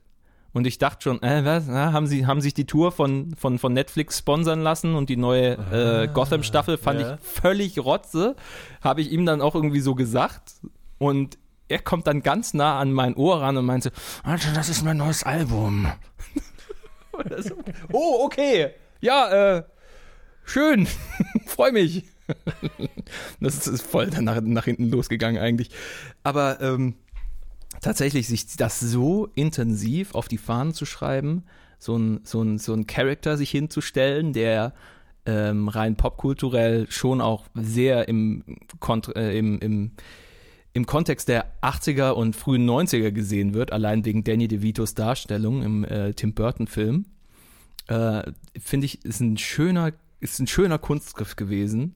Und 0.53 0.67
ich 0.67 0.79
dachte 0.79 1.03
schon, 1.03 1.23
äh, 1.23 1.45
was, 1.45 1.67
na, 1.67 1.93
haben 1.93 2.07
sie, 2.07 2.27
haben 2.27 2.41
sich 2.41 2.53
die 2.53 2.67
Tour 2.67 2.93
von, 2.93 3.35
von, 3.37 3.59
von 3.59 3.73
Netflix 3.73 4.19
sponsern 4.19 4.61
lassen 4.61 4.95
und 4.95 5.09
die 5.09 5.17
neue 5.17 5.53
äh, 5.73 6.09
Gotham-Staffel 6.13 6.77
fand 6.77 7.01
ja. 7.01 7.15
ich 7.15 7.21
völlig 7.21 7.79
rotze. 7.79 8.37
Habe 8.83 9.01
ich 9.01 9.11
ihm 9.11 9.25
dann 9.25 9.41
auch 9.41 9.55
irgendwie 9.55 9.81
so 9.81 9.95
gesagt. 9.95 10.53
Und 10.99 11.39
er 11.69 11.79
kommt 11.79 12.07
dann 12.07 12.23
ganz 12.23 12.53
nah 12.53 12.79
an 12.79 12.93
mein 12.93 13.17
Ohr 13.17 13.41
ran 13.41 13.57
und 13.57 13.65
meinte, 13.65 13.93
Alter, 14.23 14.53
das 14.53 14.69
ist 14.69 14.85
mein 14.85 14.99
neues 14.99 15.23
Album. 15.23 15.91
So. 17.39 17.55
oh, 17.93 18.25
okay. 18.25 18.71
Ja, 19.01 19.57
äh, 19.57 19.63
schön. 20.45 20.87
Freu 21.47 21.73
mich. 21.73 22.05
das 23.41 23.67
ist, 23.67 23.83
voll 23.83 24.11
dann 24.11 24.25
nach, 24.25 24.41
nach 24.41 24.65
hinten 24.65 24.91
losgegangen 24.91 25.41
eigentlich. 25.41 25.71
Aber 26.23 26.61
ähm, 26.61 26.95
tatsächlich 27.81 28.29
sich 28.29 28.57
das 28.57 28.81
so 28.81 29.29
intensiv 29.35 30.15
auf 30.15 30.29
die 30.29 30.39
Fahnen 30.39 30.73
zu 30.73 30.87
schreiben, 30.87 31.45
so 31.79 31.97
ein, 31.97 32.21
so 32.25 32.43
ein, 32.43 32.59
so 32.59 32.73
ein 32.75 32.87
Charakter 32.87 33.37
sich 33.37 33.51
hinzustellen, 33.51 34.33
der 34.33 34.73
ähm, 35.27 35.69
rein 35.69 35.97
popkulturell 35.97 36.91
schon 36.91 37.21
auch 37.21 37.45
sehr 37.55 38.09
im, 38.09 38.45
Kont 38.81 39.15
äh, 39.17 39.37
im, 39.37 39.59
im 39.59 39.93
im 40.73 40.87
Kontext 40.87 41.29
der 41.29 41.53
80er 41.62 42.11
und 42.11 42.35
frühen 42.35 42.68
90er 42.68 43.11
gesehen 43.11 43.55
wird, 43.55 43.73
allein 43.73 44.05
wegen 44.05 44.25
Danny 44.25 44.49
DeVitos 44.49 44.95
Darstellung 44.95 45.62
im 45.62 45.85
äh, 45.85 46.14
Tim 46.14 46.35
Burton 46.35 46.66
Film, 46.66 47.07
äh, 47.89 48.23
finde 48.59 48.87
ich, 48.87 49.05
ist 49.05 49.20
ein 49.20 49.37
schöner, 49.37 49.93
ist 50.20 50.39
ein 50.39 50.47
schöner 50.47 50.79
Kunstgriff 50.79 51.37
gewesen 51.37 51.95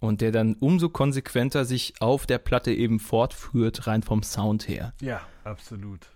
und 0.00 0.20
der 0.20 0.32
dann 0.32 0.54
umso 0.54 0.88
konsequenter 0.88 1.64
sich 1.64 1.94
auf 2.00 2.26
der 2.26 2.38
Platte 2.38 2.72
eben 2.72 2.98
fortführt, 2.98 3.86
rein 3.86 4.02
vom 4.02 4.22
Sound 4.22 4.68
her. 4.68 4.92
Ja, 5.00 5.20
absolut. 5.44 6.06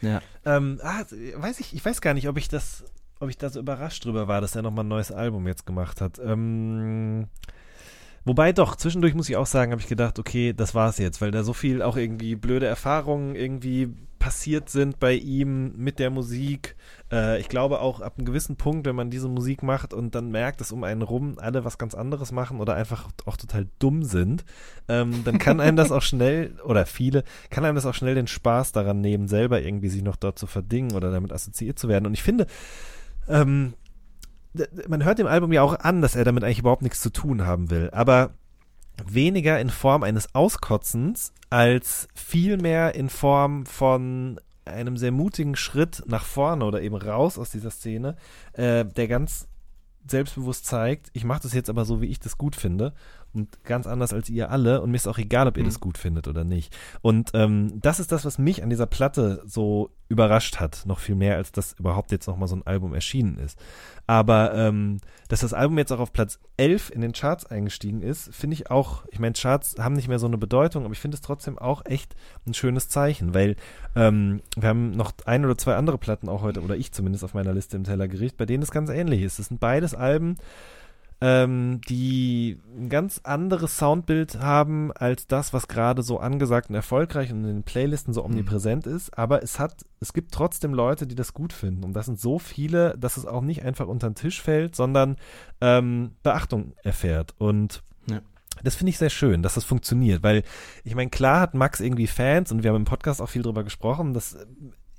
Ja. 0.00 0.22
Ähm, 0.44 0.80
ah, 0.82 1.04
weiß 1.36 1.60
ich, 1.60 1.74
ich 1.74 1.84
weiß 1.84 2.00
gar 2.00 2.14
nicht, 2.14 2.28
ob 2.28 2.38
ich 2.38 2.48
das, 2.48 2.84
ob 3.20 3.28
ich 3.28 3.36
da 3.36 3.50
so 3.50 3.60
überrascht 3.60 4.04
drüber 4.04 4.28
war, 4.28 4.40
dass 4.40 4.54
er 4.54 4.62
nochmal 4.62 4.84
ein 4.84 4.88
neues 4.88 5.12
Album 5.12 5.46
jetzt 5.46 5.66
gemacht 5.66 6.00
hat. 6.00 6.18
Ähm, 6.18 7.28
wobei 8.28 8.52
doch, 8.52 8.76
zwischendurch 8.76 9.14
muss 9.14 9.28
ich 9.28 9.36
auch 9.36 9.46
sagen, 9.46 9.72
habe 9.72 9.82
ich 9.82 9.88
gedacht, 9.88 10.18
okay, 10.18 10.52
das 10.52 10.74
war's 10.74 10.98
jetzt, 10.98 11.20
weil 11.20 11.30
da 11.30 11.42
so 11.42 11.52
viel 11.52 11.82
auch 11.82 11.96
irgendwie 11.96 12.36
blöde 12.36 12.66
Erfahrungen 12.66 13.34
irgendwie 13.34 13.94
passiert 14.18 14.68
sind 14.68 14.98
bei 14.98 15.14
ihm 15.14 15.76
mit 15.76 15.98
der 15.98 16.10
Musik. 16.10 16.76
Äh, 17.10 17.40
ich 17.40 17.48
glaube 17.48 17.80
auch 17.80 18.00
ab 18.00 18.14
einem 18.18 18.26
gewissen 18.26 18.56
Punkt, 18.56 18.86
wenn 18.86 18.96
man 18.96 19.10
diese 19.10 19.28
Musik 19.28 19.62
macht 19.62 19.94
und 19.94 20.14
dann 20.14 20.30
merkt, 20.30 20.60
dass 20.60 20.72
um 20.72 20.84
einen 20.84 21.02
rum 21.02 21.36
alle 21.38 21.64
was 21.64 21.78
ganz 21.78 21.94
anderes 21.94 22.32
machen 22.32 22.60
oder 22.60 22.74
einfach 22.74 23.08
auch 23.26 23.36
total 23.36 23.68
dumm 23.78 24.02
sind, 24.02 24.44
ähm, 24.88 25.24
dann 25.24 25.38
kann 25.38 25.60
einem 25.60 25.76
das 25.76 25.92
auch 25.92 26.02
schnell, 26.02 26.52
oder 26.64 26.84
viele, 26.84 27.24
kann 27.50 27.64
einem 27.64 27.76
das 27.76 27.86
auch 27.86 27.94
schnell 27.94 28.14
den 28.14 28.26
Spaß 28.26 28.72
daran 28.72 29.00
nehmen, 29.00 29.28
selber 29.28 29.62
irgendwie 29.62 29.88
sich 29.88 30.02
noch 30.02 30.16
dort 30.16 30.38
zu 30.38 30.46
verdingen 30.46 30.94
oder 30.94 31.10
damit 31.10 31.32
assoziiert 31.32 31.78
zu 31.78 31.88
werden. 31.88 32.06
Und 32.06 32.14
ich 32.14 32.22
finde, 32.22 32.46
ähm, 33.28 33.74
man 34.88 35.04
hört 35.04 35.18
dem 35.18 35.26
Album 35.26 35.52
ja 35.52 35.62
auch 35.62 35.78
an, 35.78 36.02
dass 36.02 36.16
er 36.16 36.24
damit 36.24 36.44
eigentlich 36.44 36.60
überhaupt 36.60 36.82
nichts 36.82 37.00
zu 37.00 37.10
tun 37.10 37.46
haben 37.46 37.70
will. 37.70 37.90
Aber 37.92 38.30
weniger 39.06 39.60
in 39.60 39.70
Form 39.70 40.02
eines 40.02 40.34
Auskotzens 40.34 41.32
als 41.50 42.08
vielmehr 42.14 42.94
in 42.94 43.08
Form 43.08 43.66
von 43.66 44.40
einem 44.64 44.96
sehr 44.96 45.12
mutigen 45.12 45.56
Schritt 45.56 46.02
nach 46.06 46.24
vorne 46.24 46.64
oder 46.64 46.82
eben 46.82 46.96
raus 46.96 47.38
aus 47.38 47.50
dieser 47.50 47.70
Szene, 47.70 48.16
äh, 48.52 48.84
der 48.84 49.08
ganz 49.08 49.48
selbstbewusst 50.06 50.66
zeigt, 50.66 51.10
ich 51.12 51.24
mache 51.24 51.42
das 51.42 51.52
jetzt 51.52 51.70
aber 51.70 51.84
so, 51.84 52.00
wie 52.00 52.06
ich 52.06 52.20
das 52.20 52.38
gut 52.38 52.56
finde 52.56 52.92
und 53.34 53.62
ganz 53.64 53.86
anders 53.86 54.12
als 54.12 54.28
ihr 54.28 54.50
alle 54.50 54.80
und 54.80 54.90
mir 54.90 54.96
ist 54.96 55.06
auch 55.06 55.18
egal, 55.18 55.48
ob 55.48 55.56
ihr 55.56 55.64
das 55.64 55.80
gut 55.80 55.98
findet 55.98 56.28
oder 56.28 56.44
nicht. 56.44 56.76
Und 57.02 57.30
ähm, 57.34 57.80
das 57.80 58.00
ist 58.00 58.12
das, 58.12 58.24
was 58.24 58.38
mich 58.38 58.62
an 58.62 58.70
dieser 58.70 58.86
Platte 58.86 59.42
so 59.46 59.90
überrascht 60.08 60.58
hat, 60.58 60.84
noch 60.86 60.98
viel 60.98 61.14
mehr, 61.14 61.36
als 61.36 61.52
dass 61.52 61.74
überhaupt 61.74 62.10
jetzt 62.12 62.26
nochmal 62.26 62.48
so 62.48 62.56
ein 62.56 62.66
Album 62.66 62.94
erschienen 62.94 63.36
ist. 63.38 63.58
Aber 64.06 64.54
ähm, 64.54 65.00
dass 65.28 65.40
das 65.40 65.52
Album 65.52 65.76
jetzt 65.76 65.92
auch 65.92 66.00
auf 66.00 66.14
Platz 66.14 66.40
11 66.56 66.90
in 66.90 67.02
den 67.02 67.12
Charts 67.12 67.44
eingestiegen 67.44 68.00
ist, 68.00 68.34
finde 68.34 68.54
ich 68.54 68.70
auch, 68.70 69.04
ich 69.10 69.18
meine, 69.18 69.34
Charts 69.34 69.76
haben 69.78 69.94
nicht 69.94 70.08
mehr 70.08 70.18
so 70.18 70.26
eine 70.26 70.38
Bedeutung, 70.38 70.84
aber 70.84 70.92
ich 70.92 71.00
finde 71.00 71.16
es 71.16 71.20
trotzdem 71.20 71.58
auch 71.58 71.84
echt 71.84 72.16
ein 72.46 72.54
schönes 72.54 72.88
Zeichen, 72.88 73.34
weil 73.34 73.56
ähm, 73.94 74.40
wir 74.56 74.70
haben 74.70 74.92
noch 74.92 75.12
ein 75.26 75.44
oder 75.44 75.58
zwei 75.58 75.76
andere 75.76 75.98
Platten 75.98 76.30
auch 76.30 76.40
heute, 76.40 76.62
oder 76.62 76.76
ich 76.76 76.92
zumindest 76.92 77.22
auf 77.22 77.34
meiner 77.34 77.52
Liste 77.52 77.76
im 77.76 77.84
Tellergericht, 77.84 78.38
bei 78.38 78.46
denen 78.46 78.62
es 78.62 78.70
ganz 78.70 78.88
ähnlich 78.88 79.20
ist. 79.20 79.38
Es 79.38 79.48
sind 79.48 79.60
beides 79.60 79.94
Alben, 79.94 80.38
ähm, 81.20 81.80
die 81.88 82.60
ein 82.76 82.88
ganz 82.88 83.20
anderes 83.24 83.76
Soundbild 83.76 84.38
haben 84.40 84.92
als 84.92 85.26
das, 85.26 85.52
was 85.52 85.66
gerade 85.66 86.02
so 86.02 86.18
angesagt 86.20 86.68
und 86.70 86.76
erfolgreich 86.76 87.32
und 87.32 87.38
in 87.44 87.48
den 87.48 87.62
Playlisten 87.64 88.14
so 88.14 88.24
omnipräsent 88.24 88.86
ist. 88.86 89.18
Aber 89.18 89.42
es 89.42 89.58
hat, 89.58 89.84
es 90.00 90.12
gibt 90.12 90.32
trotzdem 90.32 90.72
Leute, 90.74 91.06
die 91.08 91.16
das 91.16 91.34
gut 91.34 91.52
finden. 91.52 91.82
Und 91.84 91.92
das 91.94 92.06
sind 92.06 92.20
so 92.20 92.38
viele, 92.38 92.96
dass 92.98 93.16
es 93.16 93.26
auch 93.26 93.42
nicht 93.42 93.64
einfach 93.64 93.88
unter 93.88 94.08
den 94.08 94.14
Tisch 94.14 94.40
fällt, 94.40 94.76
sondern 94.76 95.16
ähm, 95.60 96.12
Beachtung 96.22 96.74
erfährt. 96.84 97.34
Und 97.38 97.82
Ja. 98.08 98.20
das 98.62 98.76
finde 98.76 98.90
ich 98.90 98.98
sehr 98.98 99.10
schön, 99.10 99.42
dass 99.42 99.54
das 99.54 99.64
funktioniert, 99.64 100.22
weil 100.22 100.44
ich 100.84 100.94
meine, 100.94 101.10
klar 101.10 101.40
hat 101.40 101.54
Max 101.54 101.80
irgendwie 101.80 102.06
Fans 102.06 102.52
und 102.52 102.62
wir 102.62 102.70
haben 102.70 102.76
im 102.76 102.84
Podcast 102.84 103.20
auch 103.20 103.28
viel 103.28 103.42
drüber 103.42 103.64
gesprochen, 103.64 104.14
dass 104.14 104.36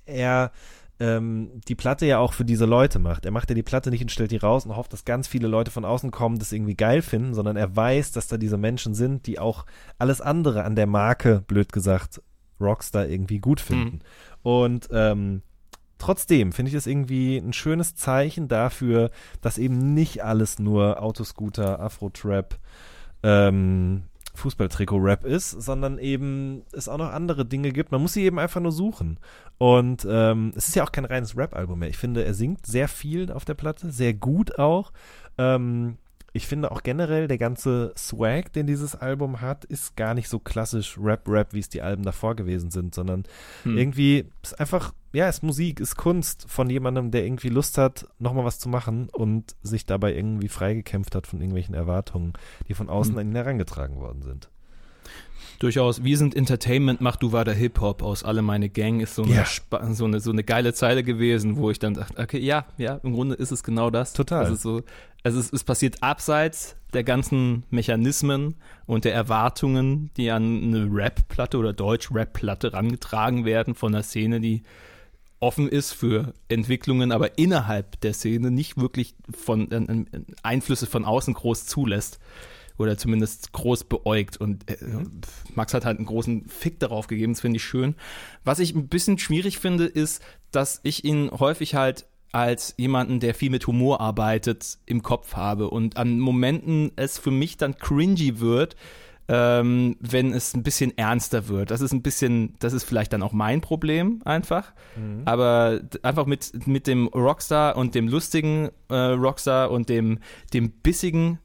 er 0.06 0.52
ähm, 1.00 1.62
die 1.68 1.76
Platte 1.76 2.06
ja 2.06 2.20
auch 2.20 2.34
für 2.34 2.46
diese 2.46 2.66
Leute 2.66 3.00
macht. 3.00 3.26
Er 3.26 3.32
macht 3.32 3.50
ja 3.50 3.56
die 3.56 3.64
Platte 3.64 3.90
nicht 3.90 4.02
und 4.02 4.12
stellt 4.12 4.32
die 4.32 4.38
raus 4.38 4.66
und 4.66 4.76
hofft, 4.76 4.92
dass 4.94 5.06
ganz 5.06 5.28
viele 5.28 5.48
Leute 5.48 5.72
von 5.72 5.86
außen 5.86 6.12
kommen, 6.12 6.40
das 6.40 6.52
irgendwie 6.52 6.76
geil 6.76 7.02
finden, 7.02 7.34
sondern 7.34 7.56
er 7.56 7.76
weiß, 7.76 8.12
dass 8.12 8.28
da 8.28 8.38
diese 8.38 8.58
Menschen 8.58 8.94
sind, 8.94 9.26
die 9.26 9.40
auch 9.40 9.66
alles 9.98 10.20
andere 10.20 10.64
an 10.64 10.76
der 10.76 10.88
Marke, 10.88 11.42
blöd 11.48 11.72
gesagt, 11.72 12.22
Rockstar 12.60 13.08
irgendwie 13.08 13.40
gut 13.40 13.62
finden. 13.62 14.02
Und 14.44 14.90
ähm, 14.92 15.42
trotzdem 15.98 16.52
finde 16.52 16.70
ich 16.70 16.76
das 16.76 16.88
irgendwie 16.88 17.38
ein 17.38 17.54
schönes 17.54 17.96
Zeichen 17.96 18.50
dafür, 18.50 19.12
dass 19.42 19.58
eben 19.58 19.94
nicht 19.94 20.24
alles 20.24 20.60
nur 20.60 21.02
Autoscooter, 21.02 21.80
Afro-Trap, 21.80 22.60
ähm, 23.24 24.04
Fußballtrikot-Rap 24.36 25.26
ist, 25.26 25.52
sondern 25.52 25.98
eben 25.98 26.64
es 26.72 26.88
auch 26.88 26.98
noch 26.98 27.12
andere 27.12 27.46
Dinge 27.46 27.72
gibt. 27.72 27.92
Man 27.92 28.02
muss 28.02 28.14
sie 28.14 28.24
eben 28.24 28.40
einfach 28.40 28.62
nur 28.62 28.72
suchen. 28.72 29.20
Und 29.58 30.08
ähm, 30.10 30.54
es 30.56 30.68
ist 30.68 30.76
ja 30.76 30.84
auch 30.84 30.92
kein 30.92 31.06
reines 31.06 31.36
Rap-Album 31.38 31.80
mehr. 31.80 31.90
Ich 31.90 31.98
finde, 31.98 32.24
er 32.24 32.34
singt 32.34 32.66
sehr 32.66 32.88
viel 32.88 33.32
auf 33.32 33.46
der 33.46 33.56
Platte, 33.56 33.92
sehr 33.92 34.14
gut 34.14 34.58
auch. 34.60 34.92
Ähm, 35.38 35.98
ich 36.34 36.48
finde 36.48 36.72
auch 36.72 36.84
generell 36.84 37.28
der 37.28 37.38
ganze 37.38 37.94
Swag, 37.98 38.54
den 38.54 38.68
dieses 38.68 38.96
Album 38.96 39.42
hat, 39.42 39.66
ist 39.66 39.96
gar 39.96 40.14
nicht 40.14 40.30
so 40.30 40.40
klassisch 40.40 40.98
Rap-Rap, 41.00 41.54
wie 41.54 41.60
es 41.60 41.70
die 41.70 41.82
Alben 41.82 42.04
davor 42.04 42.36
gewesen 42.36 42.72
sind, 42.72 42.94
sondern 42.94 43.24
irgendwie 43.66 44.26
ist 44.44 44.60
einfach, 44.60 44.94
ja, 45.14 45.28
ist 45.28 45.44
Musik, 45.44 45.80
ist 45.80 45.96
Kunst 45.96 46.46
von 46.50 46.70
jemandem, 46.70 47.12
der 47.12 47.26
irgendwie 47.26 47.50
Lust 47.50 47.78
hat, 47.78 48.08
nochmal 48.20 48.46
was 48.46 48.60
zu 48.60 48.70
machen 48.70 49.10
und 49.10 49.56
sich 49.64 49.86
dabei 49.86 50.14
irgendwie 50.14 50.50
freigekämpft 50.50 51.16
hat 51.16 51.28
von 51.28 51.40
irgendwelchen 51.40 51.76
Erwartungen, 51.76 52.34
die 52.68 52.74
von 52.74 52.90
außen 52.90 53.18
an 53.18 53.28
ihn 53.28 53.36
herangetragen 53.36 53.98
worden 53.98 54.22
sind. 54.22 54.50
Durchaus, 55.60 56.06
wir 56.06 56.18
sind 56.18 56.36
Entertainment, 56.36 57.02
mach 57.02 57.18
du 57.18 57.34
weiter 57.34 57.54
Hip-Hop 57.54 58.02
aus 58.02 58.24
Alle 58.24 58.42
meine 58.42 58.70
Gang 58.70 59.02
ist 59.02 59.16
so 59.16 59.24
eine. 59.24 59.46
Spa- 59.46 59.94
so, 59.94 60.06
eine, 60.06 60.22
so 60.22 60.32
eine 60.32 60.46
geile 60.46 60.74
Zeile 60.74 61.04
gewesen, 61.04 61.58
wo 61.58 61.70
ich 61.70 61.80
dann 61.80 61.96
dachte, 61.96 62.18
okay, 62.18 62.40
ja, 62.40 62.66
ja, 62.78 62.96
im 63.04 63.14
Grunde 63.14 63.36
ist 63.36 63.52
es 63.52 63.62
genau 63.62 63.90
das. 63.90 64.14
Total. 64.14 64.46
Also, 64.46 64.56
so, 64.56 64.84
also 65.22 65.38
es, 65.38 65.52
es 65.52 65.66
passiert 65.66 66.02
abseits 66.02 66.78
der 66.94 67.04
ganzen 67.04 67.64
Mechanismen 67.70 68.56
und 68.86 69.04
der 69.04 69.14
Erwartungen, 69.14 70.12
die 70.16 70.32
an 70.32 70.64
eine 70.64 70.88
Rap-Platte 70.90 71.58
oder 71.58 71.74
Deutsch-Rap-Platte 71.74 72.72
rangetragen 72.72 73.44
werden 73.44 73.76
von 73.76 73.94
einer 73.94 74.04
Szene, 74.04 74.40
die 74.40 74.64
offen 75.42 75.68
ist 75.68 75.92
für 75.92 76.34
Entwicklungen, 76.48 77.12
aber 77.12 77.38
innerhalb 77.38 78.00
der 78.00 78.14
Szene 78.14 78.50
nicht 78.50 78.78
wirklich 78.78 79.14
von 79.30 79.70
äh, 79.72 79.78
äh, 79.78 80.06
Einflüsse 80.42 80.86
von 80.86 81.04
außen 81.04 81.34
groß 81.34 81.66
zulässt 81.66 82.20
oder 82.80 82.98
zumindest 82.98 83.52
groß 83.52 83.84
beäugt. 83.84 84.38
Und 84.38 84.70
äh, 84.70 84.78
Max 85.54 85.74
hat 85.74 85.86
halt 85.86 85.98
einen 85.98 86.08
großen 86.08 86.48
Fick 86.48 86.80
darauf 86.80 87.06
gegeben, 87.08 87.34
das 87.34 87.42
finde 87.42 87.58
ich 87.58 87.64
schön. 87.64 87.96
Was 88.44 88.60
ich 88.60 88.74
ein 88.74 88.88
bisschen 88.88 89.20
schwierig 89.20 89.60
finde, 89.60 89.86
ist, 89.86 90.24
dass 90.52 90.80
ich 90.84 91.04
ihn 91.06 91.30
häufig 91.32 91.76
halt 91.76 92.08
als 92.32 92.76
jemanden, 92.78 93.20
der 93.20 93.34
viel 93.34 93.50
mit 93.50 93.66
Humor 93.68 94.02
arbeitet, 94.02 94.78
im 94.86 95.02
Kopf 95.04 95.36
habe 95.36 95.70
und 95.70 95.98
an 95.98 96.20
Momenten 96.20 96.92
es 96.96 97.18
für 97.18 97.32
mich 97.32 97.58
dann 97.58 97.76
cringy 97.78 98.40
wird, 98.40 98.76
ähm, 99.28 99.96
wenn 100.00 100.32
es 100.34 100.56
ein 100.56 100.64
bisschen 100.64 100.96
ernster 100.98 101.48
wird. 101.48 101.70
Das 101.72 101.82
ist 101.82 101.92
ein 101.92 102.02
bisschen, 102.02 102.56
das 102.60 102.74
ist 102.74 102.84
vielleicht 102.84 103.14
dann 103.14 103.22
auch 103.24 103.32
mein 103.32 103.62
Problem 103.62 104.22
einfach. 104.26 104.74
Aber 105.26 105.80
d- 105.80 106.00
einfach 106.04 106.26
mit, 106.26 106.68
mit 106.68 106.88
dem 106.88 107.08
Rockstar 107.08 107.76
und 107.76 107.94
dem 107.96 108.08
lustigen 108.08 108.70
äh, 108.90 108.96
Rockstar 108.96 109.70
und 109.72 109.90
dem, 109.90 110.20
dem 110.54 110.72
bissigen 110.72 111.40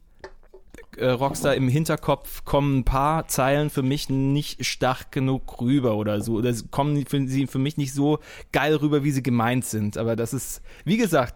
äh, 0.98 1.10
Rockstar 1.10 1.54
im 1.54 1.68
Hinterkopf 1.68 2.44
kommen 2.44 2.78
ein 2.78 2.84
paar 2.84 3.28
Zeilen 3.28 3.70
für 3.70 3.82
mich 3.82 4.08
nicht 4.08 4.64
stark 4.64 5.12
genug 5.12 5.60
rüber 5.60 5.96
oder 5.96 6.20
so. 6.20 6.34
Oder 6.34 6.52
kommen 6.70 7.04
für, 7.06 7.26
sie 7.26 7.46
für 7.46 7.58
mich 7.58 7.76
nicht 7.76 7.92
so 7.92 8.18
geil 8.52 8.74
rüber, 8.76 9.04
wie 9.04 9.10
sie 9.10 9.22
gemeint 9.22 9.64
sind. 9.64 9.96
Aber 9.96 10.16
das 10.16 10.32
ist, 10.32 10.62
wie 10.84 10.96
gesagt, 10.96 11.34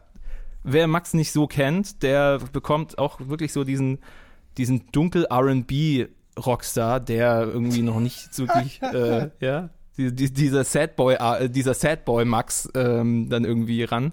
wer 0.63 0.87
Max 0.87 1.15
nicht 1.15 1.33
so 1.33 1.47
kennt, 1.47 2.03
der 2.03 2.39
bekommt 2.53 2.99
auch 2.99 3.21
wirklich 3.21 3.53
so 3.53 3.65
diesen, 3.65 3.99
diesen 4.57 4.87
dunkel 4.93 5.27
R&B 5.31 6.07
Rockstar, 6.39 7.01
der 7.01 7.43
irgendwie 7.43 7.83
noch 7.83 8.01
nicht 8.01 8.33
so 8.33 8.47
wirklich, 8.47 8.81
äh, 8.83 9.31
ja, 9.41 9.71
die, 9.97 10.15
die, 10.15 10.33
dieser 10.33 10.65
Sad 10.65 10.97
Boy, 10.97 11.17
äh, 11.17 11.51
dieser 11.51 11.75
Sad 11.75 12.05
Boy 12.05 12.25
Max 12.25 12.69
ähm, 12.75 13.29
dann 13.29 13.45
irgendwie 13.45 13.83
ran, 13.83 14.13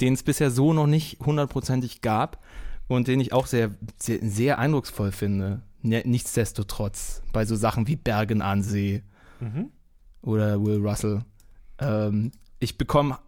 den 0.00 0.14
es 0.14 0.22
bisher 0.22 0.50
so 0.50 0.72
noch 0.72 0.86
nicht 0.86 1.20
hundertprozentig 1.20 2.02
gab 2.02 2.42
und 2.88 3.08
den 3.08 3.20
ich 3.20 3.32
auch 3.32 3.46
sehr, 3.46 3.70
sehr, 3.96 4.18
sehr 4.22 4.58
eindrucksvoll 4.58 5.12
finde. 5.12 5.62
Nichtsdestotrotz 5.82 7.22
bei 7.32 7.44
so 7.44 7.56
Sachen 7.56 7.88
wie 7.88 7.96
Bergen 7.96 8.42
an 8.42 8.62
See 8.62 9.02
oder 10.22 10.62
Will 10.64 10.78
Russell. 10.78 11.24
Ähm, 11.78 12.30
ich 12.60 12.78
bekomme 12.78 13.18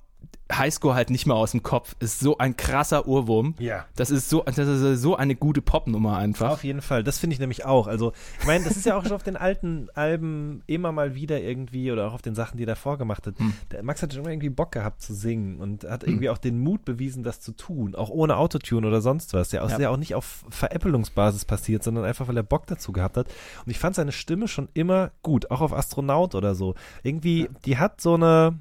Highscore 0.53 0.95
halt 0.95 1.09
nicht 1.11 1.27
mehr 1.27 1.37
aus 1.37 1.53
dem 1.53 1.63
Kopf. 1.63 1.97
Ist 2.01 2.21
so 2.21 2.37
ein 2.37 2.57
krasser 2.57 3.07
Urwurm. 3.07 3.55
Ja. 3.59 3.87
Das 3.97 4.11
ist 4.11 4.29
so, 4.29 4.43
das 4.43 4.59
ist 4.59 5.01
so 5.01 5.17
eine 5.17 5.35
gute 5.35 5.63
Popnummer 5.63 6.19
einfach. 6.19 6.51
Auf 6.51 6.65
jeden 6.65 6.83
Fall, 6.83 7.03
das 7.03 7.19
finde 7.19 7.35
ich 7.35 7.41
nämlich 7.41 7.65
auch. 7.65 7.87
Also, 7.87 8.13
ich 8.41 8.47
meine, 8.47 8.65
das 8.65 8.77
ist 8.77 8.85
ja 8.85 8.97
auch 8.97 9.03
schon 9.05 9.13
auf 9.13 9.23
den 9.23 9.37
alten 9.37 9.89
Alben 9.95 10.63
immer 10.67 10.93
mal 10.93 11.15
wieder 11.15 11.41
irgendwie 11.41 11.91
oder 11.91 12.09
auch 12.09 12.15
auf 12.15 12.23
den 12.23 12.35
Sachen, 12.35 12.59
die 12.59 12.65
er 12.65 12.69
davor 12.69 12.99
gemacht 12.99 13.27
hat. 13.27 13.37
Der 13.71 13.83
Max 13.83 14.03
hat 14.03 14.13
schon 14.13 14.23
immer 14.23 14.33
irgendwie 14.33 14.51
Bock 14.51 14.73
gehabt 14.73 15.01
zu 15.01 15.15
singen 15.15 15.61
und 15.61 15.85
hat 15.85 16.05
irgendwie 16.05 16.29
auch 16.29 16.39
den 16.39 16.59
Mut 16.59 16.85
bewiesen, 16.85 17.23
das 17.23 17.41
zu 17.41 17.53
tun, 17.53 17.95
auch 17.95 18.11
ohne 18.11 18.37
Autotune 18.37 18.87
oder 18.87 19.01
sonst 19.01 19.33
was. 19.33 19.49
Der 19.49 19.65
Ja. 19.65 19.79
ja 19.79 19.91
auch 19.91 19.97
nicht 19.97 20.15
auf 20.15 20.45
Veräppelungsbasis 20.51 21.47
passiert, 21.47 21.83
sondern 21.83 22.05
einfach, 22.05 22.29
weil 22.29 22.37
er 22.37 22.43
Bock 22.43 22.67
dazu 22.67 22.93
gehabt 22.93 23.17
hat. 23.17 23.29
Und 23.65 23.71
ich 23.71 23.79
fand 23.79 23.97
seine 23.97 24.13
Stimme 24.13 24.47
schon 24.49 24.69
immer 24.75 25.11
gut, 25.23 25.51
auch 25.51 25.63
auf 25.63 25.73
Astronaut 25.73 26.35
oder 26.35 26.55
so. 26.55 26.75
Irgendwie, 27.03 27.49
die 27.65 27.79
hat 27.79 28.01
so 28.01 28.15
eine 28.15 28.59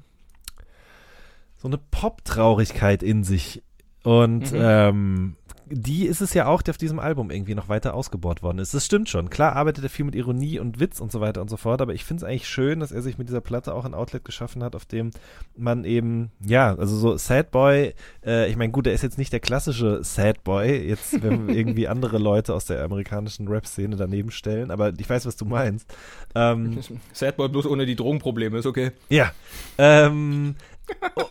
so 1.64 1.68
eine 1.68 1.78
Pop-Traurigkeit 1.78 3.02
in 3.02 3.24
sich. 3.24 3.62
Und 4.02 4.52
ähm, 4.54 5.36
die 5.66 6.04
ist 6.04 6.20
es 6.20 6.34
ja 6.34 6.46
auch, 6.46 6.60
die 6.60 6.70
auf 6.70 6.76
diesem 6.76 6.98
Album 6.98 7.30
irgendwie 7.30 7.54
noch 7.54 7.70
weiter 7.70 7.94
ausgebaut 7.94 8.42
worden 8.42 8.58
ist. 8.58 8.74
Das 8.74 8.84
stimmt 8.84 9.08
schon. 9.08 9.30
Klar 9.30 9.56
arbeitet 9.56 9.82
er 9.82 9.88
viel 9.88 10.04
mit 10.04 10.14
Ironie 10.14 10.58
und 10.58 10.78
Witz 10.78 11.00
und 11.00 11.10
so 11.10 11.22
weiter 11.22 11.40
und 11.40 11.48
so 11.48 11.56
fort, 11.56 11.80
aber 11.80 11.94
ich 11.94 12.04
finde 12.04 12.22
es 12.22 12.30
eigentlich 12.30 12.46
schön, 12.46 12.80
dass 12.80 12.92
er 12.92 13.00
sich 13.00 13.16
mit 13.16 13.28
dieser 13.28 13.40
Platte 13.40 13.74
auch 13.74 13.86
ein 13.86 13.94
Outlet 13.94 14.26
geschaffen 14.26 14.62
hat, 14.62 14.76
auf 14.76 14.84
dem 14.84 15.08
man 15.56 15.84
eben, 15.84 16.30
ja, 16.44 16.74
also 16.74 16.94
so 16.96 17.16
Sad 17.16 17.50
Boy, 17.50 17.94
äh, 18.26 18.50
ich 18.50 18.56
meine, 18.58 18.72
gut, 18.72 18.86
er 18.86 18.92
ist 18.92 19.02
jetzt 19.02 19.16
nicht 19.16 19.32
der 19.32 19.40
klassische 19.40 20.04
Sad 20.04 20.44
Boy, 20.44 20.86
jetzt, 20.86 21.22
wenn 21.22 21.48
irgendwie 21.54 21.88
andere 21.88 22.18
Leute 22.18 22.52
aus 22.52 22.66
der 22.66 22.84
amerikanischen 22.84 23.48
Rap-Szene 23.48 23.96
daneben 23.96 24.32
stellen, 24.32 24.70
aber 24.70 24.92
ich 24.98 25.08
weiß, 25.08 25.24
was 25.24 25.36
du 25.36 25.46
meinst. 25.46 25.90
Ähm, 26.34 26.78
Sad 27.14 27.38
Boy 27.38 27.48
bloß 27.48 27.64
ohne 27.64 27.86
die 27.86 27.96
Drogenprobleme, 27.96 28.58
ist 28.58 28.66
okay. 28.66 28.92
ja. 29.08 29.32
Ähm, 29.78 30.56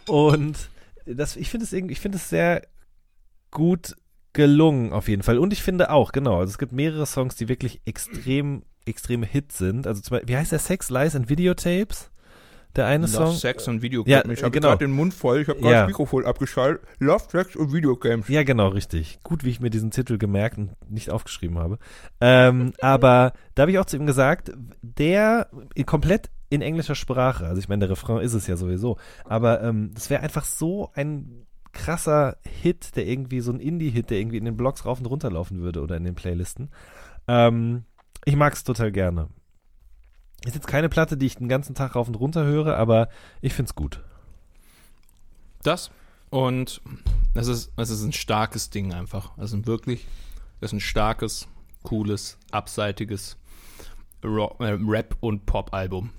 und 0.08 0.70
das, 1.06 1.36
ich 1.36 1.50
finde 1.50 1.66
es 1.66 1.74
irgendwie, 1.74 1.94
ich 1.94 2.00
finde 2.00 2.18
es 2.18 2.30
sehr 2.30 2.64
gut 3.52 3.96
gelungen 4.34 4.94
auf 4.94 5.08
jeden 5.08 5.24
Fall. 5.24 5.38
Und 5.38 5.54
ich 5.54 5.62
finde 5.62 5.92
auch, 5.92 6.12
genau, 6.12 6.40
also 6.40 6.52
es 6.52 6.58
gibt 6.58 6.72
mehrere 6.72 7.06
Songs, 7.06 7.36
die 7.36 7.50
wirklich 7.50 7.82
extrem, 7.86 8.64
extreme 8.86 9.26
Hits 9.26 9.58
sind. 9.58 9.86
Also 9.86 10.02
zum 10.02 10.16
Beispiel, 10.16 10.30
wie 10.34 10.38
heißt 10.38 10.52
der 10.52 10.60
Sex, 10.60 10.90
Lies 10.90 11.16
and 11.16 11.30
Videotapes? 11.30 12.10
Der 12.76 12.88
eine 12.88 13.06
Love, 13.06 13.28
Song. 13.28 13.36
Sex 13.36 13.68
und 13.68 13.84
Videogames. 13.84 14.26
Ja, 14.26 14.32
ich 14.34 14.42
habe 14.42 14.50
genau. 14.50 14.70
gerade 14.70 14.86
den 14.86 14.94
Mund 14.94 15.14
voll, 15.14 15.42
ich 15.42 15.48
habe 15.48 15.60
Ja. 15.60 15.64
gerade 15.64 15.78
das 15.82 15.88
Mikrofon 15.90 16.26
abgeschaltet. 16.26 16.82
Love, 16.98 17.24
Sex 17.30 17.56
und 17.56 17.72
Videogames. 17.72 18.28
Ja, 18.30 18.42
genau, 18.42 18.70
richtig. 18.70 19.20
Gut, 19.22 19.44
wie 19.44 19.52
ich 19.52 19.60
mir 19.60 19.70
diesen 19.70 19.92
Titel 19.92 20.18
gemerkt 20.18 20.58
und 20.58 20.72
nicht 20.90 21.12
aufgeschrieben 21.12 21.60
habe. 21.60 21.78
Ähm, 22.20 22.74
aber 22.82 23.34
da 23.54 23.62
habe 23.62 23.72
ich 23.72 23.78
auch 23.78 23.86
zu 23.86 23.98
ihm 23.98 24.08
gesagt, 24.08 24.52
der 24.82 25.50
komplett 25.86 26.32
in 26.54 26.62
englischer 26.62 26.94
Sprache, 26.94 27.48
also 27.48 27.58
ich 27.58 27.68
meine, 27.68 27.80
der 27.80 27.90
Refrain 27.90 28.22
ist 28.22 28.36
es 28.36 28.46
ja 28.46 28.56
sowieso, 28.56 28.98
aber 29.26 29.64
ähm, 29.64 29.90
das 29.96 30.12
wäre 30.12 30.22
einfach 30.22 30.46
so 30.46 30.92
ein 30.94 31.48
krasser 31.72 32.38
Hit, 32.62 32.96
der 32.96 33.08
irgendwie 33.08 33.40
so 33.40 33.52
ein 33.52 33.60
Indie-Hit, 33.60 34.12
der 34.12 34.20
irgendwie 34.20 34.38
in 34.38 34.46
den 34.46 34.56
Blogs 34.56 34.86
rauf 34.86 35.00
und 35.00 35.08
runter 35.08 35.32
laufen 35.32 35.62
würde 35.62 35.82
oder 35.82 35.98
in 35.98 36.04
den 36.04 36.14
Playlisten. 36.14 36.70
Ähm, 37.28 37.86
ich 38.24 38.36
mag 38.36 38.54
es 38.54 38.64
total 38.64 38.92
gerne. 38.92 39.30
Ist 40.46 40.54
jetzt 40.54 40.68
keine 40.68 40.90
Platte, 40.90 41.18
die 41.18 41.26
ich 41.26 41.38
den 41.38 41.50
ganzen 41.50 41.74
Tag 41.74 41.96
rauf 41.96 42.08
und 42.08 42.16
runter 42.16 42.44
höre, 42.44 42.78
aber 42.78 43.10
ich 43.42 43.56
find's 43.56 43.74
gut. 43.74 44.04
Das 45.64 45.90
und 46.30 46.82
es 47.34 47.48
ist, 47.48 47.72
es 47.78 47.90
ist 47.90 48.04
ein 48.04 48.14
starkes 48.14 48.70
Ding 48.70 48.94
einfach. 48.94 49.36
Also 49.40 49.66
wirklich, 49.66 50.06
es 50.62 50.70
ist 50.70 50.74
ein 50.74 50.80
starkes, 50.82 51.48
cooles, 51.82 52.38
abseitiges 52.52 53.38
Ro 54.24 54.56
äh, 54.60 54.78
Rap- 54.86 55.18
und 55.20 55.46
Pop-Album. 55.46 56.10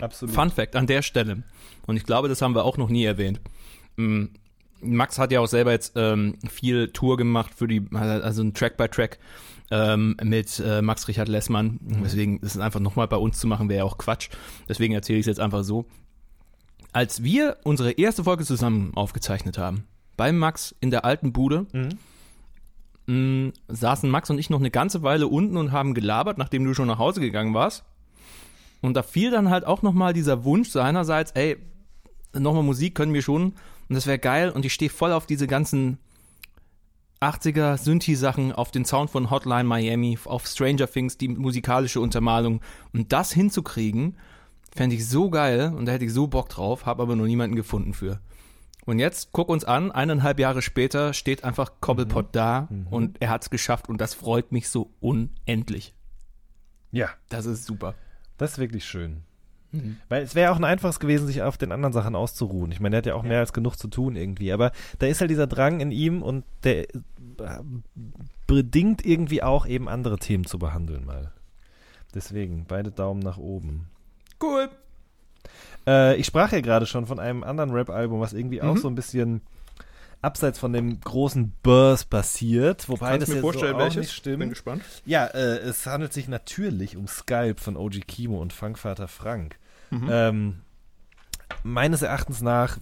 Absolut. 0.00 0.34
Fun 0.34 0.50
Fact 0.50 0.76
an 0.76 0.86
der 0.86 1.02
Stelle. 1.02 1.42
Und 1.86 1.96
ich 1.96 2.04
glaube, 2.04 2.28
das 2.28 2.42
haben 2.42 2.54
wir 2.54 2.64
auch 2.64 2.76
noch 2.76 2.88
nie 2.88 3.04
erwähnt. 3.04 3.40
Mm, 3.96 4.26
Max 4.82 5.18
hat 5.18 5.32
ja 5.32 5.40
auch 5.40 5.46
selber 5.46 5.72
jetzt 5.72 5.92
ähm, 5.96 6.38
viel 6.48 6.88
Tour 6.88 7.16
gemacht 7.16 7.52
für 7.54 7.68
die, 7.68 7.84
also 7.92 8.42
ein 8.42 8.54
Track 8.54 8.76
by 8.76 8.88
Track 8.88 9.18
ähm, 9.70 10.16
mit 10.22 10.60
äh, 10.64 10.80
Max 10.82 11.06
Richard 11.08 11.28
Lessmann. 11.28 11.78
Deswegen 11.82 12.38
ist 12.40 12.54
es 12.54 12.60
einfach 12.60 12.80
nochmal 12.80 13.08
bei 13.08 13.16
uns 13.16 13.38
zu 13.38 13.46
machen, 13.46 13.68
wäre 13.68 13.78
ja 13.78 13.84
auch 13.84 13.98
Quatsch. 13.98 14.30
Deswegen 14.68 14.94
erzähle 14.94 15.18
ich 15.18 15.24
es 15.24 15.26
jetzt 15.26 15.40
einfach 15.40 15.64
so. 15.64 15.86
Als 16.92 17.22
wir 17.22 17.58
unsere 17.62 17.92
erste 17.92 18.24
Folge 18.24 18.44
zusammen 18.44 18.92
aufgezeichnet 18.94 19.58
haben, 19.58 19.84
bei 20.16 20.32
Max 20.32 20.74
in 20.80 20.90
der 20.90 21.04
alten 21.04 21.32
Bude, 21.32 21.66
mh, 23.10 23.52
saßen 23.68 24.08
Max 24.08 24.30
und 24.30 24.38
ich 24.38 24.50
noch 24.50 24.60
eine 24.60 24.70
ganze 24.70 25.02
Weile 25.02 25.26
unten 25.26 25.56
und 25.56 25.72
haben 25.72 25.94
gelabert, 25.94 26.38
nachdem 26.38 26.64
du 26.64 26.74
schon 26.74 26.86
nach 26.86 26.98
Hause 26.98 27.20
gegangen 27.20 27.54
warst. 27.54 27.84
Und 28.80 28.94
da 28.94 29.02
fiel 29.02 29.30
dann 29.30 29.50
halt 29.50 29.66
auch 29.66 29.82
nochmal 29.82 30.12
dieser 30.12 30.44
Wunsch 30.44 30.70
seinerseits, 30.70 31.32
ey, 31.32 31.56
nochmal 32.32 32.62
Musik 32.62 32.94
können 32.94 33.12
wir 33.12 33.22
schon 33.22 33.54
und 33.88 33.94
das 33.94 34.06
wäre 34.06 34.18
geil 34.18 34.50
und 34.50 34.64
ich 34.64 34.72
stehe 34.72 34.90
voll 34.90 35.12
auf 35.12 35.26
diese 35.26 35.46
ganzen 35.46 35.98
80er 37.20 37.76
Synthi-Sachen, 37.76 38.52
auf 38.52 38.70
den 38.70 38.86
Sound 38.86 39.10
von 39.10 39.30
Hotline 39.30 39.64
Miami, 39.64 40.18
auf 40.24 40.46
Stranger 40.46 40.90
Things, 40.90 41.18
die 41.18 41.28
musikalische 41.28 42.00
Untermalung 42.00 42.62
und 42.94 43.12
das 43.12 43.32
hinzukriegen, 43.32 44.16
fände 44.74 44.96
ich 44.96 45.06
so 45.06 45.28
geil 45.28 45.74
und 45.76 45.86
da 45.86 45.92
hätte 45.92 46.06
ich 46.06 46.12
so 46.12 46.28
Bock 46.28 46.48
drauf, 46.48 46.86
habe 46.86 47.02
aber 47.02 47.16
noch 47.16 47.26
niemanden 47.26 47.56
gefunden 47.56 47.92
für. 47.92 48.20
Und 48.90 48.98
jetzt 48.98 49.28
guck 49.30 49.50
uns 49.50 49.64
an, 49.64 49.92
eineinhalb 49.92 50.40
Jahre 50.40 50.62
später 50.62 51.12
steht 51.12 51.44
einfach 51.44 51.74
Cobblepot 51.80 52.26
da 52.32 52.66
und 52.90 53.22
er 53.22 53.30
hat 53.30 53.42
es 53.42 53.50
geschafft 53.50 53.88
und 53.88 54.00
das 54.00 54.14
freut 54.14 54.50
mich 54.50 54.68
so 54.68 54.90
unendlich. 54.98 55.94
Ja. 56.90 57.10
Das 57.28 57.46
ist 57.46 57.66
super. 57.66 57.94
Das 58.36 58.50
ist 58.50 58.58
wirklich 58.58 58.84
schön. 58.84 59.22
Weil 60.08 60.24
es 60.24 60.34
wäre 60.34 60.50
auch 60.50 60.56
ein 60.56 60.64
einfaches 60.64 60.98
gewesen, 60.98 61.28
sich 61.28 61.40
auf 61.40 61.56
den 61.56 61.70
anderen 61.70 61.92
Sachen 61.92 62.16
auszuruhen. 62.16 62.72
Ich 62.72 62.80
meine, 62.80 62.96
er 62.96 62.98
hat 62.98 63.06
ja 63.06 63.14
auch 63.14 63.22
mehr 63.22 63.38
als 63.38 63.52
genug 63.52 63.76
zu 63.76 63.86
tun 63.86 64.16
irgendwie. 64.16 64.52
Aber 64.52 64.72
da 64.98 65.06
ist 65.06 65.20
halt 65.20 65.30
dieser 65.30 65.46
Drang 65.46 65.78
in 65.78 65.92
ihm 65.92 66.20
und 66.20 66.44
der 66.64 66.92
äh, 66.92 66.96
bedingt 68.48 69.06
irgendwie 69.06 69.44
auch 69.44 69.66
eben 69.66 69.88
andere 69.88 70.18
Themen 70.18 70.46
zu 70.46 70.58
behandeln 70.58 71.04
mal. 71.04 71.32
Deswegen, 72.12 72.64
beide 72.66 72.90
Daumen 72.90 73.20
nach 73.20 73.38
oben. 73.38 73.88
Cool. 74.42 74.68
Äh, 75.86 76.16
ich 76.16 76.26
sprach 76.26 76.52
ja 76.52 76.60
gerade 76.60 76.86
schon 76.86 77.06
von 77.06 77.18
einem 77.18 77.42
anderen 77.42 77.70
Rap-Album, 77.70 78.20
was 78.20 78.32
irgendwie 78.32 78.62
auch 78.62 78.76
so 78.76 78.88
ein 78.88 78.94
bisschen 78.94 79.40
abseits 80.22 80.58
von 80.58 80.72
dem 80.72 81.00
großen 81.00 81.52
Burst 81.62 82.10
passiert. 82.10 82.88
Wobei 82.88 83.16
das 83.18 83.30
ja 83.30 83.40
so 83.40 83.48
auch 83.48 83.94
nicht 83.94 84.12
stimmt. 84.12 84.50
gespannt. 84.50 84.82
Ja, 85.06 85.26
äh, 85.26 85.58
es 85.58 85.86
handelt 85.86 86.12
sich 86.12 86.28
natürlich 86.28 86.96
um 86.96 87.06
Skype 87.06 87.56
von 87.58 87.76
OG 87.76 88.06
Kimo 88.06 88.40
und 88.40 88.52
Funkvater 88.52 89.08
Frank. 89.08 89.56
Ähm, 89.92 90.60
meines 91.64 92.02
Erachtens 92.02 92.42
nach 92.42 92.78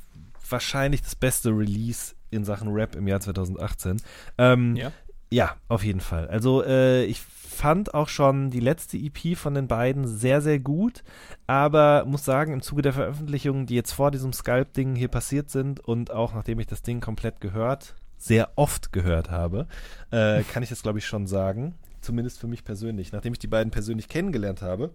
wahrscheinlich 0.51 1.03
das 1.03 1.15
beste 1.15 1.51
Release 1.51 2.15
in 2.31 2.45
Sachen 2.45 2.69
Rap 2.69 2.97
im 2.97 3.09
Jahr 3.09 3.21
2018. 3.21 4.03
Ähm, 4.37 4.77
Ja. 4.77 4.93
ja, 5.31 5.57
auf 5.69 5.85
jeden 5.85 6.01
Fall. 6.01 6.29
Also 6.29 6.63
äh, 6.65 7.05
ich 7.05 7.23
fand 7.59 7.93
auch 7.93 8.09
schon 8.09 8.51
die 8.51 8.61
letzte 8.61 8.97
EP 8.97 9.37
von 9.37 9.55
den 9.55 9.67
beiden 9.67 10.07
sehr, 10.07 10.41
sehr 10.41 10.61
gut, 10.61 11.03
aber 11.47 12.05
muss 12.07 12.25
sagen, 12.25 12.53
im 12.53 12.63
Zuge 12.63 12.83
der 12.83 12.93
Veröffentlichungen, 12.93 13.67
die 13.67 13.75
jetzt 13.75 13.93
vor 13.93 14.11
diesem 14.11 14.33
Sculpt-Ding 14.33 14.95
hier 14.95 15.09
passiert 15.09 15.51
sind 15.51 15.81
und 15.81 16.13
auch 16.13 16.35
nachdem 16.35 16.61
ich 16.61 16.67
das 16.67 16.83
Ding 16.83 17.01
komplett 17.01 17.41
gehört, 17.41 17.97
sehr 18.17 18.51
oft 18.57 18.93
gehört 18.93 19.31
habe, 19.31 19.67
äh, 20.11 20.43
kann 20.45 20.63
ich 20.63 20.69
das 20.69 20.83
glaube 20.83 20.99
ich 20.99 21.07
schon 21.07 21.27
sagen. 21.27 21.75
Zumindest 22.01 22.39
für 22.39 22.47
mich 22.47 22.65
persönlich. 22.65 23.11
Nachdem 23.11 23.33
ich 23.33 23.41
die 23.41 23.49
beiden 23.49 23.73
persönlich 23.73 24.09
kennengelernt 24.09 24.63
habe, 24.63 24.95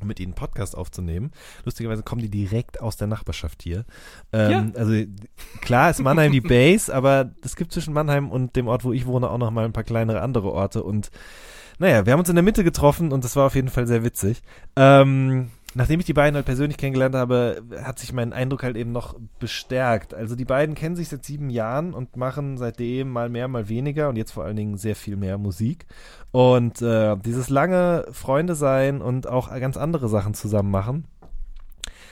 um 0.00 0.08
mit 0.08 0.18
ihnen 0.18 0.28
einen 0.28 0.34
Podcast 0.34 0.74
aufzunehmen. 0.74 1.30
Lustigerweise 1.66 2.02
kommen 2.02 2.22
die 2.22 2.30
direkt 2.30 2.80
aus 2.80 2.96
der 2.96 3.06
Nachbarschaft 3.06 3.62
hier. 3.62 3.84
Ähm, 4.32 4.72
Also 4.74 4.94
klar 5.60 5.90
ist 5.90 6.00
Mannheim 6.00 6.32
die 6.32 6.40
Base, 6.54 6.94
aber 6.94 7.32
es 7.42 7.56
gibt 7.56 7.72
zwischen 7.72 7.92
Mannheim 7.92 8.30
und 8.30 8.56
dem 8.56 8.68
Ort, 8.68 8.84
wo 8.84 8.92
ich 8.92 9.04
wohne, 9.06 9.28
auch 9.28 9.36
noch 9.36 9.50
mal 9.50 9.66
ein 9.66 9.74
paar 9.74 9.84
kleinere 9.84 10.22
andere 10.22 10.50
Orte. 10.50 10.82
Und 10.82 11.10
naja, 11.80 12.04
wir 12.04 12.12
haben 12.12 12.20
uns 12.20 12.28
in 12.28 12.36
der 12.36 12.44
Mitte 12.44 12.62
getroffen 12.62 13.10
und 13.10 13.24
das 13.24 13.36
war 13.36 13.46
auf 13.46 13.54
jeden 13.54 13.70
Fall 13.70 13.86
sehr 13.86 14.04
witzig. 14.04 14.42
Ähm, 14.76 15.50
nachdem 15.74 15.98
ich 15.98 16.04
die 16.04 16.12
beiden 16.12 16.36
halt 16.36 16.44
persönlich 16.44 16.76
kennengelernt 16.76 17.14
habe, 17.14 17.62
hat 17.82 17.98
sich 17.98 18.12
mein 18.12 18.34
Eindruck 18.34 18.62
halt 18.62 18.76
eben 18.76 18.92
noch 18.92 19.18
bestärkt. 19.38 20.12
Also 20.12 20.36
die 20.36 20.44
beiden 20.44 20.74
kennen 20.74 20.94
sich 20.94 21.08
seit 21.08 21.24
sieben 21.24 21.48
Jahren 21.48 21.94
und 21.94 22.18
machen 22.18 22.58
seitdem 22.58 23.08
mal 23.08 23.30
mehr, 23.30 23.48
mal 23.48 23.70
weniger 23.70 24.10
und 24.10 24.16
jetzt 24.16 24.32
vor 24.32 24.44
allen 24.44 24.56
Dingen 24.56 24.76
sehr 24.76 24.94
viel 24.94 25.16
mehr 25.16 25.38
Musik. 25.38 25.86
Und 26.32 26.82
äh, 26.82 27.16
dieses 27.16 27.48
lange 27.48 28.04
Freunde 28.12 28.54
sein 28.54 29.00
und 29.00 29.26
auch 29.26 29.48
ganz 29.58 29.78
andere 29.78 30.10
Sachen 30.10 30.34
zusammen 30.34 30.70
machen, 30.70 31.06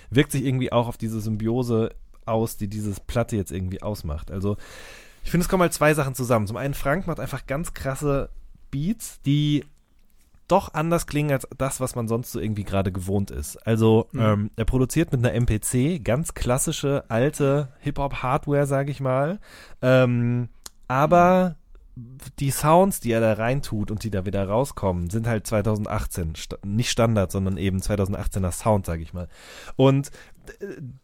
wirkt 0.09 0.32
sich 0.32 0.47
irgendwie 0.47 0.72
auch 0.72 0.88
auf 0.88 0.97
diese 0.97 1.20
Symbiose 1.20 1.90
aus, 2.24 2.56
die 2.56 2.68
dieses 2.68 3.01
Platte 3.01 3.36
jetzt 3.36 3.52
irgendwie 3.52 3.82
ausmacht. 3.82 4.30
Also 4.30 4.56
ich 5.22 5.30
finde, 5.30 5.44
es 5.44 5.51
kommen 5.51 5.60
halt 5.60 5.74
zwei 5.74 5.92
Sachen 5.92 6.14
zusammen. 6.14 6.47
Zum 6.47 6.56
einen, 6.56 6.72
Frank 6.72 7.06
macht 7.06 7.20
einfach 7.20 7.47
ganz 7.47 7.74
krasse 7.74 8.30
Beats, 8.70 9.20
die 9.22 9.64
doch 10.48 10.72
anders 10.72 11.06
klingen 11.06 11.30
als 11.30 11.46
das, 11.58 11.80
was 11.80 11.94
man 11.94 12.08
sonst 12.08 12.32
so 12.32 12.40
irgendwie 12.40 12.64
gerade 12.64 12.90
gewohnt 12.90 13.30
ist. 13.30 13.56
Also 13.66 14.08
ähm, 14.14 14.50
er 14.56 14.64
produziert 14.64 15.12
mit 15.12 15.24
einer 15.24 15.34
MPC 15.34 16.02
ganz 16.02 16.32
klassische 16.32 17.04
alte 17.08 17.68
Hip-Hop-Hardware, 17.80 18.66
sage 18.66 18.90
ich 18.90 19.00
mal, 19.00 19.40
ähm, 19.82 20.48
aber 20.88 21.56
die 22.38 22.50
Sounds, 22.50 23.00
die 23.00 23.10
er 23.10 23.20
da 23.20 23.32
reintut 23.34 23.90
und 23.90 24.04
die 24.04 24.10
da 24.10 24.24
wieder 24.24 24.46
rauskommen, 24.46 25.10
sind 25.10 25.26
halt 25.26 25.46
2018. 25.46 26.36
Sta 26.36 26.56
nicht 26.64 26.90
Standard, 26.90 27.32
sondern 27.32 27.56
eben 27.56 27.78
2018er 27.78 28.52
Sound, 28.52 28.86
sage 28.86 29.02
ich 29.02 29.12
mal. 29.12 29.28
Und 29.76 30.10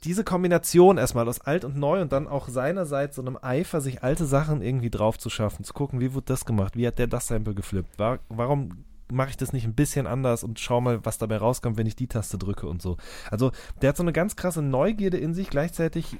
diese 0.04 0.24
Kombination 0.24 0.98
erstmal 0.98 1.28
aus 1.28 1.40
alt 1.40 1.64
und 1.64 1.76
neu 1.76 2.00
und 2.00 2.12
dann 2.12 2.28
auch 2.28 2.48
seinerseits 2.48 3.16
so 3.16 3.22
einem 3.22 3.38
Eifer, 3.40 3.80
sich 3.80 4.02
alte 4.02 4.26
Sachen 4.26 4.62
irgendwie 4.62 4.90
drauf 4.90 5.18
zu 5.18 5.30
schaffen, 5.30 5.64
zu 5.64 5.72
gucken, 5.72 6.00
wie 6.00 6.14
wurde 6.14 6.26
das 6.26 6.44
gemacht, 6.44 6.76
wie 6.76 6.86
hat 6.86 6.98
der 6.98 7.06
das 7.06 7.28
Sample 7.28 7.54
geflippt, 7.54 7.98
War, 7.98 8.18
warum 8.28 8.84
mache 9.12 9.30
ich 9.30 9.36
das 9.36 9.52
nicht 9.52 9.64
ein 9.64 9.74
bisschen 9.74 10.06
anders 10.06 10.44
und 10.44 10.58
schau 10.58 10.80
mal, 10.80 11.04
was 11.04 11.18
dabei 11.18 11.36
rauskommt, 11.36 11.76
wenn 11.76 11.86
ich 11.86 11.96
die 11.96 12.06
Taste 12.06 12.38
drücke 12.38 12.66
und 12.66 12.82
so. 12.82 12.96
Also 13.30 13.52
der 13.82 13.90
hat 13.90 13.96
so 13.96 14.02
eine 14.02 14.12
ganz 14.12 14.36
krasse 14.36 14.62
Neugierde 14.62 15.18
in 15.18 15.34
sich, 15.34 15.50
gleichzeitig 15.50 16.16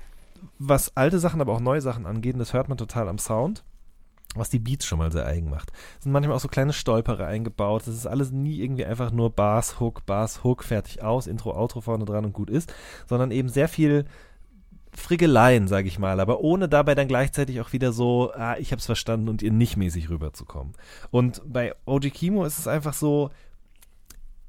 was 0.59 0.97
alte 0.97 1.19
Sachen, 1.19 1.41
aber 1.41 1.53
auch 1.53 1.61
neue 1.61 1.81
Sachen 1.81 2.07
angeht, 2.07 2.39
das 2.39 2.53
hört 2.53 2.69
man 2.69 2.79
total 2.79 3.09
am 3.09 3.19
Sound 3.19 3.65
was 4.35 4.51
die 4.51 4.59
Beats 4.59 4.87
schon 4.87 4.99
mal 4.99 5.13
sehr 5.13 5.27
eigen 5.27 5.51
macht. 5.51 5.71
Es 5.99 6.05
sind 6.05 6.13
manchmal 6.13 6.37
auch 6.37 6.41
so 6.41 6.49
kleine 6.49 6.73
Stolperer 6.73 7.27
eingebaut. 7.27 7.83
Das 7.87 7.95
ist 7.95 8.07
alles 8.07 8.33
nie 8.33 8.61
irgendwie 8.61 8.85
einfach 8.85 9.11
nur 9.11 9.31
Bass, 9.31 9.81
Hook, 9.81 10.07
Bass, 10.07 10.45
Hook, 10.45 10.65
fertig 10.65 11.03
aus, 11.03 11.27
Intro, 11.27 11.53
Outro 11.53 11.81
vorne 11.81 12.05
dran 12.05 12.25
und 12.25 12.33
gut 12.33 12.51
ist, 12.51 12.73
sondern 13.07 13.31
eben 13.31 13.49
sehr 13.49 13.69
viel 13.69 14.07
Friggeleien, 14.97 15.67
sage 15.67 15.89
ich 15.89 15.99
mal, 15.99 16.21
aber 16.21 16.41
ohne 16.41 16.69
dabei 16.69 16.95
dann 16.95 17.09
gleichzeitig 17.09 17.61
auch 17.61 17.73
wieder 17.73 17.93
so, 17.93 18.33
ah, 18.33 18.57
ich 18.59 18.73
hab's 18.73 18.87
verstanden 18.87 19.29
und 19.29 19.43
ihr 19.43 19.51
nicht 19.51 19.77
mäßig 19.77 20.09
rüberzukommen. 20.09 20.75
Und 21.11 21.43
bei 21.47 21.75
OG 21.85 22.13
Kimo 22.13 22.45
ist 22.45 22.59
es 22.59 22.69
einfach 22.69 22.95
so, 22.95 23.31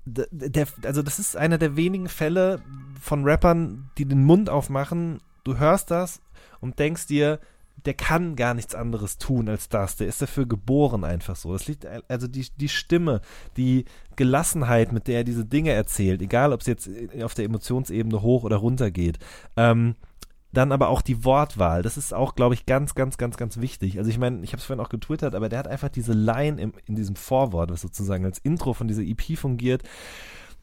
der, 0.06 0.68
also 0.84 1.02
das 1.02 1.18
ist 1.18 1.36
einer 1.36 1.58
der 1.58 1.76
wenigen 1.76 2.10
Fälle 2.10 2.62
von 3.02 3.24
Rappern, 3.24 3.90
die 3.98 4.06
den 4.06 4.24
Mund 4.24 4.50
aufmachen, 4.50 5.20
du 5.44 5.58
hörst 5.58 5.90
das 5.90 6.22
und 6.60 6.78
denkst 6.78 7.08
dir, 7.08 7.40
der 7.86 7.94
kann 7.94 8.36
gar 8.36 8.54
nichts 8.54 8.74
anderes 8.74 9.18
tun 9.18 9.50
als 9.50 9.70
das. 9.70 9.96
Der 9.98 10.08
ist 10.08 10.22
dafür 10.22 10.46
geboren 10.46 11.04
einfach 11.04 11.36
so. 11.36 11.54
Das 11.54 11.68
liegt, 11.68 11.86
also 12.08 12.28
die, 12.28 12.48
die 12.58 12.70
Stimme, 12.70 13.22
die 13.58 13.86
Gelassenheit, 14.16 14.92
mit 14.92 15.08
der 15.08 15.18
er 15.18 15.24
diese 15.24 15.46
Dinge 15.46 15.72
erzählt, 15.72 16.22
egal 16.22 16.54
ob 16.54 16.62
es 16.62 16.68
jetzt 16.68 16.90
auf 17.22 17.34
der 17.34 17.46
Emotionsebene 17.46 18.22
hoch 18.22 18.44
oder 18.44 18.58
runter 18.58 18.92
geht. 18.92 19.20
Ähm, 19.56 19.96
dann 20.52 20.72
aber 20.72 20.90
auch 20.90 21.02
die 21.02 21.26
Wortwahl. 21.26 21.82
Das 21.82 21.98
ist 21.98 22.14
auch, 22.14 22.36
glaube 22.36 22.56
ich, 22.56 22.66
ganz, 22.66 22.96
ganz, 22.96 23.18
ganz, 23.18 23.38
ganz 23.38 23.60
wichtig. 23.60 23.98
Also 23.98 24.10
ich 24.10 24.18
meine, 24.18 24.42
ich 24.44 24.54
habe 24.54 24.60
es 24.60 24.66
vorhin 24.66 24.84
auch 24.84 24.90
getwittert, 24.90 25.36
aber 25.36 25.50
der 25.50 25.60
hat 25.60 25.68
einfach 25.68 25.90
diese 25.90 26.14
Line 26.14 26.62
im, 26.62 26.74
in 26.86 26.96
diesem 26.96 27.16
Vorwort, 27.16 27.72
was 27.72 27.82
sozusagen 27.82 28.26
als 28.26 28.40
Intro 28.40 28.74
von 28.74 28.88
dieser 28.88 29.04
EP 29.04 29.38
fungiert 29.38 29.84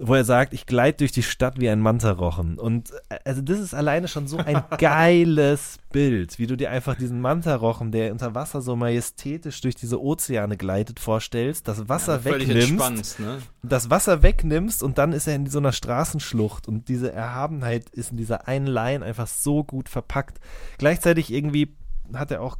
wo 0.05 0.15
er 0.15 0.24
sagt, 0.24 0.53
ich 0.53 0.66
gleite 0.66 0.99
durch 0.99 1.12
die 1.12 1.23
Stadt 1.23 1.61
wie 1.61 1.69
ein 1.69 1.81
Mantarochen. 1.81 2.59
Und 2.59 2.91
äh, 3.09 3.19
also 3.24 3.41
das 3.41 3.61
ist 3.61 3.73
alleine 3.73 4.09
schon 4.09 4.27
so 4.27 4.37
ein 4.37 4.62
geiles 4.79 5.79
Bild, 5.93 6.39
wie 6.39 6.47
du 6.47 6.57
dir 6.57 6.70
einfach 6.70 6.97
diesen 6.97 7.20
Mantarochen, 7.20 7.93
der 7.93 8.11
unter 8.11 8.35
Wasser 8.35 8.62
so 8.62 8.74
majestätisch 8.74 9.61
durch 9.61 9.77
diese 9.77 10.03
Ozeane 10.03 10.57
gleitet, 10.57 10.99
vorstellst, 10.99 11.69
das 11.69 11.89
Wasser 11.89 12.16
Ja, 12.16 12.24
wegnimmst, 12.24 13.20
ne? 13.20 13.39
das 13.62 13.91
Wasser 13.91 14.23
wegnimmst 14.23 14.83
und 14.83 14.99
dann 14.99 15.12
ist 15.12 15.29
er 15.29 15.37
in 15.37 15.47
so 15.47 15.59
einer 15.59 15.73
Straßenschlucht 15.73 16.66
und 16.66 16.89
diese 16.89 17.12
Erhabenheit 17.12 17.89
ist 17.91 18.11
in 18.11 18.16
dieser 18.16 18.49
einen 18.49 18.66
Line 18.66 19.05
einfach 19.05 19.29
so 19.29 19.62
gut 19.62 19.89
verpackt. 19.89 20.41
Gleichzeitig 20.79 21.33
irgendwie 21.33 21.77
hat 22.12 22.33
er 22.33 22.43
auch 22.43 22.57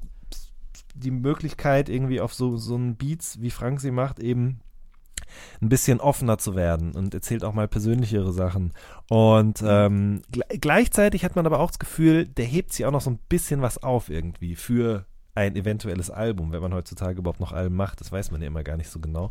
die 0.95 1.11
Möglichkeit, 1.11 1.89
irgendwie 1.89 2.21
auf 2.21 2.35
so, 2.35 2.57
so 2.57 2.77
einen 2.77 2.97
Beats, 2.97 3.41
wie 3.41 3.51
Frank 3.51 3.81
sie 3.81 3.91
macht, 3.91 4.21
eben 4.21 4.61
ein 5.61 5.69
bisschen 5.69 6.01
offener 6.01 6.39
zu 6.39 6.55
werden 6.55 6.93
und 6.93 7.15
erzählt 7.15 7.45
auch 7.45 7.55
mal 7.55 7.69
persönlichere 7.69 8.33
Sachen. 8.33 8.73
Und 9.09 9.63
ähm, 9.65 10.23
gle 10.31 10.45
gleichzeitig 10.61 11.25
hat 11.25 11.37
man 11.37 11.47
aber 11.47 11.61
auch 11.61 11.71
das 11.71 11.79
Gefühl, 11.79 12.27
der 12.27 12.45
hebt 12.45 12.73
sich 12.73 12.87
auch 12.87 12.93
noch 12.93 13.01
so 13.01 13.11
ein 13.11 13.19
bisschen 13.29 13.63
was 13.63 13.83
auf 13.83 14.11
irgendwie 14.11 14.57
für 14.57 15.07
ein 15.35 15.57
eventuelles 15.57 16.11
Album, 16.11 16.53
wenn 16.53 16.63
man 16.63 16.75
heutzutage 16.75 17.19
überhaupt 17.19 17.41
noch 17.41 17.53
Alben 17.53 17.77
macht. 17.77 18.01
Das 18.01 18.13
weiß 18.13 18.31
man 18.31 18.43
ja 18.43 18.49
immer 18.49 18.63
gar 18.63 18.77
nicht 18.77 18.91
so 18.91 19.01
genau. 19.01 19.31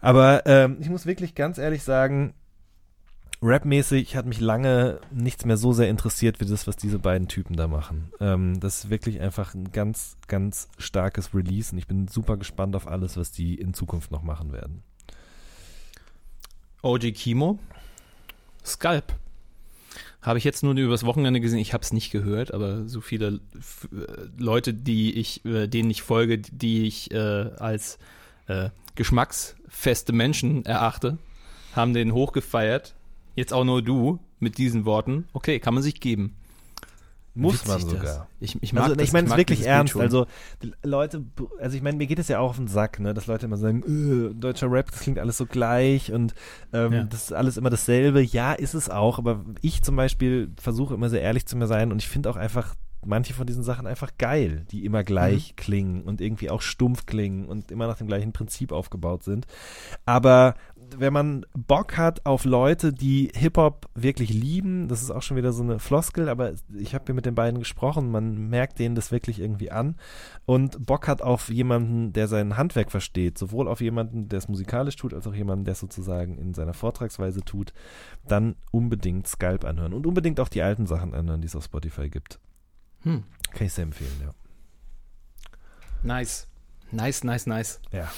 Aber 0.00 0.46
ähm, 0.46 0.78
ich 0.80 0.88
muss 0.88 1.06
wirklich 1.06 1.34
ganz 1.34 1.58
ehrlich 1.58 1.82
sagen, 1.82 2.34
Rap-mäßig 3.42 4.16
hat 4.16 4.26
mich 4.26 4.40
lange 4.40 5.00
nichts 5.10 5.46
mehr 5.46 5.56
so 5.56 5.72
sehr 5.72 5.88
interessiert 5.88 6.40
wie 6.40 6.44
das, 6.44 6.66
was 6.66 6.76
diese 6.76 6.98
beiden 6.98 7.26
Typen 7.26 7.56
da 7.56 7.68
machen. 7.68 8.12
Ähm, 8.20 8.60
das 8.60 8.84
ist 8.84 8.90
wirklich 8.90 9.20
einfach 9.20 9.54
ein 9.54 9.72
ganz, 9.72 10.18
ganz 10.28 10.68
starkes 10.76 11.34
Release 11.34 11.72
und 11.72 11.78
ich 11.78 11.86
bin 11.86 12.06
super 12.06 12.36
gespannt 12.36 12.76
auf 12.76 12.86
alles, 12.86 13.16
was 13.16 13.32
die 13.32 13.54
in 13.54 13.72
Zukunft 13.72 14.10
noch 14.10 14.22
machen 14.22 14.52
werden. 14.52 14.82
OG 16.82 17.12
Kimo, 17.12 17.58
Sculp. 18.64 19.14
Habe 20.22 20.38
ich 20.38 20.44
jetzt 20.44 20.62
nur 20.62 20.74
übers 20.74 21.04
Wochenende 21.06 21.40
gesehen. 21.40 21.58
Ich 21.60 21.72
habe 21.72 21.82
es 21.82 21.92
nicht 21.94 22.10
gehört, 22.10 22.52
aber 22.52 22.86
so 22.86 23.00
viele 23.00 23.40
f- 23.58 23.88
äh, 23.92 24.28
Leute, 24.38 24.74
die 24.74 25.14
ich, 25.14 25.44
äh, 25.46 25.66
denen 25.66 25.90
ich 25.90 26.02
folge, 26.02 26.38
die 26.38 26.86
ich 26.86 27.10
äh, 27.10 27.16
als 27.16 27.98
äh, 28.46 28.68
geschmacksfeste 28.96 30.12
Menschen 30.12 30.66
erachte, 30.66 31.16
haben 31.74 31.94
den 31.94 32.12
hochgefeiert. 32.12 32.94
Jetzt 33.34 33.54
auch 33.54 33.64
nur 33.64 33.80
du 33.80 34.18
mit 34.40 34.58
diesen 34.58 34.84
Worten. 34.84 35.26
Okay, 35.32 35.58
kann 35.58 35.72
man 35.72 35.82
sich 35.82 36.00
geben. 36.00 36.36
Muss 37.34 37.64
man 37.66 37.80
sogar. 37.80 38.28
Ich, 38.40 38.60
ich 38.60 38.72
mag 38.72 38.84
Also 38.84 38.96
das, 38.96 39.06
ich 39.06 39.12
meine 39.12 39.28
es 39.28 39.36
wirklich 39.36 39.64
ernst. 39.64 39.92
schon. 39.92 40.02
Also 40.02 40.26
die 40.62 40.72
Leute, 40.82 41.24
also 41.60 41.76
ich 41.76 41.82
meine, 41.82 41.96
mir 41.96 42.06
geht 42.06 42.18
es 42.18 42.28
ja 42.28 42.40
auch 42.40 42.50
auf 42.50 42.56
den 42.56 42.66
Sack, 42.68 42.98
ne, 43.00 43.14
dass 43.14 43.26
Leute 43.26 43.46
immer 43.46 43.56
sagen, 43.56 43.82
äh, 44.30 44.34
deutscher 44.34 44.70
Rap, 44.70 44.90
das 44.90 45.00
klingt 45.00 45.18
alles 45.18 45.36
so 45.38 45.46
gleich 45.46 46.12
und 46.12 46.34
ähm, 46.72 46.92
Ja. 46.92 47.04
das 47.04 47.24
ist 47.24 47.32
alles 47.32 47.56
immer 47.56 47.70
dasselbe. 47.70 48.20
Ja, 48.20 48.52
ist 48.52 48.74
es 48.74 48.90
auch, 48.90 49.18
aber 49.18 49.44
ich 49.60 49.82
zum 49.82 49.96
Beispiel 49.96 50.52
versuche 50.60 50.94
immer 50.94 51.08
sehr 51.08 51.22
ehrlich 51.22 51.46
zu 51.46 51.56
mir 51.56 51.66
sein 51.66 51.92
und 51.92 51.98
ich 52.02 52.08
finde 52.08 52.30
auch 52.30 52.36
einfach 52.36 52.74
manche 53.02 53.32
von 53.32 53.46
diesen 53.46 53.62
Sachen 53.62 53.86
einfach 53.86 54.10
geil, 54.18 54.66
die 54.70 54.84
immer 54.84 55.00
Mhm. 55.00 55.04
gleich 55.06 55.56
klingen 55.56 56.02
und 56.02 56.20
irgendwie 56.20 56.50
auch 56.50 56.60
stumpf 56.60 57.06
klingen 57.06 57.46
und 57.46 57.70
immer 57.70 57.86
nach 57.86 57.96
dem 57.96 58.06
gleichen 58.06 58.32
Prinzip 58.32 58.72
aufgebaut 58.72 59.22
sind. 59.22 59.46
Aber 60.04 60.54
wenn 60.98 61.12
man 61.12 61.46
Bock 61.54 61.96
hat 61.96 62.26
auf 62.26 62.44
Leute, 62.44 62.92
die 62.92 63.30
Hip-Hop 63.34 63.88
wirklich 63.94 64.32
lieben, 64.32 64.88
das 64.88 65.02
ist 65.02 65.10
auch 65.10 65.22
schon 65.22 65.36
wieder 65.36 65.52
so 65.52 65.62
eine 65.62 65.78
Floskel, 65.78 66.28
aber 66.28 66.52
ich 66.76 66.94
habe 66.94 67.04
hier 67.06 67.14
mit 67.14 67.26
den 67.26 67.34
beiden 67.34 67.58
gesprochen, 67.58 68.10
man 68.10 68.48
merkt 68.48 68.78
denen 68.78 68.94
das 68.94 69.12
wirklich 69.12 69.40
irgendwie 69.40 69.70
an 69.70 69.96
und 70.46 70.86
Bock 70.86 71.08
hat 71.08 71.22
auf 71.22 71.48
jemanden, 71.50 72.12
der 72.12 72.28
sein 72.28 72.56
Handwerk 72.56 72.90
versteht, 72.90 73.38
sowohl 73.38 73.68
auf 73.68 73.80
jemanden, 73.80 74.28
der 74.28 74.38
es 74.38 74.48
musikalisch 74.48 74.96
tut, 74.96 75.14
als 75.14 75.26
auch 75.26 75.34
jemanden, 75.34 75.64
der 75.64 75.72
es 75.72 75.80
sozusagen 75.80 76.38
in 76.38 76.54
seiner 76.54 76.74
Vortragsweise 76.74 77.42
tut, 77.42 77.72
dann 78.26 78.56
unbedingt 78.70 79.26
Skype 79.26 79.66
anhören 79.66 79.94
und 79.94 80.06
unbedingt 80.06 80.40
auch 80.40 80.48
die 80.48 80.62
alten 80.62 80.86
Sachen 80.86 81.14
anhören, 81.14 81.40
die 81.40 81.46
es 81.46 81.56
auf 81.56 81.64
Spotify 81.64 82.08
gibt. 82.08 82.40
Hm. 83.02 83.24
Kann 83.52 83.66
ich 83.66 83.72
sehr 83.72 83.84
empfehlen, 83.84 84.12
ja. 84.22 84.34
Nice. 86.02 86.46
Nice, 86.92 87.24
nice, 87.24 87.46
nice. 87.46 87.80
Ja. 87.92 88.10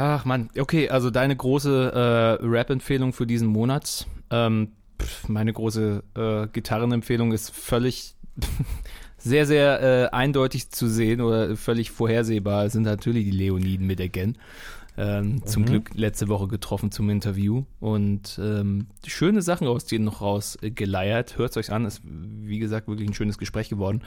Ach 0.00 0.24
man, 0.24 0.48
okay, 0.56 0.88
also 0.90 1.10
deine 1.10 1.34
große 1.34 2.38
äh, 2.40 2.46
Rap-Empfehlung 2.46 3.12
für 3.12 3.26
diesen 3.26 3.48
Monat. 3.48 4.06
Ähm, 4.30 4.68
pff, 5.02 5.28
meine 5.28 5.52
große 5.52 6.04
äh, 6.16 6.46
Gitarrenempfehlung 6.52 7.32
ist 7.32 7.50
völlig 7.50 8.14
sehr, 9.18 9.44
sehr 9.44 9.82
äh, 9.82 10.14
eindeutig 10.14 10.70
zu 10.70 10.86
sehen 10.86 11.20
oder 11.20 11.56
völlig 11.56 11.90
vorhersehbar. 11.90 12.66
Es 12.66 12.74
sind 12.74 12.84
natürlich 12.84 13.24
die 13.24 13.32
Leoniden 13.32 13.88
mit 13.88 14.00
Again. 14.00 14.38
Ähm, 14.96 15.44
Zum 15.44 15.62
Mhm. 15.62 15.66
Glück 15.66 15.90
letzte 15.94 16.28
Woche 16.28 16.46
getroffen 16.46 16.92
zum 16.92 17.10
Interview 17.10 17.64
und 17.80 18.38
ähm, 18.40 18.86
schöne 19.04 19.42
Sachen 19.42 19.66
aus 19.66 19.84
denen 19.84 20.04
noch 20.04 20.20
rausgeleiert. 20.20 21.38
Hört 21.38 21.56
euch 21.56 21.72
an, 21.72 21.84
ist 21.86 22.02
wie 22.04 22.60
gesagt 22.60 22.86
wirklich 22.86 23.08
ein 23.08 23.14
schönes 23.14 23.38
Gespräch 23.38 23.68
geworden. 23.68 24.02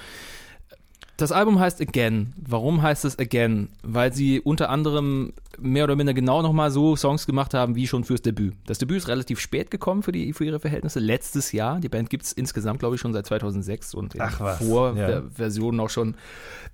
Das 1.22 1.31
Album 1.31 1.60
heißt 1.60 1.80
Again. 1.80 2.34
Warum 2.35 2.81
heißt 2.81 3.06
es 3.06 3.19
Again? 3.19 3.69
Weil 3.84 4.11
sie 4.11 4.39
unter 4.39 4.72
anderem 4.72 5.34
mehr 5.60 5.84
oder 5.84 5.95
minder 5.95 6.15
genau 6.15 6.41
nochmal 6.41 6.72
so 6.72 6.95
Songs 6.95 7.27
gemacht 7.27 7.53
haben 7.53 7.76
wie 7.76 7.85
schon 7.85 8.03
fürs 8.03 8.23
Debüt. 8.23 8.56
Das 8.65 8.80
Debüt 8.80 8.98
ist 8.98 9.07
relativ 9.07 9.39
spät 9.39 9.69
gekommen 9.69 10.02
für, 10.02 10.11
die, 10.11 10.34
für 10.34 10.45
ihre 10.45 10.60
Verhältnisse. 10.60 10.99
Letztes 10.99 11.52
Jahr. 11.52 11.80
Die 11.80 11.89
Band 11.89 12.10
gibt 12.10 12.23
es 12.23 12.31
insgesamt, 12.31 12.80
glaube 12.80 12.95
ich, 12.95 13.02
schon 13.02 13.14
seit 13.14 13.27
2006 13.27 13.93
und 13.93 14.15
in 14.15 14.22
Vorversionen 14.30 15.80
auch 15.80 15.91
schon. 15.91 16.15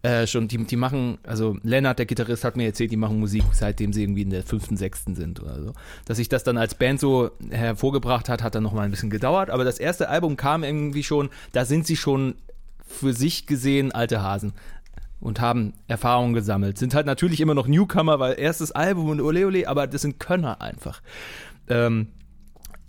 Äh, 0.02 0.28
schon 0.28 0.48
die, 0.48 0.64
die 0.64 0.78
machen, 0.78 1.18
also 1.24 1.58
Lennart, 1.64 2.00
der 2.00 2.06
Gitarrist, 2.06 2.46
hat 2.46 2.56
mir 2.56 2.68
erzählt, 2.68 2.94
die 2.94 2.98
machen 2.98 3.20
Musik, 3.20 3.44
seitdem 3.52 3.92
sie 3.92 4.04
irgendwie 4.04 4.22
in 4.22 4.30
der 4.30 4.44
fünften, 4.44 4.78
sechsten 4.78 5.16
sind 5.16 5.42
oder 5.42 5.62
so. 5.62 5.74
Dass 6.06 6.18
sich 6.18 6.30
das 6.30 6.46
dann 6.46 6.58
als 6.58 6.74
Band 6.76 7.02
so 7.02 7.32
hervorgebracht 7.50 8.30
hat, 8.30 8.44
hat 8.44 8.56
dann 8.56 8.64
nochmal 8.64 8.86
ein 8.86 8.92
bisschen 8.92 9.10
gedauert. 9.10 9.50
Aber 9.50 9.66
das 9.66 9.78
erste 9.78 10.08
Album 10.08 10.38
kam 10.38 10.64
irgendwie 10.64 11.04
schon, 11.04 11.32
da 11.52 11.66
sind 11.66 11.86
sie 11.86 11.98
schon 11.98 12.36
für 12.88 13.14
sich 13.14 13.46
gesehen 13.46 13.92
alte 13.92 14.22
Hasen 14.22 14.54
und 15.20 15.40
haben 15.40 15.74
Erfahrungen 15.88 16.34
gesammelt. 16.34 16.78
Sind 16.78 16.94
halt 16.94 17.06
natürlich 17.06 17.42
immer 17.42 17.56
noch 17.56 17.68
Newcomer, 17.68 18.20
weil 18.20 18.40
erstes 18.40 18.72
Album 18.72 19.10
und 19.10 19.22
ole 19.22 19.46
ole, 19.46 19.68
aber 19.68 19.88
das 19.88 20.02
sind 20.02 20.20
Könner 20.20 20.62
einfach. 20.62 21.02
Ähm, 21.70 22.08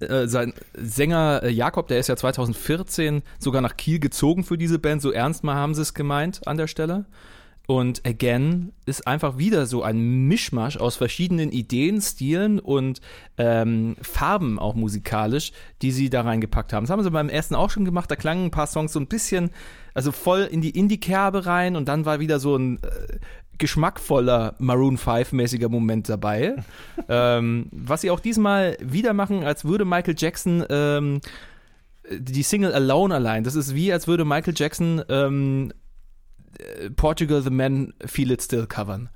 äh, 0.01 0.27
sein 0.29 0.53
Sänger 0.75 1.43
äh, 1.43 1.51
Jakob, 1.51 1.89
der 1.89 1.99
ist 1.99 2.09
ja 2.09 2.17
2014 2.17 3.23
sogar 3.39 3.63
nach 3.63 3.77
Kiel 3.77 3.99
gezogen 3.99 4.45
für 4.45 4.59
diese 4.59 4.79
Band, 4.79 5.03
so 5.03 5.11
ernst 5.11 5.43
mal 5.43 5.57
haben 5.57 5.75
sie 5.75 5.83
es 5.83 5.95
gemeint 5.95 6.47
an 6.47 6.57
der 6.57 6.69
Stelle. 6.69 7.07
Und 7.71 8.07
Again 8.07 8.73
ist 8.87 9.07
einfach 9.07 9.37
wieder 9.37 9.67
so 9.67 9.83
ein 9.83 10.27
Mischmasch 10.27 10.79
aus 10.79 10.97
verschiedenen 10.97 11.53
Ideen, 11.53 12.01
Stilen 12.01 12.61
und 12.61 13.03
ähm, 13.37 13.95
Farben 14.01 14.59
auch 14.59 14.75
musikalisch, 14.75 15.53
die 15.83 15.91
sie 15.91 16.09
da 16.09 16.23
reingepackt 16.23 16.73
haben. 16.73 16.85
Das 16.85 16.91
haben 16.91 17.03
sie 17.03 17.11
beim 17.11 17.29
ersten 17.29 17.55
auch 17.55 17.69
schon 17.69 17.85
gemacht. 17.85 18.11
Da 18.11 18.17
klangen 18.17 18.47
ein 18.47 18.51
paar 18.51 18.69
Songs 18.69 18.95
so 18.95 19.01
ein 19.01 19.07
bisschen, 19.07 19.51
also 19.93 20.13
voll 20.13 20.49
in 20.51 20.63
die 20.63 20.71
Indie-Kerbe 20.71 21.45
rein 21.45 21.77
und 21.77 21.89
dann 21.89 22.07
war 22.07 22.21
wieder 22.21 22.41
so 22.41 22.57
ein 22.57 22.79
äh, 22.79 23.19
geschmackvoller 23.59 24.55
Maroon 24.59 24.97
5-mäßiger 24.97 25.69
Moment 25.69 26.09
dabei. 26.09 26.55
ähm, 27.11 27.67
was 27.71 28.01
sie 28.01 28.11
auch 28.11 28.21
diesmal 28.21 28.79
wieder 28.81 29.13
machen, 29.13 29.45
als 29.45 29.67
würde 29.67 29.85
Michael 29.85 30.15
Jackson 30.17 30.65
ähm, 30.71 31.21
die 32.11 32.43
Single 32.43 32.73
Alone 32.73 33.15
allein. 33.15 33.45
Das 33.45 33.57
ist 33.57 33.75
wie, 33.75 33.93
als 33.93 34.07
würde 34.07 34.25
Michael 34.25 34.55
Jackson 34.57 35.03
ähm, 35.11 35.71
äh, 35.71 35.88
Portugal 36.97 37.43
the 37.43 37.51
Man 37.51 37.95
Feel 38.05 38.31
It 38.31 38.43
Still 38.43 38.67
covern. 38.67 39.09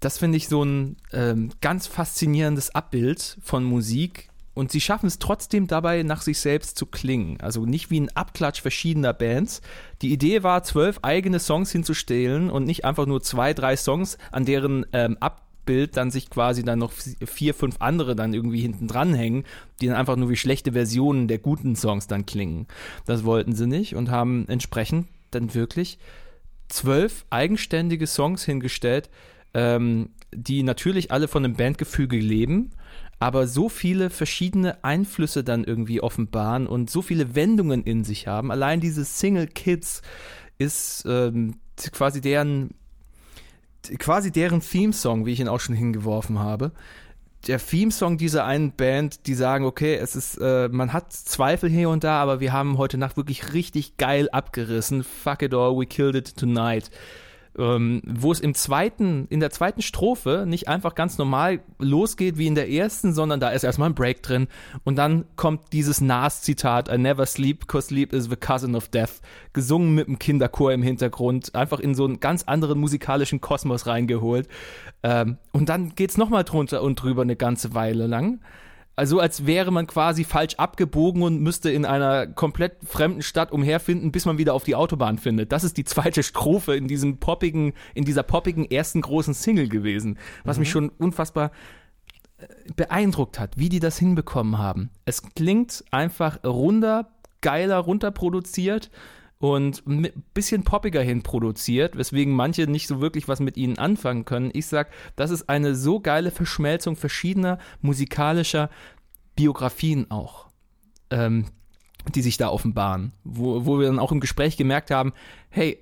Das 0.00 0.16
finde 0.16 0.38
ich 0.38 0.48
so 0.48 0.64
ein 0.64 0.96
ähm, 1.12 1.50
ganz 1.60 1.86
faszinierendes 1.86 2.74
Abbild 2.74 3.38
von 3.42 3.64
Musik. 3.64 4.30
Und 4.52 4.72
sie 4.72 4.80
schaffen 4.80 5.06
es 5.06 5.18
trotzdem 5.18 5.68
dabei, 5.68 6.02
nach 6.02 6.22
sich 6.22 6.38
selbst 6.38 6.76
zu 6.76 6.86
klingen. 6.86 7.40
Also 7.40 7.66
nicht 7.66 7.90
wie 7.90 8.00
ein 8.00 8.14
Abklatsch 8.16 8.60
verschiedener 8.60 9.12
Bands. 9.12 9.60
Die 10.02 10.12
Idee 10.12 10.42
war, 10.42 10.64
zwölf 10.64 10.98
eigene 11.02 11.38
Songs 11.38 11.70
hinzustellen 11.70 12.50
und 12.50 12.64
nicht 12.64 12.84
einfach 12.84 13.06
nur 13.06 13.22
zwei, 13.22 13.54
drei 13.54 13.76
Songs, 13.76 14.18
an 14.32 14.44
deren 14.44 14.86
ähm, 14.92 15.18
Abbild 15.20 15.96
dann 15.96 16.10
sich 16.10 16.30
quasi 16.30 16.64
dann 16.64 16.80
noch 16.80 16.92
vier, 16.92 17.54
fünf 17.54 17.76
andere 17.78 18.16
dann 18.16 18.34
irgendwie 18.34 18.60
hinten 18.60 18.88
dranhängen, 18.88 19.44
die 19.80 19.86
dann 19.86 19.96
einfach 19.96 20.16
nur 20.16 20.30
wie 20.30 20.36
schlechte 20.36 20.72
Versionen 20.72 21.28
der 21.28 21.38
guten 21.38 21.76
Songs 21.76 22.06
dann 22.06 22.26
klingen. 22.26 22.66
Das 23.06 23.24
wollten 23.24 23.54
sie 23.54 23.66
nicht 23.66 23.94
und 23.94 24.10
haben 24.10 24.46
entsprechend 24.48 25.06
dann 25.30 25.54
wirklich 25.54 25.98
zwölf 26.68 27.26
eigenständige 27.30 28.06
Songs 28.06 28.44
hingestellt, 28.44 29.10
ähm, 29.54 30.10
die 30.32 30.62
natürlich 30.62 31.10
alle 31.10 31.28
von 31.28 31.44
einem 31.44 31.54
Bandgefüge 31.54 32.16
leben, 32.16 32.70
aber 33.18 33.46
so 33.46 33.68
viele 33.68 34.08
verschiedene 34.10 34.82
Einflüsse 34.84 35.44
dann 35.44 35.64
irgendwie 35.64 36.00
offenbaren 36.00 36.66
und 36.66 36.90
so 36.90 37.02
viele 37.02 37.34
Wendungen 37.34 37.82
in 37.82 38.04
sich 38.04 38.26
haben. 38.26 38.50
Allein 38.50 38.80
diese 38.80 39.04
Single 39.04 39.46
Kids 39.46 40.02
ist 40.58 41.04
ähm, 41.06 41.56
quasi 41.92 42.20
deren 42.20 42.70
quasi 43.98 44.30
deren 44.30 44.60
Theme-Song, 44.60 45.24
wie 45.24 45.32
ich 45.32 45.40
ihn 45.40 45.48
auch 45.48 45.60
schon 45.60 45.74
hingeworfen 45.74 46.38
habe. 46.38 46.72
Der 47.46 47.58
Theme-Song 47.58 48.18
dieser 48.18 48.44
einen 48.44 48.72
Band, 48.72 49.26
die 49.26 49.34
sagen, 49.34 49.64
okay, 49.64 49.94
es 49.96 50.14
ist, 50.14 50.36
äh, 50.36 50.68
man 50.68 50.92
hat 50.92 51.12
Zweifel 51.12 51.70
hier 51.70 51.88
und 51.88 52.04
da, 52.04 52.20
aber 52.20 52.40
wir 52.40 52.52
haben 52.52 52.76
heute 52.76 52.98
Nacht 52.98 53.16
wirklich 53.16 53.54
richtig 53.54 53.96
geil 53.96 54.28
abgerissen. 54.30 55.04
Fuck 55.04 55.42
it 55.42 55.54
all, 55.54 55.76
we 55.76 55.86
killed 55.86 56.14
it 56.14 56.36
tonight 56.36 56.90
ähm, 57.58 58.02
wo 58.06 58.32
es 58.32 58.40
im 58.40 58.54
zweiten, 58.54 59.26
in 59.28 59.40
der 59.40 59.50
zweiten 59.50 59.82
Strophe 59.82 60.44
nicht 60.46 60.68
einfach 60.68 60.94
ganz 60.94 61.18
normal 61.18 61.60
losgeht 61.78 62.38
wie 62.38 62.46
in 62.46 62.54
der 62.54 62.70
ersten, 62.70 63.12
sondern 63.12 63.40
da 63.40 63.50
ist 63.50 63.64
erstmal 63.64 63.90
ein 63.90 63.94
Break 63.94 64.22
drin 64.22 64.48
und 64.84 64.96
dann 64.96 65.24
kommt 65.36 65.72
dieses 65.72 66.00
Nas-Zitat, 66.00 66.88
I 66.88 66.98
never 66.98 67.26
sleep, 67.26 67.66
cause 67.66 67.88
sleep 67.88 68.12
is 68.12 68.28
the 68.30 68.36
cousin 68.36 68.74
of 68.74 68.88
death, 68.88 69.20
gesungen 69.52 69.94
mit 69.94 70.08
einem 70.08 70.18
Kinderchor 70.18 70.72
im 70.72 70.82
Hintergrund, 70.82 71.54
einfach 71.54 71.80
in 71.80 71.94
so 71.94 72.04
einen 72.04 72.20
ganz 72.20 72.44
anderen 72.44 72.78
musikalischen 72.78 73.40
Kosmos 73.40 73.86
reingeholt. 73.86 74.48
Ähm, 75.02 75.38
und 75.52 75.68
dann 75.68 75.94
geht's 75.94 76.16
nochmal 76.16 76.44
drunter 76.44 76.82
und 76.82 76.96
drüber 76.96 77.22
eine 77.22 77.36
ganze 77.36 77.74
Weile 77.74 78.06
lang. 78.06 78.40
Also 78.96 79.18
als 79.18 79.46
wäre 79.46 79.70
man 79.70 79.86
quasi 79.86 80.24
falsch 80.24 80.56
abgebogen 80.56 81.22
und 81.22 81.40
müsste 81.40 81.70
in 81.70 81.84
einer 81.84 82.26
komplett 82.26 82.76
fremden 82.84 83.22
Stadt 83.22 83.52
umherfinden, 83.52 84.12
bis 84.12 84.26
man 84.26 84.36
wieder 84.36 84.52
auf 84.52 84.64
die 84.64 84.74
Autobahn 84.74 85.18
findet. 85.18 85.52
Das 85.52 85.64
ist 85.64 85.76
die 85.76 85.84
zweite 85.84 86.22
Strophe 86.22 86.74
in 86.74 86.86
diesem 86.86 87.18
poppigen, 87.18 87.72
in 87.94 88.04
dieser 88.04 88.22
poppigen 88.22 88.70
ersten 88.70 89.00
großen 89.00 89.32
Single 89.32 89.68
gewesen, 89.68 90.18
was 90.44 90.58
mich 90.58 90.70
schon 90.70 90.90
unfassbar 90.90 91.50
äh, 92.38 92.46
beeindruckt 92.76 93.38
hat, 93.38 93.56
wie 93.56 93.70
die 93.70 93.80
das 93.80 93.98
hinbekommen 93.98 94.58
haben. 94.58 94.90
Es 95.06 95.22
klingt 95.34 95.84
einfach 95.90 96.44
runder, 96.44 97.10
geiler 97.40 97.78
runterproduziert 97.78 98.90
und 99.40 99.82
ein 99.86 100.22
bisschen 100.34 100.64
poppiger 100.64 101.00
hin 101.00 101.22
produziert, 101.22 101.96
weswegen 101.96 102.34
manche 102.34 102.66
nicht 102.66 102.86
so 102.86 103.00
wirklich 103.00 103.26
was 103.26 103.40
mit 103.40 103.56
ihnen 103.56 103.78
anfangen 103.78 104.26
können. 104.26 104.50
Ich 104.52 104.66
sag, 104.66 104.90
das 105.16 105.30
ist 105.30 105.48
eine 105.48 105.74
so 105.74 105.98
geile 105.98 106.30
Verschmelzung 106.30 106.94
verschiedener 106.94 107.58
musikalischer 107.80 108.68
Biografien 109.36 110.10
auch, 110.10 110.48
ähm, 111.08 111.46
die 112.14 112.20
sich 112.20 112.36
da 112.36 112.50
offenbaren, 112.50 113.12
wo, 113.24 113.64
wo 113.64 113.78
wir 113.78 113.86
dann 113.86 113.98
auch 113.98 114.12
im 114.12 114.20
Gespräch 114.20 114.58
gemerkt 114.58 114.90
haben, 114.90 115.14
hey, 115.48 115.78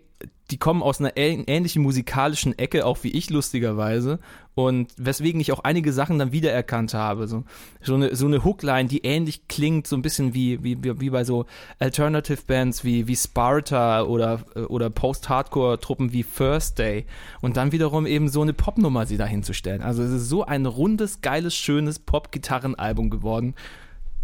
die 0.51 0.57
kommen 0.59 0.82
aus 0.82 0.99
einer 0.99 1.11
ähn- 1.16 1.45
ähnlichen 1.47 1.82
musikalischen 1.82 2.59
Ecke, 2.59 2.86
auch 2.86 2.99
wie 3.03 3.11
ich 3.11 3.31
lustigerweise. 3.31 4.19
Und 4.55 4.93
weswegen 4.97 5.40
ich 5.40 5.53
auch 5.53 5.61
einige 5.61 5.93
Sachen 5.93 6.19
dann 6.19 6.32
wiedererkannt 6.32 6.95
habe. 6.95 7.28
So, 7.28 7.45
so 7.81 7.95
eine, 7.95 8.16
so 8.16 8.27
eine 8.27 8.43
Hookline, 8.43 8.89
die 8.89 9.05
ähnlich 9.05 9.47
klingt, 9.47 9.86
so 9.86 9.95
ein 9.95 10.03
bisschen 10.03 10.35
wie, 10.35 10.65
wie, 10.65 10.78
wie 10.82 11.11
bei 11.11 11.23
so 11.23 11.47
Alternative 11.78 12.40
Bands 12.47 12.82
wie, 12.82 13.07
wie 13.07 13.15
Sparta 13.15 14.03
oder, 14.03 14.45
oder 14.69 14.90
Post-Hardcore-Truppen 14.90 16.12
wie 16.12 16.24
First 16.24 16.78
Day. 16.78 17.05
Und 17.40 17.57
dann 17.57 17.70
wiederum 17.70 18.07
eben 18.07 18.28
so 18.28 18.43
eine 18.43 18.55
Popnummer 18.55 19.07
sie 19.07 19.19
da 19.19 19.27
hinzustellen. 19.27 19.82
Also 19.82 20.03
es 20.03 20.11
ist 20.11 20.28
so 20.28 20.45
ein 20.45 20.66
rundes, 20.66 21.20
geiles, 21.20 21.55
schönes 21.55 22.01
Pop-Gitarrenalbum 22.01 23.11
geworden, 23.11 23.55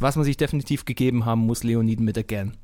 was 0.00 0.16
man 0.16 0.24
sich 0.24 0.36
definitiv 0.36 0.84
gegeben 0.86 1.26
haben 1.26 1.42
muss, 1.42 1.62
Leoniden 1.62 2.04
mit 2.04 2.18
Again. 2.18 2.54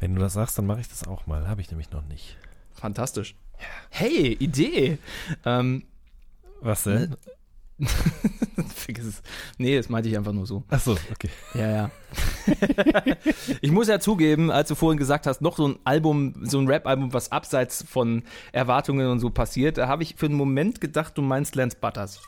Wenn 0.00 0.14
du 0.14 0.20
das 0.20 0.34
sagst, 0.34 0.58
dann 0.58 0.66
mache 0.66 0.80
ich 0.80 0.88
das 0.88 1.06
auch 1.06 1.26
mal. 1.26 1.48
Habe 1.48 1.60
ich 1.60 1.70
nämlich 1.70 1.90
noch 1.90 2.04
nicht. 2.06 2.36
Fantastisch. 2.74 3.34
Hey, 3.90 4.34
Idee. 4.34 4.98
Ähm, 5.44 5.84
Was 6.60 6.84
denn? 6.84 7.16
vergiss 8.74 9.04
es. 9.04 9.22
Nee, 9.58 9.76
das 9.76 9.88
meinte 9.88 10.08
ich 10.08 10.16
einfach 10.16 10.32
nur 10.32 10.46
so. 10.46 10.64
Ach 10.68 10.80
so, 10.80 10.96
okay. 11.10 11.30
Ja, 11.54 11.70
ja. 11.70 11.90
ich 13.60 13.70
muss 13.70 13.88
ja 13.88 14.00
zugeben, 14.00 14.50
als 14.50 14.68
du 14.68 14.74
vorhin 14.74 14.98
gesagt 14.98 15.26
hast, 15.26 15.40
noch 15.42 15.56
so 15.56 15.68
ein 15.68 15.78
Album, 15.84 16.34
so 16.42 16.58
ein 16.58 16.66
Rap-Album, 16.66 17.12
was 17.12 17.32
abseits 17.32 17.84
von 17.86 18.22
Erwartungen 18.52 19.08
und 19.08 19.20
so 19.20 19.30
passiert, 19.30 19.78
da 19.78 19.88
habe 19.88 20.02
ich 20.02 20.14
für 20.16 20.26
einen 20.26 20.36
Moment 20.36 20.80
gedacht, 20.80 21.18
du 21.18 21.22
meinst 21.22 21.54
Lance 21.54 21.76
Butters. 21.80 22.22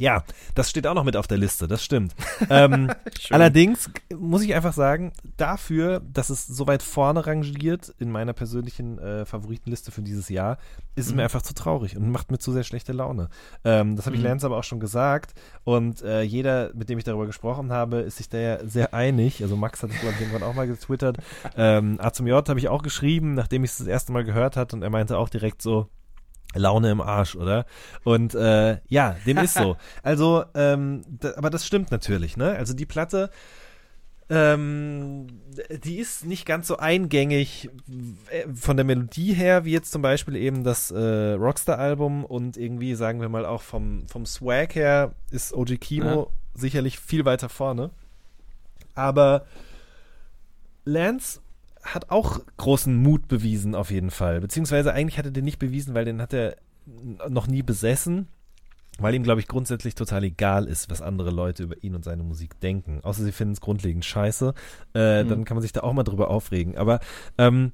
Ja, 0.00 0.24
das 0.54 0.70
steht 0.70 0.86
auch 0.86 0.94
noch 0.94 1.04
mit 1.04 1.14
auf 1.14 1.26
der 1.26 1.36
Liste, 1.36 1.68
das 1.68 1.84
stimmt. 1.84 2.14
ähm, 2.48 2.90
allerdings 3.30 3.90
muss 4.16 4.40
ich 4.40 4.54
einfach 4.54 4.72
sagen, 4.72 5.12
dafür, 5.36 6.00
dass 6.00 6.30
es 6.30 6.46
so 6.46 6.66
weit 6.66 6.82
vorne 6.82 7.26
rangiert 7.26 7.94
in 7.98 8.10
meiner 8.10 8.32
persönlichen 8.32 8.98
äh, 8.98 9.26
Favoritenliste 9.26 9.90
für 9.90 10.00
dieses 10.00 10.30
Jahr, 10.30 10.56
ist 10.96 11.08
es 11.08 11.14
mir 11.14 11.22
einfach 11.22 11.42
zu 11.42 11.52
traurig 11.52 11.98
und 11.98 12.10
macht 12.10 12.30
mir 12.30 12.38
zu 12.38 12.50
sehr 12.50 12.64
schlechte 12.64 12.94
Laune. 12.94 13.28
Ähm, 13.62 13.96
das 13.96 14.06
habe 14.06 14.16
ich 14.16 14.22
Lance 14.22 14.46
aber 14.46 14.56
auch 14.56 14.64
schon 14.64 14.80
gesagt 14.80 15.34
und 15.64 16.00
äh, 16.00 16.22
jeder, 16.22 16.70
mit 16.72 16.88
dem 16.88 16.96
ich 16.96 17.04
darüber 17.04 17.26
gesprochen 17.26 17.70
habe, 17.70 17.98
ist 17.98 18.16
sich 18.16 18.30
da 18.30 18.38
ja 18.38 18.66
sehr 18.66 18.94
einig. 18.94 19.42
Also 19.42 19.54
Max 19.54 19.82
hat 19.82 19.90
es, 19.90 20.00
glaube 20.00 20.14
ich, 20.14 20.22
irgendwann 20.22 20.44
auch 20.44 20.54
mal 20.54 20.66
getwittert. 20.66 21.18
Ähm, 21.58 21.98
A 22.00 22.10
zum 22.10 22.26
J 22.26 22.48
habe 22.48 22.58
ich 22.58 22.68
auch 22.68 22.82
geschrieben, 22.82 23.34
nachdem 23.34 23.64
ich 23.64 23.72
es 23.72 23.76
das 23.76 23.86
erste 23.86 24.12
Mal 24.12 24.24
gehört 24.24 24.56
hat 24.56 24.72
und 24.72 24.82
er 24.82 24.88
meinte 24.88 25.18
auch 25.18 25.28
direkt 25.28 25.60
so, 25.60 25.88
Laune 26.54 26.90
im 26.90 27.00
Arsch, 27.00 27.36
oder? 27.36 27.66
Und 28.04 28.34
äh, 28.34 28.78
ja, 28.88 29.16
dem 29.26 29.38
ist 29.38 29.54
so. 29.54 29.76
Also, 30.02 30.44
ähm, 30.54 31.02
da, 31.08 31.34
aber 31.36 31.50
das 31.50 31.66
stimmt 31.66 31.90
natürlich, 31.90 32.36
ne? 32.36 32.56
Also 32.56 32.74
die 32.74 32.86
Platte, 32.86 33.30
ähm, 34.30 35.26
die 35.84 35.96
ist 35.96 36.24
nicht 36.24 36.46
ganz 36.46 36.68
so 36.68 36.76
eingängig 36.76 37.68
äh, 38.30 38.46
von 38.54 38.76
der 38.76 38.84
Melodie 38.84 39.32
her, 39.32 39.64
wie 39.64 39.72
jetzt 39.72 39.90
zum 39.90 40.02
Beispiel 40.02 40.36
eben 40.36 40.62
das 40.62 40.90
äh, 40.90 41.32
Rockstar-Album 41.32 42.24
und 42.24 42.56
irgendwie, 42.56 42.94
sagen 42.94 43.20
wir 43.20 43.28
mal, 43.28 43.44
auch 43.44 43.62
vom, 43.62 44.06
vom 44.08 44.26
Swag 44.26 44.74
her 44.76 45.14
ist 45.30 45.52
OG 45.52 45.80
Kimo 45.80 46.32
sicherlich 46.54 46.98
viel 46.98 47.24
weiter 47.24 47.48
vorne. 47.48 47.90
Aber 48.94 49.46
Lance 50.84 51.40
hat 51.82 52.10
auch 52.10 52.40
großen 52.56 52.94
Mut 52.94 53.28
bewiesen, 53.28 53.74
auf 53.74 53.90
jeden 53.90 54.10
Fall. 54.10 54.40
Beziehungsweise 54.40 54.92
eigentlich 54.92 55.18
hat 55.18 55.24
er 55.24 55.30
den 55.30 55.44
nicht 55.44 55.58
bewiesen, 55.58 55.94
weil 55.94 56.04
den 56.04 56.20
hat 56.20 56.32
er 56.32 56.56
noch 57.28 57.46
nie 57.46 57.62
besessen, 57.62 58.28
weil 58.98 59.14
ihm, 59.14 59.22
glaube 59.22 59.40
ich, 59.40 59.48
grundsätzlich 59.48 59.94
total 59.94 60.24
egal 60.24 60.66
ist, 60.66 60.90
was 60.90 61.00
andere 61.00 61.30
Leute 61.30 61.62
über 61.62 61.82
ihn 61.82 61.94
und 61.94 62.04
seine 62.04 62.22
Musik 62.22 62.60
denken. 62.60 63.00
Außer 63.02 63.22
sie 63.22 63.32
finden 63.32 63.54
es 63.54 63.60
grundlegend 63.60 64.04
scheiße. 64.04 64.54
Äh, 64.92 65.24
Dann 65.24 65.44
kann 65.44 65.56
man 65.56 65.62
sich 65.62 65.72
da 65.72 65.80
auch 65.80 65.92
mal 65.92 66.02
drüber 66.02 66.28
aufregen. 66.28 66.76
Aber 66.76 67.00
ähm, 67.38 67.72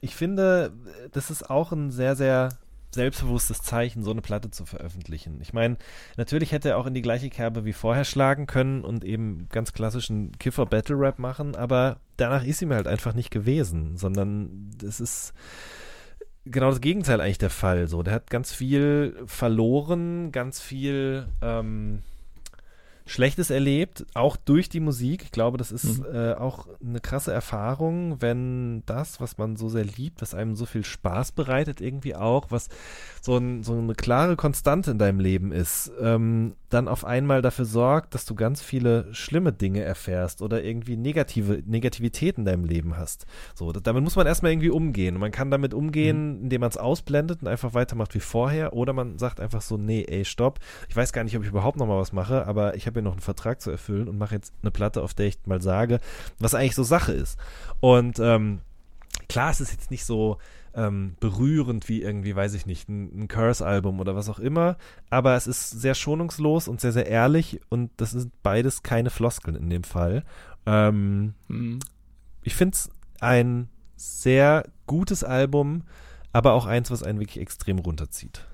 ich 0.00 0.16
finde, 0.16 0.72
das 1.12 1.30
ist 1.30 1.48
auch 1.48 1.72
ein 1.72 1.90
sehr, 1.90 2.16
sehr 2.16 2.48
selbstbewusstes 2.94 3.62
Zeichen, 3.62 4.02
so 4.02 4.10
eine 4.10 4.22
Platte 4.22 4.50
zu 4.50 4.64
veröffentlichen. 4.64 5.40
Ich 5.40 5.52
meine, 5.52 5.76
natürlich 6.16 6.52
hätte 6.52 6.70
er 6.70 6.78
auch 6.78 6.86
in 6.86 6.94
die 6.94 7.02
gleiche 7.02 7.30
Kerbe 7.30 7.64
wie 7.64 7.72
vorher 7.72 8.04
schlagen 8.04 8.46
können 8.46 8.82
und 8.82 9.04
eben 9.04 9.48
ganz 9.50 9.72
klassischen 9.72 10.32
Kiffer-Battle-Rap 10.38 11.18
machen, 11.18 11.54
aber 11.54 11.98
danach 12.16 12.44
ist 12.44 12.62
ihm 12.62 12.72
halt 12.72 12.86
einfach 12.86 13.14
nicht 13.14 13.30
gewesen, 13.30 13.96
sondern 13.96 14.70
das 14.78 15.00
ist 15.00 15.34
genau 16.44 16.70
das 16.70 16.80
Gegenteil 16.80 17.20
eigentlich 17.20 17.38
der 17.38 17.50
Fall. 17.50 17.88
So, 17.88 18.02
der 18.02 18.14
hat 18.14 18.30
ganz 18.30 18.52
viel 18.52 19.16
verloren, 19.26 20.32
ganz 20.32 20.60
viel, 20.60 21.26
ähm, 21.42 22.02
Schlechtes 23.06 23.50
erlebt, 23.50 24.06
auch 24.14 24.36
durch 24.36 24.68
die 24.70 24.80
Musik. 24.80 25.24
Ich 25.24 25.30
glaube, 25.32 25.58
das 25.58 25.70
ist 25.72 25.98
Mhm. 25.98 26.06
äh, 26.14 26.32
auch 26.34 26.66
eine 26.82 27.00
krasse 27.00 27.32
Erfahrung, 27.32 28.22
wenn 28.22 28.82
das, 28.86 29.20
was 29.20 29.36
man 29.36 29.56
so 29.56 29.68
sehr 29.68 29.84
liebt, 29.84 30.22
was 30.22 30.34
einem 30.34 30.54
so 30.56 30.64
viel 30.64 30.84
Spaß 30.84 31.32
bereitet, 31.32 31.80
irgendwie 31.82 32.14
auch, 32.14 32.46
was 32.50 32.68
so, 33.20 33.36
ein, 33.36 33.62
so 33.62 33.74
eine 33.74 33.94
klare 33.94 34.36
Konstante 34.36 34.90
in 34.90 34.98
deinem 34.98 35.20
Leben 35.20 35.52
ist, 35.52 35.92
ähm, 36.00 36.54
dann 36.70 36.88
auf 36.88 37.04
einmal 37.04 37.42
dafür 37.42 37.66
sorgt, 37.66 38.14
dass 38.14 38.24
du 38.24 38.34
ganz 38.34 38.62
viele 38.62 39.12
schlimme 39.14 39.52
Dinge 39.52 39.82
erfährst 39.82 40.40
oder 40.42 40.64
irgendwie 40.64 40.96
negative 40.96 41.62
Negativität 41.66 42.38
in 42.38 42.44
deinem 42.44 42.64
Leben 42.64 42.96
hast. 42.96 43.26
So, 43.54 43.70
da- 43.70 43.80
damit 43.80 44.02
muss 44.02 44.16
man 44.16 44.26
erstmal 44.26 44.50
irgendwie 44.52 44.70
umgehen. 44.70 45.14
Und 45.14 45.20
man 45.20 45.30
kann 45.30 45.50
damit 45.50 45.74
umgehen, 45.74 46.42
indem 46.42 46.62
man 46.62 46.70
es 46.70 46.76
ausblendet 46.78 47.42
und 47.42 47.48
einfach 47.48 47.74
weitermacht 47.74 48.14
wie 48.14 48.20
vorher. 48.20 48.72
Oder 48.72 48.92
man 48.92 49.18
sagt 49.18 49.40
einfach 49.40 49.60
so, 49.62 49.76
nee, 49.76 50.04
ey, 50.08 50.24
stopp. 50.24 50.58
Ich 50.88 50.96
weiß 50.96 51.12
gar 51.12 51.22
nicht, 51.22 51.36
ob 51.36 51.42
ich 51.44 51.48
überhaupt 51.50 51.76
noch 51.78 51.86
mal 51.86 51.98
was 52.00 52.12
mache, 52.12 52.46
aber 52.46 52.74
ich 52.76 52.86
habe 52.86 52.93
hier 52.94 53.02
noch 53.02 53.12
einen 53.12 53.20
Vertrag 53.20 53.60
zu 53.60 53.70
erfüllen 53.70 54.08
und 54.08 54.18
mache 54.18 54.34
jetzt 54.34 54.52
eine 54.62 54.70
Platte, 54.70 55.02
auf 55.02 55.14
der 55.14 55.26
ich 55.26 55.38
mal 55.46 55.60
sage, 55.62 56.00
was 56.38 56.54
eigentlich 56.54 56.74
so 56.74 56.82
Sache 56.82 57.12
ist. 57.12 57.38
Und 57.80 58.18
ähm, 58.18 58.60
klar, 59.28 59.50
es 59.50 59.60
ist 59.60 59.72
jetzt 59.72 59.90
nicht 59.90 60.04
so 60.04 60.38
ähm, 60.74 61.14
berührend 61.20 61.88
wie 61.88 62.02
irgendwie, 62.02 62.34
weiß 62.34 62.54
ich 62.54 62.66
nicht, 62.66 62.88
ein, 62.88 63.22
ein 63.22 63.28
Curse-Album 63.28 64.00
oder 64.00 64.16
was 64.16 64.28
auch 64.28 64.40
immer, 64.40 64.76
aber 65.08 65.36
es 65.36 65.46
ist 65.46 65.70
sehr 65.70 65.94
schonungslos 65.94 66.66
und 66.66 66.80
sehr, 66.80 66.92
sehr 66.92 67.06
ehrlich 67.06 67.60
und 67.68 67.90
das 67.96 68.10
sind 68.10 68.32
beides 68.42 68.82
keine 68.82 69.10
Floskeln 69.10 69.56
in 69.56 69.70
dem 69.70 69.84
Fall. 69.84 70.24
Ähm, 70.66 71.34
Mhm. 71.48 71.78
ich 72.42 72.54
finde 72.56 72.74
es 72.74 72.90
ein 73.20 73.68
sehr 73.96 74.64
gutes 74.86 75.22
Album, 75.22 75.84
aber 76.32 76.54
auch 76.54 76.66
eins, 76.66 76.90
was 76.90 77.04
einen 77.04 77.20
wirklich 77.20 77.38
extrem 77.40 77.78
runterzieht. 77.78 78.44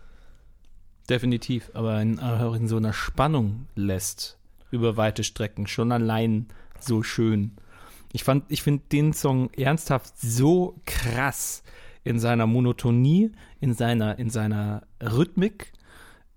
Definitiv, 1.11 1.73
aber 1.75 2.01
in, 2.01 2.19
in 2.19 2.69
so 2.69 2.77
einer 2.77 2.93
Spannung 2.93 3.67
lässt 3.75 4.39
über 4.71 4.97
weite 4.97 5.25
Strecken 5.25 5.67
schon 5.67 5.91
allein 5.91 6.47
so 6.79 7.03
schön. 7.03 7.57
Ich 8.13 8.23
fand, 8.23 8.45
ich 8.49 8.63
finde 8.63 8.85
den 8.93 9.13
Song 9.13 9.51
ernsthaft 9.55 10.19
so 10.21 10.77
krass 10.87 11.65
in 12.05 12.21
seiner 12.21 12.47
Monotonie, 12.47 13.33
in 13.61 13.75
seiner, 13.75 14.19
in 14.21 14.31
seiner 14.31 14.83
Rhythmik. 15.03 15.73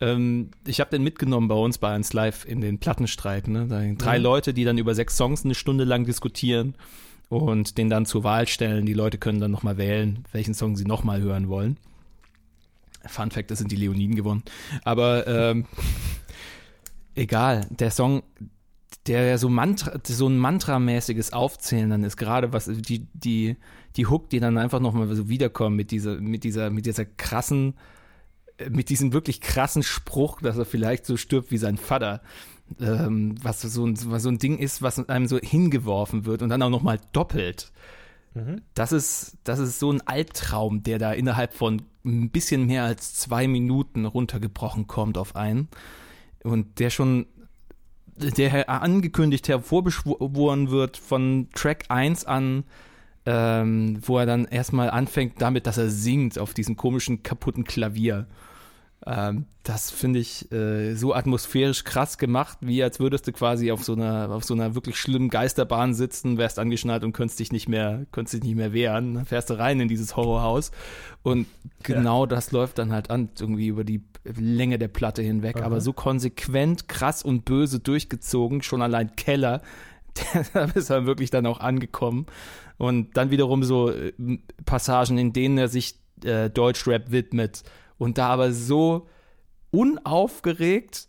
Ähm, 0.02 0.50
ich 0.66 0.80
habe 0.80 0.90
den 0.90 1.04
mitgenommen 1.04 1.48
bei 1.48 1.56
uns 1.56 1.78
bei 1.78 1.96
uns 1.96 2.12
live 2.14 2.44
in 2.46 2.60
den 2.60 2.80
Plattenstreit. 2.80 3.48
Ne? 3.48 3.68
Da 3.68 3.80
sind 3.80 4.04
drei 4.04 4.18
Leute, 4.18 4.56
die 4.56 4.64
dann 4.64 4.80
über 4.80 4.96
sechs 4.96 5.16
Songs 5.18 5.46
eine 5.46 5.56
Stunde 5.56 5.84
lang 5.84 6.06
diskutieren 6.06 6.74
und 7.30 7.78
den 7.78 7.90
dann 7.90 8.08
zur 8.08 8.24
Wahl 8.24 8.48
stellen. 8.48 8.88
Die 8.88 8.94
Leute 8.94 9.20
können 9.20 9.40
dann 9.40 9.52
nochmal 9.52 9.78
wählen, 9.78 10.26
welchen 10.32 10.56
Song 10.56 10.76
sie 10.76 10.86
nochmal 10.86 11.22
hören 11.22 11.48
wollen. 11.48 11.78
Fun 13.06 13.32
Fact, 13.32 13.52
das 13.52 13.60
sind 13.60 13.72
die 13.72 13.76
Leoniden 13.76 14.16
gewonnen. 14.16 14.44
Aber 14.84 15.28
ähm, 15.28 15.66
egal, 17.16 17.68
der 17.70 17.92
Song, 17.92 18.24
der 19.08 19.26
ja 19.26 19.38
so, 19.38 19.50
Mantra, 19.50 20.00
so 20.04 20.28
ein 20.28 20.38
Mantramäßiges 20.38 21.34
Aufzählen 21.34 21.90
dann 21.90 22.04
ist, 22.04 22.18
gerade 22.18 22.54
was 22.54 22.66
die, 22.66 23.08
die, 23.14 23.58
die 23.96 24.06
Hook, 24.08 24.30
die 24.30 24.40
dann 24.40 24.58
einfach 24.58 24.80
nochmal 24.80 25.14
so 25.16 25.30
wiederkommen 25.30 25.76
mit 25.76 25.92
dieser, 25.92 26.20
mit 26.20 26.44
dieser, 26.44 26.70
mit 26.70 26.86
dieser 26.86 27.06
krassen, 27.06 27.76
mit 28.70 28.90
diesem 28.90 29.14
wirklich 29.14 29.42
krassen 29.42 29.84
Spruch, 29.84 30.42
dass 30.42 30.58
er 30.58 30.66
vielleicht 30.66 31.06
so 31.06 31.18
stirbt 31.18 31.52
wie 31.52 31.58
sein 31.58 31.78
Vater. 31.78 32.22
Ähm, 32.80 33.36
was 33.44 33.62
so 33.62 33.86
ein, 33.86 33.98
was 34.10 34.24
so 34.24 34.30
ein 34.30 34.40
Ding 34.40 34.58
ist, 34.58 34.82
was 34.82 34.98
einem 35.10 35.28
so 35.28 35.38
hingeworfen 35.38 36.26
wird 36.26 36.42
und 36.42 36.50
dann 36.50 36.62
auch 36.62 36.70
nochmal 36.70 37.00
doppelt. 37.12 37.72
Das 38.74 38.92
ist, 38.92 39.38
das 39.44 39.60
ist 39.60 39.80
so 39.80 39.92
ein 39.92 40.02
Albtraum, 40.02 40.84
der 40.84 41.00
da 41.00 41.14
innerhalb 41.14 41.54
von 41.54 41.84
ein 42.06 42.30
bisschen 42.30 42.66
mehr 42.66 42.84
als 42.84 43.14
zwei 43.16 43.48
Minuten 43.48 44.06
runtergebrochen 44.06 44.88
kommt 44.88 45.18
auf 45.18 45.36
einen. 45.36 45.70
Und 46.44 46.80
der 46.80 46.90
schon, 46.90 47.28
der 48.16 48.70
angekündigt 48.70 49.48
hervorbeschworen 49.48 50.70
wird 50.70 50.98
von 50.98 51.48
Track 51.54 51.86
1 51.90 52.26
an, 52.26 52.64
ähm, 53.26 54.00
wo 54.02 54.18
er 54.18 54.26
dann 54.26 54.46
erstmal 54.46 54.90
anfängt 54.90 55.42
damit, 55.42 55.66
dass 55.66 55.78
er 55.78 55.90
singt 55.90 56.38
auf 56.38 56.54
diesem 56.54 56.76
komischen 56.76 57.24
kaputten 57.24 57.64
Klavier. 57.64 58.28
Ähm, 59.06 59.46
das 59.64 59.92
finde 59.92 60.20
ich 60.20 60.52
äh, 60.52 60.96
so 60.96 61.14
atmosphärisch 61.14 61.84
krass 61.84 62.18
gemacht, 62.18 62.58
wie 62.62 62.84
als 62.84 63.00
würdest 63.00 63.28
du 63.28 63.32
quasi 63.32 63.72
auf 63.72 63.84
so 63.84 63.94
einer, 63.94 64.30
auf 64.32 64.44
so 64.44 64.54
einer 64.54 64.76
wirklich 64.76 64.98
schlimmen 64.98 65.30
Geisterbahn 65.30 65.94
sitzen, 65.94 66.38
wärst 66.38 66.60
angeschnallt 66.60 67.04
und 67.04 67.14
könntest 67.14 67.40
dich 67.40 67.52
nicht 67.52 67.68
mehr, 67.68 68.06
könntest 68.12 68.36
dich 68.36 68.44
nicht 68.44 68.56
mehr 68.56 68.74
wehren. 68.74 69.16
Dann 69.16 69.26
fährst 69.26 69.50
du 69.50 69.58
rein 69.58 69.80
in 69.80 69.88
dieses 69.88 70.16
Horrorhaus. 70.16 70.72
Und 71.22 71.48
genau 71.82 72.26
das 72.26 72.52
läuft 72.52 72.78
dann 72.78 72.92
halt 72.92 73.10
an, 73.10 73.30
irgendwie 73.40 73.68
über 73.68 73.84
die 73.84 74.04
Länge 74.24 74.78
der 74.78 74.88
Platte 74.88 75.22
hinweg, 75.22 75.62
aber 75.62 75.82
so 75.82 75.92
konsequent, 75.92 76.88
krass 76.88 77.24
und 77.24 77.44
böse 77.44 77.80
durchgezogen, 77.80 78.62
schon 78.62 78.82
allein 78.82 79.16
Keller, 79.18 79.62
da 80.54 80.66
ist 80.66 80.90
er 80.90 81.06
wirklich 81.06 81.30
dann 81.30 81.46
auch 81.46 81.60
angekommen. 81.60 82.26
Und 82.78 83.18
dann 83.18 83.32
wiederum 83.32 83.64
so 83.64 83.92
äh, 83.92 84.14
Passagen, 84.66 85.18
in 85.18 85.34
denen 85.34 85.58
er 85.58 85.68
sich 85.68 85.96
äh, 86.24 86.50
Deutschrap 86.50 87.12
widmet 87.12 87.64
und 88.04 88.18
da 88.18 88.28
aber 88.28 88.52
so 88.52 89.08
unaufgeregt, 89.72 91.08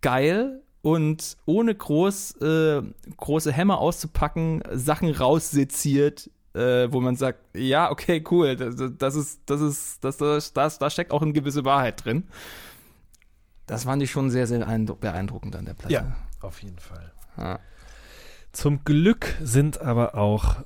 geil 0.00 0.62
und 0.82 1.36
ohne 1.46 1.74
groß, 1.74 2.40
äh, 2.40 2.82
große 3.16 3.52
Hämmer 3.52 3.78
auszupacken, 3.78 4.62
Sachen 4.72 5.10
rausseziert, 5.10 6.30
äh, 6.54 6.90
wo 6.92 7.00
man 7.00 7.16
sagt, 7.16 7.40
ja, 7.56 7.90
okay, 7.90 8.22
cool, 8.30 8.54
das, 8.56 8.76
das 8.96 9.14
ist, 9.16 9.40
das 9.46 9.60
ist, 9.60 10.04
das, 10.04 10.16
das, 10.16 10.52
das, 10.52 10.78
da 10.78 10.90
steckt 10.90 11.10
auch 11.10 11.22
eine 11.22 11.32
gewisse 11.32 11.64
Wahrheit 11.64 12.04
drin. 12.04 12.28
Das 13.66 13.84
fand 13.84 14.02
ich 14.02 14.10
schon 14.10 14.30
sehr, 14.30 14.46
sehr 14.46 14.60
beeindruck- 14.60 15.00
beeindruckend 15.00 15.56
an 15.56 15.64
der 15.66 15.74
Platte. 15.74 15.92
auf 16.40 16.62
jeden 16.62 16.78
Fall. 16.78 17.12
Ja. 17.36 17.58
Zum 18.52 18.84
Glück 18.84 19.34
sind 19.42 19.80
aber 19.80 20.14
auch 20.14 20.56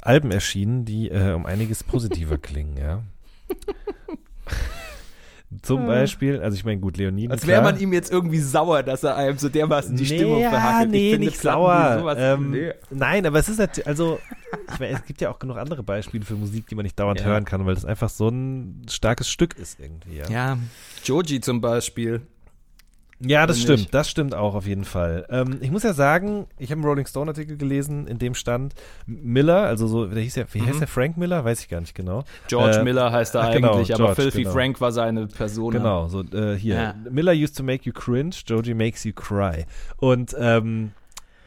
Alben 0.00 0.32
erschienen, 0.32 0.84
die 0.84 1.10
äh, 1.10 1.32
um 1.34 1.46
einiges 1.46 1.84
positiver 1.84 2.38
klingen, 2.48 2.76
ja. 2.78 3.02
Zum 5.60 5.86
Beispiel, 5.86 6.40
also 6.40 6.54
ich 6.56 6.64
meine, 6.64 6.80
gut, 6.80 6.96
Leoniden. 6.96 7.30
Als 7.30 7.46
wäre 7.46 7.60
man 7.60 7.78
ihm 7.78 7.92
jetzt 7.92 8.10
irgendwie 8.10 8.38
sauer, 8.38 8.82
dass 8.82 9.04
er 9.04 9.16
einem 9.16 9.36
so 9.36 9.50
dermaßen 9.50 9.94
die 9.96 10.06
Stimmung 10.06 10.40
ja, 10.40 10.48
verhackelt. 10.48 10.94
Ich 10.94 11.00
Nee, 11.00 11.10
finde 11.10 11.26
nicht 11.26 11.40
Platten, 11.40 11.58
sauer. 11.58 12.16
ähm, 12.16 12.50
nee. 12.52 12.72
Nein, 12.88 13.26
aber 13.26 13.38
es 13.38 13.50
ist 13.50 13.58
natürlich, 13.58 13.86
also, 13.86 14.18
ich 14.72 14.80
meine, 14.80 14.94
es 14.94 15.04
gibt 15.04 15.20
ja 15.20 15.30
auch 15.30 15.38
genug 15.38 15.58
andere 15.58 15.82
Beispiele 15.82 16.24
für 16.24 16.34
Musik, 16.36 16.66
die 16.68 16.74
man 16.74 16.84
nicht 16.84 16.98
dauernd 16.98 17.20
Ja. 17.20 17.26
hören 17.26 17.44
kann, 17.44 17.66
weil 17.66 17.74
das 17.74 17.84
einfach 17.84 18.08
so 18.08 18.28
ein 18.30 18.80
starkes 18.88 19.28
Stück 19.28 19.58
ist 19.58 19.78
irgendwie. 19.78 20.16
Ja, 20.16 20.28
Ja, 20.30 20.58
Joji 21.04 21.40
zum 21.42 21.60
Beispiel. 21.60 22.22
Ja 23.24 23.46
das 23.46 23.60
stimmt, 23.60 23.92
das 23.92 24.10
stimmt 24.10 24.34
auch 24.34 24.54
auf 24.54 24.66
jeden 24.66 24.84
Fall. 24.84 25.26
Ähm, 25.30 25.58
ich 25.60 25.70
muss 25.70 25.82
ja 25.82 25.92
sagen, 25.92 26.46
ich 26.58 26.70
habe 26.70 26.80
einen 26.80 26.88
Rolling 26.88 27.06
Stone 27.06 27.30
Artikel 27.30 27.56
gelesen, 27.56 28.06
in 28.06 28.18
dem 28.18 28.34
stand 28.34 28.74
Miller, 29.06 29.62
also 29.62 29.86
so, 29.86 30.06
der 30.06 30.22
hieß 30.22 30.36
ja, 30.36 30.44
wie 30.52 30.62
heißt 30.62 30.80
der 30.80 30.88
Frank 30.88 31.16
Miller? 31.16 31.44
Weiß 31.44 31.60
ich 31.60 31.68
gar 31.68 31.80
nicht 31.80 31.94
genau. 31.94 32.24
George 32.48 32.78
Äh, 32.78 32.84
Miller 32.84 33.12
heißt 33.12 33.34
er 33.34 33.42
ach, 33.42 33.52
genau, 33.52 33.74
eigentlich, 33.74 33.94
aber 33.94 34.04
George, 34.06 34.22
Filthy 34.22 34.42
genau. 34.42 34.54
Frank 34.54 34.80
war 34.80 34.92
seine 34.92 35.26
Person. 35.26 35.72
Genau, 35.72 36.08
so 36.08 36.22
äh, 36.22 36.56
hier. 36.56 36.74
Ja. 36.74 36.94
Miller 37.10 37.32
used 37.32 37.56
to 37.56 37.62
make 37.62 37.84
you 37.84 37.92
cringe, 37.92 38.34
Joji 38.46 38.74
makes 38.74 39.04
you 39.04 39.12
cry. 39.12 39.66
Und 39.98 40.34
ähm, 40.38 40.92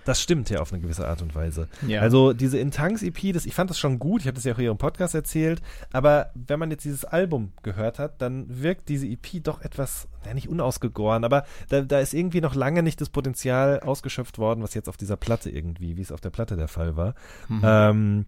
das 0.05 0.21
stimmt 0.21 0.49
ja 0.49 0.61
auf 0.61 0.71
eine 0.71 0.81
gewisse 0.81 1.07
Art 1.07 1.21
und 1.21 1.35
Weise. 1.35 1.67
Ja. 1.85 1.99
Also 2.01 2.31
diese 2.33 2.57
Intanks-EP, 2.57 3.33
das, 3.33 3.45
ich 3.45 3.53
fand 3.53 3.69
das 3.69 3.77
schon 3.79 3.99
gut, 3.99 4.21
ich 4.21 4.27
habe 4.27 4.35
das 4.35 4.43
ja 4.45 4.53
auch 4.53 4.57
hier 4.59 4.71
im 4.71 4.77
Podcast 4.77 5.13
erzählt, 5.15 5.61
aber 5.91 6.29
wenn 6.35 6.59
man 6.59 6.71
jetzt 6.71 6.85
dieses 6.85 7.03
Album 7.03 7.51
gehört 7.63 7.99
hat, 7.99 8.21
dann 8.21 8.45
wirkt 8.47 8.87
diese 8.87 9.07
EP 9.07 9.43
doch 9.43 9.61
etwas, 9.61 10.07
ja 10.25 10.33
nicht 10.33 10.47
unausgegoren, 10.47 11.23
aber 11.23 11.43
da, 11.69 11.81
da 11.81 11.99
ist 11.99 12.13
irgendwie 12.13 12.41
noch 12.41 12.55
lange 12.55 12.83
nicht 12.83 13.01
das 13.01 13.09
Potenzial 13.09 13.79
ausgeschöpft 13.81 14.37
worden, 14.37 14.63
was 14.63 14.73
jetzt 14.73 14.87
auf 14.89 14.97
dieser 14.97 15.17
Platte 15.17 15.49
irgendwie, 15.49 15.97
wie 15.97 16.01
es 16.01 16.11
auf 16.11 16.21
der 16.21 16.29
Platte 16.29 16.55
der 16.55 16.67
Fall 16.67 16.95
war. 16.95 17.15
Ähm, 17.49 18.25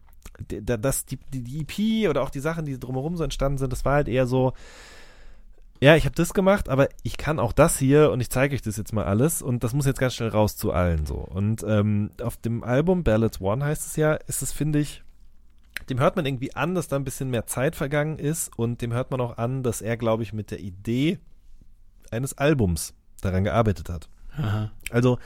d- 0.51 0.61
da- 0.61 0.77
das, 0.77 1.05
die, 1.05 1.17
die, 1.33 1.43
die 1.43 1.61
EP 1.61 2.09
oder 2.09 2.21
auch 2.23 2.29
die 2.29 2.39
Sachen, 2.39 2.65
die 2.65 2.79
drumherum 2.79 3.15
so 3.17 3.23
entstanden 3.23 3.57
sind, 3.57 3.71
das 3.71 3.85
war 3.85 3.93
halt 3.93 4.07
eher 4.07 4.27
so, 4.27 4.53
ja, 5.79 5.95
ich 5.95 6.05
habe 6.05 6.15
das 6.15 6.33
gemacht, 6.33 6.69
aber 6.69 6.89
ich 7.03 7.17
kann 7.17 7.39
auch 7.39 7.53
das 7.53 7.77
hier 7.77 8.11
und 8.11 8.19
ich 8.19 8.29
zeige 8.29 8.55
euch 8.55 8.61
das 8.61 8.77
jetzt 8.77 8.93
mal 8.93 9.05
alles 9.05 9.41
und 9.41 9.63
das 9.63 9.73
muss 9.73 9.85
jetzt 9.85 9.99
ganz 9.99 10.15
schnell 10.15 10.29
raus 10.29 10.57
zu 10.57 10.71
allen 10.71 11.05
so. 11.05 11.15
Und 11.15 11.63
ähm, 11.67 12.11
auf 12.21 12.37
dem 12.37 12.63
Album 12.63 13.03
Ballads 13.03 13.41
One 13.41 13.63
heißt 13.63 13.85
es 13.85 13.95
ja, 13.95 14.13
ist 14.13 14.41
es, 14.41 14.51
finde 14.51 14.79
ich, 14.79 15.03
dem 15.89 15.99
hört 15.99 16.15
man 16.15 16.25
irgendwie 16.25 16.55
an, 16.55 16.75
dass 16.75 16.87
da 16.87 16.95
ein 16.95 17.03
bisschen 17.03 17.29
mehr 17.29 17.45
Zeit 17.45 17.75
vergangen 17.75 18.17
ist 18.17 18.57
und 18.57 18.81
dem 18.81 18.93
hört 18.93 19.11
man 19.11 19.21
auch 19.21 19.37
an, 19.37 19.63
dass 19.63 19.81
er, 19.81 19.97
glaube 19.97 20.23
ich, 20.23 20.33
mit 20.33 20.51
der 20.51 20.59
Idee 20.59 21.19
eines 22.11 22.37
Albums 22.37 22.93
daran 23.21 23.43
gearbeitet 23.43 23.89
hat. 23.89 24.09
Aha. 24.35 24.71
Also, 24.89 25.19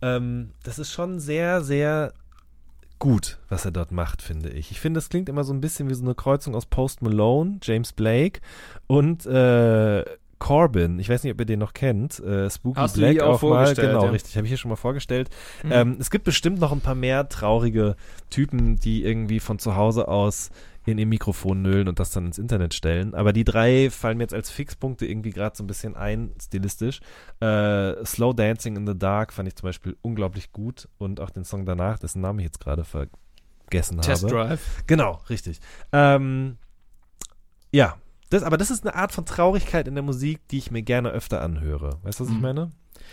ähm, 0.00 0.52
das 0.62 0.78
ist 0.78 0.92
schon 0.92 1.20
sehr, 1.20 1.62
sehr 1.62 2.12
gut, 3.02 3.38
was 3.48 3.64
er 3.64 3.72
dort 3.72 3.90
macht, 3.90 4.22
finde 4.22 4.50
ich. 4.50 4.70
Ich 4.70 4.78
finde, 4.78 4.98
es 4.98 5.08
klingt 5.08 5.28
immer 5.28 5.42
so 5.42 5.52
ein 5.52 5.60
bisschen 5.60 5.88
wie 5.90 5.94
so 5.94 6.04
eine 6.04 6.14
Kreuzung 6.14 6.54
aus 6.54 6.66
Post 6.66 7.02
Malone, 7.02 7.58
James 7.60 7.92
Blake 7.92 8.40
und 8.86 9.26
äh, 9.26 10.04
Corbin. 10.38 11.00
Ich 11.00 11.08
weiß 11.08 11.24
nicht, 11.24 11.32
ob 11.32 11.40
ihr 11.40 11.46
den 11.46 11.58
noch 11.58 11.72
kennt. 11.72 12.20
Äh, 12.20 12.48
Spooky 12.48 12.78
Hast 12.78 12.94
du 12.94 13.00
Black 13.00 13.14
hier 13.14 13.26
auch 13.26 13.42
auch 13.42 13.50
mal. 13.50 13.74
Genau, 13.74 14.04
ja. 14.04 14.10
richtig. 14.10 14.36
Habe 14.36 14.46
ich 14.46 14.52
hier 14.52 14.56
schon 14.56 14.68
mal 14.68 14.76
vorgestellt. 14.76 15.30
Ähm, 15.68 15.96
es 15.98 16.12
gibt 16.12 16.24
bestimmt 16.24 16.60
noch 16.60 16.70
ein 16.70 16.80
paar 16.80 16.94
mehr 16.94 17.28
traurige 17.28 17.96
Typen, 18.30 18.76
die 18.76 19.02
irgendwie 19.02 19.40
von 19.40 19.58
zu 19.58 19.74
Hause 19.74 20.06
aus 20.06 20.50
in 20.84 20.98
ihr 20.98 21.06
Mikrofon 21.06 21.62
nüllen 21.62 21.88
und 21.88 21.98
das 21.98 22.10
dann 22.10 22.26
ins 22.26 22.38
Internet 22.38 22.74
stellen. 22.74 23.14
Aber 23.14 23.32
die 23.32 23.44
drei 23.44 23.90
fallen 23.90 24.18
mir 24.18 24.24
jetzt 24.24 24.34
als 24.34 24.50
Fixpunkte 24.50 25.06
irgendwie 25.06 25.30
gerade 25.30 25.56
so 25.56 25.62
ein 25.62 25.66
bisschen 25.66 25.94
ein, 25.96 26.32
stilistisch. 26.40 27.00
Äh, 27.40 28.04
Slow 28.04 28.34
Dancing 28.34 28.76
in 28.76 28.86
the 28.86 28.98
Dark 28.98 29.32
fand 29.32 29.48
ich 29.48 29.56
zum 29.56 29.68
Beispiel 29.68 29.96
unglaublich 30.02 30.52
gut 30.52 30.88
und 30.98 31.20
auch 31.20 31.30
den 31.30 31.44
Song 31.44 31.64
danach, 31.64 31.98
dessen 31.98 32.20
Namen 32.20 32.40
ich 32.40 32.46
jetzt 32.46 32.60
gerade 32.60 32.84
vergessen 32.84 34.00
Test 34.00 34.24
habe. 34.24 34.32
Drive. 34.32 34.82
Genau, 34.86 35.20
richtig. 35.28 35.60
Ähm, 35.92 36.58
ja, 37.70 37.96
das, 38.32 38.42
aber 38.42 38.56
das 38.56 38.70
ist 38.70 38.84
eine 38.86 38.94
Art 38.94 39.12
von 39.12 39.24
Traurigkeit 39.26 39.86
in 39.88 39.94
der 39.94 40.02
Musik, 40.04 40.40
die 40.48 40.58
ich 40.58 40.70
mir 40.70 40.82
gerne 40.82 41.10
öfter 41.10 41.42
anhöre. 41.42 41.98
Weißt 42.02 42.20
du, 42.20 42.24
was 42.24 42.30
ich 42.30 42.36
Mhm. 42.36 42.42
meine? 42.42 42.70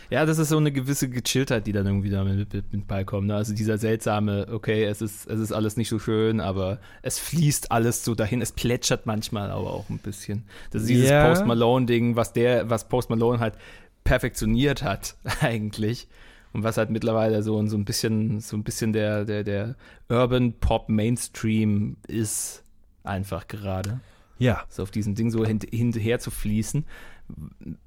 Ja, 0.09 0.25
das 0.25 0.37
ist 0.39 0.49
so 0.49 0.57
eine 0.57 0.71
gewisse 0.71 1.09
Gechilltheit, 1.09 1.67
die 1.67 1.71
dann 1.73 1.85
irgendwie 1.85 2.09
da 2.09 2.23
mit, 2.23 2.53
mit, 2.53 2.71
mit 2.73 2.87
beikommt. 2.87 3.27
Ne? 3.27 3.35
Also 3.35 3.53
dieser 3.53 3.77
seltsame, 3.77 4.47
okay, 4.51 4.85
es 4.85 5.01
ist, 5.01 5.27
es 5.27 5.39
ist 5.39 5.51
alles 5.51 5.77
nicht 5.77 5.89
so 5.89 5.99
schön, 5.99 6.39
aber 6.39 6.79
es 7.01 7.19
fließt 7.19 7.71
alles 7.71 8.05
so 8.05 8.15
dahin. 8.15 8.41
Es 8.41 8.51
plätschert 8.53 9.05
manchmal 9.05 9.51
aber 9.51 9.71
auch 9.73 9.89
ein 9.89 9.97
bisschen. 9.99 10.45
Das 10.71 10.83
ist 10.83 10.89
dieses 10.89 11.09
Ja. 11.09 11.27
Post 11.27 11.45
Malone-Ding, 11.45 12.15
was 12.15 12.31
der, 12.33 12.69
was 12.69 12.87
Post 12.87 13.09
Malone 13.09 13.39
halt 13.39 13.55
perfektioniert 14.03 14.83
hat, 14.83 15.15
eigentlich. 15.41 16.07
Und 16.53 16.63
was 16.63 16.77
halt 16.77 16.89
mittlerweile 16.89 17.43
so, 17.43 17.63
so 17.67 17.77
ein 17.77 17.85
bisschen, 17.85 18.39
so 18.39 18.57
ein 18.57 18.63
bisschen 18.63 18.93
der, 18.93 19.25
der, 19.25 19.43
der 19.43 19.75
Urban 20.07 20.53
Pop 20.53 20.89
Mainstream 20.89 21.97
ist, 22.07 22.63
einfach 23.03 23.47
gerade 23.47 23.99
Ja. 24.39 24.63
so 24.69 24.83
auf 24.83 24.91
diesem 24.91 25.15
Ding 25.15 25.29
so 25.29 25.45
hin, 25.45 25.59
hinterher 25.69 26.19
zu 26.19 26.31
fließen. 26.31 26.85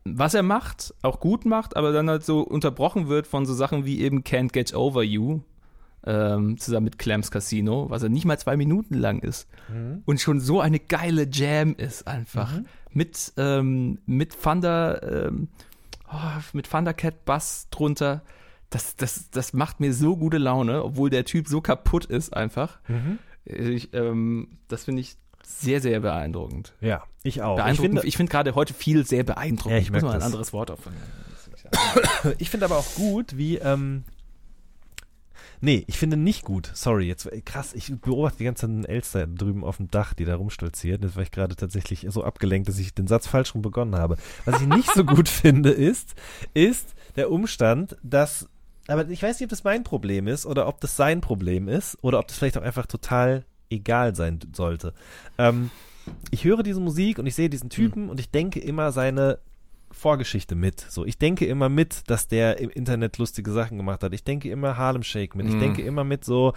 Was 0.04 0.34
er 0.34 0.44
macht, 0.44 0.94
auch 1.02 1.18
gut 1.18 1.44
macht, 1.44 1.76
aber 1.76 1.92
dann 1.92 2.08
halt 2.08 2.24
so 2.24 2.42
unterbrochen 2.42 3.08
wird 3.08 3.26
von 3.26 3.44
so 3.44 3.54
Sachen 3.54 3.84
wie 3.84 4.00
eben 4.00 4.22
Can't 4.22 4.52
Get 4.52 4.72
Over 4.74 5.02
You, 5.02 5.40
ähm, 6.04 6.58
zusammen 6.58 6.84
mit 6.84 6.98
Clams 6.98 7.30
Casino, 7.30 7.88
was 7.90 8.02
er 8.02 8.08
nicht 8.08 8.24
mal 8.24 8.38
zwei 8.38 8.56
Minuten 8.56 8.94
lang 8.94 9.20
ist. 9.20 9.48
Und 10.04 10.20
schon 10.20 10.40
so 10.40 10.60
eine 10.60 10.78
geile 10.78 11.28
Jam 11.30 11.74
ist 11.74 12.06
einfach. 12.06 12.52
Mit, 12.92 13.32
ähm, 13.36 13.98
mit 14.06 14.40
Thunder, 14.40 15.26
ähm, 15.28 15.48
oh, 16.12 16.40
mit 16.52 16.70
Thundercat 16.70 17.24
Bass 17.24 17.68
drunter. 17.70 18.22
Das, 18.70 18.96
das, 18.96 19.30
das 19.30 19.52
macht 19.52 19.80
mir 19.80 19.92
so 19.92 20.16
gute 20.16 20.38
Laune, 20.38 20.84
obwohl 20.84 21.10
der 21.10 21.24
Typ 21.24 21.48
so 21.48 21.60
kaputt 21.60 22.04
ist 22.04 22.34
einfach. 22.36 22.80
Ich, 23.44 23.92
ähm, 23.94 24.58
das 24.68 24.84
finde 24.84 25.00
ich 25.02 25.16
sehr, 25.46 25.80
sehr 25.80 26.00
beeindruckend. 26.00 26.72
Ja, 26.80 27.04
ich 27.22 27.42
auch. 27.42 27.56
Ich 27.56 27.62
Beeindruckend. 27.62 27.94
finde, 27.98 28.06
Ich 28.08 28.16
finde 28.16 28.30
gerade 28.30 28.54
heute 28.54 28.74
viel 28.74 29.06
sehr 29.06 29.24
beeindruckend. 29.24 29.72
Ja, 29.72 29.78
ich 29.78 29.90
muss 29.90 30.02
merk 30.02 30.04
mal 30.04 30.10
ein 30.12 30.18
das. 30.20 30.24
anderes 30.26 30.52
Wort 30.52 30.70
auffangen. 30.70 30.98
ich 32.38 32.50
finde 32.50 32.66
aber 32.66 32.76
auch 32.78 32.94
gut, 32.96 33.36
wie, 33.36 33.56
ähm, 33.58 34.04
nee, 35.60 35.84
ich 35.86 35.98
finde 35.98 36.16
nicht 36.16 36.44
gut. 36.44 36.70
Sorry, 36.74 37.06
jetzt, 37.06 37.28
krass, 37.44 37.72
ich 37.74 37.92
beobachte 38.00 38.38
die 38.38 38.44
ganze 38.44 38.62
Zeit 38.62 38.70
einen 38.70 38.84
Elster 38.84 39.26
drüben 39.26 39.64
auf 39.64 39.76
dem 39.78 39.90
Dach, 39.90 40.12
die 40.14 40.24
da 40.24 40.34
rumstolziert. 40.36 41.02
Jetzt 41.02 41.16
war 41.16 41.22
ich 41.22 41.30
gerade 41.30 41.56
tatsächlich 41.56 42.06
so 42.10 42.24
abgelenkt, 42.24 42.68
dass 42.68 42.78
ich 42.78 42.94
den 42.94 43.06
Satz 43.06 43.26
falsch 43.26 43.54
rum 43.54 43.62
begonnen 43.62 43.94
habe. 43.96 44.16
Was 44.44 44.60
ich 44.60 44.66
nicht 44.66 44.92
so 44.92 45.04
gut 45.04 45.28
finde, 45.30 45.70
ist, 45.70 46.14
ist 46.54 46.94
der 47.16 47.30
Umstand, 47.30 47.96
dass, 48.02 48.48
aber 48.88 49.08
ich 49.08 49.22
weiß 49.22 49.38
nicht, 49.38 49.46
ob 49.46 49.50
das 49.50 49.64
mein 49.64 49.84
Problem 49.84 50.26
ist 50.26 50.44
oder 50.46 50.66
ob 50.68 50.80
das 50.80 50.96
sein 50.96 51.20
Problem 51.20 51.68
ist 51.68 51.96
oder 52.02 52.18
ob 52.18 52.26
das 52.28 52.36
vielleicht 52.38 52.58
auch 52.58 52.62
einfach 52.62 52.86
total 52.86 53.44
egal 53.72 54.14
sein 54.14 54.38
sollte. 54.52 54.92
Ähm, 55.38 55.70
ich 56.30 56.44
höre 56.44 56.62
diese 56.62 56.80
Musik 56.80 57.18
und 57.18 57.26
ich 57.26 57.34
sehe 57.34 57.48
diesen 57.48 57.70
Typen 57.70 58.08
und 58.08 58.20
ich 58.20 58.30
denke 58.30 58.60
immer 58.60 58.92
seine 58.92 59.38
Vorgeschichte 59.92 60.54
mit. 60.54 60.80
So, 60.88 61.04
ich 61.04 61.18
denke 61.18 61.46
immer 61.46 61.68
mit, 61.68 62.02
dass 62.08 62.28
der 62.28 62.58
im 62.58 62.70
Internet 62.70 63.18
lustige 63.18 63.50
Sachen 63.52 63.76
gemacht 63.76 64.02
hat. 64.02 64.12
Ich 64.14 64.24
denke 64.24 64.50
immer 64.50 64.76
Harlem 64.76 65.02
Shake 65.02 65.34
mit. 65.34 65.46
Ich 65.48 65.54
Mhm. 65.54 65.60
denke 65.60 65.82
immer 65.82 66.04
mit 66.04 66.24
so, 66.24 66.52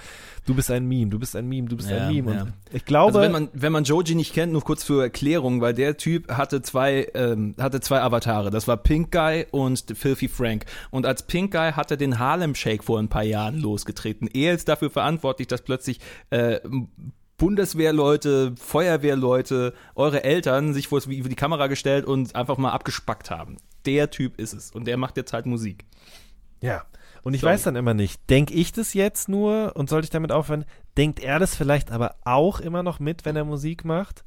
du 0.45 0.55
bist 0.55 0.71
ein 0.71 0.85
Meme, 0.87 1.11
du 1.11 1.19
bist 1.19 1.35
ein 1.35 1.47
Meme, 1.47 1.67
du 1.67 1.75
bist 1.77 1.89
Ja, 1.89 2.07
ein 2.07 2.13
Meme. 2.13 2.33
ja. 2.33 2.41
Und 2.43 2.53
ich 2.73 2.85
glaube, 2.85 3.07
Also 3.07 3.21
wenn 3.21 3.31
man, 3.31 3.49
wenn 3.53 3.71
man 3.71 3.83
Joji 3.83 4.15
nicht 4.15 4.33
kennt, 4.33 4.51
nur 4.53 4.61
kurz 4.61 4.83
für 4.83 5.01
Erklärung, 5.03 5.61
weil 5.61 5.73
der 5.73 5.97
Typ 5.97 6.31
hatte 6.31 6.61
zwei, 6.61 7.07
ähm, 7.13 7.55
hatte 7.59 7.81
zwei 7.81 8.01
Avatare. 8.01 8.49
Das 8.51 8.67
war 8.67 8.77
Pink 8.77 9.11
Guy 9.11 9.45
und 9.51 9.83
Filthy 9.95 10.27
Frank. 10.27 10.65
Und 10.91 11.05
als 11.05 11.23
Pink 11.23 11.51
Guy 11.51 11.71
hat 11.73 11.91
er 11.91 11.97
den 11.97 12.19
Harlem 12.19 12.55
Shake 12.55 12.83
vor 12.83 12.99
ein 12.99 13.09
paar 13.09 13.23
Jahren 13.23 13.59
losgetreten. 13.59 14.27
Er 14.33 14.53
ist 14.53 14.67
dafür 14.67 14.89
verantwortlich, 14.89 15.47
dass 15.47 15.61
plötzlich 15.61 15.99
äh, 16.29 16.59
Bundeswehrleute, 17.37 18.55
Feuerwehrleute, 18.57 19.73
eure 19.95 20.23
Eltern 20.23 20.73
sich 20.73 20.87
vor 20.87 21.01
die 21.01 21.35
Kamera 21.35 21.67
gestellt 21.67 22.05
und 22.05 22.35
einfach 22.35 22.57
mal 22.57 22.71
abgespackt 22.71 23.29
haben. 23.31 23.57
Der 23.85 24.09
Typ 24.09 24.39
ist 24.39 24.53
es. 24.53 24.71
Und 24.71 24.85
der 24.85 24.97
macht 24.97 25.17
jetzt 25.17 25.33
halt 25.33 25.45
Musik. 25.45 25.85
ja. 26.61 26.85
Und 27.23 27.33
ich 27.33 27.41
Sorry. 27.41 27.53
weiß 27.53 27.63
dann 27.63 27.75
immer 27.75 27.95
nicht, 27.95 28.21
denke 28.29 28.53
ich 28.53 28.71
das 28.71 28.93
jetzt 28.93 29.29
nur 29.29 29.75
und 29.75 29.89
sollte 29.89 30.05
ich 30.05 30.11
damit 30.11 30.31
aufhören? 30.31 30.63
Denkt 30.97 31.19
er 31.19 31.39
das 31.39 31.55
vielleicht 31.55 31.91
aber 31.91 32.15
auch 32.23 32.59
immer 32.61 32.81
noch 32.81 32.99
mit, 32.99 33.25
wenn 33.25 33.35
er 33.35 33.43
Musik 33.43 33.83
macht? 33.83 34.23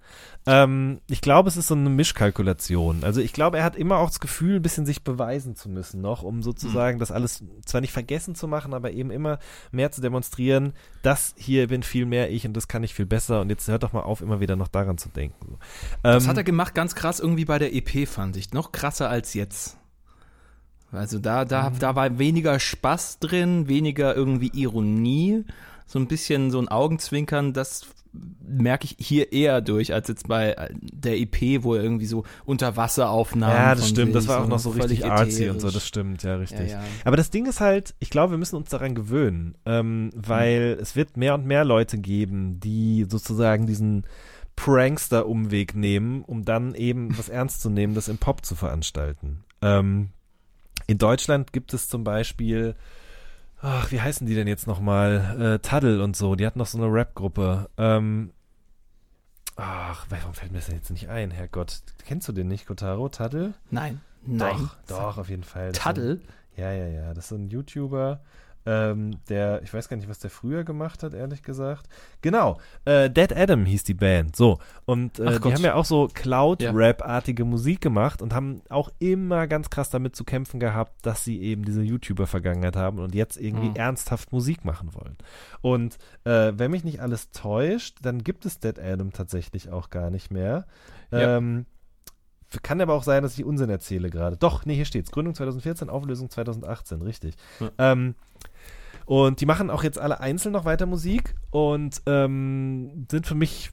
Ähm, 0.47 1.01
ich 1.09 1.23
glaube, 1.23 1.49
es 1.49 1.57
ist 1.57 1.69
so 1.69 1.75
eine 1.75 1.89
Mischkalkulation. 1.89 3.05
Also 3.05 3.21
ich 3.21 3.33
glaube, 3.33 3.59
er 3.59 3.65
hat 3.65 3.75
immer 3.77 3.97
auch 3.99 4.09
das 4.09 4.21
Gefühl, 4.21 4.57
ein 4.57 4.63
bisschen 4.63 4.85
sich 4.85 5.03
beweisen 5.03 5.57
zu 5.57 5.71
müssen 5.71 6.01
noch, 6.01 6.23
um 6.23 6.43
sozusagen 6.43 6.99
das 6.99 7.11
alles 7.11 7.43
zwar 7.65 7.81
nicht 7.81 7.93
vergessen 7.93 8.35
zu 8.35 8.49
machen, 8.49 8.75
aber 8.75 8.91
eben 8.91 9.11
immer 9.11 9.39
mehr 9.71 9.91
zu 9.93 10.01
demonstrieren, 10.01 10.75
das 11.03 11.35
hier 11.39 11.69
bin 11.69 11.83
viel 11.83 12.05
mehr 12.05 12.31
ich 12.31 12.47
und 12.47 12.55
das 12.55 12.69
kann 12.69 12.83
ich 12.83 12.95
viel 12.95 13.07
besser 13.07 13.41
und 13.41 13.49
jetzt 13.51 13.69
hört 13.69 13.83
doch 13.83 13.93
mal 13.93 14.03
auf, 14.03 14.21
immer 14.21 14.41
wieder 14.41 14.57
noch 14.57 14.69
daran 14.69 14.99
zu 14.99 15.09
denken. 15.09 15.47
So. 15.49 15.59
Das 16.03 16.25
Ähm, 16.25 16.31
hat 16.31 16.37
er 16.37 16.45
gemacht, 16.45 16.75
ganz 16.75 16.95
krass 16.95 17.19
irgendwie 17.19 17.47
bei 17.47 17.59
der 17.59 17.75
EP, 17.75 18.07
fand 18.07 18.37
ich. 18.37 18.53
Noch 18.53 18.73
krasser 18.73 19.09
als 19.09 19.35
jetzt. 19.35 19.79
Also 20.91 21.19
da, 21.19 21.45
da, 21.45 21.71
da 21.79 21.95
war 21.97 22.19
weniger 22.19 22.59
Spaß 22.59 23.19
drin, 23.19 23.69
weniger 23.69 24.15
irgendwie 24.17 24.51
Ironie, 24.55 25.45
so 25.89 25.99
ein 25.99 26.07
bisschen 26.07 26.53
so 26.53 26.61
ein 26.61 26.69
Augenzwinkern, 26.69 27.53
das 27.53 27.87
merke 28.41 28.87
ich 28.87 28.97
hier 28.99 29.33
eher 29.33 29.61
durch, 29.61 29.93
als 29.93 30.09
jetzt 30.09 30.29
bei 30.29 30.71
der 30.81 31.19
EP, 31.19 31.63
wo 31.63 31.75
er 31.75 31.83
irgendwie 31.83 32.07
so 32.07 32.25
Unterwasseraufnahmen 32.45 33.57
Ja, 33.57 33.75
das 33.75 33.89
stimmt. 33.89 34.15
Das 34.15 34.29
war 34.29 34.43
auch 34.43 34.49
noch 34.49 34.59
so 34.59 34.71
richtig 34.71 35.05
artsy 35.05 35.49
und 35.49 35.61
so. 35.61 35.71
Das 35.71 35.87
stimmt, 35.87 36.23
ja, 36.23 36.37
richtig. 36.37 36.71
Ja, 36.71 36.81
ja. 36.81 36.85
Aber 37.05 37.17
das 37.17 37.31
Ding 37.31 37.47
ist 37.47 37.61
halt, 37.61 37.95
ich 37.99 38.11
glaube, 38.11 38.33
wir 38.33 38.39
müssen 38.39 38.57
uns 38.57 38.71
daran 38.71 38.95
gewöhnen, 38.95 39.57
ähm, 39.67 40.11
weil 40.15 40.79
es 40.81 40.97
wird 40.97 41.17
mehr 41.17 41.35
und 41.35 41.47
mehr 41.47 41.65
Leute 41.65 41.99
geben, 41.99 42.61
die 42.61 43.07
sozusagen 43.09 43.67
diesen 43.67 44.05
Prankster-Umweg 44.57 45.75
nehmen, 45.75 46.23
um 46.23 46.45
dann 46.45 46.75
eben 46.75 47.11
was 47.19 47.29
ernst 47.29 47.61
zu 47.61 47.71
nehmen, 47.71 47.95
das 47.95 48.09
im 48.09 48.19
Pop 48.19 48.45
zu 48.45 48.55
veranstalten. 48.55 49.45
Ähm, 49.63 50.11
in 50.87 50.99
Deutschland 50.99 51.53
gibt 51.53 51.75
es 51.75 51.89
zum 51.89 52.05
Beispiel, 52.05 52.75
ach, 53.61 53.91
wie 53.91 54.01
heißen 54.01 54.27
die 54.27 54.35
denn 54.35 54.49
jetzt 54.49 54.67
nochmal? 54.67 55.37
Äh, 55.41 55.59
Taddel 55.61 56.01
und 56.01 56.17
so, 56.17 56.35
die 56.35 56.47
hatten 56.47 56.59
noch 56.59 56.67
so 56.67 56.79
eine 56.79 56.93
Rap-Gruppe. 56.93 57.69
Ähm, 57.77 58.33
ach, 59.57 60.07
warum 60.09 60.35
fällt 60.35 60.53
mir 60.53 60.59
das 60.59 60.67
denn 60.67 60.77
jetzt 60.77 60.91
nicht 60.91 61.09
ein, 61.09 61.31
Herrgott? 61.31 61.81
Kennst 62.07 62.29
du 62.29 62.33
den 62.33 62.49
nicht, 62.49 62.67
Kotaro? 62.67 63.09
Taddel? 63.09 63.55
Nein, 63.71 64.01
nein. 64.25 64.71
Doch, 64.87 64.99
doch, 64.99 65.19
auf 65.19 65.29
jeden 65.29 65.45
Fall. 65.45 65.73
Taddel? 65.73 66.21
Ja, 66.57 66.73
ja, 66.73 66.87
ja. 66.87 67.15
Das 67.15 67.25
ist 67.25 67.29
so 67.29 67.37
ein 67.37 67.49
YouTuber, 67.49 68.21
ähm, 68.69 69.13
der, 69.31 69.63
ich 69.63 69.73
weiß 69.73 69.89
gar 69.89 69.97
nicht, 69.97 70.11
was 70.11 70.19
der 70.19 70.29
früher 70.29 70.63
gemacht 70.63 71.03
hat, 71.03 71.15
ehrlich 71.15 71.43
gesagt. 71.43 71.89
Genau, 72.21 72.59
äh, 72.85 73.09
Dead 73.09 73.35
Adam 73.35 73.65
hieß 73.65 73.85
die 73.85 73.95
Band. 73.95 74.37
So, 74.37 74.59
und 74.85 75.19
äh, 75.19 75.41
die 75.41 75.55
haben 75.55 75.65
ja 75.65 75.75
auch 75.75 75.87
so 75.87 76.09
Cloud-Rap-artige 76.13 77.45
Musik 77.45 77.81
gemacht 77.81 78.21
und 78.21 78.35
haben 78.35 78.61
auch 78.69 78.91
immer 78.99 79.47
ganz 79.47 79.71
krass 79.71 79.89
damit 79.91 80.15
zu 80.15 80.25
kämpfen 80.25 80.61
gehabt, 80.61 80.93
dass 81.07 81.25
sie 81.25 81.41
eben 81.41 81.65
diese 81.65 81.83
YouTuber-Vergangenheit 81.83 82.77
haben 82.77 82.99
und 82.99 83.15
jetzt 83.15 83.37
irgendwie 83.41 83.71
Mhm. 83.71 83.77
ernsthaft 83.77 84.33
Musik 84.33 84.65
machen 84.65 84.95
wollen. 84.95 85.17
Und 85.63 85.97
äh, 86.25 86.53
wenn 86.55 86.71
mich 86.71 86.85
nicht 86.85 87.01
alles 87.01 87.31
täuscht, 87.31 87.97
dann 88.03 88.23
gibt 88.23 88.45
es 88.45 88.61
Dead 88.61 88.79
Adam 88.79 89.13
tatsächlich 89.13 89.71
auch 89.71 89.89
gar 89.91 90.11
nicht 90.11 90.31
mehr. 90.31 90.67
Ja. 91.11 91.39
Ähm, 91.39 91.65
kann 92.63 92.81
aber 92.81 92.95
auch 92.95 93.03
sein, 93.03 93.23
dass 93.23 93.39
ich 93.39 93.45
Unsinn 93.45 93.71
erzähle 93.71 94.11
gerade. 94.11 94.37
Doch, 94.37 94.65
nee, 94.65 94.75
hier 94.75 94.85
steht's. 94.87 95.11
Gründung 95.11 95.35
2014, 95.35 95.91
Auflösung 95.91 96.31
2018, 96.31 97.03
richtig. 97.03 97.35
Ja. 97.61 97.71
Ähm, 97.79 98.15
und 99.05 99.41
die 99.41 99.47
machen 99.47 99.71
auch 99.71 99.83
jetzt 99.83 99.99
alle 99.99 100.21
einzeln 100.21 100.53
noch 100.53 100.65
weiter 100.65 100.87
Musik 100.87 101.35
und 101.51 102.03
ähm, 102.07 103.07
sind 103.11 103.27
für 103.27 103.35
mich 103.35 103.71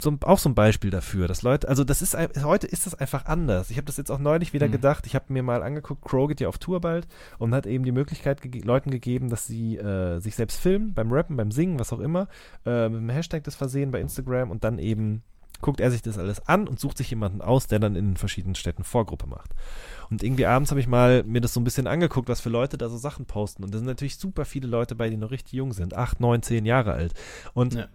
so, 0.00 0.16
auch 0.22 0.38
so 0.38 0.48
ein 0.48 0.54
Beispiel 0.54 0.90
dafür, 0.90 1.26
dass 1.26 1.42
Leute, 1.42 1.68
also 1.68 1.82
das 1.82 2.00
ist, 2.00 2.16
heute 2.44 2.66
ist 2.66 2.86
das 2.86 2.94
einfach 2.94 3.26
anders. 3.26 3.70
Ich 3.70 3.76
habe 3.76 3.86
das 3.86 3.96
jetzt 3.96 4.10
auch 4.10 4.18
neulich 4.20 4.52
wieder 4.52 4.68
Mhm. 4.68 4.72
gedacht. 4.72 5.06
Ich 5.06 5.14
habe 5.14 5.32
mir 5.32 5.42
mal 5.42 5.62
angeguckt, 5.62 6.02
Crow 6.04 6.28
geht 6.28 6.40
ja 6.40 6.48
auf 6.48 6.58
Tour 6.58 6.80
bald 6.80 7.08
und 7.38 7.54
hat 7.54 7.66
eben 7.66 7.84
die 7.84 7.90
Möglichkeit 7.92 8.40
gege 8.40 8.60
Leuten 8.60 8.90
gegeben, 8.90 9.30
dass 9.30 9.46
sie 9.46 9.76
äh, 9.78 10.20
sich 10.20 10.36
selbst 10.36 10.60
filmen, 10.60 10.94
beim 10.94 11.10
Rappen, 11.12 11.36
beim 11.36 11.50
Singen, 11.50 11.78
was 11.78 11.92
auch 11.92 11.98
immer, 11.98 12.28
äh, 12.64 12.88
mit 12.88 13.00
dem 13.00 13.08
Hashtag 13.10 13.42
das 13.44 13.56
versehen 13.56 13.90
bei 13.90 14.00
Instagram 14.00 14.50
und 14.50 14.62
dann 14.62 14.78
eben 14.78 15.22
guckt 15.60 15.80
er 15.80 15.90
sich 15.90 16.02
das 16.02 16.18
alles 16.18 16.46
an 16.46 16.68
und 16.68 16.80
sucht 16.80 16.98
sich 16.98 17.10
jemanden 17.10 17.40
aus, 17.40 17.66
der 17.66 17.78
dann 17.78 17.96
in 17.96 18.10
den 18.10 18.16
verschiedenen 18.16 18.54
Städten 18.54 18.84
Vorgruppe 18.84 19.26
macht. 19.26 19.50
Und 20.10 20.22
irgendwie 20.22 20.46
abends 20.46 20.70
habe 20.70 20.80
ich 20.80 20.88
mal 20.88 21.22
mir 21.24 21.40
das 21.40 21.54
so 21.54 21.60
ein 21.60 21.64
bisschen 21.64 21.86
angeguckt, 21.86 22.28
was 22.28 22.40
für 22.40 22.50
Leute 22.50 22.78
da 22.78 22.88
so 22.88 22.96
Sachen 22.96 23.26
posten. 23.26 23.62
Und 23.62 23.72
da 23.72 23.78
sind 23.78 23.86
natürlich 23.86 24.16
super 24.16 24.44
viele 24.44 24.66
Leute 24.66 24.94
bei, 24.94 25.08
die 25.08 25.16
noch 25.16 25.30
richtig 25.30 25.52
jung 25.54 25.72
sind. 25.72 25.94
Acht, 25.94 26.20
neun, 26.20 26.42
zehn 26.42 26.66
Jahre 26.66 26.92
alt. 26.92 27.14
Und 27.54 27.74
Ja. 27.74 27.88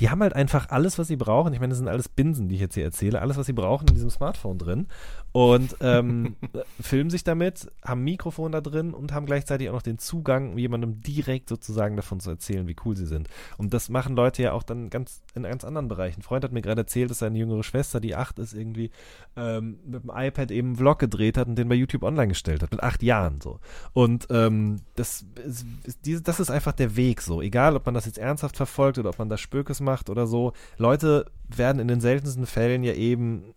Die 0.00 0.10
haben 0.10 0.22
halt 0.22 0.34
einfach 0.34 0.68
alles, 0.68 0.98
was 0.98 1.08
sie 1.08 1.16
brauchen. 1.16 1.52
Ich 1.52 1.60
meine, 1.60 1.70
das 1.70 1.78
sind 1.78 1.88
alles 1.88 2.08
Binsen, 2.08 2.48
die 2.48 2.56
ich 2.56 2.60
jetzt 2.60 2.74
hier 2.74 2.84
erzähle. 2.84 3.20
Alles, 3.20 3.36
was 3.36 3.46
sie 3.46 3.52
brauchen 3.52 3.88
in 3.88 3.94
diesem 3.94 4.10
Smartphone 4.10 4.58
drin. 4.58 4.86
Und 5.32 5.76
ähm, 5.80 6.36
filmen 6.80 7.10
sich 7.10 7.24
damit, 7.24 7.70
haben 7.84 8.00
ein 8.00 8.04
Mikrofon 8.04 8.52
da 8.52 8.60
drin 8.60 8.94
und 8.94 9.12
haben 9.12 9.26
gleichzeitig 9.26 9.68
auch 9.68 9.74
noch 9.74 9.82
den 9.82 9.98
Zugang, 9.98 10.52
um 10.52 10.58
jemandem 10.58 11.00
direkt 11.00 11.48
sozusagen 11.48 11.96
davon 11.96 12.20
zu 12.20 12.30
erzählen, 12.30 12.66
wie 12.66 12.76
cool 12.84 12.96
sie 12.96 13.06
sind. 13.06 13.28
Und 13.56 13.74
das 13.74 13.88
machen 13.88 14.16
Leute 14.16 14.42
ja 14.42 14.52
auch 14.52 14.62
dann 14.62 14.90
ganz 14.90 15.22
in 15.34 15.42
ganz 15.42 15.64
anderen 15.64 15.88
Bereichen. 15.88 16.20
Ein 16.20 16.22
Freund 16.22 16.44
hat 16.44 16.52
mir 16.52 16.62
gerade 16.62 16.82
erzählt, 16.82 17.10
dass 17.10 17.18
seine 17.18 17.38
jüngere 17.38 17.62
Schwester, 17.62 18.00
die 18.00 18.14
acht 18.14 18.38
ist, 18.38 18.54
irgendwie 18.54 18.90
ähm, 19.36 19.78
mit 19.84 20.02
dem 20.02 20.10
iPad 20.14 20.50
eben 20.50 20.68
einen 20.68 20.76
Vlog 20.76 20.98
gedreht 20.98 21.36
hat 21.36 21.48
und 21.48 21.56
den 21.56 21.68
bei 21.68 21.74
YouTube 21.74 22.02
online 22.02 22.28
gestellt 22.28 22.62
hat. 22.62 22.70
Mit 22.70 22.82
acht 22.82 23.02
Jahren 23.02 23.40
so. 23.40 23.60
Und 23.92 24.26
ähm, 24.30 24.80
das, 24.96 25.24
ist, 25.44 25.66
ist, 26.04 26.28
das 26.28 26.40
ist 26.40 26.50
einfach 26.50 26.72
der 26.72 26.96
Weg 26.96 27.20
so. 27.20 27.42
Egal, 27.42 27.76
ob 27.76 27.86
man 27.86 27.94
das 27.94 28.06
jetzt 28.06 28.18
ernsthaft 28.18 28.56
verfolgt 28.56 28.98
oder 28.98 29.10
ob 29.10 29.18
man 29.18 29.28
da 29.28 29.36
Spökes 29.36 29.77
macht 29.80 30.10
oder 30.10 30.26
so. 30.26 30.52
Leute 30.76 31.26
werden 31.48 31.78
in 31.80 31.88
den 31.88 32.00
seltensten 32.00 32.46
Fällen 32.46 32.82
ja 32.84 32.92
eben 32.94 33.54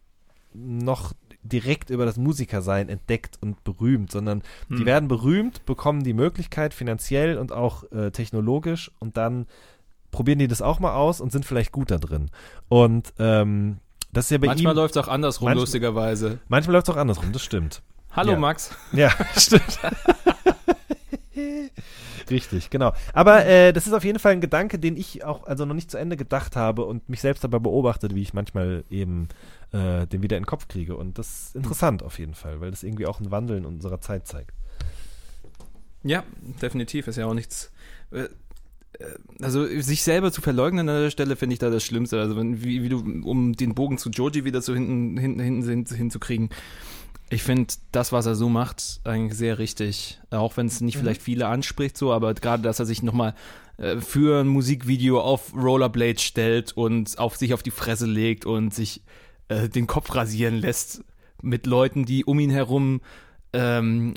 noch 0.54 1.14
direkt 1.44 1.90
über 1.90 2.06
das 2.06 2.18
Musikersein 2.18 2.88
entdeckt 2.90 3.38
und 3.42 3.64
berühmt, 3.64 4.12
sondern 4.12 4.44
die 4.70 4.80
Hm. 4.80 4.86
werden 4.86 5.08
berühmt, 5.08 5.66
bekommen 5.66 6.04
die 6.04 6.14
Möglichkeit 6.14 6.74
finanziell 6.74 7.38
und 7.38 7.52
auch 7.52 7.84
äh, 7.92 8.12
technologisch 8.12 8.92
und 9.00 9.18
dann 9.18 9.48
probieren 10.12 10.40
die 10.40 10.48
das 10.48 10.62
auch 10.62 10.80
mal 10.80 10.94
aus 10.94 11.20
und 11.22 11.32
sind 11.32 11.46
vielleicht 11.46 11.72
gut 11.72 11.90
da 11.90 11.98
drin. 11.98 12.30
Und 12.70 13.14
ähm, 13.18 13.78
das 14.14 14.26
ist 14.26 14.32
ja 14.32 14.38
bei 14.40 14.48
Manchmal 14.48 14.76
läuft 14.76 14.96
es 14.98 15.04
auch 15.04 15.08
andersrum, 15.08 15.46
Manchmal- 15.46 15.62
lustigerweise. 15.64 16.40
manchmal 16.50 16.74
läuft 16.76 16.90
es 16.90 16.94
auch 16.94 17.00
andersrum, 17.00 17.32
das 17.32 17.44
stimmt. 17.44 17.82
Hallo 18.12 18.34
Ja. 18.34 18.38
Max. 18.38 18.72
Ja, 18.92 19.10
stimmt. 19.38 19.80
Richtig, 22.30 22.70
genau. 22.70 22.94
Aber 23.14 23.46
äh, 23.46 23.74
das 23.74 23.88
ist 23.88 23.94
auf 23.94 24.04
jeden 24.04 24.20
Fall 24.20 24.34
ein 24.34 24.42
Gedanke, 24.42 24.80
den 24.80 24.98
ich 24.98 25.24
auch 25.24 25.46
also 25.48 25.66
noch 25.66 25.74
nicht 25.76 25.92
zu 25.92 25.98
Ende 25.98 26.18
gedacht 26.18 26.56
habe 26.56 26.86
und 26.86 27.08
mich 27.10 27.22
selbst 27.22 27.44
dabei 27.44 27.60
beobachtet, 27.60 28.16
wie 28.16 28.22
ich 28.22 28.34
manchmal 28.34 28.84
eben 28.90 29.28
äh, 29.72 30.08
den 30.08 30.22
wieder 30.22 30.38
in 30.38 30.44
den 30.44 30.48
Kopf 30.48 30.68
kriege. 30.68 30.96
Und 30.96 31.18
das 31.18 31.48
ist 31.48 31.56
interessant 31.56 32.04
auf 32.04 32.20
jeden 32.20 32.34
Fall, 32.36 32.62
weil 32.62 32.72
das 32.72 32.84
irgendwie 32.84 33.06
auch 33.06 33.20
ein 33.20 33.32
Wandel 33.32 33.58
in 33.58 33.66
unserer 33.66 34.02
Zeit 34.02 34.28
zeigt. 34.28 34.52
Ja, 36.04 36.24
definitiv. 36.62 37.08
Ist 37.08 37.18
ja 37.18 37.26
auch 37.26 37.34
nichts. 37.34 37.72
äh, 38.12 38.22
äh, 38.24 38.28
Also 39.42 39.66
sich 39.66 40.04
selber 40.04 40.32
zu 40.32 40.42
verleugnen 40.42 40.90
an 40.90 41.02
der 41.04 41.10
Stelle 41.12 41.36
finde 41.36 41.54
ich 41.54 41.60
da 41.60 41.70
das 41.70 41.84
Schlimmste. 41.84 42.20
Also 42.20 42.36
wenn, 42.36 42.64
wie, 42.64 42.84
wie 42.84 42.90
du, 42.90 43.00
um 43.24 43.54
den 43.54 43.76
Bogen 43.76 43.98
zu 43.98 44.10
Joji 44.10 44.46
wieder 44.46 44.62
so 44.62 44.74
hinten, 44.74 45.18
hinten, 45.18 45.40
hinten 45.40 45.68
hin, 45.68 45.86
hinzukriegen. 45.86 46.50
Ich 47.32 47.44
finde 47.44 47.74
das, 47.94 48.12
was 48.12 48.26
er 48.26 48.36
so 48.36 48.50
macht, 48.50 49.00
eigentlich 49.06 49.38
sehr 49.38 49.58
richtig. 49.58 50.20
Auch 50.32 50.58
wenn 50.58 50.66
es 50.66 50.82
nicht 50.82 50.98
vielleicht 50.98 51.22
viele 51.22 51.48
anspricht, 51.48 51.98
so, 51.98 52.12
aber 52.12 52.34
gerade, 52.34 52.62
dass 52.62 52.80
er 52.80 52.86
sich 52.86 53.04
nochmal 53.04 53.36
äh, 53.78 54.02
für 54.02 54.42
ein 54.42 54.50
Musikvideo 54.50 55.22
auf 55.22 55.56
Rollerblades 55.56 56.22
stellt 56.22 56.74
und 56.74 57.18
auf 57.20 57.38
sich 57.38 57.54
auf 57.54 57.64
die 57.64 57.72
Fresse 57.72 58.06
legt 58.06 58.46
und 58.46 58.74
sich 58.74 59.02
äh, 59.48 59.70
den 59.70 59.88
Kopf 59.88 60.14
rasieren 60.14 60.56
lässt 60.56 61.06
mit 61.42 61.68
Leuten, 61.68 62.04
die 62.04 62.26
um 62.26 62.38
ihn 62.38 62.50
herum 62.50 63.00
ähm, 63.54 64.14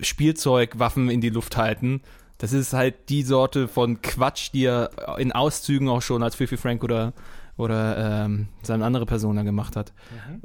Spielzeugwaffen 0.00 1.10
in 1.10 1.20
die 1.20 1.28
Luft 1.28 1.58
halten. 1.58 2.00
Das 2.38 2.54
ist 2.54 2.72
halt 2.72 3.10
die 3.10 3.24
Sorte 3.24 3.68
von 3.68 4.00
Quatsch, 4.00 4.52
die 4.54 4.64
er 4.64 5.18
in 5.18 5.32
Auszügen 5.32 5.90
auch 5.90 6.00
schon 6.00 6.22
als 6.22 6.34
Fifi 6.34 6.56
Frank 6.56 6.82
oder, 6.82 7.12
oder 7.56 8.24
ähm, 8.24 8.48
seine 8.62 8.84
andere 8.84 9.06
Person 9.06 9.36
da 9.36 9.42
gemacht 9.42 9.76
hat. 9.76 9.92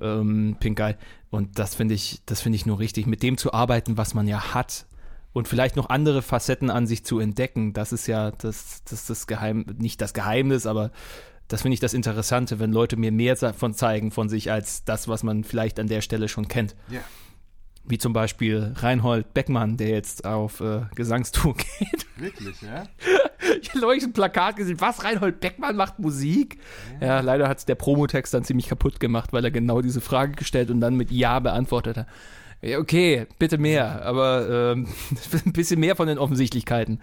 Ähm, 0.02 0.58
Pink 0.60 0.80
Eye. 0.80 0.96
Und 1.30 1.58
das 1.58 1.76
finde 1.76 1.96
ich, 1.96 2.22
das 2.26 2.42
finde 2.42 2.56
ich 2.58 2.66
nur 2.66 2.80
richtig. 2.80 3.08
Mit 3.08 3.24
dem 3.24 3.38
zu 3.38 3.54
arbeiten, 3.54 3.98
was 3.98 4.14
man 4.14 4.28
ja 4.28 4.54
hat. 4.54 4.86
Und 5.32 5.48
vielleicht 5.48 5.76
noch 5.76 5.90
andere 5.90 6.22
Facetten 6.22 6.70
an 6.70 6.88
sich 6.88 7.04
zu 7.04 7.20
entdecken. 7.20 7.74
Das 7.74 7.92
ist 7.92 8.08
ja 8.08 8.32
das, 8.32 8.84
das, 8.84 9.06
das 9.06 9.28
Geheim, 9.28 9.66
nicht 9.78 10.02
das 10.02 10.14
Geheimnis, 10.14 10.66
aber 10.66 10.92
das 11.48 11.64
finde 11.64 11.74
ich 11.74 11.80
das 11.80 11.94
Interessante, 11.94 12.60
wenn 12.60 12.72
Leute 12.72 12.96
mir 12.96 13.12
mehr 13.12 13.36
davon 13.36 13.74
zeigen 13.74 14.12
von 14.12 14.30
sich 14.30 14.52
als 14.52 14.84
das, 14.86 15.08
was 15.08 15.24
man 15.24 15.44
vielleicht 15.44 15.80
an 15.80 15.88
der 15.88 16.02
Stelle 16.02 16.28
schon 16.28 16.48
kennt. 16.48 16.76
Ja. 16.90 17.02
Wie 17.86 17.98
zum 17.98 18.14
Beispiel 18.14 18.74
Reinhold 18.76 19.34
Beckmann, 19.34 19.76
der 19.78 19.90
jetzt 19.90 20.26
auf 20.26 20.62
äh, 20.62 20.82
Gesangstour 20.94 21.56
geht. 21.80 22.06
Wirklich, 22.18 22.62
ja? 22.62 22.84
Ich 23.62 23.70
habe 23.70 23.80
neulich 23.80 24.04
ein 24.04 24.14
Plakat 24.14 24.56
gesehen. 24.56 24.80
Was? 24.80 25.04
Reinhold 25.04 25.40
Beckmann 25.40 25.76
macht 25.76 26.00
Musik? 26.00 26.60
Ja, 27.02 27.20
leider 27.20 27.48
hat 27.48 27.60
es 27.60 27.66
der 27.66 27.76
Promotext 27.76 28.34
dann 28.34 28.44
ziemlich 28.44 28.68
kaputt 28.70 29.00
gemacht, 29.00 29.34
weil 29.34 29.44
er 29.44 29.52
genau 29.52 29.82
diese 29.82 30.02
Frage 30.02 30.34
gestellt 30.34 30.70
und 30.70 30.82
dann 30.82 30.96
mit 30.96 31.12
Ja 31.12 31.40
beantwortet 31.40 31.98
hat. 31.98 32.08
Ja, 32.62 32.80
okay, 32.80 33.26
bitte 33.38 33.58
mehr, 33.58 34.04
aber 34.06 34.74
ähm, 34.74 34.88
ein 35.46 35.54
bisschen 35.54 35.80
mehr 35.80 35.96
von 35.96 36.08
den 36.08 36.18
Offensichtlichkeiten. 36.18 37.00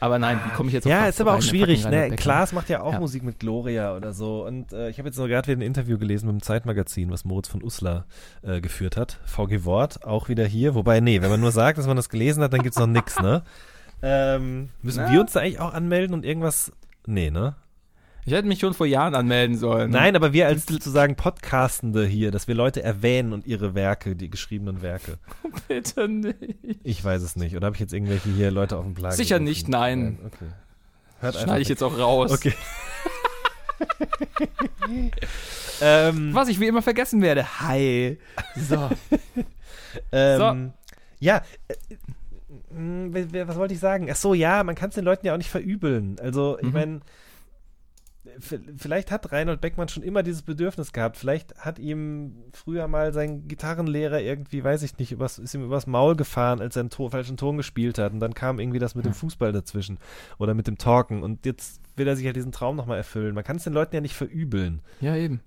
Aber 0.00 0.18
nein, 0.18 0.38
wie 0.44 0.54
komme 0.54 0.68
ich 0.68 0.74
jetzt 0.74 0.84
auf 0.86 0.90
Ja, 0.90 1.06
ist 1.06 1.20
aber 1.20 1.34
auch 1.34 1.42
schwierig. 1.42 1.84
Ne? 1.84 2.10
Klaas 2.10 2.52
macht 2.52 2.68
ja 2.68 2.82
auch 2.82 2.92
Ja. 2.92 3.00
Musik 3.00 3.24
mit 3.24 3.40
Gloria 3.40 3.96
oder 3.96 4.12
so. 4.12 4.46
Und 4.46 4.72
äh, 4.72 4.90
ich 4.90 4.98
habe 4.98 5.08
jetzt 5.08 5.18
noch 5.18 5.26
gerade 5.26 5.48
wieder 5.48 5.58
ein 5.58 5.62
Interview 5.62 5.98
gelesen 5.98 6.26
mit 6.26 6.34
dem 6.34 6.42
Zeitmagazin, 6.42 7.10
was 7.10 7.24
Moritz 7.24 7.48
von 7.48 7.64
Uslar 7.64 8.04
äh, 8.42 8.60
geführt 8.60 8.96
hat. 8.96 9.18
VG 9.24 9.64
Wort, 9.64 10.04
auch 10.04 10.28
wieder 10.28 10.46
hier. 10.46 10.74
Wobei, 10.74 11.00
nee, 11.00 11.20
wenn 11.20 11.30
man 11.30 11.40
nur 11.40 11.50
sagt, 11.52 11.78
dass 11.78 11.86
man 11.86 11.96
das 11.96 12.10
gelesen 12.10 12.42
hat, 12.44 12.52
dann 12.52 12.62
gibt's 12.62 12.78
noch 12.78 12.86
nix, 12.86 13.18
ne? 13.18 13.42
Ähm, 14.02 14.68
müssen 14.82 15.04
Na? 15.04 15.12
wir 15.12 15.20
uns 15.20 15.32
da 15.32 15.40
eigentlich 15.40 15.60
auch 15.60 15.74
anmelden 15.74 16.14
und 16.14 16.24
irgendwas. 16.24 16.72
Nee, 17.06 17.30
ne? 17.30 17.56
Ich 18.24 18.32
hätte 18.34 18.46
mich 18.46 18.60
schon 18.60 18.74
vor 18.74 18.86
Jahren 18.86 19.14
anmelden 19.14 19.56
sollen. 19.56 19.90
Nein, 19.90 20.14
aber 20.14 20.34
wir 20.34 20.46
als 20.46 20.66
sozusagen 20.66 21.16
Podcastende 21.16 22.04
hier, 22.06 22.30
dass 22.30 22.46
wir 22.46 22.54
Leute 22.54 22.82
erwähnen 22.82 23.32
und 23.32 23.46
ihre 23.46 23.74
Werke, 23.74 24.14
die 24.16 24.28
geschriebenen 24.28 24.82
Werke. 24.82 25.18
bitte 25.68 26.08
nicht. 26.08 26.36
Ich 26.84 27.02
weiß 27.02 27.22
es 27.22 27.36
nicht. 27.36 27.56
Oder 27.56 27.66
habe 27.66 27.76
ich 27.76 27.80
jetzt 27.80 27.94
irgendwelche 27.94 28.28
hier 28.28 28.50
Leute 28.50 28.76
auf 28.76 28.84
dem 28.84 28.92
Plan? 28.94 29.12
Sicher 29.12 29.36
gerufen? 29.36 29.48
nicht, 29.48 29.68
nein. 29.68 30.18
Okay. 30.26 30.48
Hört 31.20 31.36
Schneide 31.36 31.62
ich 31.62 31.68
weg. 31.68 31.70
jetzt 31.70 31.82
auch 31.82 31.98
raus. 31.98 32.30
Okay. 32.30 32.52
ähm, 35.80 36.34
Was 36.34 36.48
ich 36.48 36.60
wie 36.60 36.66
immer 36.66 36.82
vergessen 36.82 37.22
werde. 37.22 37.60
Hi. 37.60 38.18
So. 38.56 38.90
ähm, 40.12 40.72
Ja, 41.20 41.38
äh, 41.68 41.74
w- 41.88 41.94
w- 41.94 42.07
was 42.70 43.56
wollte 43.56 43.74
ich 43.74 43.80
sagen? 43.80 44.08
Ach 44.10 44.16
so, 44.16 44.34
ja, 44.34 44.62
man 44.64 44.74
kann 44.74 44.88
es 44.90 44.94
den 44.94 45.04
Leuten 45.04 45.26
ja 45.26 45.32
auch 45.34 45.38
nicht 45.38 45.50
verübeln. 45.50 46.16
Also, 46.20 46.58
ich 46.58 46.66
Mhm. 46.66 46.72
meine, 46.72 47.00
vielleicht 48.76 49.10
hat 49.10 49.32
Reinhold 49.32 49.60
Beckmann 49.60 49.88
schon 49.88 50.02
immer 50.02 50.22
dieses 50.22 50.42
Bedürfnis 50.42 50.92
gehabt. 50.92 51.16
Vielleicht 51.16 51.56
hat 51.56 51.78
ihm 51.78 52.34
früher 52.52 52.86
mal 52.86 53.12
sein 53.12 53.48
Gitarrenlehrer 53.48 54.20
irgendwie, 54.20 54.62
weiß 54.62 54.82
ich 54.82 54.98
nicht, 54.98 55.12
übers, 55.12 55.38
ist 55.38 55.54
ihm 55.54 55.64
übers 55.64 55.86
Maul 55.86 56.14
gefahren, 56.14 56.60
als 56.60 56.76
er 56.76 56.80
einen 56.80 56.90
Ton, 56.90 57.10
falschen 57.10 57.36
Ton 57.36 57.56
gespielt 57.56 57.98
hat. 57.98 58.12
Und 58.12 58.20
dann 58.20 58.34
kam 58.34 58.60
irgendwie 58.60 58.78
das 58.78 58.94
mit 58.94 59.06
dem 59.06 59.14
Fußball 59.14 59.52
dazwischen 59.52 59.98
oder 60.38 60.54
mit 60.54 60.66
dem 60.66 60.76
Talken. 60.78 61.22
Und 61.22 61.46
jetzt 61.46 61.80
will 61.96 62.06
er 62.06 62.16
sich 62.16 62.26
ja 62.26 62.32
diesen 62.32 62.52
Traum 62.52 62.76
nochmal 62.76 62.98
erfüllen. 62.98 63.34
Man 63.34 63.44
kann 63.44 63.56
es 63.56 63.64
den 63.64 63.72
Leuten 63.72 63.94
ja 63.94 64.00
nicht 64.00 64.14
verübeln. 64.14 64.82
Ja, 65.00 65.16
eben. 65.16 65.40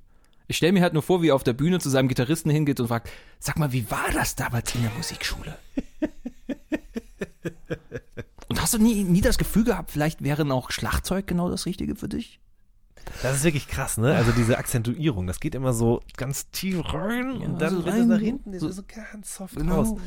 Ich 0.48 0.58
stelle 0.58 0.74
mir 0.74 0.82
halt 0.82 0.94
nur 0.94 1.04
vor, 1.04 1.22
wie 1.22 1.30
er 1.30 1.36
auf 1.36 1.44
der 1.44 1.54
Bühne 1.54 1.80
zu 1.80 1.90
seinem 1.90 2.10
Gitarristen 2.10 2.50
hingeht 2.50 2.80
und 2.82 2.88
fragt, 2.88 3.10
sag 3.40 3.58
mal, 3.58 3.72
wie 3.72 3.90
war 3.90 4.10
das 4.14 4.36
damals 4.36 4.76
in 4.76 4.82
der 4.82 4.92
Musikschule? 4.92 5.56
und 8.50 8.62
hast 8.62 8.74
du 8.74 8.78
nie, 8.80 9.04
nie 9.04 9.22
das 9.22 9.38
Gefühl 9.38 9.64
gehabt, 9.64 9.92
vielleicht 9.92 10.24
wäre 10.24 10.52
auch 10.54 10.72
Schlagzeug 10.72 11.28
genau 11.28 11.50
das 11.50 11.66
Richtige 11.66 11.96
für 11.96 12.10
dich? 12.10 12.40
Das 13.24 13.36
ist 13.38 13.44
wirklich 13.44 13.68
krass, 13.68 13.98
ne? 13.98 14.16
Also 14.16 14.32
diese 14.32 14.58
Akzentuierung, 14.58 15.26
das 15.26 15.40
geht 15.40 15.56
immer 15.56 15.74
so 15.74 16.02
ganz 16.18 16.50
tief 16.52 16.82
rein 16.94 17.40
Ja, 17.42 17.48
und 17.48 17.60
dann 17.62 17.78
so 17.78 17.86
wird 17.86 17.96
rein, 17.96 18.08
nach 18.08 18.20
hinten 18.20 18.58
so- 18.60 18.70
so, 18.70 18.84
ganz 18.88 19.36
soft 19.36 19.56
Genau. 19.56 19.76
raus. 19.84 20.00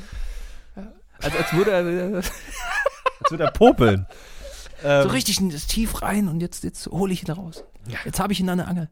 Also 1.20 1.38
als 1.38 1.52
würde 1.52 1.70
er 1.70 2.16
Als 3.20 3.30
würde 3.30 3.44
er 3.44 3.50
popeln. 3.52 4.06
Ähm, 4.84 5.02
so 5.04 5.08
richtig 5.10 5.40
in 5.40 5.50
das 5.50 5.66
tief 5.66 6.02
rein 6.02 6.28
und 6.28 6.40
jetzt, 6.40 6.62
jetzt 6.64 6.86
hole 6.88 7.12
ich 7.12 7.26
ihn 7.26 7.30
raus. 7.32 7.64
Jetzt 8.04 8.20
habe 8.20 8.32
ich 8.32 8.40
ihn 8.40 8.48
an 8.48 8.58
der 8.58 8.68
Angel. 8.68 8.90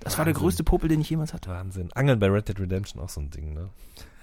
Das 0.00 0.18
war 0.18 0.24
der 0.24 0.34
Wahnsinn. 0.34 0.42
größte 0.42 0.64
Popel, 0.64 0.88
den 0.88 1.00
ich 1.00 1.08
jemals 1.10 1.32
hatte. 1.32 1.48
Wahnsinn. 1.50 1.90
Angeln 1.94 2.18
bei 2.18 2.26
Red 2.28 2.48
Dead 2.48 2.58
Redemption 2.60 3.00
auch 3.02 3.08
so 3.08 3.20
ein 3.20 3.30
Ding, 3.30 3.54
ne? 3.54 3.70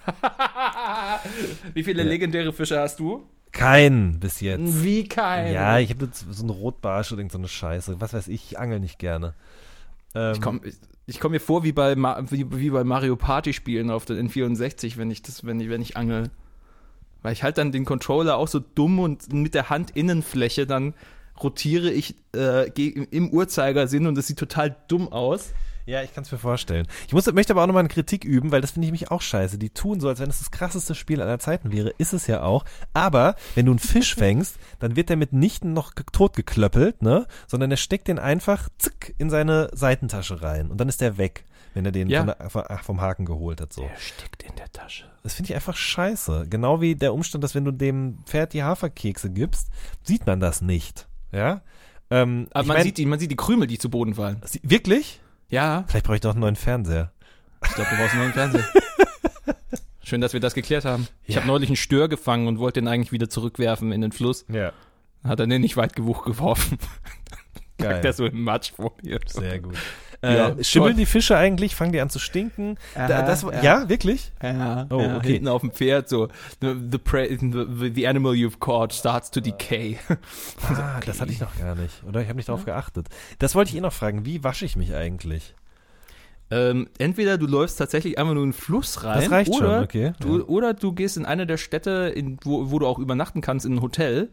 Wie 1.73 1.84
viele 1.84 2.03
legendäre 2.03 2.52
Fische 2.53 2.80
hast 2.80 2.99
du? 2.99 3.27
Kein 3.52 4.20
bis 4.20 4.42
jetzt. 4.42 4.84
Wie 4.84 5.08
kein. 5.08 5.54
Ja, 5.54 5.80
ich 5.80 5.90
habe 5.90 6.10
so 6.12 6.44
eine 6.44 6.52
Rotbarsch 6.52 7.12
oder 7.12 7.28
so 7.30 7.38
eine 7.38 7.48
Scheiße. 7.48 8.00
Was 8.00 8.14
weiß 8.14 8.28
ich, 8.28 8.52
ich 8.52 8.60
angel 8.60 8.80
nicht 8.80 9.00
gerne. 9.00 9.34
Ähm, 10.16 10.34
Ich 10.34 10.42
komme 10.42 10.62
ich, 11.06 11.20
komm 11.20 11.32
mir 11.32 11.40
vor 11.40 11.64
wie 11.64 11.72
bei, 11.72 11.96
wie, 11.96 12.46
wie 12.52 12.70
bei 12.70 12.84
Mario 12.84 13.16
Party 13.16 13.54
Spielen 13.54 13.90
auf 13.90 14.06
der 14.06 14.18
N64, 14.18 14.98
wenn 14.98 15.10
ich 15.10 15.24
das, 15.24 15.44
wenn 15.44 15.60
ich, 15.60 15.70
wenn 15.70 15.82
ich 15.82 15.98
angel. 15.98 16.30
Weil 17.24 17.34
ich 17.34 17.44
halt 17.44 17.58
dann 17.58 17.72
den 17.72 17.84
Controller 17.84 18.38
auch 18.38 18.48
so 18.48 18.60
dumm 18.60 19.00
und 19.00 19.34
mit 19.34 19.56
der 19.56 19.70
Handinnenfläche 19.70 20.68
dann 20.68 20.94
rotiere 21.42 21.90
ich 21.90 22.16
äh, 22.36 22.70
im 23.12 23.30
Uhrzeigersinn 23.30 24.06
und 24.08 24.16
das 24.16 24.28
sieht 24.28 24.38
total 24.40 24.76
dumm 24.88 25.12
aus. 25.12 25.54
Ja, 25.90 26.03
ich 26.03 26.14
kann 26.14 26.24
es 26.24 26.32
mir 26.32 26.38
vorstellen. 26.38 26.86
Ich 27.07 27.14
muss, 27.14 27.26
möchte 27.34 27.53
aber 27.53 27.64
auch 27.64 27.68
nochmal 27.68 27.80
eine 27.82 27.90
Kritik 27.90 28.24
üben, 28.24 28.52
weil 28.52 28.61
das 28.61 28.72
finde 28.72 28.86
ich 28.86 28.91
mich 28.91 29.10
auch 29.10 29.22
scheiße. 29.22 29.57
Die 29.57 29.72
tun 29.72 29.99
so, 29.99 30.07
als 30.07 30.20
wenn 30.20 30.30
es 30.30 30.38
das 30.40 30.52
krasseste 30.52 30.94
Spiel 30.94 31.20
aller 31.22 31.40
Zeiten 31.40 31.72
wäre. 31.72 31.90
Ist 31.98 32.14
es 32.14 32.28
ja 32.28 32.44
auch. 32.44 32.64
Aber 32.94 33.36
wenn 33.56 33.66
du 33.66 33.72
einen 33.72 33.80
Fisch 33.80 34.14
fängst, 34.24 34.57
dann 34.80 34.95
wird 34.95 35.10
der 35.10 35.18
mitnichten 35.18 35.74
noch 35.74 35.95
ge- 35.95 36.06
totgeklöppelt, 36.11 37.02
ne? 37.02 37.26
Sondern 37.48 37.72
er 37.72 37.78
steckt 37.78 38.07
den 38.07 38.20
einfach 38.20 38.70
zick 38.78 39.16
in 39.18 39.30
seine 39.32 39.70
Seitentasche 39.74 40.41
rein. 40.44 40.70
Und 40.70 40.78
dann 40.80 40.90
ist 40.90 41.02
der 41.02 41.18
weg, 41.18 41.44
wenn 41.74 41.86
er 41.86 41.91
den 41.91 42.07
Ja. 42.07 42.20
von 42.49 42.64
der, 42.68 42.78
vom 42.84 43.02
Haken 43.02 43.26
geholt 43.26 43.60
hat. 43.60 43.74
So. 43.74 43.82
Der 43.82 43.98
steckt 43.98 44.44
in 44.44 44.56
der 44.57 44.72
Tasche. 44.72 45.06
Das 45.24 45.34
finde 45.34 45.49
ich 45.49 45.56
einfach 45.56 45.76
scheiße. 45.76 46.45
Genau 46.49 46.82
wie 46.82 46.95
der 46.95 47.16
Umstand, 47.16 47.44
dass 47.44 47.56
wenn 47.56 47.66
du 47.66 47.72
dem 47.72 48.20
Pferd 48.26 48.53
die 48.53 48.61
Haferkekse 48.64 49.32
gibst, 49.32 49.70
sieht 50.03 50.28
man 50.28 50.40
das 50.40 50.61
nicht. 50.61 51.07
Ja? 51.32 51.61
Ähm, 52.11 52.48
Aber 52.52 52.68
man, 52.68 52.78
mein- 52.78 52.84
sieht 52.84 52.98
die, 52.99 53.06
man 53.07 53.18
sieht 53.20 53.32
die 53.32 53.36
Krümel, 53.36 53.68
die 53.68 53.80
zu 53.80 53.90
Boden 53.90 54.14
fallen. 54.14 54.40
Sie- 54.45 54.61
Wirklich? 54.64 55.20
Ja, 55.50 55.84
Vielleicht 55.88 56.06
brauche 56.06 56.16
ich 56.16 56.22
doch 56.22 56.32
einen 56.32 56.42
neuen 56.42 56.56
Fernseher. 56.56 57.12
ich 57.64 57.72
glaube, 57.74 57.90
du 57.90 57.98
brauchst 57.98 58.14
einen 58.14 58.22
neuen 58.22 58.34
Fernseher. 58.34 58.66
Schön, 60.04 60.22
dass 60.22 60.34
wir 60.34 60.40
das 60.40 60.54
geklärt 60.54 60.86
haben. 60.86 61.08
Ich 61.24 61.36
Ja. 61.36 61.42
habe 61.42 61.48
neulich 61.48 61.70
einen 61.70 61.76
Stör 61.76 62.08
gefangen 62.08 62.48
und 62.48 62.58
wollte 62.60 62.80
den 62.82 62.88
eigentlich 62.88 63.12
wieder 63.12 63.30
zurückwerfen 63.30 63.92
in 63.92 64.02
den 64.02 64.12
Fluss. 64.12 64.46
Ja. 64.48 64.72
Hat 65.24 65.40
er 65.40 65.48
den 65.48 65.62
nicht 65.62 65.78
weit 65.78 65.96
genug 65.96 66.24
geworfen. 66.26 66.78
Geil. 67.78 68.02
Der 68.02 68.14
so 68.14 68.26
im 68.26 68.44
Matsch 68.44 68.72
vor 68.74 68.94
mir. 69.04 69.20
Sehr 69.28 69.60
gut. 69.60 69.76
Ja, 70.22 70.50
Äh, 70.50 70.64
schimmeln 70.66 70.94
toll. 70.96 71.00
die 71.00 71.06
Fische 71.06 71.38
eigentlich? 71.38 71.76
Fangen 71.76 71.94
die 71.94 72.02
an 72.02 72.10
zu 72.10 72.20
stinken? 72.20 72.78
da, 72.94 73.22
das, 73.22 73.44
ja. 73.44 73.62
ja. 73.64 73.90
wirklich? 73.90 74.34
Ja, 74.44 74.86
Oh, 74.90 75.00
ja, 75.00 75.16
okay. 75.18 75.34
hinten 75.34 75.48
auf 75.48 75.62
dem 75.62 75.72
Pferd 75.72 76.10
so 76.10 76.28
the, 76.62 76.76
the, 76.91 77.00
the, 77.40 77.91
the 77.96 78.08
animal 78.08 78.34
you've 78.34 78.60
caught 78.60 78.94
starts 78.94 79.32
to 79.32 79.40
decay. 79.40 79.98
Ah, 80.70 81.00
das 81.06 81.22
hatte 81.22 81.32
ich 81.32 81.40
noch 81.40 81.58
gar 81.58 81.76
nicht. 81.76 82.04
Oder 82.08 82.22
ich 82.22 82.28
habe 82.28 82.36
nicht 82.38 82.50
darauf 82.50 82.66
geachtet. 82.66 83.08
Das 83.40 83.56
wollte 83.56 83.72
ich 83.72 83.78
eh 83.78 83.82
noch 83.82 83.94
fragen. 83.94 84.26
Wie 84.26 84.44
wasche 84.44 84.66
ich 84.66 84.76
mich 84.76 84.94
eigentlich? 84.94 85.56
ähm, 86.52 86.90
entweder 86.98 87.38
du 87.38 87.46
läufst 87.46 87.78
tatsächlich 87.78 88.18
einfach 88.18 88.34
nur 88.34 88.41
in 88.44 88.50
den 88.50 88.54
Fluss 88.54 89.04
rein 89.04 89.22
Das 89.22 89.30
reicht 89.32 89.54
schon, 89.54 89.68
oder, 89.68 89.82
okay. 89.84 90.14
du, 90.20 90.40
Ja. 90.40 90.44
oder 90.46 90.74
du 90.74 90.94
gehst 90.94 91.16
in 91.16 91.26
eine 91.28 91.46
der 91.46 91.58
Städte, 91.58 92.12
in, 92.16 92.40
wo, 92.44 92.72
wo 92.72 92.80
du 92.80 92.88
auch 92.88 92.98
übernachten 92.98 93.41
kannst, 93.41 93.68
in 93.68 93.74
ein 93.76 93.82
Hotel 93.82 94.30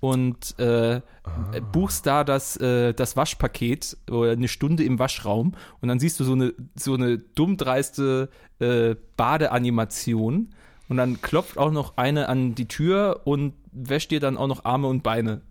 und 0.00 0.58
äh, 0.58 1.00
Ah. 1.28 1.60
buchst 1.72 2.06
da 2.06 2.24
das, 2.24 2.56
äh, 2.56 2.94
das 2.94 3.16
Waschpaket 3.16 3.96
oder 4.10 4.32
eine 4.32 4.48
Stunde 4.48 4.84
im 4.84 4.98
Waschraum 4.98 5.52
und 5.80 5.88
dann 5.88 5.98
siehst 5.98 6.18
du 6.20 6.24
so 6.24 6.32
eine, 6.32 6.54
so 6.74 6.94
eine 6.94 7.18
dummdreiste 7.18 8.30
äh, 8.60 8.94
Badeanimation 9.16 10.54
und 10.88 10.96
dann 10.96 11.20
klopft 11.20 11.58
auch 11.58 11.70
noch 11.70 11.96
eine 11.96 12.28
an 12.28 12.54
die 12.54 12.66
Tür 12.66 13.22
und 13.24 13.54
wäscht 13.72 14.10
dir 14.10 14.20
dann 14.20 14.36
auch 14.36 14.46
noch 14.46 14.64
Arme 14.64 14.86
und 14.86 15.02
Beine 15.02 15.42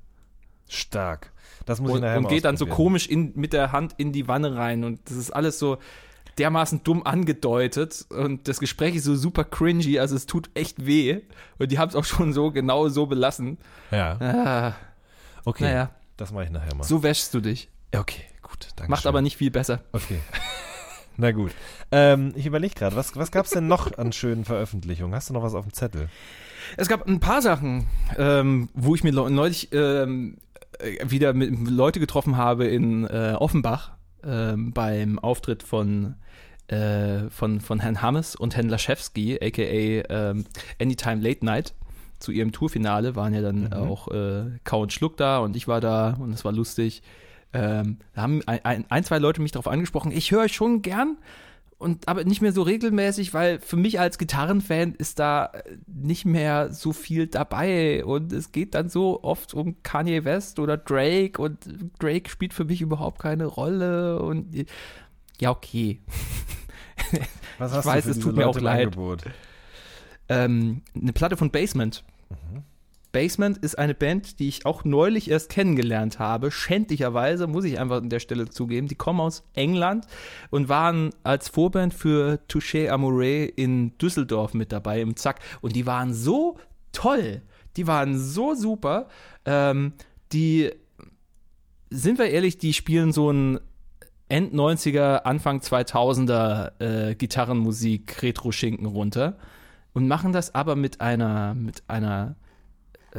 Stark. 0.68 1.32
Das 1.66 1.80
muss 1.80 1.90
ich 1.92 1.96
und, 1.96 2.02
nachher 2.02 2.18
und 2.18 2.30
geht 2.30 2.46
dann 2.46 2.58
so 2.58 2.66
komisch 2.66 3.08
in, 3.08 3.34
mit 3.36 3.54
der 3.54 3.72
Hand 3.72 3.94
in 3.98 4.12
die 4.12 4.28
Wanne 4.28 4.56
rein 4.56 4.84
und 4.84 5.00
das 5.06 5.18
ist 5.18 5.32
alles 5.32 5.60
so 5.60 5.78
dermaßen 6.38 6.84
dumm 6.84 7.04
angedeutet 7.04 8.06
und 8.10 8.48
das 8.48 8.60
Gespräch 8.60 8.96
ist 8.96 9.04
so 9.06 9.16
super 9.16 9.44
cringy, 9.44 10.00
also 10.00 10.16
es 10.16 10.26
tut 10.26 10.50
echt 10.54 10.86
weh 10.86 11.22
und 11.58 11.72
die 11.72 11.80
haben 11.80 11.90
es 11.90 11.96
auch 11.96 12.06
schon 12.06 12.34
so 12.34 12.52
genau 12.52 12.90
so 12.90 13.06
belassen. 13.08 13.58
Ja, 13.92 14.18
Ah, 14.20 14.74
okay. 15.46 15.64
Naja, 15.66 15.90
Das 16.18 16.32
mache 16.32 16.46
ich 16.46 16.50
nachher 16.52 16.76
mal. 16.76 16.84
so 16.84 17.04
wäschst 17.04 17.34
du 17.34 17.40
dich. 17.42 17.70
Ja, 17.94 18.02
Okay, 18.02 18.22
gut. 18.42 18.68
Danke 18.76 18.92
Macht 18.92 19.06
aber 19.08 19.22
nicht 19.22 19.38
viel 19.38 19.52
besser. 19.52 19.82
Okay. 19.92 20.20
Na 21.18 21.32
gut. 21.32 21.52
Ähm, 21.92 22.34
ich 22.36 22.46
überlege 22.46 22.76
gerade, 22.76 22.96
was, 22.96 23.16
was 23.16 23.32
gab 23.32 23.46
es 23.46 23.52
denn 23.52 23.68
noch 23.68 23.98
an 23.98 24.12
schönen 24.12 24.46
Veröffentlichungen? 24.46 25.16
Hast 25.16 25.30
du 25.30 25.34
noch 25.34 25.42
was 25.42 25.56
auf 25.56 25.66
dem 25.66 25.74
Zettel? 25.74 26.10
Es 26.76 26.88
gab 26.88 27.08
ein 27.08 27.20
paar 27.20 27.42
Sachen, 27.42 27.88
ähm, 28.20 28.70
wo 28.76 28.94
ich 28.94 29.04
mir 29.04 29.12
neulich 29.14 29.70
ähm, 29.72 30.38
äh, 30.78 30.98
wieder 31.10 31.34
mit 31.34 31.68
Leute 31.70 32.00
getroffen 32.00 32.38
habe 32.38 32.66
in 32.68 33.06
äh, 33.08 33.34
Offenbach 33.40 33.94
ähm, 34.24 34.74
beim 34.74 35.20
Auftritt 35.20 35.64
von 35.64 36.16
äh, 36.68 37.30
von, 37.30 37.62
von 37.62 37.80
Herrn 37.80 38.02
Hammes 38.02 38.36
und 38.36 38.56
Herrn 38.56 38.68
Laschewski, 38.68 39.40
aka 39.42 39.62
ähm, 39.62 40.46
Anytime 40.82 41.22
Late 41.22 41.46
Night. 41.46 41.74
Zu 42.20 42.32
ihrem 42.32 42.52
Tourfinale 42.52 43.16
waren 43.16 43.34
ja 43.34 43.42
dann 43.42 43.72
auch 43.74 44.08
äh, 44.10 44.46
Kau 44.64 44.82
und 44.82 44.92
Schluck 44.92 45.18
da 45.18 45.38
und 45.38 45.56
ich 45.56 45.68
war 45.68 45.82
da 45.82 46.18
und 46.20 46.34
es 46.34 46.44
war 46.44 46.52
lustig. 46.52 47.04
Ähm, 47.54 48.00
da 48.14 48.24
haben 48.24 48.42
ein, 48.48 48.66
ein, 48.66 48.86
ein, 48.90 49.04
zwei 49.04 49.20
Leute 49.20 49.42
mich 49.42 49.52
darauf 49.52 49.68
angesprochen, 49.68 50.12
ich 50.12 50.32
höre 50.32 50.42
euch 50.42 50.54
schon 50.54 50.82
gern, 50.82 51.18
und 51.78 52.08
aber 52.08 52.24
nicht 52.24 52.42
mehr 52.42 52.52
so 52.52 52.64
regelmäßig, 52.64 53.34
weil 53.34 53.60
für 53.60 53.76
mich 53.76 54.00
als 54.00 54.18
Gitarrenfan 54.18 54.94
ist 54.96 55.20
da 55.20 55.46
äh, 55.46 55.78
nicht 55.86 56.26
mehr 56.26 56.74
so 56.74 56.92
viel 56.92 57.28
dabei 57.28 58.04
und 58.04 58.34
es 58.34 58.52
geht 58.52 58.74
dann 58.74 58.90
so 58.90 59.24
oft 59.24 59.54
um 59.54 59.82
Kanye 59.84 60.26
West 60.26 60.60
oder 60.60 60.78
Drake 60.78 61.42
und 61.42 61.58
Drake 62.00 62.30
spielt 62.30 62.54
für 62.54 62.66
mich 62.66 62.82
überhaupt 62.82 63.20
keine 63.20 63.46
Rolle 63.46 64.22
und 64.22 64.56
äh, 64.56 64.66
ja 65.40 65.52
okay. 65.52 66.02
Was 67.60 67.78
Ich 67.78 67.86
weiß, 67.86 68.06
es 68.08 68.20
tut 68.20 68.36
mir 68.36 68.48
auch 68.48 68.60
leid. 68.60 68.88
Angebot? 68.88 69.24
Ähm, 70.30 70.82
eine 70.96 71.14
Platte 71.14 71.38
von 71.38 71.52
Basement. 71.52 72.04
Basement 73.12 73.58
ist 73.58 73.78
eine 73.78 73.96
Band, 73.96 74.40
die 74.40 74.48
ich 74.48 74.66
auch 74.66 74.84
neulich 74.84 75.30
erst 75.30 75.50
kennengelernt 75.50 76.20
habe. 76.20 76.52
Schändlicherweise, 76.52 77.48
muss 77.48 77.66
ich 77.66 77.80
einfach 77.80 77.98
an 77.98 78.10
der 78.10 78.20
Stelle 78.20 78.50
zugeben. 78.50 78.88
Die 78.88 78.96
kommen 78.96 79.20
aus 79.20 79.44
England 79.54 80.06
und 80.50 80.70
waren 80.70 81.12
als 81.24 81.50
Vorband 81.50 81.94
für 81.94 82.40
Touché 82.50 82.90
Amore 82.90 83.46
in 83.46 83.98
Düsseldorf 83.98 84.54
mit 84.54 84.72
dabei 84.72 85.02
im 85.02 85.16
Zack. 85.16 85.40
Und 85.62 85.76
die 85.76 85.86
waren 85.86 86.14
so 86.14 86.58
toll. 86.92 87.42
Die 87.76 87.88
waren 87.88 88.20
so 88.20 88.54
super. 88.54 89.08
Ähm, 89.46 89.94
die, 90.32 90.72
sind 91.90 92.20
wir 92.20 92.30
ehrlich, 92.30 92.58
die 92.58 92.74
spielen 92.74 93.12
so 93.14 93.32
ein 93.32 93.60
End 94.30 94.54
90er, 94.54 95.24
Anfang 95.24 95.60
2000er 95.60 96.82
äh, 96.82 97.16
Gitarrenmusik, 97.16 98.22
Retro-Schinken 98.22 98.86
runter 98.86 99.38
und 99.94 100.08
machen 100.08 100.34
das 100.34 100.54
aber 100.54 100.76
mit 100.76 101.00
einer, 101.00 101.54
mit 101.56 101.84
einer, 101.88 102.36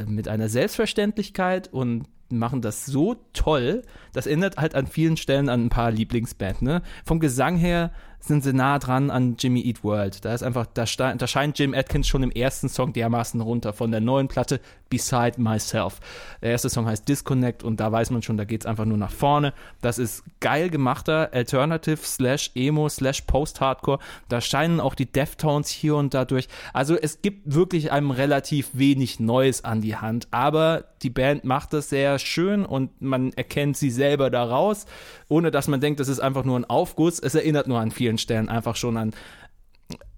mit 0.06 0.28
einer 0.28 0.48
Selbstverständlichkeit 0.48 1.72
und 1.72 2.06
machen 2.30 2.60
das 2.60 2.86
so 2.86 3.16
toll. 3.32 3.82
Das 4.12 4.26
erinnert 4.26 4.56
halt 4.56 4.74
an 4.74 4.86
vielen 4.86 5.16
Stellen 5.16 5.48
an 5.48 5.66
ein 5.66 5.70
paar 5.70 5.90
Lieblingsbands. 5.90 6.62
Ne? 6.62 6.82
Vom 7.04 7.20
Gesang 7.20 7.56
her 7.56 7.92
sind 8.20 8.42
sie 8.44 8.52
nah 8.52 8.78
dran 8.78 9.10
an 9.10 9.36
Jimmy 9.38 9.62
Eat 9.62 9.84
World. 9.84 10.24
Da 10.24 10.34
ist 10.34 10.42
einfach, 10.42 10.66
da, 10.66 10.84
da 10.84 11.26
scheint 11.26 11.58
Jim 11.58 11.74
Atkins 11.74 12.08
schon 12.08 12.22
im 12.22 12.30
ersten 12.30 12.68
Song 12.68 12.92
dermaßen 12.92 13.40
runter 13.40 13.72
von 13.72 13.90
der 13.90 14.00
neuen 14.00 14.28
Platte 14.28 14.60
Beside 14.90 15.40
Myself. 15.40 16.00
Der 16.40 16.50
erste 16.50 16.70
Song 16.70 16.86
heißt 16.86 17.08
Disconnect 17.08 17.62
und 17.62 17.78
da 17.78 17.92
weiß 17.92 18.10
man 18.10 18.22
schon, 18.22 18.36
da 18.36 18.44
geht's 18.44 18.66
einfach 18.66 18.86
nur 18.86 18.96
nach 18.96 19.10
vorne. 19.10 19.52
Das 19.82 19.98
ist 19.98 20.24
geil 20.40 20.70
gemachter 20.70 21.30
Alternative 21.32 21.98
slash 21.98 22.52
Emo 22.54 22.88
slash 22.88 23.22
Post-Hardcore. 23.22 23.98
Da 24.28 24.40
scheinen 24.40 24.80
auch 24.80 24.94
die 24.94 25.10
Deftones 25.10 25.68
hier 25.68 25.96
und 25.96 26.14
da 26.14 26.24
durch. 26.24 26.48
Also 26.72 26.96
es 26.96 27.20
gibt 27.20 27.54
wirklich 27.54 27.92
einem 27.92 28.10
relativ 28.10 28.70
wenig 28.72 29.20
Neues 29.20 29.64
an 29.64 29.80
die 29.82 29.96
Hand, 29.96 30.28
aber 30.30 30.84
die 31.02 31.10
Band 31.10 31.44
macht 31.44 31.72
das 31.72 31.90
sehr 31.90 32.18
schön 32.18 32.64
und 32.64 33.00
man 33.00 33.32
erkennt 33.34 33.76
sie 33.76 33.90
selber 33.90 34.30
daraus, 34.30 34.86
ohne 35.28 35.50
dass 35.50 35.68
man 35.68 35.80
denkt, 35.80 36.00
das 36.00 36.08
ist 36.08 36.20
einfach 36.20 36.44
nur 36.44 36.58
ein 36.58 36.64
Aufguss. 36.64 37.20
Es 37.20 37.34
erinnert 37.34 37.68
nur 37.68 37.78
an 37.78 37.90
vielen 38.08 38.18
Stellen 38.18 38.48
einfach 38.48 38.76
schon 38.76 38.96
an 38.96 39.12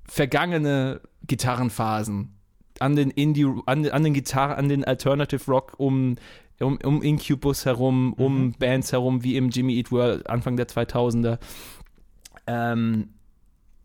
vergangene 0.08 1.00
Gitarrenphasen, 1.26 2.36
an 2.78 2.96
den 2.96 3.10
Indie, 3.10 3.46
an, 3.66 3.88
an 3.88 4.04
den 4.04 4.14
Gitarren, 4.14 4.56
an 4.56 4.68
den 4.68 4.84
Alternative 4.84 5.42
Rock 5.50 5.74
um, 5.78 6.16
um, 6.60 6.78
um 6.84 7.02
Incubus 7.02 7.64
herum, 7.64 8.12
um 8.14 8.52
Bands 8.58 8.92
herum, 8.92 9.22
wie 9.22 9.36
im 9.36 9.50
Jimmy 9.50 9.76
Eat 9.76 9.92
World 9.92 10.28
Anfang 10.28 10.56
der 10.56 10.66
2000er. 10.66 11.38
Ähm, 12.46 13.10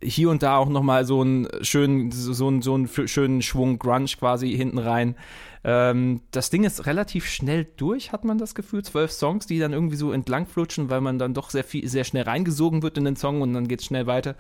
hier 0.04 0.30
und 0.30 0.44
da 0.44 0.58
auch 0.58 0.70
nochmal 0.70 1.06
so 1.06 1.22
einen 1.22 1.48
schönen, 1.62 2.12
so, 2.12 2.48
einen- 2.48 2.62
so 2.62 2.74
einen 2.76 2.88
schönen 2.88 3.42
Schwung 3.42 3.80
Grunge 3.80 4.06
quasi 4.20 4.52
hinten 4.56 4.78
rein. 4.78 5.16
Ähm, 5.64 6.22
das 6.32 6.50
Ding 6.50 6.64
ist 6.64 6.86
relativ 6.86 7.26
schnell 7.28 7.66
durch, 7.78 8.12
hat 8.12 8.24
man 8.24 8.38
das 8.38 8.54
Gefühl. 8.56 8.84
Zwölf 8.84 9.12
Songs, 9.12 9.48
die 9.48 9.58
dann 9.58 9.74
irgendwie 9.74 9.96
so 9.96 10.12
entlang 10.12 10.46
flutschen, 10.46 10.90
weil 10.90 11.02
man 11.02 11.18
dann 11.18 11.34
doch 11.34 11.50
sehr 11.50 11.64
viel, 11.64 11.88
sehr 11.88 12.04
schnell 12.04 12.24
reingesogen 12.24 12.84
wird 12.84 12.98
in 12.98 13.06
den 13.06 13.16
Song 13.16 13.42
und 13.42 13.54
dann 13.54 13.68
geht's 13.68 13.86
schnell 13.86 14.06
weiter. 14.06 14.36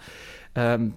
Ähm, 0.53 0.94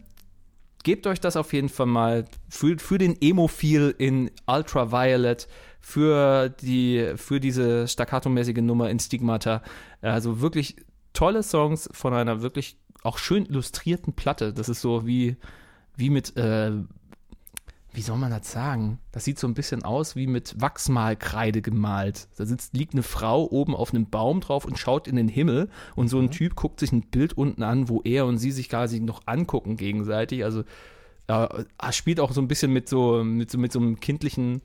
gebt 0.84 1.06
euch 1.06 1.20
das 1.20 1.36
auf 1.36 1.52
jeden 1.52 1.68
Fall 1.70 1.86
mal 1.86 2.24
für, 2.48 2.78
für 2.78 2.98
den 2.98 3.16
Emo-Feel 3.20 3.94
in 3.96 4.30
Ultraviolet, 4.46 5.48
für 5.80 6.50
die, 6.50 7.12
für 7.16 7.40
diese 7.40 7.88
staccato-mäßige 7.88 8.60
Nummer 8.60 8.90
in 8.90 8.98
Stigmata. 8.98 9.62
Also 10.02 10.40
wirklich 10.40 10.76
tolle 11.14 11.42
Songs 11.42 11.88
von 11.92 12.12
einer 12.12 12.42
wirklich 12.42 12.76
auch 13.02 13.18
schön 13.18 13.46
illustrierten 13.46 14.12
Platte. 14.12 14.52
Das 14.52 14.68
ist 14.68 14.80
so 14.80 15.06
wie, 15.06 15.36
wie 15.96 16.10
mit, 16.10 16.36
äh, 16.36 16.72
wie 17.92 18.02
soll 18.02 18.18
man 18.18 18.30
das 18.30 18.52
sagen? 18.52 18.98
Das 19.12 19.24
sieht 19.24 19.38
so 19.38 19.46
ein 19.46 19.54
bisschen 19.54 19.82
aus 19.82 20.14
wie 20.14 20.26
mit 20.26 20.60
Wachsmalkreide 20.60 21.62
gemalt. 21.62 22.28
Da 22.36 22.46
sitzt, 22.46 22.76
liegt 22.76 22.92
eine 22.92 23.02
Frau 23.02 23.44
oben 23.50 23.74
auf 23.74 23.92
einem 23.92 24.08
Baum 24.08 24.40
drauf 24.40 24.64
und 24.64 24.78
schaut 24.78 25.08
in 25.08 25.16
den 25.16 25.28
Himmel 25.28 25.68
und 25.96 26.08
so 26.08 26.18
ein 26.20 26.30
Typ 26.30 26.54
guckt 26.54 26.80
sich 26.80 26.92
ein 26.92 27.02
Bild 27.02 27.32
unten 27.32 27.62
an, 27.62 27.88
wo 27.88 28.00
er 28.04 28.26
und 28.26 28.38
sie 28.38 28.52
sich 28.52 28.68
quasi 28.68 29.00
noch 29.00 29.22
angucken 29.26 29.76
gegenseitig. 29.76 30.44
Also 30.44 30.60
äh, 31.28 31.64
er 31.78 31.92
spielt 31.92 32.20
auch 32.20 32.32
so 32.32 32.40
ein 32.40 32.48
bisschen 32.48 32.72
mit 32.72 32.88
so, 32.88 33.24
mit 33.24 33.50
so, 33.50 33.58
mit 33.58 33.72
so 33.72 33.80
einem 33.80 34.00
kindlichen 34.00 34.62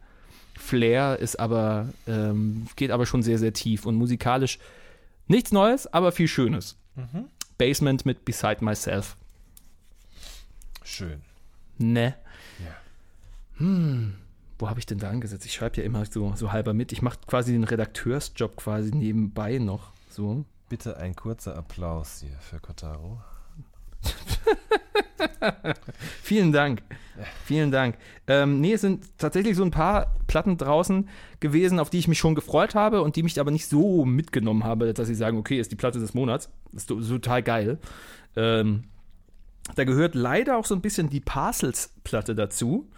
Flair, 0.55 1.17
ist 1.19 1.39
aber, 1.39 1.89
ähm, 2.07 2.67
geht 2.75 2.91
aber 2.91 3.05
schon 3.05 3.23
sehr, 3.23 3.39
sehr 3.39 3.53
tief 3.53 3.85
und 3.85 3.95
musikalisch 3.95 4.59
nichts 5.27 5.51
Neues, 5.51 5.91
aber 5.91 6.11
viel 6.11 6.27
Schönes. 6.27 6.77
Basement 7.57 8.05
mit 8.05 8.25
Beside 8.25 8.63
Myself. 8.63 9.17
Schön. 10.83 11.21
Ne? 11.77 12.15
Ja. 12.59 12.75
Hm. 13.57 14.15
Wo 14.59 14.69
habe 14.69 14.79
ich 14.79 14.85
denn 14.85 14.99
da 14.99 15.09
angesetzt? 15.09 15.45
Ich 15.45 15.53
schreibe 15.53 15.77
ja 15.77 15.83
immer 15.83 16.05
so, 16.05 16.33
so 16.35 16.51
halber 16.51 16.73
mit. 16.73 16.91
Ich 16.91 17.01
mache 17.01 17.17
quasi 17.27 17.51
den 17.51 17.63
Redakteursjob 17.63 18.55
quasi 18.55 18.91
nebenbei 18.91 19.57
noch. 19.57 19.91
So. 20.09 20.45
Bitte 20.69 20.97
ein 20.97 21.15
kurzer 21.15 21.57
Applaus 21.57 22.21
hier 22.21 22.37
für 22.39 22.59
Kotaro. 22.59 23.21
Vielen 26.21 26.51
Dank. 26.51 26.81
Vielen 27.45 27.71
Dank. 27.71 27.97
Ähm, 28.27 28.61
nee, 28.61 28.73
es 28.73 28.81
sind 28.81 29.17
tatsächlich 29.17 29.55
so 29.55 29.63
ein 29.63 29.71
paar 29.71 30.15
Platten 30.33 30.57
draußen 30.57 31.07
gewesen, 31.39 31.79
auf 31.79 31.91
die 31.91 31.99
ich 31.99 32.07
mich 32.07 32.17
schon 32.17 32.33
gefreut 32.33 32.73
habe 32.73 33.03
und 33.03 33.15
die 33.15 33.21
mich 33.21 33.39
aber 33.39 33.51
nicht 33.51 33.67
so 33.67 34.03
mitgenommen 34.03 34.63
habe, 34.63 34.91
dass 34.95 35.07
sie 35.07 35.13
sagen, 35.13 35.37
okay, 35.37 35.59
ist 35.59 35.71
die 35.71 35.75
Platte 35.75 35.99
des 35.99 36.15
Monats. 36.15 36.49
Das 36.71 36.81
ist 36.83 36.87
to- 36.87 36.99
total 37.01 37.43
geil. 37.43 37.77
Ähm, 38.35 38.85
da 39.75 39.83
gehört 39.83 40.15
leider 40.15 40.57
auch 40.57 40.65
so 40.65 40.73
ein 40.73 40.81
bisschen 40.81 41.11
die 41.11 41.19
Parcels-Platte 41.19 42.33
dazu. 42.33 42.89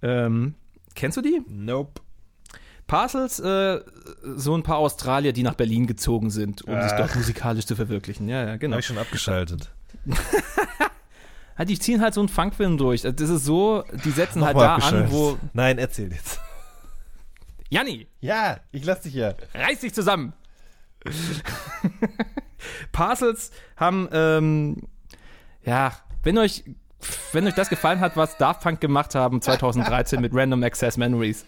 Ähm, 0.00 0.54
kennst 0.94 1.18
du 1.18 1.20
die? 1.20 1.42
Nope. 1.46 2.00
Parcels, 2.86 3.38
äh, 3.38 3.80
so 4.36 4.56
ein 4.56 4.62
paar 4.62 4.78
Australier, 4.78 5.34
die 5.34 5.42
nach 5.42 5.56
Berlin 5.56 5.86
gezogen 5.86 6.30
sind, 6.30 6.62
um 6.62 6.80
sich 6.80 6.92
dort 6.92 7.14
musikalisch 7.16 7.66
zu 7.66 7.76
verwirklichen. 7.76 8.30
Ja, 8.30 8.46
ja, 8.46 8.56
genau. 8.56 8.72
Habe 8.72 8.80
ich 8.80 8.86
schon 8.86 8.96
abgeschaltet. 8.96 9.70
Die 11.66 11.76
ziehen 11.78 12.00
halt 12.00 12.14
so 12.14 12.20
einen 12.20 12.28
Funkfilm 12.28 12.78
durch. 12.78 13.02
Das 13.02 13.28
ist 13.28 13.44
so, 13.44 13.82
die 14.04 14.10
setzen 14.12 14.44
halt 14.44 14.56
Nochmal 14.56 14.78
da 14.80 14.86
an, 14.86 15.10
wo. 15.10 15.36
Nein, 15.54 15.78
erzähl 15.78 16.12
jetzt. 16.12 16.38
Janni, 17.70 18.06
Ja, 18.20 18.58
ich 18.72 18.84
lass 18.84 19.02
dich 19.02 19.14
ja. 19.14 19.34
reiß 19.54 19.80
dich 19.80 19.92
zusammen. 19.92 20.32
Parcels 22.92 23.50
haben, 23.76 24.08
ähm, 24.10 24.76
ja, 25.64 25.92
wenn 26.22 26.38
euch, 26.38 26.64
wenn 27.32 27.46
euch 27.46 27.54
das 27.54 27.68
gefallen 27.68 28.00
hat, 28.00 28.16
was 28.16 28.36
Daft 28.38 28.62
Punk 28.62 28.80
gemacht 28.80 29.14
haben 29.14 29.40
2013 29.42 30.20
mit 30.20 30.34
Random 30.34 30.62
Access 30.62 30.96
Memories, 30.96 31.44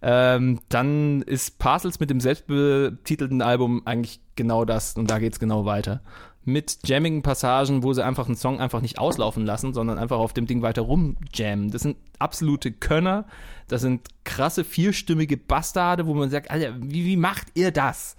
ähm, 0.00 0.60
dann 0.68 1.22
ist 1.22 1.58
Parcels 1.58 2.00
mit 2.00 2.10
dem 2.10 2.20
selbstbetitelten 2.20 3.42
Album 3.42 3.82
eigentlich 3.84 4.20
genau 4.36 4.64
das 4.64 4.96
und 4.96 5.10
da 5.10 5.18
geht's 5.18 5.38
genau 5.38 5.64
weiter. 5.64 6.02
Mit 6.44 6.78
jammigen 6.84 7.22
Passagen, 7.22 7.82
wo 7.82 7.92
sie 7.92 8.04
einfach 8.04 8.26
einen 8.26 8.36
Song 8.36 8.60
einfach 8.60 8.80
nicht 8.80 8.98
auslaufen 8.98 9.46
lassen, 9.46 9.74
sondern 9.74 9.98
einfach 9.98 10.18
auf 10.18 10.32
dem 10.32 10.46
Ding 10.46 10.62
weiter 10.62 10.82
rumjammen. 10.82 11.70
Das 11.70 11.82
sind 11.82 11.96
absolute 12.18 12.72
Könner, 12.72 13.26
das 13.68 13.82
sind 13.82 14.08
krasse 14.24 14.64
vierstimmige 14.64 15.36
Bastarde, 15.36 16.06
wo 16.06 16.14
man 16.14 16.30
sagt, 16.30 16.50
Alter, 16.50 16.74
wie, 16.80 17.04
wie 17.04 17.16
macht 17.16 17.48
ihr 17.54 17.70
das? 17.70 18.16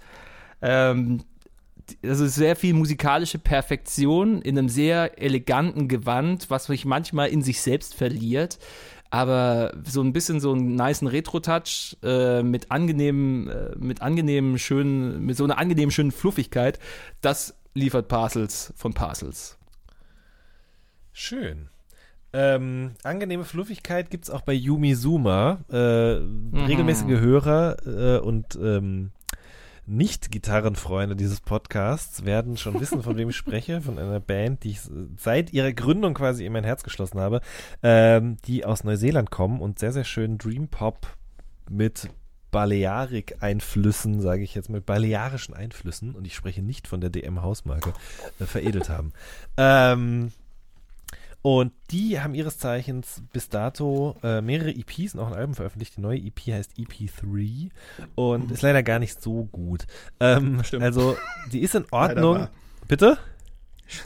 Ähm, 0.62 1.20
also 2.02 2.26
sehr 2.26 2.56
viel 2.56 2.74
musikalische 2.74 3.38
Perfektion 3.38 4.40
in 4.42 4.58
einem 4.58 4.68
sehr 4.68 5.20
eleganten 5.20 5.88
Gewand, 5.88 6.50
was 6.50 6.64
sich 6.66 6.84
manchmal 6.84 7.28
in 7.28 7.42
sich 7.42 7.60
selbst 7.60 7.94
verliert. 7.94 8.58
Aber 9.10 9.74
so 9.84 10.02
ein 10.02 10.12
bisschen 10.12 10.40
so 10.40 10.52
einen 10.52 10.74
niceen 10.74 11.06
Retro-Touch 11.06 11.98
äh, 12.02 12.42
mit 12.42 12.72
angenehmen, 12.72 13.48
äh, 13.48 13.70
mit 13.78 14.02
angenehmen 14.02 14.58
schönen, 14.58 15.24
mit 15.24 15.36
so 15.36 15.44
einer 15.44 15.58
angenehmen 15.58 15.92
schönen 15.92 16.10
Fluffigkeit, 16.10 16.80
das 17.20 17.56
liefert 17.74 18.08
Parcels 18.08 18.72
von 18.76 18.94
Parcels. 18.94 19.58
Schön. 21.12 21.68
Ähm, 22.32 22.94
angenehme 23.04 23.44
Fluffigkeit 23.44 24.10
gibt 24.10 24.24
es 24.24 24.30
auch 24.30 24.40
bei 24.40 24.52
Yumi 24.52 24.94
Suma. 24.94 25.60
Äh, 25.70 25.76
Regelmäßige 25.76 27.20
Hörer 27.20 27.76
äh, 27.86 28.18
und 28.18 28.56
ähm, 28.60 29.12
Nicht-Gitarrenfreunde 29.86 31.14
dieses 31.14 31.40
Podcasts 31.40 32.24
werden 32.24 32.56
schon 32.56 32.80
wissen, 32.80 33.04
von 33.04 33.16
wem 33.16 33.28
ich 33.28 33.36
spreche. 33.36 33.80
Von 33.80 34.00
einer 34.00 34.18
Band, 34.18 34.64
die 34.64 34.70
ich 34.70 34.80
seit 35.16 35.52
ihrer 35.52 35.72
Gründung 35.72 36.14
quasi 36.14 36.44
in 36.44 36.52
mein 36.52 36.64
Herz 36.64 36.82
geschlossen 36.82 37.20
habe, 37.20 37.40
ähm, 37.84 38.38
die 38.46 38.64
aus 38.64 38.82
Neuseeland 38.82 39.30
kommen 39.30 39.60
und 39.60 39.78
sehr, 39.78 39.92
sehr 39.92 40.04
schön 40.04 40.36
Dream 40.36 40.66
Pop 40.66 41.06
mit 41.70 42.08
Balearik-Einflüssen, 42.54 44.20
sage 44.20 44.44
ich 44.44 44.54
jetzt 44.54 44.70
mal, 44.70 44.80
balearischen 44.80 45.54
Einflüssen, 45.54 46.14
und 46.14 46.24
ich 46.24 46.36
spreche 46.36 46.62
nicht 46.62 46.86
von 46.86 47.00
der 47.00 47.10
DM-Hausmarke, 47.10 47.92
äh, 48.38 48.44
veredelt 48.44 48.88
haben. 48.88 49.12
Ähm, 49.56 50.32
und 51.42 51.72
die 51.90 52.20
haben 52.20 52.34
ihres 52.34 52.58
Zeichens 52.58 53.22
bis 53.32 53.48
dato 53.48 54.16
äh, 54.22 54.40
mehrere 54.40 54.70
EPs 54.70 55.14
und 55.14 55.20
auch 55.20 55.28
ein 55.28 55.34
Album 55.34 55.54
veröffentlicht. 55.54 55.96
Die 55.96 56.00
neue 56.00 56.18
EP 56.18 56.40
heißt 56.48 56.72
EP3 56.76 57.70
und 58.16 58.50
ist 58.50 58.62
leider 58.62 58.82
gar 58.82 58.98
nicht 58.98 59.22
so 59.22 59.44
gut. 59.44 59.86
Ähm, 60.18 60.62
also, 60.80 61.16
die 61.52 61.60
ist 61.60 61.74
in 61.76 61.84
Ordnung. 61.92 62.48
Bitte? 62.88 63.18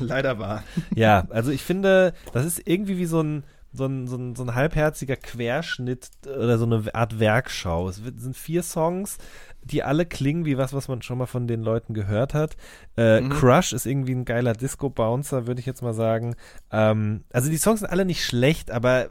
Leider 0.01 0.39
war. 0.39 0.65
Ja, 0.95 1.27
also 1.31 1.51
ich 1.51 1.63
finde, 1.63 2.13
das 2.33 2.45
ist 2.45 2.61
irgendwie 2.67 2.99
wie 2.99 3.07
so 3.07 3.23
ein, 3.23 3.45
so 3.79 3.87
ein, 3.87 4.07
so 4.07 4.17
ein, 4.17 4.37
so 4.37 4.43
ein 4.43 4.55
halbherziger 4.55 5.17
Querschnitt 5.17 6.11
oder 6.27 6.59
so 6.59 6.67
eine 6.67 6.95
Art 6.95 7.19
Werkschau. 7.19 7.89
Es 7.89 7.97
sind 7.97 8.37
vier 8.37 8.63
Songs, 8.63 9.17
die 9.63 9.83
alle 9.83 10.05
klingen 10.05 10.45
wie 10.45 10.59
was, 10.59 10.75
was 10.75 10.89
man 10.89 11.01
schon 11.01 11.19
mal 11.19 11.27
von 11.27 11.47
den 11.47 11.63
Leuten 11.63 11.95
gehört 11.95 12.35
hat. 12.35 12.57
Äh, 12.97 13.23
Crush 13.29 13.73
ist 13.73 13.87
irgendwie 13.87 14.15
ein 14.15 14.27
geiler 14.27 14.53
Disco-Bouncer, 14.53 15.47
würde 15.47 15.61
ich 15.61 15.67
jetzt 15.67 15.83
mal 15.83 15.95
sagen. 15.95 16.35
Ähm, 16.71 17.25
also 17.33 17.49
die 17.49 17.57
Songs 17.57 17.81
sind 17.81 17.89
alle 17.89 18.05
nicht 18.05 18.25
schlecht, 18.25 18.71
aber 18.71 19.09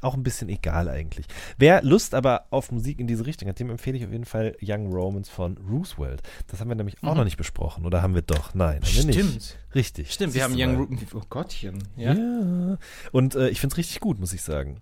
auch 0.00 0.14
ein 0.14 0.22
bisschen 0.22 0.48
egal 0.48 0.88
eigentlich. 0.88 1.26
Wer 1.58 1.82
Lust 1.82 2.14
aber 2.14 2.46
auf 2.50 2.72
Musik 2.72 3.00
in 3.00 3.06
diese 3.06 3.26
Richtung 3.26 3.48
hat, 3.48 3.58
dem 3.58 3.70
empfehle 3.70 3.96
ich 3.96 4.04
auf 4.04 4.12
jeden 4.12 4.24
Fall 4.24 4.56
Young 4.62 4.92
Romans 4.92 5.28
von 5.28 5.58
Roosevelt. 5.58 6.22
Das 6.48 6.60
haben 6.60 6.68
wir 6.68 6.74
nämlich 6.74 7.02
auch 7.02 7.14
noch 7.14 7.24
nicht 7.24 7.36
besprochen. 7.36 7.84
Oder 7.84 8.02
haben 8.02 8.14
wir 8.14 8.22
doch? 8.22 8.54
Nein, 8.54 8.80
haben 8.82 8.94
wir 8.94 9.04
nicht. 9.04 9.18
Stimmt. 9.18 9.58
Richtig. 9.74 10.12
Stimmt, 10.12 10.34
wir 10.34 10.44
haben 10.44 10.54
Young. 10.56 10.76
Ruben. 10.76 10.98
Oh 11.14 11.22
Gottchen. 11.28 11.82
Ja. 11.96 12.14
Ja. 12.14 12.78
Und 13.12 13.34
äh, 13.34 13.48
ich 13.48 13.60
finde 13.60 13.74
es 13.74 13.78
richtig 13.78 14.00
gut, 14.00 14.18
muss 14.18 14.32
ich 14.32 14.42
sagen. 14.42 14.80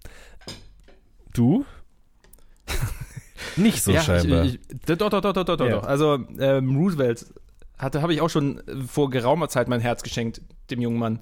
Du? 1.33 1.65
Nicht 3.57 3.83
so 3.83 3.93
ja, 3.93 4.03
scheinbar. 4.03 4.45
Ich, 4.45 4.55
ich, 4.55 4.61
doch, 4.87 4.97
doch, 4.97 5.21
doch, 5.21 5.33
doch, 5.33 5.45
doch, 5.45 5.57
doch. 5.57 5.67
Ja. 5.67 5.73
doch. 5.73 5.85
Also 5.85 6.19
ähm, 6.39 6.77
Roosevelt 6.77 7.27
hatte, 7.79 8.03
habe 8.03 8.13
ich 8.13 8.21
auch 8.21 8.31
schon 8.31 8.59
äh, 8.67 8.77
vor 8.87 9.11
geraumer 9.11 9.49
Zeit 9.49 9.69
mein 9.69 9.81
Herz 9.81 10.03
geschenkt, 10.03 10.43
dem 10.71 10.81
jungen 10.81 10.99
Mann. 10.99 11.21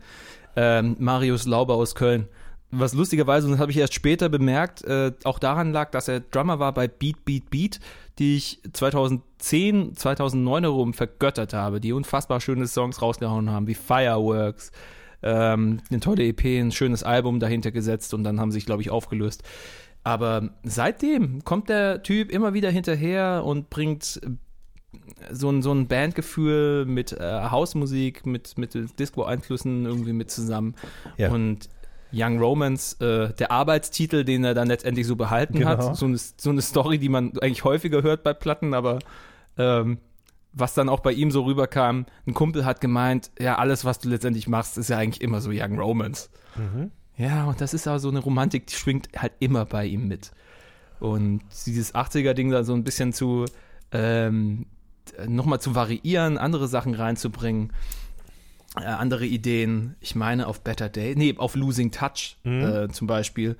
Ähm, 0.56 0.96
Marius 0.98 1.46
Lauber 1.46 1.74
aus 1.74 1.94
Köln. 1.94 2.28
Was 2.70 2.94
lustigerweise, 2.94 3.46
und 3.46 3.52
das 3.52 3.60
habe 3.60 3.70
ich 3.70 3.78
erst 3.78 3.94
später 3.94 4.28
bemerkt, 4.28 4.82
äh, 4.84 5.12
auch 5.24 5.38
daran 5.38 5.72
lag, 5.72 5.90
dass 5.92 6.08
er 6.08 6.20
Drummer 6.20 6.58
war 6.58 6.74
bei 6.74 6.88
Beat 6.88 7.24
Beat 7.24 7.48
Beat, 7.50 7.80
die 8.18 8.36
ich 8.36 8.60
2010, 8.72 9.94
2009 9.94 10.64
herum 10.64 10.94
vergöttert 10.94 11.52
habe, 11.54 11.80
die 11.80 11.92
unfassbar 11.92 12.40
schöne 12.40 12.66
Songs 12.66 13.00
rausgehauen 13.00 13.50
haben, 13.50 13.66
wie 13.68 13.74
Fireworks, 13.74 14.72
ähm, 15.22 15.80
eine 15.90 16.00
tolle 16.00 16.24
EP, 16.24 16.44
ein 16.44 16.72
schönes 16.72 17.02
Album 17.02 17.40
dahinter 17.40 17.70
gesetzt 17.70 18.14
und 18.14 18.24
dann 18.24 18.40
haben 18.40 18.50
sie 18.50 18.56
sich, 18.56 18.66
glaube 18.66 18.82
ich, 18.82 18.90
aufgelöst. 18.90 19.42
Aber 20.02 20.50
seitdem 20.62 21.44
kommt 21.44 21.68
der 21.68 22.02
Typ 22.02 22.30
immer 22.30 22.54
wieder 22.54 22.70
hinterher 22.70 23.42
und 23.44 23.70
bringt 23.70 24.20
so 25.30 25.50
ein, 25.50 25.62
so 25.62 25.72
ein 25.72 25.88
Bandgefühl 25.88 26.84
mit 26.86 27.12
äh, 27.12 27.50
Hausmusik, 27.50 28.26
mit, 28.26 28.56
mit 28.58 28.98
Disco-Einflüssen 28.98 29.84
irgendwie 29.84 30.12
mit 30.12 30.30
zusammen. 30.30 30.74
Ja. 31.16 31.30
Und 31.30 31.68
Young 32.12 32.38
Romance, 32.38 32.96
äh, 33.00 33.32
der 33.34 33.50
Arbeitstitel, 33.50 34.24
den 34.24 34.44
er 34.44 34.54
dann 34.54 34.68
letztendlich 34.68 35.06
so 35.06 35.16
behalten 35.16 35.58
Genau. 35.58 35.70
hat. 35.70 35.96
So 35.96 36.06
eine, 36.06 36.16
so 36.18 36.50
eine 36.50 36.62
Story, 36.62 36.98
die 36.98 37.08
man 37.08 37.32
eigentlich 37.40 37.64
häufiger 37.64 38.02
hört 38.02 38.22
bei 38.22 38.32
Platten, 38.32 38.74
aber 38.74 38.98
ähm, 39.58 39.98
was 40.52 40.72
dann 40.74 40.88
auch 40.88 41.00
bei 41.00 41.12
ihm 41.12 41.30
so 41.30 41.42
rüberkam, 41.42 42.06
ein 42.26 42.32
Kumpel 42.34 42.64
hat 42.64 42.80
gemeint, 42.80 43.30
ja, 43.38 43.56
alles, 43.58 43.84
was 43.84 43.98
du 43.98 44.08
letztendlich 44.08 44.48
machst, 44.48 44.78
ist 44.78 44.88
ja 44.88 44.96
eigentlich 44.96 45.20
immer 45.20 45.40
so 45.40 45.50
Young 45.52 45.78
Romance. 45.78 46.30
Ja, 47.18 47.44
und 47.44 47.60
das 47.60 47.74
ist 47.74 47.86
aber 47.86 47.98
so 47.98 48.08
eine 48.08 48.20
Romantik, 48.20 48.66
die 48.68 48.74
schwingt 48.74 49.08
halt 49.16 49.32
immer 49.40 49.66
bei 49.66 49.84
ihm 49.84 50.08
mit. 50.08 50.30
Und 50.98 51.42
dieses 51.66 51.94
80er-Ding 51.94 52.50
da 52.50 52.64
so 52.64 52.72
ein 52.72 52.84
bisschen 52.84 53.12
zu, 53.12 53.44
ähm, 53.92 54.64
nochmal 55.26 55.60
zu 55.60 55.74
variieren, 55.74 56.38
andere 56.38 56.68
Sachen 56.68 56.94
reinzubringen, 56.94 57.72
äh, 58.80 58.84
andere 58.84 59.26
Ideen. 59.26 59.96
Ich 60.00 60.14
meine 60.14 60.46
auf 60.46 60.62
Better 60.62 60.88
Day, 60.88 61.14
nee, 61.16 61.34
auf 61.36 61.54
Losing 61.54 61.90
Touch 61.90 62.36
äh, 62.44 62.88
zum 62.88 63.06
Beispiel. 63.06 63.56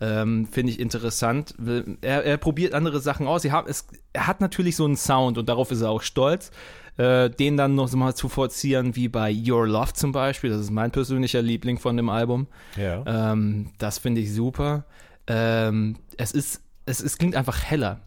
Ähm, 0.00 0.46
Finde 0.50 0.72
ich 0.72 0.80
interessant. 0.80 1.54
Er, 2.00 2.24
er 2.24 2.36
probiert 2.38 2.72
andere 2.72 3.00
Sachen 3.00 3.26
aus. 3.26 3.44
Haben, 3.44 3.68
es, 3.68 3.86
er 4.14 4.26
hat 4.26 4.40
natürlich 4.40 4.76
so 4.76 4.86
einen 4.86 4.96
Sound 4.96 5.36
und 5.36 5.48
darauf 5.48 5.70
ist 5.70 5.82
er 5.82 5.90
auch 5.90 6.02
stolz. 6.02 6.50
Äh, 6.96 7.30
den 7.30 7.56
dann 7.56 7.76
noch 7.76 7.90
mal 7.94 8.14
zu 8.14 8.28
forcieren, 8.28 8.94
wie 8.94 9.08
bei 9.08 9.32
Your 9.32 9.66
Love 9.66 9.94
zum 9.94 10.12
Beispiel. 10.12 10.50
Das 10.50 10.60
ist 10.60 10.70
mein 10.70 10.90
persönlicher 10.90 11.40
Liebling 11.40 11.78
von 11.78 11.96
dem 11.96 12.10
Album. 12.10 12.46
ja. 12.76 13.32
Ähm, 13.32 13.70
das 13.78 13.98
finde 13.98 14.20
ich 14.20 14.34
super. 14.34 14.84
Ähm, 15.26 15.96
es 16.18 16.32
ist, 16.32 16.62
es, 16.84 17.00
es 17.00 17.16
klingt 17.16 17.36
einfach 17.36 17.62
heller. 17.62 18.00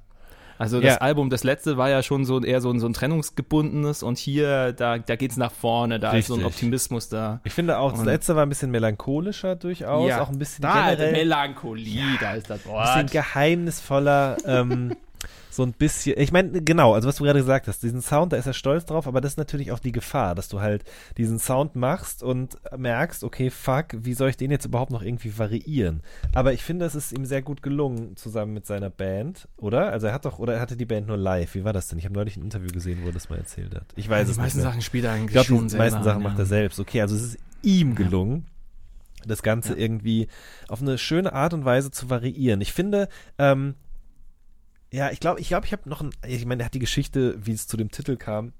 Also 0.63 0.79
das 0.81 0.95
Ja. 0.95 0.97
Album, 1.01 1.29
das 1.29 1.43
letzte 1.43 1.77
war 1.77 1.89
ja 1.89 2.01
schon 2.01 2.25
so 2.25 2.41
eher 2.41 2.61
so 2.61 2.71
ein, 2.71 2.79
so 2.79 2.87
ein 2.87 2.93
trennungsgebundenes 2.93 4.01
und 4.01 4.17
hier, 4.17 4.71
da, 4.73 4.97
da 4.97 5.15
geht's 5.15 5.37
nach 5.37 5.51
vorne, 5.51 5.99
da 5.99 6.13
ist 6.13 6.27
so 6.27 6.33
ein 6.33 6.37
Richtig. 6.39 6.53
Optimismus 6.55 7.09
da. 7.09 7.39
ich 7.43 7.53
finde 7.53 7.77
auch, 7.77 7.91
das 7.91 7.99
Und- 7.99 8.05
letzte 8.07 8.35
war 8.35 8.43
ein 8.45 8.49
bisschen 8.49 8.71
melancholischer 8.71 9.55
durchaus, 9.55 10.11
auch 10.13 10.29
ein 10.29 10.39
bisschen 10.39 10.61
da, 10.63 10.91
generell 10.91 11.11
Melancholie, 11.11 12.01
da 12.19 12.33
ist 12.33 12.49
das 12.49 12.59
bisschen 12.59 12.71
Wort. 12.73 13.11
geheimnisvoller, 13.11 14.37
ähm, 14.45 14.95
so 15.55 15.63
ein 15.63 15.73
bisschen, 15.73 16.19
ich 16.19 16.31
meine, 16.31 16.63
genau, 16.63 16.93
also 16.93 17.07
was 17.07 17.17
du 17.17 17.23
gerade 17.23 17.39
gesagt 17.39 17.67
hast, 17.67 17.83
diesen 17.83 18.01
Sound, 18.01 18.33
da 18.33 18.37
ist 18.37 18.47
er 18.47 18.53
stolz 18.53 18.85
drauf, 18.85 19.07
aber 19.07 19.21
das 19.21 19.33
ist 19.33 19.37
natürlich 19.37 19.71
auch 19.71 19.79
die 19.79 19.91
Gefahr, 19.91 20.33
dass 20.33 20.47
du 20.47 20.61
halt 20.61 20.83
diesen 21.17 21.37
Sound 21.37 21.75
machst 21.75 22.23
und 22.23 22.57
merkst, 22.75 23.23
okay, 23.23 23.49
fuck, 23.49 23.85
wie 23.91 24.13
soll 24.15 24.29
ich 24.29 24.37
den 24.37 24.49
jetzt 24.49 24.65
überhaupt 24.65 24.91
noch 24.91 25.03
irgendwie 25.03 25.37
variieren? 25.37 26.01
Aber 26.33 26.53
ich 26.53 26.63
finde, 26.63 26.85
es 26.85 26.95
ist 26.95 27.11
ihm 27.11 27.25
sehr 27.25 27.41
gut 27.41 27.61
gelungen, 27.61 28.17
zusammen 28.17 28.53
mit 28.53 28.65
seiner 28.65 28.89
Band, 28.89 29.47
oder? 29.57 29.91
Also 29.91 30.07
er 30.07 30.13
hat 30.13 30.25
doch, 30.25 30.39
oder 30.39 30.55
er 30.55 30.59
hatte 30.59 30.75
die 30.75 30.85
Band 30.85 31.07
nur 31.07 31.17
live, 31.17 31.53
wie 31.53 31.63
war 31.63 31.73
das 31.73 31.87
denn? 31.87 31.99
Ich 31.99 32.05
habe 32.05 32.15
neulich 32.15 32.35
ein 32.35 32.43
Interview 32.43 32.69
gesehen, 32.69 32.99
wo 33.03 33.07
er 33.07 33.13
das 33.13 33.29
mal 33.29 33.37
erzählt 33.37 33.75
hat. 33.75 33.85
Ich 33.95 34.09
weiß 34.09 34.25
die 34.25 34.31
es 34.31 34.37
nicht 34.37 34.43
meisten 34.43 34.57
mehr. 34.59 34.67
Sachen 34.67 34.81
spielt 34.81 35.05
er 35.05 35.11
eigentlich 35.11 35.25
Ich 35.25 35.31
glaube, 35.33 35.47
schon 35.47 35.67
die 35.67 35.75
meisten 35.75 35.97
selber, 35.97 36.03
Sachen 36.03 36.23
ja. 36.23 36.29
macht 36.29 36.39
er 36.39 36.45
selbst. 36.45 36.79
Okay, 36.79 37.01
also 37.01 37.15
es 37.15 37.21
ist 37.21 37.37
ihm 37.61 37.93
gelungen, 37.93 38.47
das 39.25 39.43
Ganze 39.43 39.75
irgendwie 39.75 40.27
auf 40.67 40.81
eine 40.81 40.97
schöne 40.97 41.33
Art 41.33 41.53
und 41.53 41.63
Weise 41.63 41.91
zu 41.91 42.09
variieren. 42.09 42.59
Ich 42.61 42.73
finde, 42.73 43.07
ähm, 43.37 43.75
Ja, 44.93 45.09
ich 45.09 45.19
glaube, 45.19 45.39
ich 45.39 45.47
glaube, 45.47 45.65
ich 45.65 45.71
habe 45.73 45.89
noch 45.89 46.01
ein, 46.01 46.11
ich 46.27 46.45
meine, 46.45 46.61
er 46.61 46.65
hat 46.67 46.75
die 46.75 46.79
Geschichte, 46.79 47.35
wie 47.43 47.51
es 47.51 47.65
zu 47.67 47.77
dem 47.77 47.89
Titel 47.89 48.15
kam, 48.15 48.53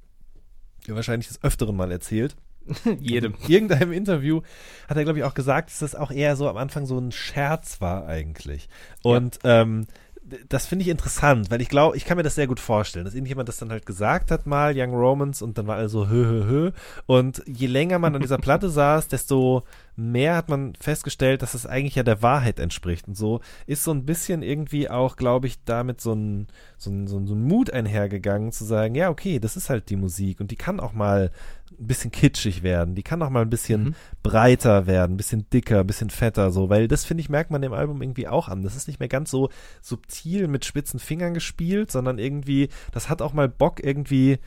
ja 0.88 0.96
wahrscheinlich 0.96 1.28
des 1.28 1.44
Öfteren 1.44 1.76
mal 1.76 1.92
erzählt. 1.92 2.36
Jedem. 3.00 3.36
In 3.46 3.52
irgendeinem 3.52 3.92
Interview 3.92 4.42
hat 4.88 4.98
er, 4.98 5.04
glaube 5.04 5.20
ich, 5.20 5.26
auch 5.26 5.36
gesagt, 5.36 5.70
dass 5.70 5.80
das 5.80 5.94
auch 5.96 6.10
eher 6.12 6.36
so 6.36 6.50
am 6.50 6.58
Anfang 6.58 6.88
so 6.88 6.98
ein 6.98 7.12
Scherz 7.12 7.82
war 7.82 8.08
eigentlich. 8.08 8.68
Und 9.04 9.38
ähm, 9.44 9.86
d- 10.24 10.40
das 10.50 10.66
finde 10.66 10.84
ich 10.84 10.90
interessant, 10.90 11.52
weil 11.52 11.62
ich 11.62 11.70
glaube, 11.70 11.98
ich 11.98 12.06
kann 12.06 12.18
mir 12.18 12.24
das 12.24 12.34
sehr 12.36 12.48
gut 12.48 12.60
vorstellen, 12.62 13.06
dass 13.06 13.14
irgendjemand 13.14 13.48
das 13.48 13.58
dann 13.58 13.70
halt 13.70 13.86
gesagt 13.86 14.32
hat 14.32 14.48
mal, 14.48 14.74
Young 14.76 14.96
Romans, 14.96 15.42
und 15.44 15.58
dann 15.60 15.68
war 15.68 15.76
also 15.76 16.08
hö, 16.08 16.26
hö, 16.26 16.46
hö. 16.48 16.72
Und 17.06 17.44
je 17.46 17.68
länger 17.68 18.00
man 18.00 18.16
an 18.16 18.22
dieser 18.22 18.38
Platte 18.40 18.70
saß, 18.70 19.08
desto 19.10 19.64
mehr 19.96 20.36
hat 20.36 20.50
man 20.50 20.74
festgestellt, 20.80 21.42
dass 21.42 21.54
es 21.54 21.66
eigentlich 21.66 21.96
ja 21.96 22.04
der 22.04 22.22
Wahrheit 22.22 22.60
entspricht. 22.60 23.08
Und 23.08 23.16
so 23.16 23.42
ist 23.68 23.84
so 23.84 23.92
ein 23.92 24.06
bisschen 24.06 24.42
irgendwie 24.42 24.90
auch, 24.90 25.16
glaube 25.16 25.48
ich, 25.48 25.64
damit 25.64 26.02
so 26.02 26.14
ein, 26.14 26.48
so 26.78 26.90
ein, 26.90 27.08
so 27.08 27.18
ein, 27.18 27.44
Mut 27.44 27.72
einhergegangen, 27.72 28.52
zu 28.52 28.66
sagen, 28.66 28.96
ja, 28.96 29.10
okay, 29.10 29.40
das 29.40 29.56
ist 29.56 29.70
halt 29.70 29.90
die 29.90 29.96
Musik 29.96 30.40
und 30.40 30.52
die 30.52 30.56
kann 30.56 30.80
auch 30.80 30.94
mal 30.94 31.32
ein 31.80 31.88
bisschen 31.88 32.12
kitschig 32.12 32.64
werden, 32.64 32.96
die 32.96 33.04
kann 33.04 33.22
auch 33.22 33.30
mal 33.30 33.42
ein 33.42 33.50
bisschen 33.50 33.96
breiter 34.22 34.88
werden, 34.88 35.14
ein 35.14 35.18
bisschen 35.18 35.50
dicker, 35.50 35.80
ein 35.82 35.88
bisschen 35.88 36.10
fetter, 36.10 36.52
so, 36.52 36.70
weil 36.70 36.88
das 36.88 37.04
finde 37.04 37.22
ich, 37.22 37.30
merkt 37.30 37.52
man 37.52 37.62
dem 37.62 37.74
Album 37.74 38.02
irgendwie 38.02 38.28
auch 38.28 38.48
an. 38.48 38.64
Das 38.64 38.76
ist 38.76 38.88
nicht 38.88 39.00
mehr 39.00 39.10
ganz 39.10 39.32
so 39.32 39.50
subtil 39.82 40.48
mit 40.48 40.66
spitzen 40.66 41.00
Fingern 41.00 41.34
gespielt, 41.34 41.92
sondern 41.92 42.20
irgendwie, 42.20 42.70
das 42.92 43.10
hat 43.10 43.22
auch 43.22 43.34
mal 43.34 43.50
Bock, 43.50 43.84
irgendwie 43.84 44.40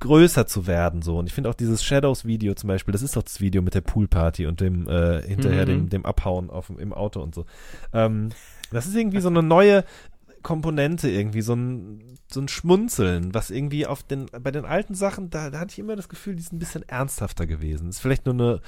größer 0.00 0.46
zu 0.46 0.66
werden 0.66 1.02
so. 1.02 1.18
Und 1.18 1.26
ich 1.26 1.34
finde 1.34 1.50
auch 1.50 1.54
dieses 1.54 1.82
Shadows 1.82 2.24
Video 2.24 2.54
zum 2.54 2.68
Beispiel 2.68 2.92
das 2.92 3.02
ist 3.02 3.16
doch 3.16 3.22
das 3.22 3.40
Video 3.40 3.62
mit 3.62 3.74
der 3.74 3.80
Poolparty 3.80 4.46
und 4.46 4.60
dem 4.60 4.88
äh, 4.88 5.22
hinterher 5.22 5.66
Mhm. 5.66 5.70
dem, 5.70 5.88
dem 5.90 6.06
Abhauen 6.06 6.50
auf 6.50 6.70
im 6.70 6.92
Auto 6.92 7.20
und 7.20 7.34
so. 7.34 7.44
Ähm, 7.92 8.30
das 8.70 8.86
ist 8.86 8.94
irgendwie 8.96 9.20
so 9.20 9.28
eine 9.28 9.42
neue 9.42 9.84
Komponente 10.42 11.10
irgendwie 11.10 11.40
so 11.42 11.54
ein 11.54 12.00
so 12.30 12.40
ein 12.40 12.48
Schmunzeln 12.48 13.34
was 13.34 13.50
irgendwie 13.50 13.86
auf 13.86 14.02
den 14.02 14.26
bei 14.40 14.50
den 14.50 14.64
alten 14.64 14.94
Sachen 14.94 15.30
da, 15.30 15.50
da 15.50 15.58
hatte 15.58 15.72
ich 15.72 15.78
immer 15.78 15.96
das 15.96 16.08
Gefühl 16.08 16.36
die 16.36 16.42
sind 16.42 16.54
ein 16.54 16.58
bisschen 16.60 16.88
ernsthafter 16.88 17.46
gewesen. 17.46 17.88
Ist 17.88 18.00
vielleicht 18.00 18.24
nur 18.24 18.34
eine 18.34 18.60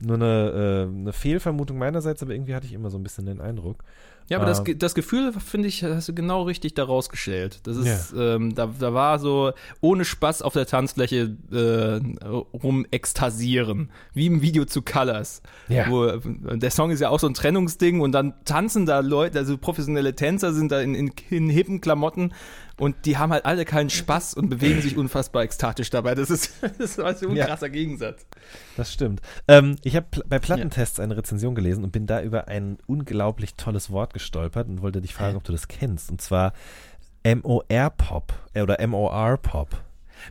nur 0.00 0.16
eine, 0.16 0.86
äh, 0.86 0.94
eine 0.94 1.12
Fehlvermutung 1.12 1.78
meinerseits 1.78 2.22
aber 2.22 2.34
irgendwie 2.34 2.54
hatte 2.54 2.66
ich 2.66 2.74
immer 2.74 2.90
so 2.90 2.98
ein 2.98 3.02
bisschen 3.02 3.26
den 3.26 3.40
Eindruck 3.40 3.84
Ja, 4.28 4.38
aber 4.38 4.46
das, 4.46 4.60
Ähm. 4.60 4.64
Ge- 4.64 4.74
das 4.76 4.94
Gefühl, 4.94 5.32
finde 5.34 5.68
ich, 5.68 5.84
hast 5.84 6.08
du 6.08 6.14
genau 6.14 6.42
richtig 6.44 6.74
daraus 6.74 7.10
gestellt. 7.10 7.60
Das 7.64 7.76
ist, 7.76 8.14
ähm, 8.16 8.54
da, 8.54 8.72
da 8.78 8.94
war 8.94 9.18
so 9.18 9.52
ohne 9.82 10.04
Spaß 10.06 10.40
auf 10.40 10.54
der 10.54 10.64
Tanzfläche 10.66 11.36
äh, 11.52 12.26
rum 12.56 12.86
ekstasieren. 12.90 13.90
Wie 14.14 14.26
im 14.26 14.40
Video 14.40 14.64
zu 14.64 14.80
Colors. 14.80 15.42
Ja. 15.68 15.90
Wo, 15.90 16.06
äh, 16.06 16.20
der 16.54 16.70
Song 16.70 16.90
ist 16.90 17.00
ja 17.00 17.10
auch 17.10 17.20
so 17.20 17.26
ein 17.26 17.34
Trennungsding 17.34 18.00
und 18.00 18.12
dann 18.12 18.32
tanzen 18.46 18.86
da 18.86 19.00
Leute, 19.00 19.38
also 19.38 19.58
professionelle 19.58 20.14
Tänzer 20.14 20.52
sind 20.54 20.72
da 20.72 20.80
in, 20.80 20.94
in, 20.94 21.12
in 21.28 21.50
hippen 21.50 21.80
Klamotten 21.82 22.32
und 22.78 23.06
die 23.06 23.16
haben 23.18 23.32
halt 23.32 23.44
alle 23.44 23.64
keinen 23.64 23.90
Spaß 23.90 24.34
und 24.34 24.48
bewegen 24.48 24.80
sich 24.82 24.96
unfassbar 24.96 25.42
ekstatisch 25.44 25.90
dabei. 25.90 26.14
Das 26.14 26.30
ist, 26.30 26.52
das 26.62 26.78
ist 26.78 26.94
so 26.94 27.04
ein 27.04 27.36
Ja. 27.36 27.46
krasser 27.46 27.70
Gegensatz. 27.70 28.26
Das 28.76 28.92
stimmt. 28.92 29.20
Ähm, 29.48 29.76
ich 29.82 29.96
habe 29.96 30.06
bei 30.26 30.38
Plattentests 30.38 30.98
eine 31.00 31.16
Rezension 31.16 31.54
gelesen 31.54 31.84
und 31.84 31.92
bin 31.92 32.06
da 32.06 32.22
über 32.22 32.48
ein 32.48 32.78
unglaublich 32.86 33.54
tolles 33.54 33.90
Wort 33.90 34.12
gestolpert 34.14 34.68
und 34.68 34.82
wollte 34.82 35.00
dich 35.00 35.14
fragen, 35.14 35.36
ob 35.36 35.44
du 35.44 35.52
das 35.52 35.68
kennst. 35.68 36.10
Und 36.10 36.20
zwar 36.20 36.52
MOR-Pop 37.24 38.32
äh, 38.54 38.62
oder 38.62 38.84
MOR-Pop. 38.86 39.68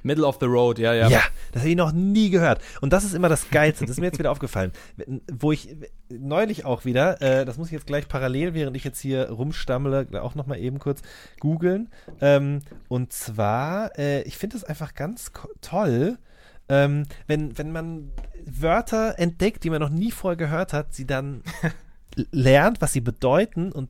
Middle 0.01 0.25
of 0.25 0.37
the 0.39 0.45
Road, 0.45 0.79
ja, 0.79 0.93
ja. 0.93 1.09
Ja, 1.09 1.21
das 1.51 1.61
habe 1.61 1.69
ich 1.69 1.75
noch 1.75 1.91
nie 1.91 2.29
gehört. 2.29 2.61
Und 2.81 2.93
das 2.93 3.03
ist 3.03 3.13
immer 3.13 3.29
das 3.29 3.49
Geilste. 3.49 3.85
Das 3.85 3.91
ist 3.91 3.99
mir 3.99 4.07
jetzt 4.07 4.19
wieder 4.19 4.31
aufgefallen. 4.33 4.71
Wo 5.31 5.51
ich 5.51 5.75
neulich 6.09 6.65
auch 6.65 6.85
wieder, 6.85 7.21
äh, 7.21 7.45
das 7.45 7.57
muss 7.57 7.67
ich 7.67 7.73
jetzt 7.73 7.87
gleich 7.87 8.07
parallel, 8.07 8.53
während 8.53 8.75
ich 8.75 8.83
jetzt 8.83 8.99
hier 8.99 9.29
rumstammele, 9.29 10.21
auch 10.21 10.35
nochmal 10.35 10.59
eben 10.59 10.79
kurz 10.79 11.01
googeln. 11.39 11.89
Ähm, 12.21 12.61
und 12.87 13.13
zwar, 13.13 13.97
äh, 13.97 14.21
ich 14.23 14.37
finde 14.37 14.57
es 14.57 14.63
einfach 14.63 14.93
ganz 14.93 15.31
toll, 15.61 16.17
ähm, 16.69 17.05
wenn, 17.27 17.57
wenn 17.57 17.71
man 17.71 18.11
Wörter 18.45 19.19
entdeckt, 19.19 19.63
die 19.63 19.69
man 19.69 19.81
noch 19.81 19.89
nie 19.89 20.11
vorher 20.11 20.37
gehört 20.37 20.73
hat, 20.73 20.93
sie 20.93 21.05
dann 21.05 21.43
lernt, 22.31 22.81
was 22.81 22.93
sie 22.93 23.01
bedeuten 23.01 23.71
und 23.71 23.89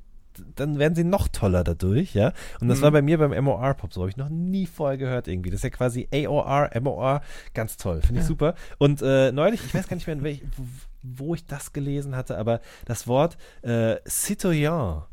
dann 0.55 0.79
werden 0.79 0.95
sie 0.95 1.03
noch 1.03 1.27
toller 1.27 1.63
dadurch, 1.63 2.13
ja. 2.13 2.33
Und 2.59 2.67
das 2.67 2.81
war 2.81 2.91
bei 2.91 3.01
mir 3.01 3.17
beim 3.17 3.43
MOR-Pop 3.43 3.93
so, 3.93 4.01
habe 4.01 4.09
ich 4.09 4.17
noch 4.17 4.29
nie 4.29 4.65
vorher 4.65 4.97
gehört 4.97 5.27
irgendwie. 5.27 5.49
Das 5.49 5.59
ist 5.59 5.63
ja 5.63 5.69
quasi 5.69 6.07
AOR, 6.11 6.69
MOR, 6.81 7.21
ganz 7.53 7.77
toll, 7.77 8.01
finde 8.01 8.21
ich 8.21 8.27
super. 8.27 8.55
Und 8.77 9.01
äh, 9.01 9.31
neulich, 9.31 9.63
ich 9.65 9.73
weiß 9.73 9.87
gar 9.87 9.95
nicht 9.95 10.07
mehr, 10.07 10.15
in 10.15 10.23
welch, 10.23 10.43
wo, 10.57 10.65
wo 11.03 11.35
ich 11.35 11.45
das 11.45 11.73
gelesen 11.73 12.15
hatte, 12.15 12.37
aber 12.37 12.61
das 12.85 13.07
Wort 13.07 13.37
äh, 13.61 13.97
Citoyen, 14.07 15.03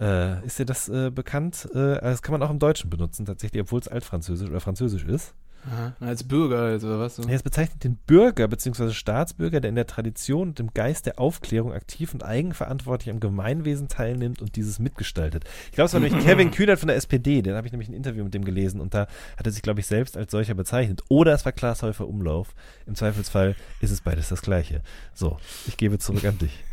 äh, 0.00 0.44
ist 0.46 0.58
dir 0.58 0.66
das 0.66 0.88
äh, 0.88 1.10
bekannt? 1.10 1.68
Äh, 1.74 2.00
das 2.00 2.22
kann 2.22 2.32
man 2.32 2.42
auch 2.42 2.50
im 2.50 2.58
Deutschen 2.58 2.90
benutzen, 2.90 3.26
tatsächlich, 3.26 3.62
obwohl 3.62 3.80
es 3.80 3.88
altfranzösisch 3.88 4.48
oder 4.48 4.60
französisch 4.60 5.04
ist. 5.04 5.34
Aha. 5.66 5.92
Als 6.00 6.24
Bürger 6.24 6.60
also, 6.60 6.88
oder 6.88 7.00
was? 7.00 7.16
So. 7.16 7.22
Ja, 7.22 7.34
Es 7.34 7.42
bezeichnet 7.42 7.84
den 7.84 7.96
Bürger 7.96 8.48
bzw. 8.48 8.92
Staatsbürger, 8.92 9.60
der 9.60 9.68
in 9.68 9.74
der 9.74 9.86
Tradition 9.86 10.48
und 10.48 10.60
im 10.60 10.72
Geist 10.72 11.06
der 11.06 11.18
Aufklärung 11.18 11.72
aktiv 11.72 12.14
und 12.14 12.24
eigenverantwortlich 12.24 13.12
am 13.12 13.20
Gemeinwesen 13.20 13.88
teilnimmt 13.88 14.40
und 14.40 14.56
dieses 14.56 14.78
mitgestaltet. 14.78 15.44
Ich 15.66 15.72
glaube, 15.72 15.86
es 15.86 15.92
war 15.92 16.00
nämlich 16.00 16.24
Kevin 16.24 16.50
Kühnert 16.50 16.78
von 16.78 16.88
der 16.88 16.96
SPD, 16.96 17.42
den 17.42 17.54
habe 17.54 17.66
ich 17.66 17.72
nämlich 17.72 17.88
ein 17.88 17.94
Interview 17.94 18.24
mit 18.24 18.34
dem 18.34 18.44
gelesen 18.44 18.80
und 18.80 18.94
da 18.94 19.08
hat 19.36 19.46
er 19.46 19.52
sich, 19.52 19.62
glaube 19.62 19.80
ich, 19.80 19.86
selbst 19.86 20.16
als 20.16 20.30
solcher 20.30 20.54
bezeichnet. 20.54 21.02
Oder 21.08 21.34
es 21.34 21.44
war 21.44 21.52
Klaas 21.52 21.82
Häufer 21.82 22.08
Umlauf. 22.08 22.54
Im 22.86 22.94
Zweifelsfall 22.94 23.56
ist 23.80 23.90
es 23.90 24.00
beides 24.00 24.28
das 24.28 24.42
Gleiche. 24.42 24.82
So, 25.14 25.38
ich 25.66 25.76
gebe 25.76 25.98
zurück 25.98 26.24
an 26.24 26.38
dich. 26.38 26.64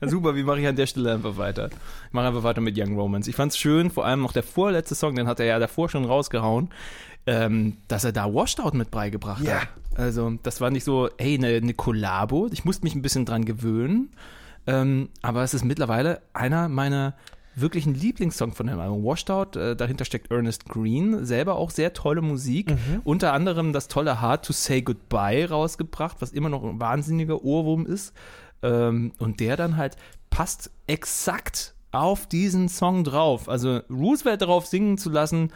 Ja, 0.00 0.08
super, 0.08 0.34
wie 0.34 0.42
mache 0.42 0.60
ich 0.60 0.66
an 0.66 0.76
der 0.76 0.86
Stelle 0.86 1.14
einfach 1.14 1.36
weiter? 1.36 1.70
Ich 2.08 2.12
mache 2.12 2.26
einfach 2.26 2.42
weiter 2.42 2.60
mit 2.60 2.76
Young 2.78 2.96
Romance. 2.98 3.28
Ich 3.28 3.36
fand's 3.36 3.56
schön, 3.56 3.90
vor 3.90 4.04
allem 4.04 4.20
noch 4.20 4.32
der 4.32 4.42
vorletzte 4.42 4.94
Song, 4.94 5.14
den 5.14 5.26
hat 5.28 5.40
er 5.40 5.46
ja 5.46 5.58
davor 5.58 5.88
schon 5.88 6.04
rausgehauen, 6.04 6.70
ähm, 7.26 7.76
dass 7.88 8.04
er 8.04 8.12
da 8.12 8.32
Washed 8.34 8.60
Out 8.60 8.74
mit 8.74 8.90
beigebracht 8.90 9.42
Ja. 9.44 9.60
hat. 9.62 9.68
Also, 9.94 10.32
das 10.42 10.60
war 10.60 10.70
nicht 10.70 10.84
so, 10.84 11.08
ey, 11.18 11.34
eine 11.36 11.60
ne 11.60 11.74
Kollabo. 11.74 12.48
Ich 12.50 12.64
musste 12.64 12.84
mich 12.84 12.94
ein 12.94 13.02
bisschen 13.02 13.26
dran 13.26 13.44
gewöhnen. 13.44 14.10
Ähm, 14.66 15.08
aber 15.22 15.42
es 15.42 15.54
ist 15.54 15.64
mittlerweile 15.64 16.22
einer 16.32 16.68
meiner 16.68 17.14
wirklichen 17.54 17.94
Lieblingssong 17.94 18.52
von 18.52 18.66
dem 18.66 18.80
Album. 18.80 19.04
Washed 19.04 19.30
Out, 19.30 19.56
äh, 19.56 19.76
dahinter 19.76 20.04
steckt 20.04 20.30
Ernest 20.30 20.68
Green, 20.68 21.24
selber 21.24 21.56
auch 21.56 21.70
sehr 21.70 21.92
tolle 21.92 22.22
Musik. 22.22 22.74
Unter 23.04 23.32
anderem 23.32 23.72
das 23.72 23.88
tolle 23.88 24.20
Hard 24.20 24.44
to 24.44 24.52
Say 24.52 24.82
Goodbye 24.82 25.48
rausgebracht, 25.48 26.16
was 26.20 26.32
immer 26.32 26.48
noch 26.48 26.64
ein 26.64 26.80
wahnsinniger 26.80 27.42
Ohrwurm 27.44 27.86
ist. 27.86 28.14
Ähm, 28.62 29.12
und 29.18 29.40
der 29.40 29.56
dann 29.56 29.76
halt 29.76 29.96
passt 30.30 30.70
exakt 30.86 31.74
auf 31.90 32.26
diesen 32.26 32.68
Song 32.68 33.04
drauf. 33.04 33.48
Also 33.48 33.80
Roosevelt 33.90 34.40
darauf 34.40 34.66
singen 34.66 34.96
zu 34.98 35.10
lassen, 35.10 35.52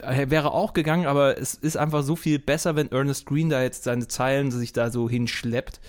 äh, 0.00 0.30
wäre 0.30 0.52
auch 0.52 0.72
gegangen, 0.72 1.06
aber 1.06 1.38
es 1.38 1.54
ist 1.54 1.76
einfach 1.76 2.02
so 2.02 2.16
viel 2.16 2.38
besser, 2.38 2.74
wenn 2.74 2.90
Ernest 2.90 3.26
Green 3.26 3.50
da 3.50 3.62
jetzt 3.62 3.84
seine 3.84 4.08
Zeilen 4.08 4.50
sich 4.50 4.72
da 4.72 4.90
so 4.90 5.08
hinschleppt. 5.08 5.80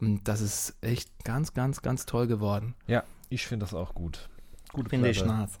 Und 0.00 0.26
das 0.28 0.40
ist 0.40 0.74
echt 0.80 1.24
ganz, 1.24 1.52
ganz, 1.52 1.82
ganz 1.82 2.06
toll 2.06 2.26
geworden. 2.26 2.74
Ja, 2.86 3.04
ich 3.28 3.46
finde 3.46 3.66
das 3.66 3.74
auch 3.74 3.94
gut. 3.94 4.30
Gute 4.72 4.90
Finde 4.90 5.10
ich 5.10 5.24
nass. 5.24 5.58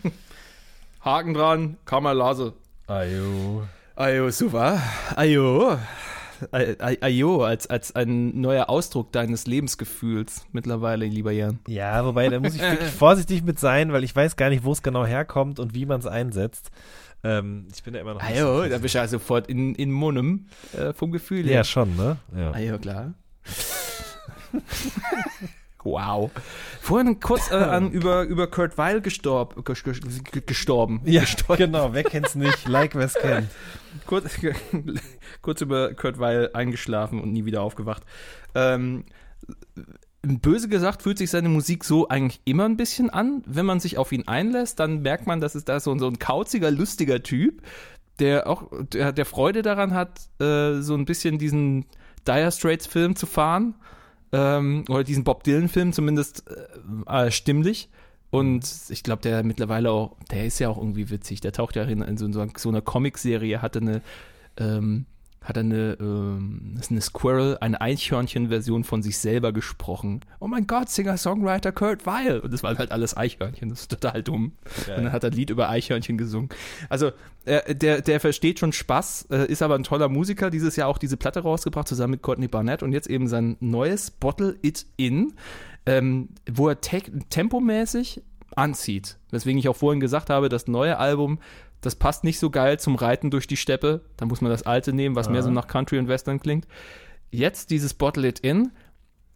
Haken 1.00 1.34
dran, 1.34 1.76
Kammerlase. 1.84 2.52
Ayo. 2.86 3.66
Ayo, 3.96 4.30
super. 4.30 4.80
Ayo. 5.16 5.78
Ay- 6.52 6.76
ay- 6.78 6.98
Ayo, 7.02 7.44
als, 7.44 7.66
als 7.68 7.94
ein 7.94 8.40
neuer 8.40 8.70
Ausdruck 8.70 9.12
deines 9.12 9.46
Lebensgefühls 9.46 10.46
mittlerweile, 10.52 11.04
lieber 11.06 11.32
Jan. 11.32 11.58
Ja, 11.68 12.04
wobei, 12.04 12.28
da 12.28 12.40
muss 12.40 12.54
ich 12.54 12.62
wirklich 12.62 12.90
vorsichtig 12.90 13.42
mit 13.42 13.58
sein, 13.58 13.92
weil 13.92 14.04
ich 14.04 14.16
weiß 14.16 14.36
gar 14.36 14.48
nicht, 14.48 14.64
wo 14.64 14.72
es 14.72 14.82
genau 14.82 15.04
herkommt 15.04 15.58
und 15.60 15.74
wie 15.74 15.84
man 15.84 16.00
es 16.00 16.06
einsetzt. 16.06 16.70
Ähm, 17.22 17.68
ich 17.74 17.82
bin 17.82 17.92
da 17.92 18.00
immer 18.00 18.14
noch 18.14 18.22
so 18.34 18.62
da 18.66 18.78
bist 18.78 18.94
du 18.94 18.98
ja 18.98 19.06
sofort 19.06 19.46
in, 19.48 19.74
in 19.74 19.90
Monem 19.90 20.46
äh, 20.72 20.94
vom 20.94 21.12
Gefühl 21.12 21.44
her. 21.44 21.56
Ja, 21.56 21.64
schon, 21.64 21.94
ne? 21.96 22.16
Ja. 22.34 22.52
Ayo, 22.52 22.78
klar. 22.78 23.12
wow. 25.84 26.30
Vorhin 26.80 27.20
kurz 27.20 27.50
äh, 27.50 27.54
an, 27.54 27.90
über, 27.90 28.22
über 28.24 28.46
Kurt 28.46 28.78
Weil 28.78 29.00
gestorb, 29.00 29.56
ges- 29.58 29.84
ges- 29.84 30.40
gestorben. 30.46 31.00
Ja, 31.04 31.24
genau, 31.56 31.92
wer 31.92 32.04
kennt's 32.04 32.34
nicht? 32.34 32.68
Like, 32.68 32.94
wer's 32.94 33.14
kennt. 33.14 33.48
kurz, 34.06 34.38
kurz 35.42 35.60
über 35.60 35.94
Kurt 35.94 36.18
Weil 36.18 36.50
eingeschlafen 36.54 37.20
und 37.20 37.32
nie 37.32 37.44
wieder 37.44 37.62
aufgewacht. 37.62 38.02
Ähm, 38.54 39.04
böse 40.22 40.68
gesagt 40.68 41.02
fühlt 41.02 41.18
sich 41.18 41.30
seine 41.30 41.48
Musik 41.48 41.84
so 41.84 42.08
eigentlich 42.08 42.40
immer 42.44 42.66
ein 42.66 42.76
bisschen 42.76 43.10
an. 43.10 43.42
Wenn 43.46 43.66
man 43.66 43.80
sich 43.80 43.96
auf 43.98 44.12
ihn 44.12 44.28
einlässt, 44.28 44.78
dann 44.80 45.02
merkt 45.02 45.26
man, 45.26 45.40
dass 45.40 45.54
es 45.54 45.64
da 45.64 45.80
so, 45.80 45.96
so 45.98 46.06
ein 46.06 46.18
kauziger, 46.18 46.70
lustiger 46.70 47.22
Typ, 47.22 47.62
der 48.18 48.46
auch 48.46 48.64
der, 48.92 49.12
der 49.12 49.24
Freude 49.24 49.62
daran 49.62 49.94
hat, 49.94 50.20
äh, 50.40 50.80
so 50.82 50.94
ein 50.94 51.06
bisschen 51.06 51.38
diesen 51.38 51.86
Dire 52.26 52.52
Straits 52.52 52.86
Film 52.86 53.16
zu 53.16 53.24
fahren. 53.26 53.74
Ähm, 54.32 54.84
oder 54.88 55.04
diesen 55.04 55.24
Bob 55.24 55.42
Dylan 55.44 55.68
Film 55.68 55.92
zumindest 55.92 56.44
äh, 57.06 57.26
äh, 57.26 57.30
stimmlich. 57.30 57.88
Und 58.30 58.64
ich 58.90 59.02
glaube, 59.02 59.22
der 59.22 59.42
mittlerweile 59.42 59.90
auch, 59.90 60.16
der 60.30 60.46
ist 60.46 60.60
ja 60.60 60.68
auch 60.68 60.78
irgendwie 60.78 61.10
witzig. 61.10 61.40
Der 61.40 61.52
taucht 61.52 61.74
ja 61.74 61.82
in, 61.82 62.00
in 62.00 62.16
so, 62.16 62.30
so 62.56 62.68
einer 62.68 62.80
Comicserie, 62.80 63.60
hatte 63.60 63.80
eine, 63.80 64.02
ähm, 64.56 65.06
hat 65.42 65.56
er 65.56 65.60
eine, 65.60 65.96
ähm, 66.00 66.76
ist 66.78 66.90
eine 66.90 67.00
Squirrel, 67.00 67.56
eine 67.60 67.80
Eichhörnchen-Version 67.80 68.84
von 68.84 69.02
sich 69.02 69.18
selber 69.18 69.52
gesprochen. 69.52 70.20
Oh 70.38 70.46
mein 70.46 70.66
Gott, 70.66 70.90
Singer-Songwriter 70.90 71.72
Kurt 71.72 72.04
Weil. 72.04 72.40
Und 72.40 72.52
das 72.52 72.62
war 72.62 72.76
halt 72.76 72.92
alles 72.92 73.16
Eichhörnchen, 73.16 73.70
das 73.70 73.82
ist 73.82 73.90
total 73.90 74.22
dumm. 74.22 74.52
Und 74.86 74.88
dann 74.88 75.12
hat 75.12 75.24
er 75.24 75.30
ein 75.30 75.36
Lied 75.36 75.50
über 75.50 75.70
Eichhörnchen 75.70 76.18
gesungen. 76.18 76.50
Also, 76.90 77.12
äh, 77.46 77.74
der, 77.74 78.02
der 78.02 78.20
versteht 78.20 78.58
schon 78.58 78.72
Spaß, 78.72 79.28
äh, 79.30 79.46
ist 79.46 79.62
aber 79.62 79.76
ein 79.76 79.84
toller 79.84 80.10
Musiker. 80.10 80.50
Dieses 80.50 80.76
Jahr 80.76 80.88
auch 80.88 80.98
diese 80.98 81.16
Platte 81.16 81.40
rausgebracht, 81.40 81.88
zusammen 81.88 82.12
mit 82.12 82.22
Courtney 82.22 82.48
Barnett 82.48 82.82
und 82.82 82.92
jetzt 82.92 83.08
eben 83.08 83.26
sein 83.26 83.56
neues 83.60 84.10
Bottle 84.10 84.56
It 84.60 84.84
In, 84.98 85.32
ähm, 85.86 86.28
wo 86.50 86.68
er 86.68 86.82
te 86.82 87.00
tempomäßig 87.30 88.22
anzieht. 88.56 89.16
Weswegen 89.30 89.58
ich 89.58 89.68
auch 89.68 89.76
vorhin 89.76 90.00
gesagt 90.00 90.28
habe, 90.28 90.48
das 90.48 90.66
neue 90.66 90.98
Album 90.98 91.38
das 91.80 91.94
passt 91.94 92.24
nicht 92.24 92.38
so 92.38 92.50
geil 92.50 92.78
zum 92.78 92.94
Reiten 92.94 93.30
durch 93.30 93.46
die 93.46 93.56
Steppe. 93.56 94.02
Da 94.16 94.26
muss 94.26 94.40
man 94.40 94.50
das 94.50 94.64
alte 94.64 94.92
nehmen, 94.92 95.16
was 95.16 95.28
mehr 95.28 95.42
so 95.42 95.50
nach 95.50 95.66
Country 95.66 95.98
und 95.98 96.08
Western 96.08 96.40
klingt. 96.40 96.66
Jetzt 97.30 97.70
dieses 97.70 97.94
Bottle 97.94 98.28
It 98.28 98.40
In. 98.40 98.72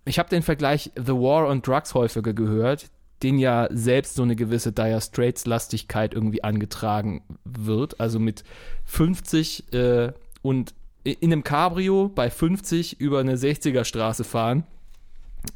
Ich 0.04 0.18
habe 0.18 0.28
den 0.28 0.42
Vergleich 0.42 0.90
The 0.96 1.12
War 1.12 1.48
on 1.48 1.62
Drugs 1.62 1.94
häufiger 1.94 2.34
gehört, 2.34 2.90
den 3.22 3.38
ja 3.38 3.68
selbst 3.70 4.16
so 4.16 4.22
eine 4.22 4.36
gewisse 4.36 4.72
Dire 4.72 5.00
Straits-Lastigkeit 5.00 6.12
irgendwie 6.12 6.44
angetragen 6.44 7.22
wird. 7.44 8.00
Also 8.00 8.18
mit 8.18 8.44
50 8.84 9.72
äh, 9.72 10.12
und 10.42 10.74
in 11.04 11.32
einem 11.32 11.44
Cabrio 11.44 12.08
bei 12.08 12.30
50 12.30 13.00
über 13.00 13.20
eine 13.20 13.36
60er 13.36 13.84
Straße 13.84 14.24
fahren 14.24 14.64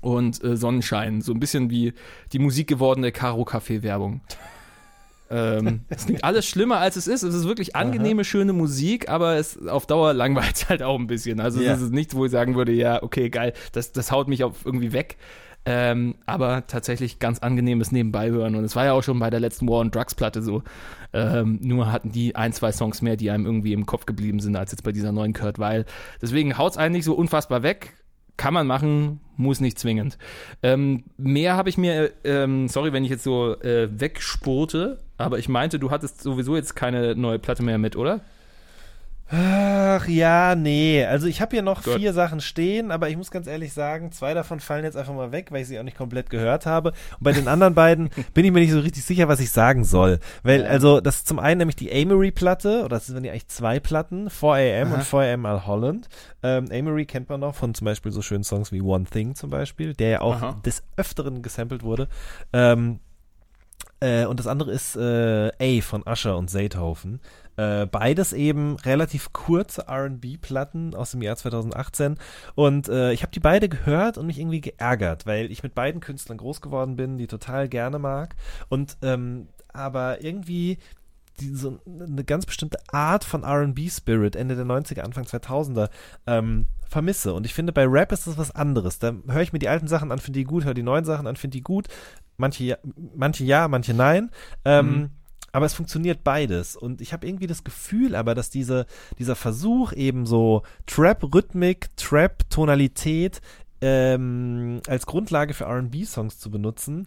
und 0.00 0.42
äh, 0.42 0.56
Sonnenschein. 0.56 1.20
So 1.20 1.32
ein 1.32 1.40
bisschen 1.40 1.70
wie 1.70 1.92
die 2.32 2.38
musikgewordene 2.38 3.12
Caro-Café-Werbung. 3.12 4.20
ähm, 5.30 5.80
es 5.88 6.06
klingt 6.06 6.24
alles 6.24 6.46
schlimmer, 6.46 6.78
als 6.78 6.96
es 6.96 7.06
ist. 7.06 7.22
Es 7.22 7.34
ist 7.34 7.46
wirklich 7.46 7.76
angenehme, 7.76 8.24
schöne 8.24 8.52
Musik, 8.52 9.08
aber 9.08 9.36
es 9.36 9.66
auf 9.66 9.86
Dauer 9.86 10.12
langweilt 10.14 10.54
es 10.56 10.68
halt 10.68 10.82
auch 10.82 10.98
ein 10.98 11.06
bisschen. 11.06 11.40
Also 11.40 11.60
Ja. 11.60 11.74
es 11.74 11.80
ist 11.80 11.92
nichts, 11.92 12.14
wo 12.14 12.24
ich 12.24 12.30
sagen 12.30 12.54
würde, 12.56 12.72
ja, 12.72 13.02
okay, 13.02 13.28
geil, 13.30 13.52
das, 13.72 13.92
das 13.92 14.10
haut 14.12 14.28
mich 14.28 14.44
auf 14.44 14.64
irgendwie 14.64 14.92
weg. 14.92 15.16
Ähm, 15.64 16.14
aber 16.24 16.66
tatsächlich 16.66 17.18
ganz 17.18 17.40
angenehmes 17.40 17.92
Nebenbeihören. 17.92 18.54
Und 18.54 18.64
es 18.64 18.74
war 18.74 18.86
ja 18.86 18.92
auch 18.94 19.02
schon 19.02 19.18
bei 19.18 19.28
der 19.28 19.40
letzten 19.40 19.68
War 19.68 19.80
on 19.80 19.90
Drugs 19.90 20.14
Platte 20.14 20.40
so. 20.40 20.62
Ähm, 21.12 21.58
nur 21.60 21.92
hatten 21.92 22.10
die 22.10 22.36
ein, 22.36 22.54
zwei 22.54 22.72
Songs 22.72 23.02
mehr, 23.02 23.16
die 23.16 23.30
einem 23.30 23.44
irgendwie 23.44 23.74
im 23.74 23.84
Kopf 23.84 24.06
geblieben 24.06 24.40
sind, 24.40 24.56
als 24.56 24.72
jetzt 24.72 24.82
bei 24.82 24.92
dieser 24.92 25.12
neuen 25.12 25.34
Kurt 25.34 25.58
Weil. 25.58 25.84
Deswegen 26.22 26.56
haut's 26.56 26.78
einen 26.78 26.92
nicht 26.94 27.04
so 27.04 27.12
unfassbar 27.12 27.62
weg. 27.62 27.92
Kann 28.38 28.54
man 28.54 28.66
machen, 28.66 29.20
muss 29.36 29.60
nicht 29.60 29.78
zwingend. 29.78 30.16
Ähm, 30.62 31.04
mehr 31.18 31.56
habe 31.56 31.68
ich 31.68 31.76
mir, 31.76 32.12
ähm, 32.24 32.68
sorry, 32.68 32.92
wenn 32.94 33.04
ich 33.04 33.10
jetzt 33.10 33.24
so 33.24 33.60
äh, 33.60 33.88
wegspurte, 33.90 35.00
aber 35.18 35.38
ich 35.38 35.48
meinte, 35.48 35.78
du 35.78 35.90
hattest 35.90 36.22
sowieso 36.22 36.56
jetzt 36.56 36.74
keine 36.74 37.14
neue 37.16 37.40
Platte 37.40 37.62
mehr 37.64 37.78
mit, 37.78 37.96
oder? 37.96 38.20
Ach 39.30 40.08
ja, 40.08 40.54
nee. 40.54 41.04
Also 41.04 41.26
ich 41.26 41.42
habe 41.42 41.50
hier 41.54 41.62
noch 41.62 41.82
Gut. 41.82 41.94
vier 41.94 42.14
Sachen 42.14 42.40
stehen, 42.40 42.90
aber 42.90 43.10
ich 43.10 43.16
muss 43.16 43.30
ganz 43.30 43.46
ehrlich 43.46 43.74
sagen, 43.74 44.10
zwei 44.10 44.32
davon 44.32 44.58
fallen 44.58 44.84
jetzt 44.84 44.96
einfach 44.96 45.12
mal 45.12 45.32
weg, 45.32 45.52
weil 45.52 45.62
ich 45.62 45.68
sie 45.68 45.78
auch 45.78 45.82
nicht 45.82 45.98
komplett 45.98 46.30
gehört 46.30 46.64
habe. 46.64 46.90
Und 46.90 47.24
bei 47.24 47.32
den 47.32 47.46
anderen 47.46 47.74
beiden 47.74 48.08
bin 48.34 48.46
ich 48.46 48.52
mir 48.52 48.60
nicht 48.60 48.72
so 48.72 48.80
richtig 48.80 49.04
sicher, 49.04 49.28
was 49.28 49.40
ich 49.40 49.50
sagen 49.50 49.84
soll. 49.84 50.18
Weil, 50.42 50.64
also, 50.64 51.00
das 51.00 51.16
ist 51.16 51.28
zum 51.28 51.38
einen 51.38 51.58
nämlich 51.58 51.76
die 51.76 51.92
Amory-Platte, 51.92 52.80
oder 52.80 52.96
das 52.96 53.06
sind 53.06 53.24
ja 53.24 53.32
eigentlich 53.32 53.48
zwei 53.48 53.80
Platten, 53.80 54.28
4am 54.28 54.94
und 54.94 55.02
4am 55.02 55.46
Al 55.46 55.66
Holland. 55.66 56.08
Ähm, 56.42 56.66
Amory 56.72 57.04
kennt 57.04 57.28
man 57.28 57.40
noch 57.40 57.54
von 57.54 57.74
zum 57.74 57.84
Beispiel 57.84 58.12
so 58.12 58.22
schönen 58.22 58.44
Songs 58.44 58.72
wie 58.72 58.80
One 58.80 59.04
Thing 59.04 59.34
zum 59.34 59.50
Beispiel, 59.50 59.92
der 59.92 60.08
ja 60.08 60.20
auch 60.22 60.36
Aha. 60.36 60.60
des 60.64 60.82
Öfteren 60.96 61.42
gesampelt 61.42 61.82
wurde. 61.82 62.08
Ähm, 62.52 63.00
äh, 64.00 64.26
und 64.26 64.38
das 64.38 64.46
andere 64.46 64.72
ist 64.72 64.96
äh, 64.96 65.50
A 65.58 65.82
von 65.82 66.02
Usher 66.06 66.36
und 66.36 66.48
Zaythofen. 66.48 67.20
Äh, 67.56 67.86
beides 67.86 68.32
eben 68.32 68.76
relativ 68.76 69.32
kurze 69.32 69.86
RB-Platten 69.88 70.94
aus 70.94 71.10
dem 71.10 71.22
Jahr 71.22 71.36
2018. 71.36 72.16
Und 72.54 72.88
äh, 72.88 73.12
ich 73.12 73.22
habe 73.22 73.32
die 73.32 73.40
beide 73.40 73.68
gehört 73.68 74.16
und 74.16 74.26
mich 74.26 74.38
irgendwie 74.38 74.60
geärgert, 74.60 75.26
weil 75.26 75.50
ich 75.50 75.64
mit 75.64 75.74
beiden 75.74 76.00
Künstlern 76.00 76.38
groß 76.38 76.60
geworden 76.60 76.94
bin, 76.94 77.18
die 77.18 77.26
total 77.26 77.68
gerne 77.68 77.98
mag. 77.98 78.36
Und 78.68 78.96
ähm, 79.02 79.48
aber 79.72 80.22
irgendwie 80.22 80.78
die, 81.40 81.54
so 81.54 81.78
eine 81.86 82.24
ganz 82.24 82.46
bestimmte 82.46 82.78
Art 82.88 83.24
von 83.24 83.44
RB-Spirit 83.44 84.36
Ende 84.36 84.56
der 84.56 84.64
90er, 84.64 85.00
Anfang 85.00 85.24
2000er 85.24 85.90
ähm, 86.26 86.66
vermisse. 86.88 87.34
Und 87.34 87.46
ich 87.46 87.54
finde, 87.54 87.72
bei 87.72 87.84
Rap 87.86 88.12
ist 88.12 88.26
das 88.26 88.38
was 88.38 88.50
anderes. 88.50 88.98
Da 88.98 89.14
höre 89.28 89.42
ich 89.42 89.52
mir 89.52 89.58
die 89.58 89.68
alten 89.68 89.88
Sachen 89.88 90.12
an, 90.12 90.18
finde 90.18 90.38
die 90.38 90.44
gut, 90.44 90.64
höre 90.64 90.74
die 90.74 90.82
neuen 90.82 91.04
Sachen 91.04 91.26
an, 91.26 91.36
finde 91.36 91.56
die 91.56 91.62
gut. 91.62 91.88
Manche 92.36 92.64
ja, 92.64 92.76
manche, 93.14 93.44
ja, 93.44 93.68
manche 93.68 93.94
nein. 93.94 94.30
Ähm, 94.64 95.10
Aber 95.52 95.66
es 95.66 95.74
funktioniert 95.74 96.24
beides. 96.24 96.76
Und 96.76 97.00
ich 97.00 97.12
habe 97.12 97.26
irgendwie 97.26 97.46
das 97.46 97.64
Gefühl 97.64 98.14
aber, 98.14 98.34
dass 98.34 98.50
diese, 98.50 98.86
dieser 99.18 99.34
Versuch 99.34 99.92
eben 99.92 100.26
so 100.26 100.62
Trap-Rhythmik, 100.86 101.96
Trap-Tonalität 101.96 103.40
ähm, 103.80 104.80
als 104.86 105.06
Grundlage 105.06 105.54
für 105.54 105.66
RB-Songs 105.66 106.38
zu 106.38 106.50
benutzen, 106.50 107.06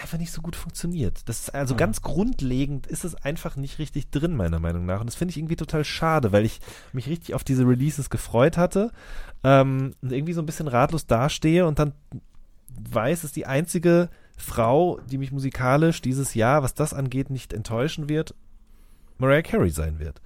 einfach 0.00 0.18
nicht 0.18 0.32
so 0.32 0.42
gut 0.42 0.56
funktioniert. 0.56 1.28
Das 1.28 1.40
ist 1.40 1.54
also 1.54 1.76
ganz 1.76 2.02
grundlegend 2.02 2.86
ist 2.86 3.04
es 3.04 3.14
einfach 3.14 3.56
nicht 3.56 3.78
richtig 3.78 4.10
drin, 4.10 4.34
meiner 4.34 4.58
Meinung 4.58 4.86
nach. 4.86 5.00
Und 5.00 5.06
das 5.06 5.14
finde 5.14 5.30
ich 5.30 5.38
irgendwie 5.38 5.56
total 5.56 5.84
schade, 5.84 6.32
weil 6.32 6.44
ich 6.44 6.60
mich 6.92 7.08
richtig 7.08 7.34
auf 7.34 7.44
diese 7.44 7.66
Releases 7.66 8.10
gefreut 8.10 8.56
hatte 8.56 8.92
ähm, 9.44 9.94
und 10.02 10.12
irgendwie 10.12 10.32
so 10.32 10.42
ein 10.42 10.46
bisschen 10.46 10.68
ratlos 10.68 11.06
dastehe 11.06 11.66
und 11.66 11.78
dann 11.78 11.92
weiß, 12.90 13.24
ist 13.24 13.36
die 13.36 13.46
einzige 13.46 14.08
Frau, 14.36 14.98
die 15.10 15.18
mich 15.18 15.32
musikalisch 15.32 16.00
dieses 16.00 16.34
Jahr, 16.34 16.62
was 16.62 16.74
das 16.74 16.94
angeht, 16.94 17.30
nicht 17.30 17.52
enttäuschen 17.52 18.08
wird, 18.08 18.34
Mariah 19.18 19.42
Carey 19.42 19.70
sein 19.70 19.98
wird. 19.98 20.20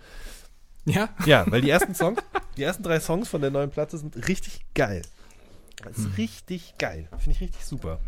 Ja. 0.85 1.09
Ja, 1.27 1.51
weil 1.51 1.63
die 1.63 1.71
ersten 1.71 1.95
Songs, 1.95 2.23
die 2.57 2.63
ersten 2.63 2.83
drei 2.83 3.01
Songs 3.01 3.29
von 3.29 3.41
der 3.41 3.51
neuen 3.51 3.71
Platte 3.71 3.99
sind 3.99 4.29
richtig 4.29 4.61
geil. 4.75 5.03
Das 5.83 5.99
ist 5.99 6.17
richtig 6.17 6.75
geil. 6.79 7.09
Finde 7.19 7.33
ich 7.33 7.41
richtig 7.41 7.65
super. 7.65 7.99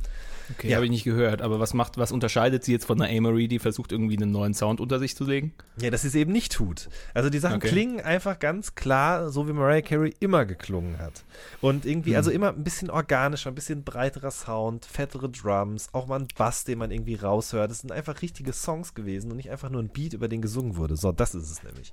Okay, 0.53 0.69
Ja. 0.69 0.77
habe 0.77 0.85
ich 0.87 0.91
nicht 0.91 1.05
gehört. 1.05 1.43
Aber 1.43 1.59
was 1.61 1.75
macht, 1.75 1.99
was 1.99 2.13
unterscheidet 2.13 2.65
sie 2.65 2.73
jetzt 2.73 2.85
von 2.87 2.99
der 2.99 3.09
Amory, 3.11 3.49
die 3.49 3.59
versucht 3.59 3.91
irgendwie 3.93 4.17
einen 4.17 4.31
neuen 4.31 4.55
Sound 4.55 4.81
unter 4.81 4.99
sich 4.99 5.17
zu 5.17 5.25
legen? 5.25 5.53
Ja, 5.81 5.91
dass 5.91 6.03
sie 6.03 6.09
es 6.09 6.15
eben 6.15 6.33
nicht 6.33 6.53
tut. 6.53 6.89
Also 7.15 7.31
die 7.31 7.39
Sachen 7.39 7.57
Okay. 7.57 7.69
klingen 7.69 8.01
einfach 8.01 8.39
ganz 8.39 8.75
klar, 8.75 9.31
so 9.31 9.49
wie 9.49 9.53
Mariah 9.53 9.83
Carey 9.83 10.15
immer 10.21 10.45
geklungen 10.47 10.99
hat. 10.99 11.25
Und 11.61 11.85
irgendwie, 11.87 12.17
also 12.17 12.31
immer 12.31 12.51
ein 12.51 12.63
bisschen 12.65 12.91
organischer, 12.91 13.51
ein 13.51 13.55
bisschen 13.55 13.83
breiterer 13.83 14.31
Sound, 14.31 14.85
fettere 14.85 15.29
Drums, 15.29 15.89
auch 15.93 16.07
mal 16.07 16.21
ein 16.21 16.29
Bass, 16.37 16.65
den 16.65 16.79
man 16.79 16.91
irgendwie 16.91 17.17
raushört. 17.17 17.71
Das 17.71 17.81
sind 17.81 17.91
einfach 17.93 18.23
richtige 18.23 18.53
Songs 18.53 18.95
gewesen 18.95 19.31
und 19.31 19.37
nicht 19.39 19.51
einfach 19.51 19.71
nur 19.71 19.83
ein 19.83 19.89
Beat, 19.89 20.13
über 20.13 20.29
den 20.29 20.43
gesungen 20.43 20.77
wurde. 20.77 20.97
So, 20.97 21.13
das 21.13 21.35
ist 21.35 21.51
es 21.51 21.63
nämlich. 21.63 21.93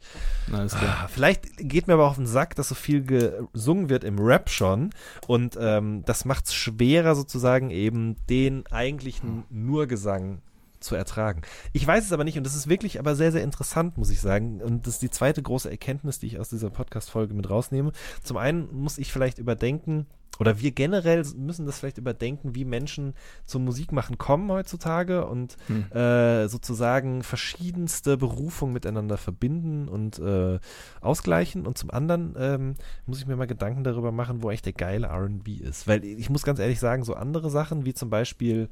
Alles 0.51 0.75
klar. 0.75 1.01
Ah, 1.03 1.07
Vielleicht 1.07 1.57
geht 1.57 1.87
mir 1.87 1.93
aber 1.95 2.07
auf 2.07 2.17
den 2.17 2.27
Sack, 2.27 2.55
dass 2.55 2.69
so 2.69 2.75
viel 2.75 3.03
gesungen 3.03 3.89
wird 3.89 4.03
im 4.03 4.19
Rap 4.19 4.49
schon 4.49 4.91
und 5.27 5.57
ähm, 5.59 6.03
das 6.05 6.25
macht 6.25 6.45
es 6.45 6.53
schwerer 6.53 7.15
sozusagen 7.15 7.69
eben 7.71 8.15
den 8.29 8.42
eigentlichen 8.71 9.43
Nurgesang 9.49 10.41
zu 10.79 10.95
ertragen. 10.95 11.41
Ich 11.71 11.87
weiß 11.87 12.05
es 12.05 12.11
aber 12.11 12.23
nicht 12.23 12.37
und 12.37 12.43
das 12.43 12.55
ist 12.55 12.67
wirklich 12.67 12.99
aber 12.99 13.15
sehr, 13.15 13.31
sehr 13.31 13.43
interessant, 13.43 13.97
muss 13.97 14.09
ich 14.09 14.19
sagen. 14.19 14.61
Und 14.61 14.85
das 14.85 14.95
ist 14.95 15.01
die 15.01 15.09
zweite 15.09 15.41
große 15.41 15.69
Erkenntnis, 15.69 16.19
die 16.19 16.27
ich 16.27 16.39
aus 16.39 16.49
dieser 16.49 16.69
Podcast-Folge 16.69 17.33
mit 17.33 17.49
rausnehme. 17.49 17.91
Zum 18.21 18.37
einen 18.37 18.73
muss 18.73 18.97
ich 18.97 19.11
vielleicht 19.11 19.39
überdenken, 19.39 20.05
oder 20.39 20.59
wir 20.59 20.71
generell 20.71 21.23
müssen 21.35 21.65
das 21.65 21.79
vielleicht 21.79 21.97
überdenken, 21.99 22.55
wie 22.55 22.65
Menschen 22.65 23.13
zum 23.45 23.65
Musikmachen 23.65 24.17
kommen 24.17 24.49
heutzutage 24.51 25.25
und 25.25 25.57
äh, 25.93 26.47
sozusagen 26.47 27.23
verschiedenste 27.23 28.17
Berufungen 28.17 28.73
miteinander 28.73 29.17
verbinden 29.17 29.87
und 29.87 30.19
äh, 30.19 30.59
ausgleichen. 31.01 31.67
Und 31.67 31.77
zum 31.77 31.91
anderen 31.91 32.35
ähm, 32.37 32.75
muss 33.05 33.19
ich 33.19 33.27
mir 33.27 33.35
mal 33.35 33.47
Gedanken 33.47 33.83
darüber 33.83 34.11
machen, 34.11 34.41
wo 34.41 34.49
eigentlich 34.49 34.63
der 34.63 34.73
geile 34.73 35.09
RB 35.11 35.47
ist. 35.61 35.87
Weil 35.87 36.03
ich 36.03 36.29
muss 36.29 36.43
ganz 36.43 36.59
ehrlich 36.59 36.79
sagen, 36.79 37.03
so 37.03 37.13
andere 37.13 37.49
Sachen 37.49 37.85
wie 37.85 37.93
zum 37.93 38.09
Beispiel, 38.09 38.69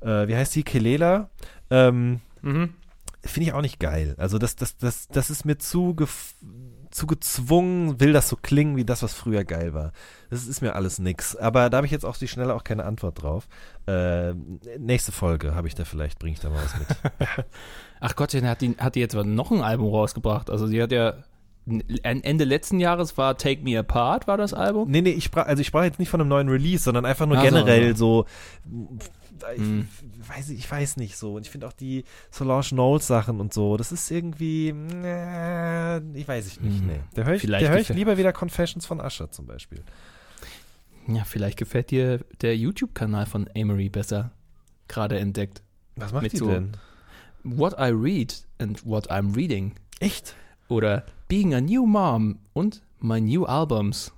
äh, 0.00 0.28
wie 0.28 0.36
heißt 0.36 0.54
die, 0.54 0.62
Kelela, 0.62 1.28
ähm, 1.70 2.20
Mhm. 2.42 2.74
finde 3.24 3.48
ich 3.48 3.52
auch 3.52 3.60
nicht 3.62 3.78
geil. 3.78 4.14
Also 4.18 4.38
das, 4.38 4.56
das, 4.56 4.76
das, 4.76 5.08
das 5.08 5.30
ist 5.30 5.44
mir 5.44 5.58
zu, 5.58 5.94
gef 5.94 6.34
zu 6.92 7.06
gezwungen, 7.06 8.00
will 8.00 8.12
das 8.12 8.28
so 8.28 8.36
klingen 8.36 8.76
wie 8.76 8.84
das, 8.84 9.02
was 9.02 9.14
früher 9.14 9.44
geil 9.44 9.74
war. 9.74 9.92
Das 10.30 10.46
ist 10.46 10.60
mir 10.60 10.74
alles 10.74 10.98
nix. 10.98 11.34
Aber 11.34 11.70
da 11.70 11.78
habe 11.78 11.86
ich 11.86 11.92
jetzt 11.92 12.04
auf 12.04 12.18
die 12.18 12.28
Schnelle 12.28 12.54
auch 12.54 12.64
keine 12.64 12.84
Antwort 12.84 13.22
drauf. 13.22 13.48
Äh, 13.86 14.34
nächste 14.78 15.10
Folge 15.10 15.54
habe 15.54 15.68
ich 15.68 15.74
da 15.74 15.84
vielleicht, 15.84 16.18
bringe 16.18 16.34
ich 16.34 16.40
da 16.40 16.50
mal 16.50 16.62
was 16.62 16.78
mit. 16.78 17.46
Ach 18.00 18.14
Gott, 18.14 18.34
hat 18.34 18.60
die, 18.60 18.76
hat 18.78 18.94
die 18.94 19.00
jetzt 19.00 19.14
noch 19.14 19.50
ein 19.50 19.62
Album 19.62 19.88
rausgebracht. 19.88 20.50
Also 20.50 20.66
sie 20.66 20.82
hat 20.82 20.92
ja 20.92 21.14
Ende 22.02 22.44
letzten 22.44 22.80
Jahres 22.80 23.16
war 23.16 23.38
Take 23.38 23.62
Me 23.62 23.78
Apart, 23.78 24.26
war 24.26 24.36
das 24.36 24.52
Album? 24.52 24.90
nee, 24.90 25.00
nee, 25.00 25.10
ich 25.10 25.24
sprach, 25.24 25.46
also 25.46 25.60
ich 25.60 25.68
sprach 25.68 25.84
jetzt 25.84 26.00
nicht 26.00 26.08
von 26.08 26.20
einem 26.20 26.28
neuen 26.28 26.48
Release, 26.48 26.82
sondern 26.82 27.04
einfach 27.04 27.26
nur 27.26 27.38
Ach 27.38 27.44
so, 27.44 27.48
generell 27.48 27.96
so, 27.96 28.26
ich, 29.54 29.60
Hm. 29.60 29.88
weiß, 30.28 30.50
ich 30.50 30.70
weiß 30.70 30.96
nicht 30.96 31.16
so. 31.16 31.34
Und 31.34 31.42
ich 31.46 31.50
finde 31.50 31.66
auch 31.68 31.72
die 31.72 32.04
Solange 32.30 32.62
Knowles 32.64 33.06
Sachen 33.06 33.40
und 33.40 33.52
so, 33.52 33.76
das 33.76 33.92
ist 33.92 34.10
irgendwie, 34.10 34.68
äh, 34.70 35.98
ich 36.14 36.26
weiß 36.28 36.46
ich 36.46 36.60
nicht, 36.60 36.78
Hm. 36.80 36.86
nee. 36.86 37.00
Da 37.14 37.24
höre 37.24 37.34
ich, 37.34 37.42
da 37.46 37.58
hör 37.58 37.78
ich 37.78 37.88
lieber 37.90 38.16
wieder 38.18 38.32
Confessions 38.32 38.86
von 38.86 39.00
Usher 39.00 39.30
zum 39.30 39.46
Beispiel. 39.46 39.82
Ja, 41.08 41.24
vielleicht 41.24 41.58
gefällt 41.58 41.90
dir 41.90 42.20
der 42.40 42.56
YouTube-Kanal 42.56 43.26
von 43.26 43.48
Amory 43.56 43.88
besser. 43.88 44.30
Gerade 44.88 45.18
entdeckt. 45.18 45.62
Was 45.96 46.12
macht 46.12 46.22
Mit 46.22 46.32
die 46.32 46.36
so- 46.38 46.48
denn? 46.48 46.72
What 47.44 47.74
I 47.78 47.90
Read 47.92 48.44
and 48.58 48.84
What 48.86 49.10
I'm 49.10 49.34
Reading. 49.34 49.72
Echt? 49.98 50.34
Oder 50.68 51.04
Being 51.28 51.54
a 51.54 51.60
New 51.60 51.86
Mom 51.86 52.38
und 52.52 52.82
My 53.00 53.20
New 53.20 53.44
Albums. 53.44 54.12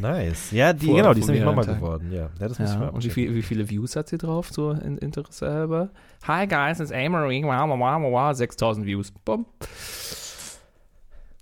Nice. 0.00 0.50
Ja, 0.52 0.72
die, 0.72 0.86
Vor- 0.86 0.96
genau, 0.96 1.14
die 1.14 1.20
ist 1.20 1.26
nämlich 1.26 1.44
Mama 1.44 1.62
Tagen. 1.62 1.78
geworden. 1.80 2.10
Ja, 2.12 2.30
ja 2.40 2.48
das 2.48 2.58
Ja, 2.58 2.88
und 2.88 3.04
wie, 3.04 3.10
viel, 3.10 3.34
wie 3.34 3.42
viele 3.42 3.68
Views 3.68 3.94
hat 3.96 4.08
sie 4.08 4.18
drauf, 4.18 4.50
so 4.50 4.70
in 4.72 4.98
Interesse 4.98 5.50
halber? 5.50 5.90
Hi 6.26 6.46
guys, 6.46 6.80
it's 6.80 6.92
Amory. 6.92 7.42
Wow, 7.44 7.68
wow, 7.68 7.78
wow, 8.02 8.12
wow. 8.12 8.34
6000 8.36 8.86
Views. 8.86 9.12
Bumm. 9.24 9.46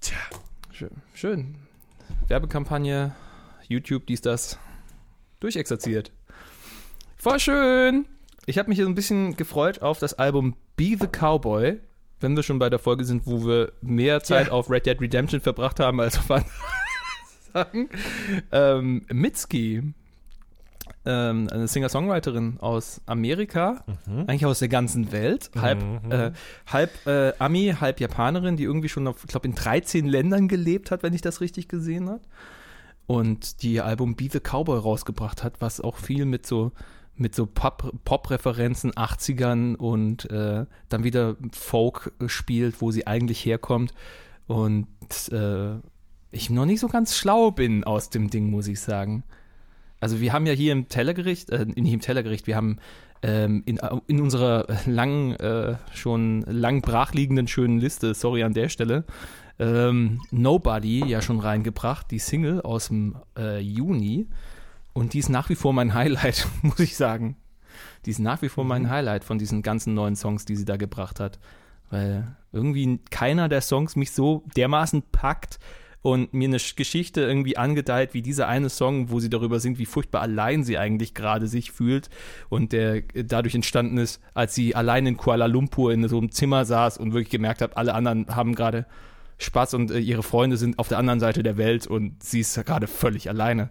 Tja. 0.01 0.17
Schön. 0.73 0.91
Schön. 1.15 1.55
Werbekampagne, 2.29 3.15
YouTube, 3.69 4.07
dies, 4.07 4.21
das. 4.23 4.59
Durchexerziert. 5.41 6.13
Voll 7.17 7.39
schön. 7.41 8.07
Ich 8.47 8.59
habe 8.59 8.69
mich 8.69 8.79
so 8.79 8.87
ein 8.87 8.95
bisschen 8.95 9.37
gefreut 9.37 9.83
auf 9.83 9.99
das 9.99 10.15
Album 10.15 10.57
Be 10.77 10.97
the 10.99 11.07
Cowboy, 11.07 11.79
wenn 12.21 12.35
wir 12.37 12.43
schon 12.43 12.59
bei 12.59 12.71
der 12.71 12.79
Folge 12.79 13.05
sind, 13.05 13.27
wo 13.27 13.47
wir 13.47 13.73
mehr 13.83 14.23
Zeit 14.23 14.47
Ja. 14.49 14.53
auf 14.53 14.71
Red 14.71 14.87
Dead 14.87 15.01
Redemption 15.01 15.41
verbracht 15.41 15.81
haben 15.81 16.01
als 16.01 16.19
auf 16.19 16.31
andere 16.31 16.51
Sachen. 17.53 17.89
Ähm, 18.53 19.03
Mitski, 19.13 19.83
ähm, 21.07 21.49
eine 21.51 21.67
Singer-Songwriterin 21.67 22.59
aus 22.61 23.01
Amerika, 23.07 23.85
eigentlich 24.27 24.47
aus 24.47 24.59
der 24.59 24.69
ganzen 24.69 25.13
Welt, 25.13 25.51
halb, 25.57 25.83
Mhm. 25.83 26.13
äh, 26.13 26.33
halb 26.67 27.07
äh, 27.07 27.33
Ami, 27.39 27.75
halb 27.81 28.01
Japanerin, 28.01 28.57
die 28.57 28.65
irgendwie 28.65 28.89
schon, 28.89 29.07
auf, 29.07 29.23
ich 29.25 29.29
glaube, 29.29 29.49
in 29.49 29.55
13 29.55 30.07
Ländern 30.07 30.49
gelebt 30.49 30.91
hat, 30.91 31.03
wenn 31.03 31.15
ich 31.15 31.23
das 31.23 31.41
richtig 31.41 31.69
gesehen 31.69 32.09
habe. 32.09 32.21
Und 33.07 33.63
die 33.63 33.75
ihr 33.75 33.85
Album 33.87 34.15
Be 34.15 34.29
the 34.31 34.39
Cowboy 34.41 34.79
rausgebracht 34.79 35.43
hat, 35.43 35.61
was 35.61 35.81
auch 35.81 35.97
viel 35.97 36.25
mit 36.27 36.47
so 36.47 36.73
mit 37.17 37.35
so 37.35 37.45
Pop- 37.45 37.93
Pop-Referenzen 38.05 38.93
80ern 38.93 39.75
und 39.77 40.31
äh, 40.31 40.65
dann 40.89 41.05
wieder 41.05 41.37
Folk 41.53 42.13
spielt, 42.29 42.81
wo 42.81 42.93
sie 42.93 43.07
eigentlich 43.07 43.45
herkommt. 43.45 43.93
Und 44.47 44.87
äh, 45.31 45.75
ich 46.31 46.51
noch 46.51 46.67
nicht 46.67 46.81
so 46.81 46.89
ganz 46.89 47.17
schlau 47.17 47.51
bin 47.51 47.85
aus 47.85 48.11
dem 48.11 48.31
Ding, 48.31 48.51
muss 48.51 48.69
ich 48.69 48.81
sagen. 48.81 49.25
Also 50.01 50.21
wir 50.21 50.33
haben 50.33 50.47
ja 50.47 50.53
hier 50.53 50.73
im 50.73 50.89
Tellergericht, 50.89 51.51
äh, 51.51 51.67
nicht 51.67 51.93
im 51.93 52.01
Tellergericht, 52.01 52.47
wir 52.47 52.57
haben 52.57 52.79
ähm, 53.23 53.63
in, 53.67 53.79
in 54.07 54.21
unserer 54.21 54.67
langen, 54.87 55.35
äh, 55.37 55.77
schon 55.93 56.43
lang 56.43 56.81
brachliegenden 56.81 57.49
schönen 57.49 57.79
Liste, 57.79 58.15
sorry 58.15 58.43
an 58.43 58.55
der 58.55 58.71
Stelle, 58.71 59.05
ähm, 59.59 60.23
Nobody 60.31 61.05
ja 61.07 61.21
schon 61.21 61.39
reingebracht, 61.39 62.11
die 62.11 62.19
Single 62.19 62.63
aus 62.63 62.89
dem 62.89 63.17
äh, 63.37 63.61
Juni. 63.61 64.27
Und 64.95 65.13
die 65.13 65.19
ist 65.19 65.29
nach 65.29 65.51
wie 65.51 65.55
vor 65.55 65.73
mein 65.73 65.95
Highlight, 65.95 66.49
muss 66.63 66.81
ich 66.81 66.97
sagen. 66.97 67.37
Die 68.07 68.11
ist 68.11 68.19
nach 68.19 68.41
wie 68.41 68.49
vor 68.49 68.65
mein 68.65 68.89
Highlight 68.89 69.25
von 69.25 69.39
diesen 69.39 69.63
ganzen 69.63 69.93
neuen 69.93 70.17
Songs, 70.17 70.47
die 70.47 70.57
sie 70.57 70.65
da 70.65 70.77
gebracht 70.77 71.21
hat. 71.21 71.39
Weil 71.91 72.37
irgendwie 72.53 73.01
keiner 73.11 73.49
der 73.49 73.61
Songs 73.61 73.97
mich 73.97 74.13
so 74.13 74.45
dermaßen 74.57 75.03
packt 75.13 75.59
und 76.03 76.33
mir 76.33 76.49
eine 76.49 76.59
Sch- 76.59 76.77
Geschichte 76.77 77.21
irgendwie 77.21 77.57
angedeiht, 77.59 78.15
wie 78.15 78.23
dieser 78.23 78.49
eine 78.49 78.71
Song, 78.71 79.11
wo 79.11 79.21
sie 79.21 79.29
darüber 79.29 79.61
singt, 79.61 79.79
wie 79.79 79.85
furchtbar 79.87 80.23
allein 80.23 80.65
sie 80.65 80.79
eigentlich 80.79 81.13
gerade 81.15 81.47
sich 81.47 81.73
fühlt 81.73 82.09
und 82.49 82.73
der 82.73 83.03
dadurch 83.03 83.55
entstanden 83.55 83.99
ist, 83.99 84.21
als 84.33 84.55
sie 84.55 84.75
allein 84.75 85.07
in 85.07 85.17
Kuala 85.19 85.47
Lumpur 85.47 85.93
in 85.93 86.09
so 86.09 86.17
einem 86.19 86.31
Zimmer 86.33 86.65
saß 86.65 86.97
und 86.99 87.13
wirklich 87.13 87.31
gemerkt 87.31 87.61
hat, 87.61 87.77
alle 87.77 87.95
anderen 87.95 88.35
haben 88.35 88.55
gerade 88.55 88.87
Spaß 89.39 89.75
und 89.75 89.91
äh, 89.91 89.99
ihre 89.99 90.23
Freunde 90.23 90.57
sind 90.57 90.79
auf 90.79 90.89
der 90.89 90.99
anderen 90.99 91.21
Seite 91.21 91.43
der 91.43 91.57
Welt 91.57 91.87
und 91.87 92.23
sie 92.23 92.41
ist 92.41 92.55
gerade 92.65 92.87
völlig 92.87 93.29
alleine. 93.29 93.71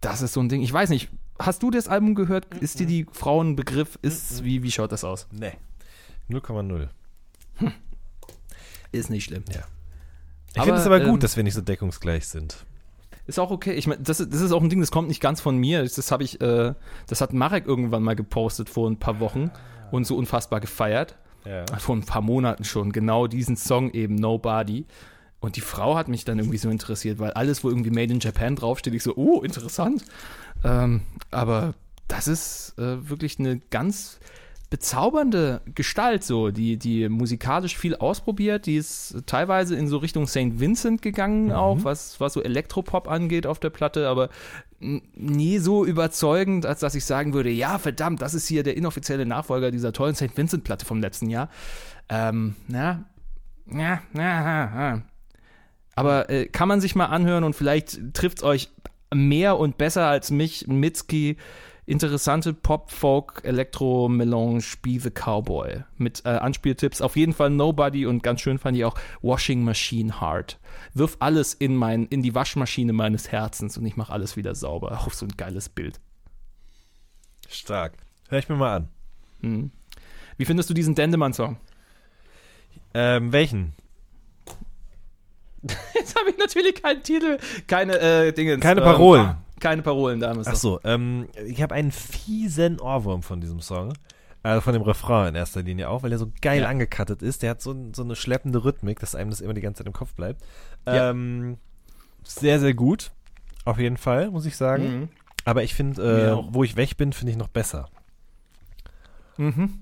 Das 0.00 0.22
ist 0.22 0.32
so 0.32 0.40
ein 0.40 0.48
Ding. 0.48 0.62
Ich 0.62 0.72
weiß 0.72 0.90
nicht, 0.90 1.08
hast 1.40 1.62
du 1.62 1.70
das 1.70 1.88
Album 1.88 2.14
gehört? 2.14 2.46
Ist 2.60 2.78
dir 2.78 2.86
die 2.86 3.06
Frau 3.12 3.42
ein 3.42 3.56
Begriff? 3.56 3.98
Ist, 4.02 4.44
wie, 4.44 4.62
wie 4.62 4.70
schaut 4.70 4.92
das 4.92 5.02
aus? 5.04 5.26
Nee. 5.32 5.52
0,0. 6.30 6.88
Ist 8.92 9.10
nicht 9.10 9.24
schlimm. 9.24 9.44
Ja. 9.52 9.62
Ich 10.54 10.62
finde 10.62 10.80
es 10.80 10.86
aber 10.86 11.00
gut, 11.00 11.08
ähm, 11.14 11.20
dass 11.20 11.36
wir 11.36 11.44
nicht 11.44 11.54
so 11.54 11.60
deckungsgleich 11.60 12.26
sind. 12.26 12.56
Ist 13.26 13.38
auch 13.38 13.50
okay. 13.50 13.72
Ich 13.74 13.86
meine, 13.86 14.02
das, 14.02 14.20
ist- 14.20 14.32
das 14.32 14.40
ist 14.40 14.52
auch 14.52 14.62
ein 14.62 14.70
Ding, 14.70 14.80
das 14.80 14.90
kommt 14.90 15.08
nicht 15.08 15.20
ganz 15.20 15.40
von 15.40 15.56
mir. 15.56 15.82
Das, 15.82 15.94
das 15.94 16.10
habe 16.10 16.22
ich, 16.24 16.40
äh, 16.40 16.74
das 17.06 17.20
hat 17.20 17.32
Marek 17.32 17.66
irgendwann 17.66 18.02
mal 18.02 18.16
gepostet 18.16 18.68
vor 18.70 18.88
ein 18.90 18.98
paar 18.98 19.20
Wochen 19.20 19.50
und 19.90 20.06
so 20.06 20.16
unfassbar 20.16 20.60
gefeiert. 20.60 21.16
Ja. 21.44 21.64
Vor 21.78 21.94
ein 21.96 22.04
paar 22.04 22.22
Monaten 22.22 22.64
schon. 22.64 22.90
Genau 22.92 23.26
diesen 23.26 23.56
Song 23.56 23.90
eben, 23.92 24.14
Nobody. 24.16 24.86
Und 25.40 25.56
die 25.56 25.60
Frau 25.60 25.94
hat 25.96 26.08
mich 26.08 26.24
dann 26.24 26.38
irgendwie 26.38 26.58
so 26.58 26.68
interessiert, 26.68 27.18
weil 27.20 27.30
alles, 27.32 27.62
wo 27.62 27.68
irgendwie 27.68 27.90
Made 27.90 28.12
in 28.12 28.18
Japan 28.20 28.56
draufsteht, 28.56 28.92
ich 28.94 29.02
so, 29.02 29.14
oh, 29.16 29.42
interessant. 29.42 30.04
Ähm, 30.64 31.02
aber 31.30 31.74
das 32.08 32.26
ist 32.26 32.74
äh, 32.78 33.08
wirklich 33.08 33.38
eine 33.38 33.58
ganz 33.70 34.18
bezaubernde 34.70 35.62
Gestalt 35.74 36.24
so, 36.24 36.50
die, 36.50 36.76
die 36.76 37.08
musikalisch 37.08 37.76
viel 37.76 37.96
ausprobiert, 37.96 38.66
die 38.66 38.76
ist 38.76 39.22
teilweise 39.26 39.76
in 39.76 39.88
so 39.88 39.96
Richtung 39.96 40.26
St. 40.26 40.60
Vincent 40.60 41.00
gegangen 41.00 41.52
auch, 41.52 41.84
was, 41.84 42.20
was 42.20 42.34
so 42.34 42.42
Elektropop 42.42 43.08
angeht 43.08 43.46
auf 43.46 43.58
der 43.58 43.70
Platte, 43.70 44.08
aber 44.08 44.28
nie 44.80 45.58
so 45.58 45.84
überzeugend, 45.84 46.66
als 46.66 46.80
dass 46.80 46.94
ich 46.94 47.04
sagen 47.04 47.32
würde, 47.32 47.50
ja 47.50 47.78
verdammt, 47.78 48.20
das 48.22 48.34
ist 48.34 48.46
hier 48.46 48.62
der 48.62 48.76
inoffizielle 48.76 49.26
Nachfolger 49.26 49.70
dieser 49.70 49.92
tollen 49.92 50.14
St. 50.14 50.36
Vincent 50.36 50.64
Platte 50.64 50.84
vom 50.84 51.00
letzten 51.00 51.30
Jahr. 51.30 51.48
Ähm, 52.08 52.54
ja, 52.68 53.04
ja, 53.72 54.02
ja, 54.14 54.22
ja, 54.22 54.90
ja. 54.90 55.02
Aber 55.94 56.30
äh, 56.30 56.46
kann 56.46 56.68
man 56.68 56.80
sich 56.80 56.94
mal 56.94 57.06
anhören 57.06 57.42
und 57.42 57.54
vielleicht 57.54 58.14
trifft 58.14 58.38
es 58.38 58.44
euch 58.44 58.70
mehr 59.12 59.58
und 59.58 59.78
besser 59.78 60.06
als 60.06 60.30
mich, 60.30 60.66
Mitski. 60.68 61.38
Interessante 61.88 62.52
Pop, 62.52 62.90
Folk, 62.90 63.40
Elektro, 63.44 64.10
Melange, 64.10 64.62
Be 64.82 65.00
the 65.00 65.10
Cowboy. 65.10 65.84
Mit 65.96 66.20
äh, 66.26 66.28
Anspieltipps. 66.28 67.00
Auf 67.00 67.16
jeden 67.16 67.32
Fall 67.32 67.48
Nobody 67.48 68.04
und 68.04 68.22
ganz 68.22 68.42
schön 68.42 68.58
fand 68.58 68.76
ich 68.76 68.84
auch 68.84 68.94
Washing 69.22 69.64
Machine 69.64 70.20
Heart. 70.20 70.58
Wirf 70.92 71.16
alles 71.20 71.54
in, 71.54 71.74
mein, 71.74 72.04
in 72.04 72.22
die 72.22 72.34
Waschmaschine 72.34 72.92
meines 72.92 73.32
Herzens 73.32 73.78
und 73.78 73.86
ich 73.86 73.96
mache 73.96 74.12
alles 74.12 74.36
wieder 74.36 74.54
sauber. 74.54 75.00
Auf 75.06 75.14
so 75.14 75.24
ein 75.24 75.32
geiles 75.38 75.70
Bild. 75.70 75.98
Stark. 77.48 77.94
Hör 78.28 78.38
ich 78.38 78.50
mir 78.50 78.56
mal 78.56 78.76
an. 78.76 78.88
Mhm. 79.40 79.70
Wie 80.36 80.44
findest 80.44 80.68
du 80.68 80.74
diesen 80.74 80.94
Dendemann-Song? 80.94 81.56
Ähm, 82.92 83.32
welchen? 83.32 83.72
Jetzt 85.94 86.20
habe 86.20 86.28
ich 86.28 86.36
natürlich 86.36 86.82
keinen 86.82 87.02
Titel, 87.02 87.38
keine 87.66 87.98
äh, 87.98 88.32
Dinge. 88.34 88.58
Keine 88.58 88.82
Parolen. 88.82 89.38
Keine 89.60 89.82
Parolen, 89.82 90.20
da 90.20 90.34
Ach 90.44 90.54
so, 90.54 90.80
ähm, 90.84 91.28
ich 91.46 91.62
habe 91.62 91.74
einen 91.74 91.92
fiesen 91.92 92.80
Ohrwurm 92.80 93.22
von 93.22 93.40
diesem 93.40 93.60
Song. 93.60 93.92
Also 94.42 94.60
von 94.60 94.72
dem 94.72 94.82
Refrain 94.82 95.28
in 95.30 95.34
erster 95.34 95.62
Linie 95.62 95.88
auch, 95.90 96.02
weil 96.02 96.10
der 96.10 96.18
so 96.18 96.30
geil 96.40 96.62
Ja. 96.62 96.68
angekattet 96.68 97.22
ist. 97.22 97.42
Der 97.42 97.50
hat 97.50 97.60
so, 97.60 97.74
so 97.92 98.02
eine 98.02 98.14
schleppende 98.14 98.64
Rhythmik, 98.64 99.00
dass 99.00 99.14
einem 99.14 99.30
das 99.30 99.40
immer 99.40 99.52
die 99.52 99.60
ganze 99.60 99.78
Zeit 99.78 99.88
im 99.88 99.92
Kopf 99.92 100.14
bleibt. 100.14 100.42
Ja. 100.86 101.10
Ähm, 101.10 101.58
sehr, 102.22 102.60
sehr 102.60 102.72
gut. 102.74 103.10
Auf 103.64 103.78
jeden 103.78 103.96
Fall, 103.96 104.30
muss 104.30 104.46
ich 104.46 104.56
sagen. 104.56 104.82
Mhm. 105.00 105.08
Aber 105.44 105.64
ich 105.64 105.74
finde, 105.74 106.02
äh, 106.02 106.54
wo 106.54 106.62
ich 106.62 106.76
weg 106.76 106.96
bin, 106.96 107.12
finde 107.12 107.32
ich 107.32 107.36
noch 107.38 107.48
besser. 107.48 107.88
Mhm. 109.36 109.80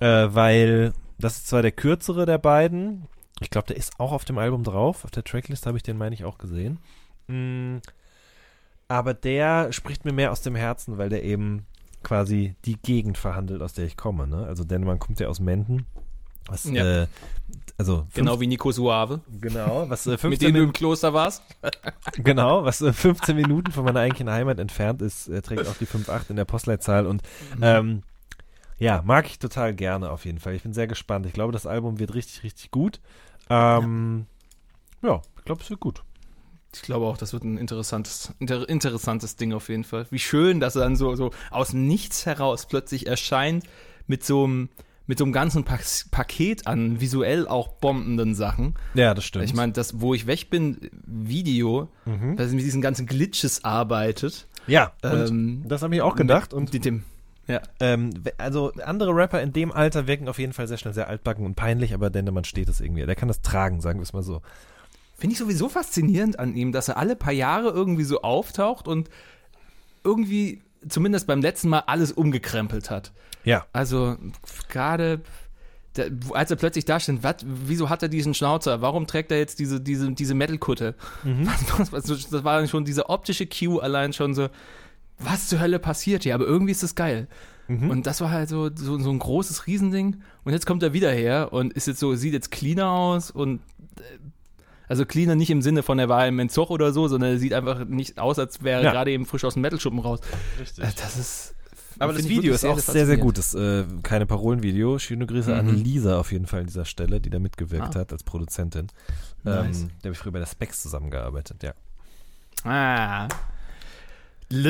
Äh, 0.00 0.34
weil 0.34 0.92
das 1.18 1.36
ist 1.36 1.46
zwar 1.48 1.62
der 1.62 1.70
kürzere 1.72 2.26
der 2.26 2.38
beiden. 2.38 3.06
Ich 3.40 3.50
glaube, 3.50 3.68
der 3.68 3.76
ist 3.76 3.98
auch 4.00 4.12
auf 4.12 4.24
dem 4.24 4.38
Album 4.38 4.64
drauf. 4.64 5.04
Auf 5.04 5.10
der 5.10 5.22
Tracklist 5.24 5.66
habe 5.66 5.76
ich 5.76 5.82
den, 5.82 5.96
meine 5.96 6.14
ich, 6.14 6.24
auch 6.24 6.38
gesehen. 6.38 6.78
Mm, 7.28 7.76
aber 8.88 9.14
der 9.14 9.72
spricht 9.72 10.04
mir 10.04 10.12
mehr 10.12 10.32
aus 10.32 10.42
dem 10.42 10.54
Herzen, 10.54 10.98
weil 10.98 11.08
der 11.08 11.22
eben 11.24 11.66
quasi 12.02 12.54
die 12.64 12.76
Gegend 12.76 13.18
verhandelt, 13.18 13.62
aus 13.62 13.72
der 13.72 13.86
ich 13.86 13.96
komme. 13.96 14.26
Ne? 14.26 14.46
Also 14.46 14.64
Dennemann 14.64 14.98
kommt 14.98 15.20
ja 15.20 15.28
aus 15.28 15.40
Menden. 15.40 15.86
Was, 16.46 16.64
Ja. 16.64 17.02
äh, 17.02 17.06
also 17.78 17.98
fünf, 18.02 18.14
Genau 18.14 18.38
wie 18.40 18.46
Nico 18.46 18.70
Suave, 18.70 19.20
genau, 19.40 19.88
was 19.88 20.06
äh, 20.06 20.10
mit 20.10 20.20
15 20.20 20.48
dem 20.48 20.54
du 20.54 20.62
im 20.62 20.72
Kloster 20.72 21.14
warst. 21.14 21.42
genau, 22.18 22.64
was 22.64 22.82
äh, 22.82 22.92
15 22.92 23.34
Minuten 23.34 23.72
von 23.72 23.84
meiner 23.84 24.00
eigentlichen 24.00 24.30
Heimat 24.30 24.58
entfernt 24.58 25.00
ist, 25.02 25.28
äh, 25.28 25.40
trägt 25.40 25.66
auch 25.66 25.76
die 25.76 25.86
5.8 25.86 26.30
in 26.30 26.36
der 26.36 26.44
Postleitzahl 26.44 27.06
und 27.06 27.22
ähm, 27.62 28.02
ja, 28.78 29.02
mag 29.04 29.26
ich 29.26 29.38
total 29.38 29.74
gerne 29.74 30.10
auf 30.10 30.24
jeden 30.24 30.38
Fall. 30.38 30.54
Ich 30.54 30.62
bin 30.62 30.74
sehr 30.74 30.86
gespannt. 30.86 31.26
Ich 31.26 31.32
glaube, 31.32 31.52
das 31.52 31.66
Album 31.66 31.98
wird 31.98 32.14
richtig, 32.14 32.42
richtig 32.42 32.70
gut. 32.70 33.00
Ähm, 33.48 34.26
ja. 35.02 35.22
ich 35.38 35.44
glaube, 35.44 35.62
es 35.62 35.70
wird 35.70 35.80
gut. 35.80 36.02
Ich 36.76 36.82
glaube 36.82 37.06
auch, 37.06 37.16
das 37.16 37.32
wird 37.32 37.44
ein 37.44 37.56
interessantes, 37.56 38.32
inter, 38.38 38.68
interessantes 38.68 39.36
Ding 39.36 39.52
auf 39.52 39.68
jeden 39.68 39.84
Fall. 39.84 40.06
Wie 40.10 40.18
schön, 40.18 40.60
dass 40.60 40.76
er 40.76 40.82
dann 40.82 40.96
so, 40.96 41.14
so 41.16 41.30
aus 41.50 41.72
Nichts 41.72 42.26
heraus 42.26 42.66
plötzlich 42.66 43.06
erscheint 43.06 43.64
mit 44.06 44.24
so 44.24 44.44
einem, 44.44 44.68
mit 45.06 45.18
so 45.18 45.24
einem 45.24 45.32
ganzen 45.32 45.64
pa 45.64 45.78
Paket 46.10 46.66
an 46.66 47.00
visuell 47.00 47.46
auch 47.46 47.68
bombenden 47.68 48.34
Sachen. 48.34 48.74
Ja, 48.94 49.14
das 49.14 49.24
stimmt. 49.24 49.44
Ich 49.44 49.54
meine, 49.54 49.72
das, 49.72 50.00
wo 50.00 50.14
ich 50.14 50.26
weg 50.26 50.50
bin, 50.50 50.90
Video, 51.06 51.88
das 52.36 52.52
mit 52.52 52.64
diesen 52.64 52.80
ganzen 52.80 53.06
Glitches 53.06 53.64
arbeitet. 53.64 54.46
ja, 54.66 54.92
Ähm, 55.02 55.64
das 55.66 55.82
habe 55.82 55.94
ich 55.94 56.02
auch 56.02 56.16
gedacht. 56.16 56.54
Und 56.54 56.72
mit 56.72 56.84
dem, 56.84 57.04
ja. 57.46 57.60
ähm, 57.80 58.10
also 58.38 58.72
andere 58.84 59.14
Rapper 59.14 59.42
in 59.42 59.52
dem 59.52 59.72
Alter 59.72 60.06
wirken 60.06 60.28
auf 60.28 60.38
jeden 60.38 60.54
Fall 60.54 60.68
sehr 60.68 60.78
schnell 60.78 60.94
sehr 60.94 61.08
altbacken 61.08 61.44
und 61.44 61.54
peinlich, 61.54 61.92
aber 61.92 62.08
Dendemann 62.08 62.44
steht 62.44 62.68
es 62.68 62.80
irgendwie. 62.80 63.04
Der 63.04 63.14
kann 63.14 63.28
das 63.28 63.42
tragen, 63.42 63.80
sagen 63.80 63.98
wir 63.98 64.04
es 64.04 64.12
mal 64.12 64.22
so. 64.22 64.40
Finde 65.16 65.34
ich 65.34 65.38
sowieso 65.38 65.68
faszinierend 65.68 66.38
an 66.38 66.54
ihm, 66.54 66.72
dass 66.72 66.88
er 66.88 66.96
alle 66.96 67.16
paar 67.16 67.32
Jahre 67.32 67.70
irgendwie 67.70 68.04
so 68.04 68.22
auftaucht 68.22 68.88
und 68.88 69.08
irgendwie 70.02 70.62
zumindest 70.88 71.26
beim 71.26 71.40
letzten 71.40 71.68
Mal 71.68 71.84
alles 71.86 72.12
umgekrempelt 72.12 72.90
hat. 72.90 73.12
Ja. 73.44 73.66
Also 73.72 74.16
gerade 74.68 75.20
der, 75.96 76.10
als 76.32 76.50
er 76.50 76.56
plötzlich 76.56 76.84
da 76.84 76.98
stand, 76.98 77.22
wat, 77.22 77.44
wieso 77.46 77.88
hat 77.88 78.02
er 78.02 78.08
diesen 78.08 78.34
Schnauzer? 78.34 78.80
Warum 78.80 79.06
trägt 79.06 79.30
er 79.30 79.38
jetzt 79.38 79.60
diese, 79.60 79.80
diese, 79.80 80.12
diese 80.12 80.34
Metal-Kutte? 80.34 80.94
Was, 81.90 82.04
das 82.04 82.44
war 82.44 82.66
schon 82.66 82.84
diese 82.84 83.08
optische 83.08 83.46
Cue 83.46 83.80
allein 83.82 84.12
schon 84.12 84.34
so, 84.34 84.48
was 85.18 85.48
zur 85.48 85.60
Hölle 85.60 85.78
passiert 85.78 86.24
hier? 86.24 86.34
Aber 86.34 86.44
irgendwie 86.44 86.72
ist 86.72 86.82
es 86.82 86.94
geil. 86.94 87.28
Und 87.66 88.06
das 88.06 88.20
war 88.20 88.30
halt 88.30 88.48
so, 88.50 88.68
so, 88.74 88.98
so 88.98 89.10
ein 89.10 89.18
großes 89.18 89.66
Riesending. 89.66 90.20
Und 90.44 90.52
jetzt 90.52 90.66
kommt 90.66 90.82
er 90.82 90.92
wieder 90.92 91.10
her 91.10 91.52
und 91.52 91.72
ist 91.72 91.86
jetzt 91.86 91.98
so, 91.98 92.14
sieht 92.14 92.34
jetzt 92.34 92.50
cleaner 92.50 92.90
aus 92.90 93.30
und 93.30 93.60
äh, 93.98 94.18
also 94.88 95.04
cleaner 95.06 95.34
nicht 95.34 95.50
im 95.50 95.62
Sinne 95.62 95.82
von, 95.82 95.98
er 95.98 96.08
war 96.08 96.26
im 96.26 96.38
Entzug 96.38 96.70
oder 96.70 96.92
so, 96.92 97.08
sondern 97.08 97.32
er 97.32 97.38
sieht 97.38 97.52
einfach 97.54 97.84
nicht 97.84 98.18
aus, 98.18 98.38
als 98.38 98.62
wäre 98.62 98.80
er 98.80 98.84
Ja. 98.86 98.92
gerade 98.92 99.10
eben 99.10 99.26
frisch 99.26 99.44
aus 99.44 99.54
dem 99.54 99.62
Metal-Schuppen 99.62 99.98
raus. 99.98 100.20
Richtig. 100.60 100.84
Äh, 100.84 100.88
Das 100.96 101.16
ist. 101.18 101.54
Aber 102.00 102.12
das 102.12 102.28
Video 102.28 102.52
ist 102.52 102.64
auch 102.64 102.76
sehr, 102.78 103.06
sehr 103.06 103.18
gut. 103.18 103.38
Das 103.38 103.54
äh, 103.54 103.84
keine 104.02 104.26
Parolenvideo. 104.26 104.98
Schöne 104.98 105.26
Grüße 105.26 105.54
an 105.54 105.66
Mhm. 105.66 105.74
Lisa 105.84 106.18
auf 106.18 106.32
jeden 106.32 106.46
Fall 106.46 106.60
an 106.62 106.66
dieser 106.66 106.84
Stelle, 106.84 107.20
die 107.20 107.30
da 107.30 107.38
mitgewirkt 107.38 107.94
Ah. 107.96 108.00
hat 108.00 108.12
als 108.12 108.24
Produzentin. 108.24 108.88
Nice. 109.44 109.82
Ähm, 109.82 109.88
der 110.02 110.08
habe 110.08 110.12
ich 110.12 110.18
früher 110.18 110.32
bei 110.32 110.40
der 110.40 110.46
Specs 110.46 110.82
zusammengearbeitet, 110.82 111.62
ja. 111.62 111.72
Ah. 112.64 113.28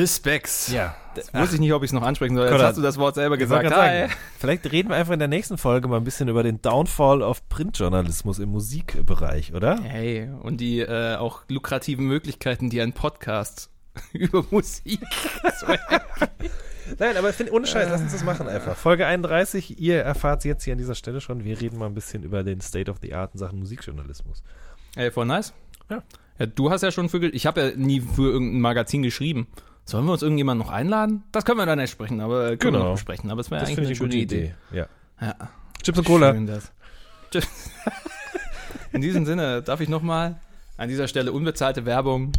Specs. 0.07 0.71
Ja. 0.71 0.95
Das 1.15 1.33
wusste 1.33 1.55
ich 1.55 1.61
nicht, 1.61 1.73
ob 1.73 1.83
ich 1.83 1.89
es 1.89 1.93
noch 1.93 2.01
ansprechen 2.01 2.35
soll. 2.35 2.45
Jetzt 2.45 2.51
Konrad, 2.51 2.69
hast 2.69 2.77
du 2.77 2.81
das 2.81 2.97
Wort 2.97 3.15
selber 3.15 3.37
gesagt. 3.37 3.73
Hi. 3.73 4.07
vielleicht 4.37 4.69
reden 4.71 4.89
wir 4.89 4.97
einfach 4.97 5.13
in 5.13 5.19
der 5.19 5.27
nächsten 5.27 5.57
Folge 5.57 5.87
mal 5.87 5.97
ein 5.97 6.03
bisschen 6.03 6.27
über 6.27 6.43
den 6.43 6.61
Downfall 6.61 7.21
of 7.21 7.47
Printjournalismus 7.47 8.39
im 8.39 8.49
Musikbereich, 8.49 9.53
oder? 9.53 9.79
Hey, 9.81 10.29
und 10.41 10.59
die 10.59 10.81
äh, 10.81 11.15
auch 11.15 11.43
lukrativen 11.47 12.05
Möglichkeiten, 12.05 12.69
die 12.69 12.81
ein 12.81 12.93
Podcast 12.93 13.69
über 14.13 14.45
Musik. 14.51 14.99
Nein, 16.99 17.17
aber 17.17 17.29
ich 17.29 17.35
finde, 17.35 17.53
ohne 17.53 17.65
Scheiß, 17.65 17.87
lass 17.89 18.01
uns 18.01 18.11
das 18.11 18.23
machen 18.23 18.47
einfach. 18.47 18.75
Folge 18.75 19.07
31, 19.07 19.79
ihr 19.79 20.01
erfahrt 20.01 20.43
jetzt 20.45 20.63
hier 20.63 20.73
an 20.73 20.77
dieser 20.77 20.95
Stelle 20.95 21.21
schon. 21.21 21.43
Wir 21.43 21.59
reden 21.59 21.79
mal 21.79 21.87
ein 21.87 21.95
bisschen 21.95 22.23
über 22.23 22.43
den 22.43 22.61
State 22.61 22.91
of 22.91 22.97
the 23.01 23.13
Art 23.13 23.33
in 23.33 23.39
Sachen 23.39 23.59
Musikjournalismus. 23.59 24.43
Ey, 24.95 25.11
voll 25.11 25.25
nice. 25.25 25.53
Ja. 25.89 26.03
ja 26.39 26.45
du 26.45 26.69
hast 26.69 26.81
ja 26.81 26.91
schon 26.91 27.09
für, 27.09 27.23
ich 27.25 27.45
habe 27.45 27.61
ja 27.61 27.71
nie 27.75 28.01
für 28.01 28.31
irgendein 28.31 28.61
Magazin 28.61 29.01
geschrieben. 29.01 29.47
Sollen 29.85 30.05
wir 30.05 30.13
uns 30.13 30.23
irgendjemand 30.23 30.59
noch 30.59 30.71
einladen? 30.71 31.23
Das 31.31 31.45
können 31.45 31.59
wir 31.59 31.65
dann 31.67 31.77
nicht 31.79 31.91
sprechen, 31.91 32.19
aber 32.19 32.51
äh, 32.51 32.57
können 32.57 32.73
wir 32.73 32.79
Genau. 32.79 32.89
noch 32.89 32.95
besprechen. 32.95 33.29
Aber 33.31 33.39
es 33.41 33.51
wäre 33.51 33.61
eigentlich 33.65 33.77
eine 33.77 33.87
eine 33.87 33.97
gute 33.97 34.17
Idee. 34.17 34.53
Idee. 34.71 34.77
Ja. 34.77 34.87
Ja. 35.21 35.35
Chips 35.83 35.99
und 35.99 36.05
Cola. 36.05 36.31
In 38.91 39.01
diesem 39.01 39.25
Sinne 39.25 39.61
darf 39.61 39.81
ich 39.81 39.89
nochmal 39.89 40.39
an 40.77 40.89
dieser 40.89 41.07
Stelle 41.07 41.31
unbezahlte 41.31 41.85
Werbung 41.85 42.31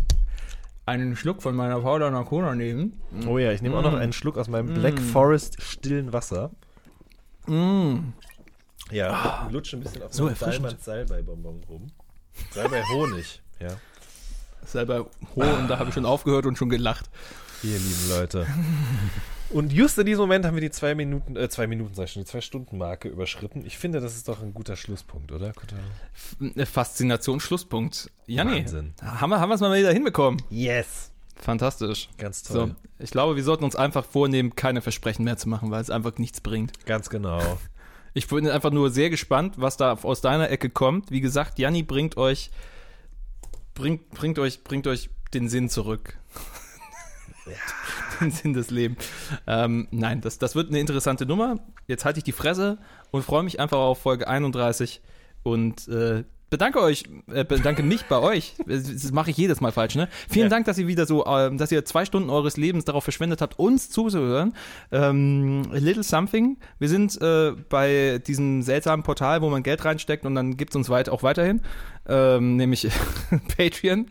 einen 0.86 1.16
Schluck 1.16 1.42
von 1.42 1.54
meiner 1.54 1.80
Powder 1.80 2.10
Cola 2.24 2.54
nehmen. 2.54 3.00
Oh 3.26 3.38
ja, 3.38 3.52
ich 3.52 3.62
nehme 3.62 3.76
auch 3.76 3.82
noch 3.82 3.92
Mm. 3.92 3.96
einen 3.96 4.12
Schluck 4.12 4.38
aus 4.38 4.48
meinem 4.48 4.72
Black 4.74 4.98
Forest 4.98 5.60
stillen 5.62 6.12
Wasser. 6.12 6.50
Mm. 7.46 8.12
Ja, 8.90 9.48
lutsche 9.50 9.76
ein 9.76 9.82
bisschen 9.82 10.02
auf 10.02 10.12
So 10.12 10.28
Salbei-Bonbon 10.28 11.62
rum. 11.68 11.86
Salbei-Honig, 12.52 13.42
ja. 13.60 13.68
Selber 14.66 15.06
hoch 15.34 15.58
und 15.58 15.68
da 15.68 15.78
habe 15.78 15.88
ich 15.90 15.94
schon 15.94 16.06
aufgehört 16.06 16.46
und 16.46 16.56
schon 16.58 16.68
gelacht. 16.68 17.08
Ihr 17.62 17.78
lieben 17.78 18.08
Leute. 18.10 18.46
Und 19.50 19.72
just 19.72 19.96
in 19.98 20.06
diesem 20.06 20.22
Moment 20.22 20.44
haben 20.44 20.54
wir 20.56 20.60
die 20.60 20.70
zwei 20.72 20.94
Minuten, 20.94 21.36
äh, 21.36 21.48
zwei 21.48 21.66
Minuten, 21.68 21.94
sag 21.94 22.04
ich 22.04 22.12
schon, 22.12 22.22
die 22.22 22.28
zwei 22.28 22.40
Stunden 22.40 22.78
Marke 22.78 23.08
überschritten. 23.08 23.64
Ich 23.64 23.78
finde, 23.78 24.00
das 24.00 24.16
ist 24.16 24.28
doch 24.28 24.42
ein 24.42 24.52
guter 24.52 24.74
Schlusspunkt, 24.76 25.30
oder? 25.30 25.52
F- 26.58 26.68
Faszination, 26.68 27.38
Schlusspunkt. 27.40 28.10
Janni, 28.26 28.58
Wahnsinn. 28.60 28.94
haben 29.00 29.30
wir 29.30 29.38
haben 29.40 29.48
wir 29.50 29.54
es 29.54 29.60
mal 29.60 29.76
wieder 29.78 29.92
hinbekommen. 29.92 30.42
Yes. 30.50 31.12
Fantastisch. 31.36 32.08
Ganz 32.18 32.42
So, 32.44 32.54
toll. 32.66 32.76
ich 32.98 33.10
glaube, 33.10 33.36
wir 33.36 33.44
sollten 33.44 33.62
uns 33.64 33.76
einfach 33.76 34.04
vornehmen, 34.04 34.56
keine 34.56 34.80
Versprechen 34.82 35.22
mehr 35.24 35.36
zu 35.36 35.48
machen, 35.48 35.70
weil 35.70 35.80
es 35.82 35.90
einfach 35.90 36.16
nichts 36.18 36.40
bringt. 36.40 36.84
Ganz 36.86 37.08
genau. 37.08 37.40
Ich 38.14 38.26
bin 38.26 38.48
einfach 38.48 38.70
nur 38.72 38.90
sehr 38.90 39.10
gespannt, 39.10 39.54
was 39.58 39.76
da 39.76 39.92
aus 40.02 40.22
deiner 40.22 40.50
Ecke 40.50 40.70
kommt. 40.70 41.10
Wie 41.10 41.20
gesagt, 41.20 41.58
Janni 41.58 41.82
bringt 41.82 42.16
euch, 42.16 42.50
bringt, 43.76 44.10
bringt 44.10 44.40
euch, 44.40 44.64
bringt 44.64 44.88
euch 44.88 45.10
den 45.32 45.48
Sinn 45.48 45.68
zurück. 45.68 46.18
den 48.20 48.32
Sinn 48.32 48.54
des 48.54 48.70
Lebens. 48.70 49.04
Ähm, 49.46 49.86
nein, 49.92 50.20
das, 50.20 50.38
das 50.38 50.56
wird 50.56 50.70
eine 50.70 50.80
interessante 50.80 51.26
Nummer. 51.26 51.60
Jetzt 51.86 52.04
halte 52.04 52.18
ich 52.18 52.24
die 52.24 52.32
Fresse 52.32 52.78
und 53.12 53.24
freue 53.24 53.44
mich 53.44 53.60
einfach 53.60 53.78
auf 53.78 54.00
Folge 54.00 54.26
31 54.26 55.00
und 55.44 55.86
äh, 55.86 56.24
bedanke 56.50 56.80
euch, 56.80 57.04
äh, 57.32 57.44
bedanke 57.44 57.82
mich 57.82 58.04
bei 58.04 58.18
euch. 58.18 58.54
Das, 58.66 59.12
mache 59.12 59.30
ich 59.30 59.36
jedes 59.36 59.60
Mal 59.60 59.72
falsch, 59.72 59.94
ne? 59.94 60.08
Vielen 60.28 60.46
Ja. 60.46 60.50
Dank, 60.50 60.66
dass 60.66 60.76
ihr 60.78 60.86
wieder 60.86 61.06
so, 61.06 61.24
ähm, 61.26 61.56
dass 61.56 61.72
ihr 61.72 61.84
zwei 61.84 62.04
Stunden 62.04 62.30
eures 62.30 62.56
Lebens 62.56 62.84
darauf 62.84 63.04
verschwendet 63.04 63.40
habt, 63.40 63.58
uns 63.58 63.90
zuzuhören. 63.90 64.54
Ähm, 64.90 65.62
a 65.72 65.76
little 65.76 66.02
something. 66.02 66.58
Wir 66.78 66.88
sind 66.88 67.20
äh, 67.20 67.52
bei 67.68 68.20
diesem 68.26 68.62
seltsamen 68.62 69.02
Portal, 69.02 69.40
wo 69.42 69.48
man 69.50 69.62
Geld 69.62 69.84
reinsteckt 69.84 70.26
und 70.26 70.34
dann 70.34 70.56
gibt's 70.56 70.76
uns 70.76 70.88
weit, 70.88 71.08
auch 71.08 71.22
weiterhin, 71.22 71.62
ähm, 72.08 72.56
nämlich 72.56 72.88
Patreon. 73.56 74.06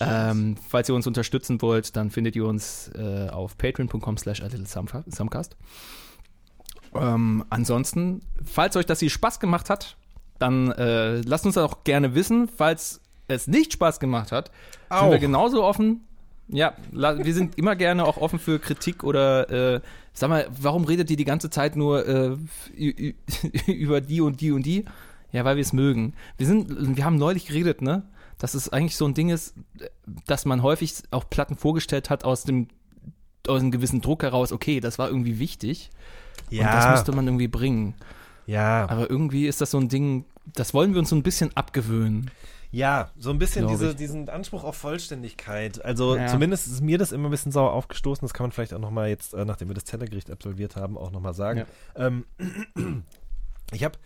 Ähm, 0.00 0.56
falls 0.68 0.88
ihr 0.88 0.94
uns 0.94 1.06
unterstützen 1.06 1.62
wollt, 1.62 1.96
dann 1.96 2.10
findet 2.10 2.36
ihr 2.36 2.44
uns 2.44 2.90
äh, 2.94 3.28
auf 3.30 3.56
patreon.com 3.56 4.18
slash 4.18 4.42
a 4.42 4.46
little. 4.46 5.56
Ähm, 6.94 7.44
ansonsten, 7.50 8.20
falls 8.44 8.76
euch 8.76 8.86
das 8.86 9.00
hier 9.00 9.10
Spaß 9.10 9.40
gemacht 9.40 9.70
hat, 9.70 9.96
dann 10.38 10.70
äh, 10.72 11.20
lasst 11.20 11.46
uns 11.46 11.54
das 11.54 11.64
auch 11.64 11.84
gerne 11.84 12.14
wissen. 12.14 12.48
Falls 12.48 13.00
es 13.28 13.46
nicht 13.46 13.72
Spaß 13.72 14.00
gemacht 14.00 14.32
hat, 14.32 14.50
sind 14.90 14.98
Auch. 14.98 15.10
wir 15.10 15.18
genauso 15.18 15.64
offen. 15.64 16.02
Ja, 16.48 16.74
wir 16.92 17.34
sind 17.34 17.58
immer 17.58 17.74
gerne 17.74 18.04
auch 18.04 18.18
offen 18.18 18.38
für 18.38 18.60
Kritik 18.60 19.02
oder 19.02 19.50
äh, 19.50 19.80
sag 20.12 20.30
mal, 20.30 20.46
warum 20.60 20.84
redet 20.84 21.10
ihr 21.10 21.16
die 21.16 21.24
ganze 21.24 21.50
Zeit 21.50 21.74
nur 21.74 22.06
äh, 22.06 22.36
über 23.66 24.00
die 24.00 24.20
und 24.20 24.40
die 24.40 24.52
und 24.52 24.64
die? 24.64 24.84
Ja, 25.32 25.44
weil 25.44 25.56
wir 25.56 25.62
es 25.62 25.72
mögen. 25.72 26.14
Wir 26.38 26.46
sind, 26.46 26.96
wir 26.96 27.04
haben 27.04 27.16
neulich 27.16 27.46
geredet, 27.46 27.82
ne? 27.82 28.04
Dass 28.38 28.54
es 28.54 28.68
eigentlich 28.68 28.96
so 28.96 29.06
ein 29.06 29.14
Ding 29.14 29.30
ist, 29.30 29.54
dass 30.26 30.44
man 30.44 30.62
häufig 30.62 30.94
auch 31.10 31.28
Platten 31.28 31.56
vorgestellt 31.56 32.10
hat 32.10 32.24
aus 32.24 32.44
dem 32.44 32.68
aus 33.48 33.60
einem 33.60 33.70
gewissen 33.70 34.00
Druck 34.00 34.22
heraus, 34.22 34.50
okay, 34.50 34.80
das 34.80 34.98
war 34.98 35.08
irgendwie 35.08 35.38
wichtig 35.38 35.90
und 36.50 36.60
das 36.60 36.90
müsste 36.90 37.12
man 37.12 37.26
irgendwie 37.26 37.48
bringen. 37.48 37.94
Ja. 38.46 38.88
Aber 38.88 39.10
irgendwie 39.10 39.46
ist 39.46 39.60
das 39.60 39.70
so 39.70 39.78
ein 39.78 39.88
Ding, 39.88 40.24
das 40.54 40.72
wollen 40.74 40.92
wir 40.92 41.00
uns 41.00 41.10
so 41.10 41.16
ein 41.16 41.22
bisschen 41.22 41.56
abgewöhnen. 41.56 42.30
Ja, 42.72 43.10
so 43.16 43.30
ein 43.30 43.38
bisschen 43.38 43.68
diese, 43.68 43.94
diesen 43.94 44.28
Anspruch 44.28 44.64
auf 44.64 44.76
Vollständigkeit. 44.76 45.82
Also 45.84 46.16
Ja. 46.16 46.26
zumindest 46.26 46.66
ist 46.66 46.82
mir 46.82 46.98
das 46.98 47.12
immer 47.12 47.28
ein 47.28 47.30
bisschen 47.30 47.52
sauer 47.52 47.72
aufgestoßen. 47.72 48.26
Das 48.26 48.34
kann 48.34 48.44
man 48.44 48.52
vielleicht 48.52 48.74
auch 48.74 48.78
nochmal 48.80 49.08
jetzt, 49.08 49.34
äh, 49.34 49.44
nachdem 49.44 49.68
wir 49.68 49.74
das 49.74 49.84
Tellergericht 49.84 50.30
absolviert 50.30 50.76
haben, 50.76 50.98
auch 50.98 51.10
nochmal 51.10 51.32
sagen. 51.34 51.64
Ähm, 51.94 52.24
ich 53.72 53.84
habe, 53.84 53.98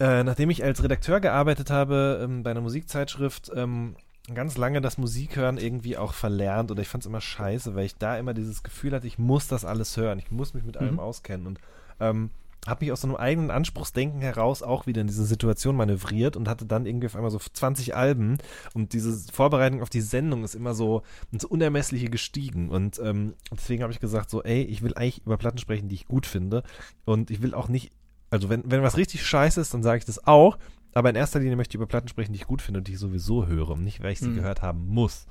äh, 0.00 0.22
nachdem 0.24 0.50
ich 0.50 0.62
als 0.62 0.82
Redakteur 0.82 1.20
gearbeitet 1.20 1.70
habe 1.70 2.20
ähm, 2.22 2.42
bei 2.42 2.50
einer 2.50 2.60
Musikzeitschrift, 2.60 3.50
ähm, 3.54 3.96
ganz 4.34 4.58
lange 4.58 4.80
das 4.82 4.98
Musikhören 4.98 5.56
irgendwie 5.56 5.96
auch 5.96 6.12
verlernt 6.12 6.70
oder 6.70 6.82
ich 6.82 6.88
fand 6.88 7.02
es 7.04 7.06
immer 7.08 7.20
scheiße, 7.22 7.74
weil 7.74 7.86
ich 7.86 7.96
da 7.96 8.18
immer 8.18 8.34
dieses 8.34 8.62
Gefühl 8.62 8.92
hatte, 8.92 9.06
ich 9.06 9.18
muss 9.18 9.48
das 9.48 9.64
alles 9.64 9.96
hören, 9.96 10.18
ich 10.18 10.30
muss 10.30 10.52
mich 10.52 10.64
mit 10.64 10.76
allem 10.76 10.94
Mhm. 10.94 11.00
auskennen 11.00 11.46
und 11.46 11.58
ähm, 12.00 12.30
habe 12.66 12.84
mich 12.84 12.92
aus 12.92 13.00
so 13.00 13.08
einem 13.08 13.16
eigenen 13.16 13.50
Anspruchsdenken 13.50 14.20
heraus 14.20 14.62
auch 14.62 14.86
wieder 14.86 15.00
in 15.00 15.06
diese 15.06 15.24
Situation 15.24 15.76
manövriert 15.76 16.36
und 16.36 16.48
hatte 16.48 16.66
dann 16.66 16.84
irgendwie 16.86 17.06
auf 17.06 17.16
einmal 17.16 17.30
so 17.30 17.38
20 17.38 17.94
Alben. 17.96 18.38
Und 18.74 18.92
diese 18.92 19.32
Vorbereitung 19.32 19.80
auf 19.82 19.90
die 19.90 20.00
Sendung 20.00 20.44
ist 20.44 20.54
immer 20.54 20.74
so 20.74 21.02
ins 21.32 21.44
Unermessliche 21.44 22.10
gestiegen. 22.10 22.68
Und 22.68 22.98
ähm, 23.02 23.34
deswegen 23.52 23.82
habe 23.82 23.92
ich 23.92 24.00
gesagt 24.00 24.28
so, 24.30 24.42
ey, 24.42 24.62
ich 24.62 24.82
will 24.82 24.94
eigentlich 24.94 25.24
über 25.24 25.36
Platten 25.38 25.58
sprechen, 25.58 25.88
die 25.88 25.94
ich 25.94 26.06
gut 26.08 26.26
finde. 26.26 26.62
Und 27.04 27.30
ich 27.30 27.40
will 27.42 27.54
auch 27.54 27.68
nicht, 27.68 27.92
also 28.30 28.48
wenn, 28.50 28.70
wenn 28.70 28.82
was 28.82 28.96
richtig 28.96 29.24
scheiße 29.24 29.60
ist, 29.60 29.72
dann 29.72 29.82
sage 29.82 29.98
ich 29.98 30.04
das 30.04 30.26
auch, 30.26 30.58
aber 30.94 31.10
in 31.10 31.16
erster 31.16 31.38
Linie 31.38 31.56
möchte 31.56 31.72
ich 31.72 31.76
über 31.76 31.86
Platten 31.86 32.08
sprechen, 32.08 32.32
die 32.32 32.38
ich 32.40 32.46
gut 32.46 32.60
finde 32.60 32.78
und 32.78 32.88
die 32.88 32.92
ich 32.94 32.98
sowieso 32.98 33.46
höre 33.46 33.70
und 33.70 33.84
nicht, 33.84 34.02
weil 34.02 34.12
ich 34.12 34.18
sie 34.20 34.28
Mhm. 34.28 34.36
gehört 34.36 34.62
haben 34.62 34.86
muss. 34.88 35.26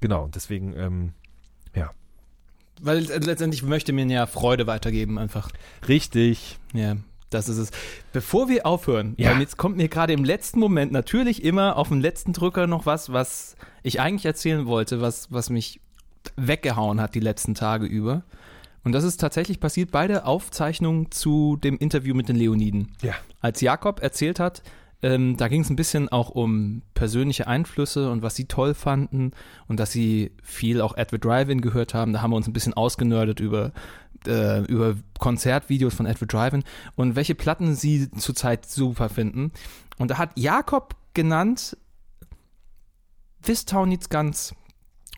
Genau, 0.00 0.24
und 0.24 0.34
deswegen, 0.36 0.74
ähm, 0.76 1.12
Weil 2.80 3.00
letztendlich 3.04 3.62
möchte 3.62 3.92
mir 3.92 4.06
ja 4.06 4.26
Freude 4.26 4.66
weitergeben 4.66 5.18
einfach. 5.18 5.50
richtig. 5.88 6.58
Ja, 6.72 6.96
das 7.30 7.48
ist 7.48 7.58
es. 7.58 7.70
Bevor 8.12 8.48
wir 8.48 8.66
aufhören, 8.66 9.14
Ja. 9.16 9.30
weil 9.32 9.40
jetzt 9.40 9.56
kommt 9.56 9.76
mir 9.76 9.88
gerade 9.88 10.12
im 10.12 10.24
letzten 10.24 10.60
Moment 10.60 10.92
natürlich 10.92 11.42
immer 11.44 11.76
auf 11.76 11.88
den 11.88 12.00
letzten 12.00 12.32
Drücker 12.32 12.66
noch 12.66 12.86
was, 12.86 13.12
was 13.12 13.56
ich 13.82 14.00
eigentlich 14.00 14.26
erzählen 14.26 14.66
wollte, 14.66 15.00
was, 15.00 15.32
was 15.32 15.50
mich 15.50 15.80
weggehauen 16.36 17.00
hat 17.00 17.14
die 17.14 17.20
letzten 17.20 17.54
Tage 17.54 17.86
über. 17.86 18.22
Und 18.84 18.92
das 18.92 19.02
ist 19.04 19.16
tatsächlich 19.20 19.58
passiert 19.58 19.90
bei 19.90 20.06
der 20.06 20.26
Aufzeichnung 20.28 21.10
zu 21.10 21.56
dem 21.56 21.76
Interview 21.78 22.14
mit 22.14 22.28
den 22.28 22.36
Leoniden. 22.36 22.92
Ja. 23.02 23.14
Als 23.40 23.60
Jakob 23.60 24.00
erzählt 24.00 24.38
hat, 24.38 24.62
ähm, 25.02 25.36
da 25.36 25.48
ging 25.48 25.60
es 25.60 25.70
ein 25.70 25.76
bisschen 25.76 26.08
auch 26.08 26.30
um 26.30 26.82
persönliche 26.94 27.46
Einflüsse 27.46 28.10
und 28.10 28.22
was 28.22 28.34
sie 28.34 28.46
toll 28.46 28.74
fanden 28.74 29.32
und 29.68 29.78
dass 29.78 29.92
sie 29.92 30.32
viel 30.42 30.80
auch 30.80 30.96
Edward 30.96 31.24
Drive-In 31.24 31.60
gehört 31.60 31.94
haben. 31.94 32.12
Da 32.12 32.22
haben 32.22 32.30
wir 32.30 32.36
uns 32.36 32.46
ein 32.46 32.52
bisschen 32.52 32.74
ausgenördet 32.74 33.40
über, 33.40 33.72
äh, 34.26 34.62
über 34.64 34.96
Konzertvideos 35.18 35.94
von 35.94 36.06
Edward 36.06 36.32
Drive-In 36.32 36.64
und 36.96 37.14
welche 37.14 37.34
Platten 37.34 37.74
sie 37.74 38.10
zurzeit 38.12 38.66
super 38.66 39.08
finden. 39.08 39.52
Und 39.98 40.10
da 40.10 40.18
hat 40.18 40.30
Jakob 40.34 40.96
genannt 41.12 41.76
This 43.42 43.64
Town 43.66 43.90
Needs 43.90 44.08
Guns. 44.08 44.54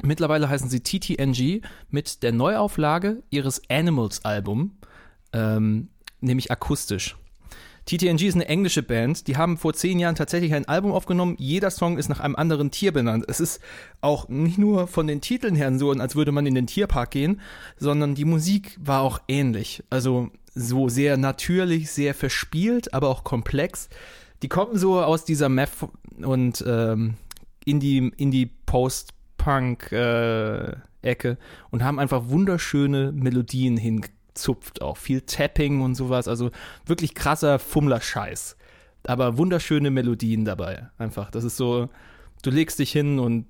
Mittlerweile 0.02 0.48
heißen 0.48 0.68
sie 0.68 0.80
TTNG 0.80 1.62
mit 1.88 2.22
der 2.22 2.32
Neuauflage 2.32 3.22
ihres 3.30 3.62
Animals-Album, 3.68 4.78
ähm, 5.32 5.88
nämlich 6.20 6.50
akustisch. 6.50 7.16
TTNG 7.89 8.24
ist 8.24 8.35
eine 8.35 8.48
englische 8.48 8.82
Band. 8.82 9.27
Die 9.28 9.39
haben 9.39 9.56
vor 9.56 9.73
zehn 9.73 9.98
Jahren 9.98 10.15
tatsächlich 10.15 10.52
ein 10.52 10.69
Album 10.69 10.93
aufgenommen. 10.93 11.36
Jeder 11.39 11.70
Song 11.70 11.97
ist 11.97 12.10
nach 12.10 12.20
einem 12.20 12.36
anderen 12.36 12.70
Tier 12.70 12.93
benannt. 12.93 13.24
Es 13.28 13.40
ist 13.40 13.60
auch 14.02 14.28
nicht 14.28 14.59
nur 14.59 14.89
von 14.89 15.06
den 15.06 15.23
Titeln 15.23 15.55
her 15.55 15.77
so, 15.78 15.90
als 15.93 16.15
würde 16.15 16.31
man 16.31 16.44
in 16.44 16.55
den 16.55 16.66
Tierpark 16.66 17.10
gehen, 17.10 17.40
sondern 17.78 18.15
die 18.15 18.27
Musik 18.27 18.77
war 18.78 19.01
auch 19.01 19.20
ähnlich. 19.27 19.82
Also 19.89 20.28
so 20.55 20.90
sehr 20.90 21.16
natürlich, 21.16 21.90
sehr 21.90 22.12
verspielt, 22.12 22.93
aber 22.93 23.09
auch 23.09 23.24
komplex. 23.24 23.89
Die 24.43 24.48
kommen 24.48 24.77
so 24.77 25.01
aus 25.01 25.24
dieser 25.24 25.48
Meth 25.48 25.70
und 26.20 26.62
ähm, 26.66 27.15
Indie, 27.65 28.12
Indie 28.19 28.51
Post-Punk 28.66 29.93
äh, 29.93 30.77
Ecke 31.01 31.39
und 31.70 31.82
haben 31.82 31.98
einfach 31.98 32.28
wunderschöne 32.28 33.12
Melodien 33.12 33.78
hingezupft 34.39 34.82
auch. 34.82 34.97
Viel 34.97 35.23
Tapping 35.23 35.81
und 35.81 35.94
sowas, 35.94 36.28
also 36.28 36.51
wirklich 36.86 37.15
krasser 37.15 37.59
Fummler-Scheiß. 37.59 38.56
Aber 39.06 39.39
wunderschöne 39.39 39.90
Melodien 39.90 40.44
dabei. 40.44 40.89
Einfach, 40.98 41.31
das 41.31 41.44
ist 41.44 41.56
so, 41.56 41.89
du 42.43 42.51
legst 42.51 42.78
dich 42.78 42.93
hin 42.93 43.19
und 43.19 43.47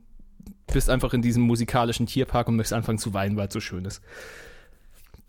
bist 0.73 0.91
einfach 0.91 1.15
in 1.15 1.23
diesem 1.23 1.43
musikalischen 1.43 2.07
Tierpark 2.07 2.49
und 2.49 2.57
möchtest 2.57 2.75
anfangen 2.75 2.99
zu 2.99 3.15
weinen, 3.15 3.37
weil 3.37 3.49
es 3.49 3.55
so 3.55 3.61
schön 3.61 3.85
ist. 3.85 4.03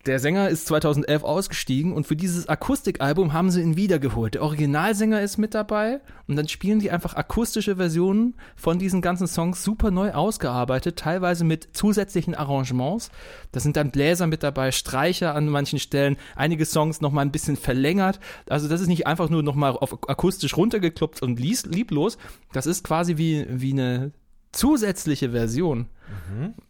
Der 0.05 0.19
Sänger 0.19 0.47
ist 0.47 0.65
2011 0.67 1.25
ausgestiegen 1.25 1.91
und 1.91 2.07
für 2.07 2.15
dieses 2.15 2.47
Akustikalbum 2.47 3.33
haben 3.33 3.51
sie 3.51 3.61
ihn 3.61 3.75
wiedergeholt. 3.75 4.35
Der 4.35 4.43
Originalsänger 4.43 5.21
ist 5.21 5.37
mit 5.37 5.53
dabei 5.53 5.99
und 6.25 6.37
dann 6.37 6.47
spielen 6.47 6.79
die 6.79 6.89
einfach 6.89 7.15
akustische 7.15 7.75
Versionen 7.75 8.35
von 8.55 8.79
diesen 8.79 9.01
ganzen 9.01 9.27
Songs 9.27 9.61
super 9.61 9.91
neu 9.91 10.13
ausgearbeitet, 10.13 10.97
teilweise 10.97 11.43
mit 11.43 11.69
zusätzlichen 11.73 12.33
Arrangements. 12.33 13.11
Da 13.51 13.59
sind 13.59 13.75
dann 13.75 13.91
Bläser 13.91 14.25
mit 14.25 14.41
dabei, 14.41 14.71
Streicher 14.71 15.35
an 15.35 15.49
manchen 15.49 15.79
Stellen, 15.79 16.15
einige 16.37 16.65
Songs 16.65 17.01
nochmal 17.01 17.25
ein 17.25 17.33
bisschen 17.33 17.57
verlängert. 17.57 18.21
Also 18.47 18.69
das 18.69 18.79
ist 18.79 18.87
nicht 18.87 19.05
einfach 19.05 19.29
nur 19.29 19.43
nochmal 19.43 19.73
auf 19.73 20.09
akustisch 20.09 20.55
runtergekloppt 20.55 21.21
und 21.21 21.41
lieblos. 21.41 22.17
Das 22.53 22.67
ist 22.67 22.85
quasi 22.85 23.17
wie, 23.17 23.45
wie 23.49 23.73
eine 23.73 24.13
zusätzliche 24.53 25.31
Version 25.31 25.87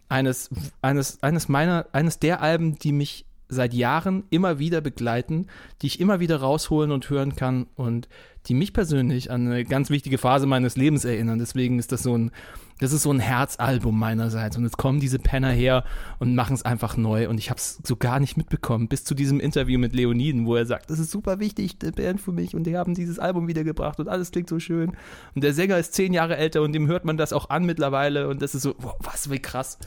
eines, 0.09 0.49
eines, 0.81 1.23
eines 1.23 1.47
meiner, 1.47 1.85
eines 1.93 2.19
der 2.19 2.41
Alben, 2.41 2.77
die 2.77 2.91
mich 2.91 3.25
seit 3.47 3.73
Jahren 3.73 4.25
immer 4.29 4.59
wieder 4.59 4.81
begleiten, 4.81 5.47
die 5.81 5.87
ich 5.87 5.99
immer 5.99 6.19
wieder 6.19 6.37
rausholen 6.37 6.91
und 6.91 7.09
hören 7.09 7.35
kann 7.35 7.67
und 7.75 8.07
die 8.45 8.53
mich 8.53 8.73
persönlich 8.73 9.31
an 9.31 9.47
eine 9.47 9.65
ganz 9.65 9.89
wichtige 9.89 10.17
Phase 10.17 10.45
meines 10.45 10.77
Lebens 10.77 11.03
erinnern. 11.03 11.39
Deswegen 11.39 11.79
ist 11.79 11.91
das 11.91 12.03
so 12.03 12.15
ein, 12.15 12.31
das 12.79 12.93
ist 12.93 13.03
so 13.03 13.11
ein 13.11 13.19
Herzalbum 13.19 13.97
meinerseits. 13.97 14.57
Und 14.57 14.63
jetzt 14.63 14.77
kommen 14.77 14.99
diese 14.99 15.19
Penner 15.19 15.51
her 15.51 15.83
und 16.17 16.33
machen 16.33 16.53
es 16.53 16.63
einfach 16.63 16.95
neu. 16.95 17.27
Und 17.27 17.37
ich 17.37 17.49
habe 17.49 17.57
es 17.57 17.79
so 17.83 17.97
gar 17.97 18.19
nicht 18.19 18.37
mitbekommen, 18.37 18.87
bis 18.87 19.03
zu 19.03 19.13
diesem 19.13 19.39
Interview 19.39 19.77
mit 19.77 19.93
Leoniden, 19.93 20.45
wo 20.45 20.55
er 20.55 20.65
sagt, 20.65 20.89
das 20.89 20.97
ist 20.97 21.11
super 21.11 21.39
wichtig, 21.39 21.77
die 21.77 21.91
Band 21.91 22.21
für 22.21 22.31
mich. 22.31 22.55
Und 22.55 22.63
die 22.63 22.77
haben 22.77 22.93
dieses 22.93 23.19
Album 23.19 23.47
wiedergebracht 23.47 23.99
und 23.99 24.07
alles 24.07 24.31
klingt 24.31 24.47
so 24.47 24.59
schön. 24.59 24.93
Und 25.35 25.43
der 25.43 25.53
Sänger 25.53 25.77
ist 25.77 25.93
zehn 25.93 26.13
Jahre 26.13 26.37
älter 26.37 26.61
und 26.61 26.71
dem 26.71 26.87
hört 26.87 27.03
man 27.03 27.17
das 27.17 27.33
auch 27.33 27.49
an 27.49 27.65
mittlerweile. 27.65 28.29
Und 28.29 28.41
das 28.41 28.55
ist 28.55 28.61
so, 28.61 28.75
wow, 28.79 28.95
was, 28.99 29.29
wie 29.29 29.39
krass. 29.39 29.77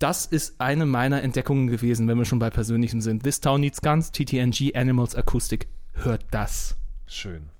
Das 0.00 0.26
ist 0.26 0.60
eine 0.60 0.86
meiner 0.86 1.22
Entdeckungen 1.22 1.68
gewesen, 1.68 2.08
wenn 2.08 2.18
wir 2.18 2.24
schon 2.24 2.38
bei 2.40 2.50
Persönlichem 2.50 3.00
sind. 3.00 3.22
This 3.22 3.40
Town 3.40 3.60
Needs 3.60 3.80
Guns, 3.80 4.10
TTNG, 4.10 4.74
Animals 4.74 5.14
Acoustic. 5.14 5.68
Hört 5.94 6.24
das. 6.32 6.76
Schön. 7.06 7.50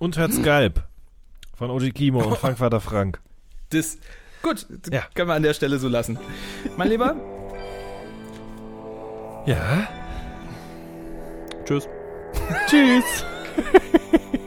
Und 0.00 0.16
hört 0.16 0.32
Skype 0.32 0.82
von 1.54 1.70
Oji 1.70 1.92
Kimo 1.92 2.24
und 2.24 2.36
Frankvater 2.38 2.80
Frank. 2.80 3.20
Das, 3.72 3.98
gut, 4.42 4.66
Ja. 4.92 5.02
können 5.14 5.28
wir 5.28 5.34
an 5.34 5.42
der 5.42 5.54
Stelle 5.54 5.78
so 5.78 5.88
lassen. 5.88 6.18
Mein 6.76 6.88
Lieber, 6.88 7.16
Ja. 9.46 9.88
tschüss. 11.64 11.88
Tschüss. 12.68 13.24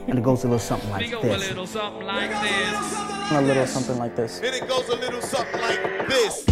And 0.08 0.18
it 0.18 0.24
goes 0.24 0.44
a 0.44 0.48
little 0.48 0.58
something 0.58 0.90
like 0.90 1.10
go 1.10 1.18
a 1.18 1.22
this. 1.36 1.48
little 1.48 1.66
something 1.66 2.06
like 2.06 2.30
this. 2.30 3.30
A 3.32 3.40
little 3.40 3.66
something 3.66 3.98
like 3.98 4.14
this. 4.16 4.38
And 4.40 4.54
it 4.54 4.68
goes 4.68 4.88
a 4.88 4.94
little 4.96 5.20
something 5.20 5.60
like 5.60 6.08
this. 6.08 6.44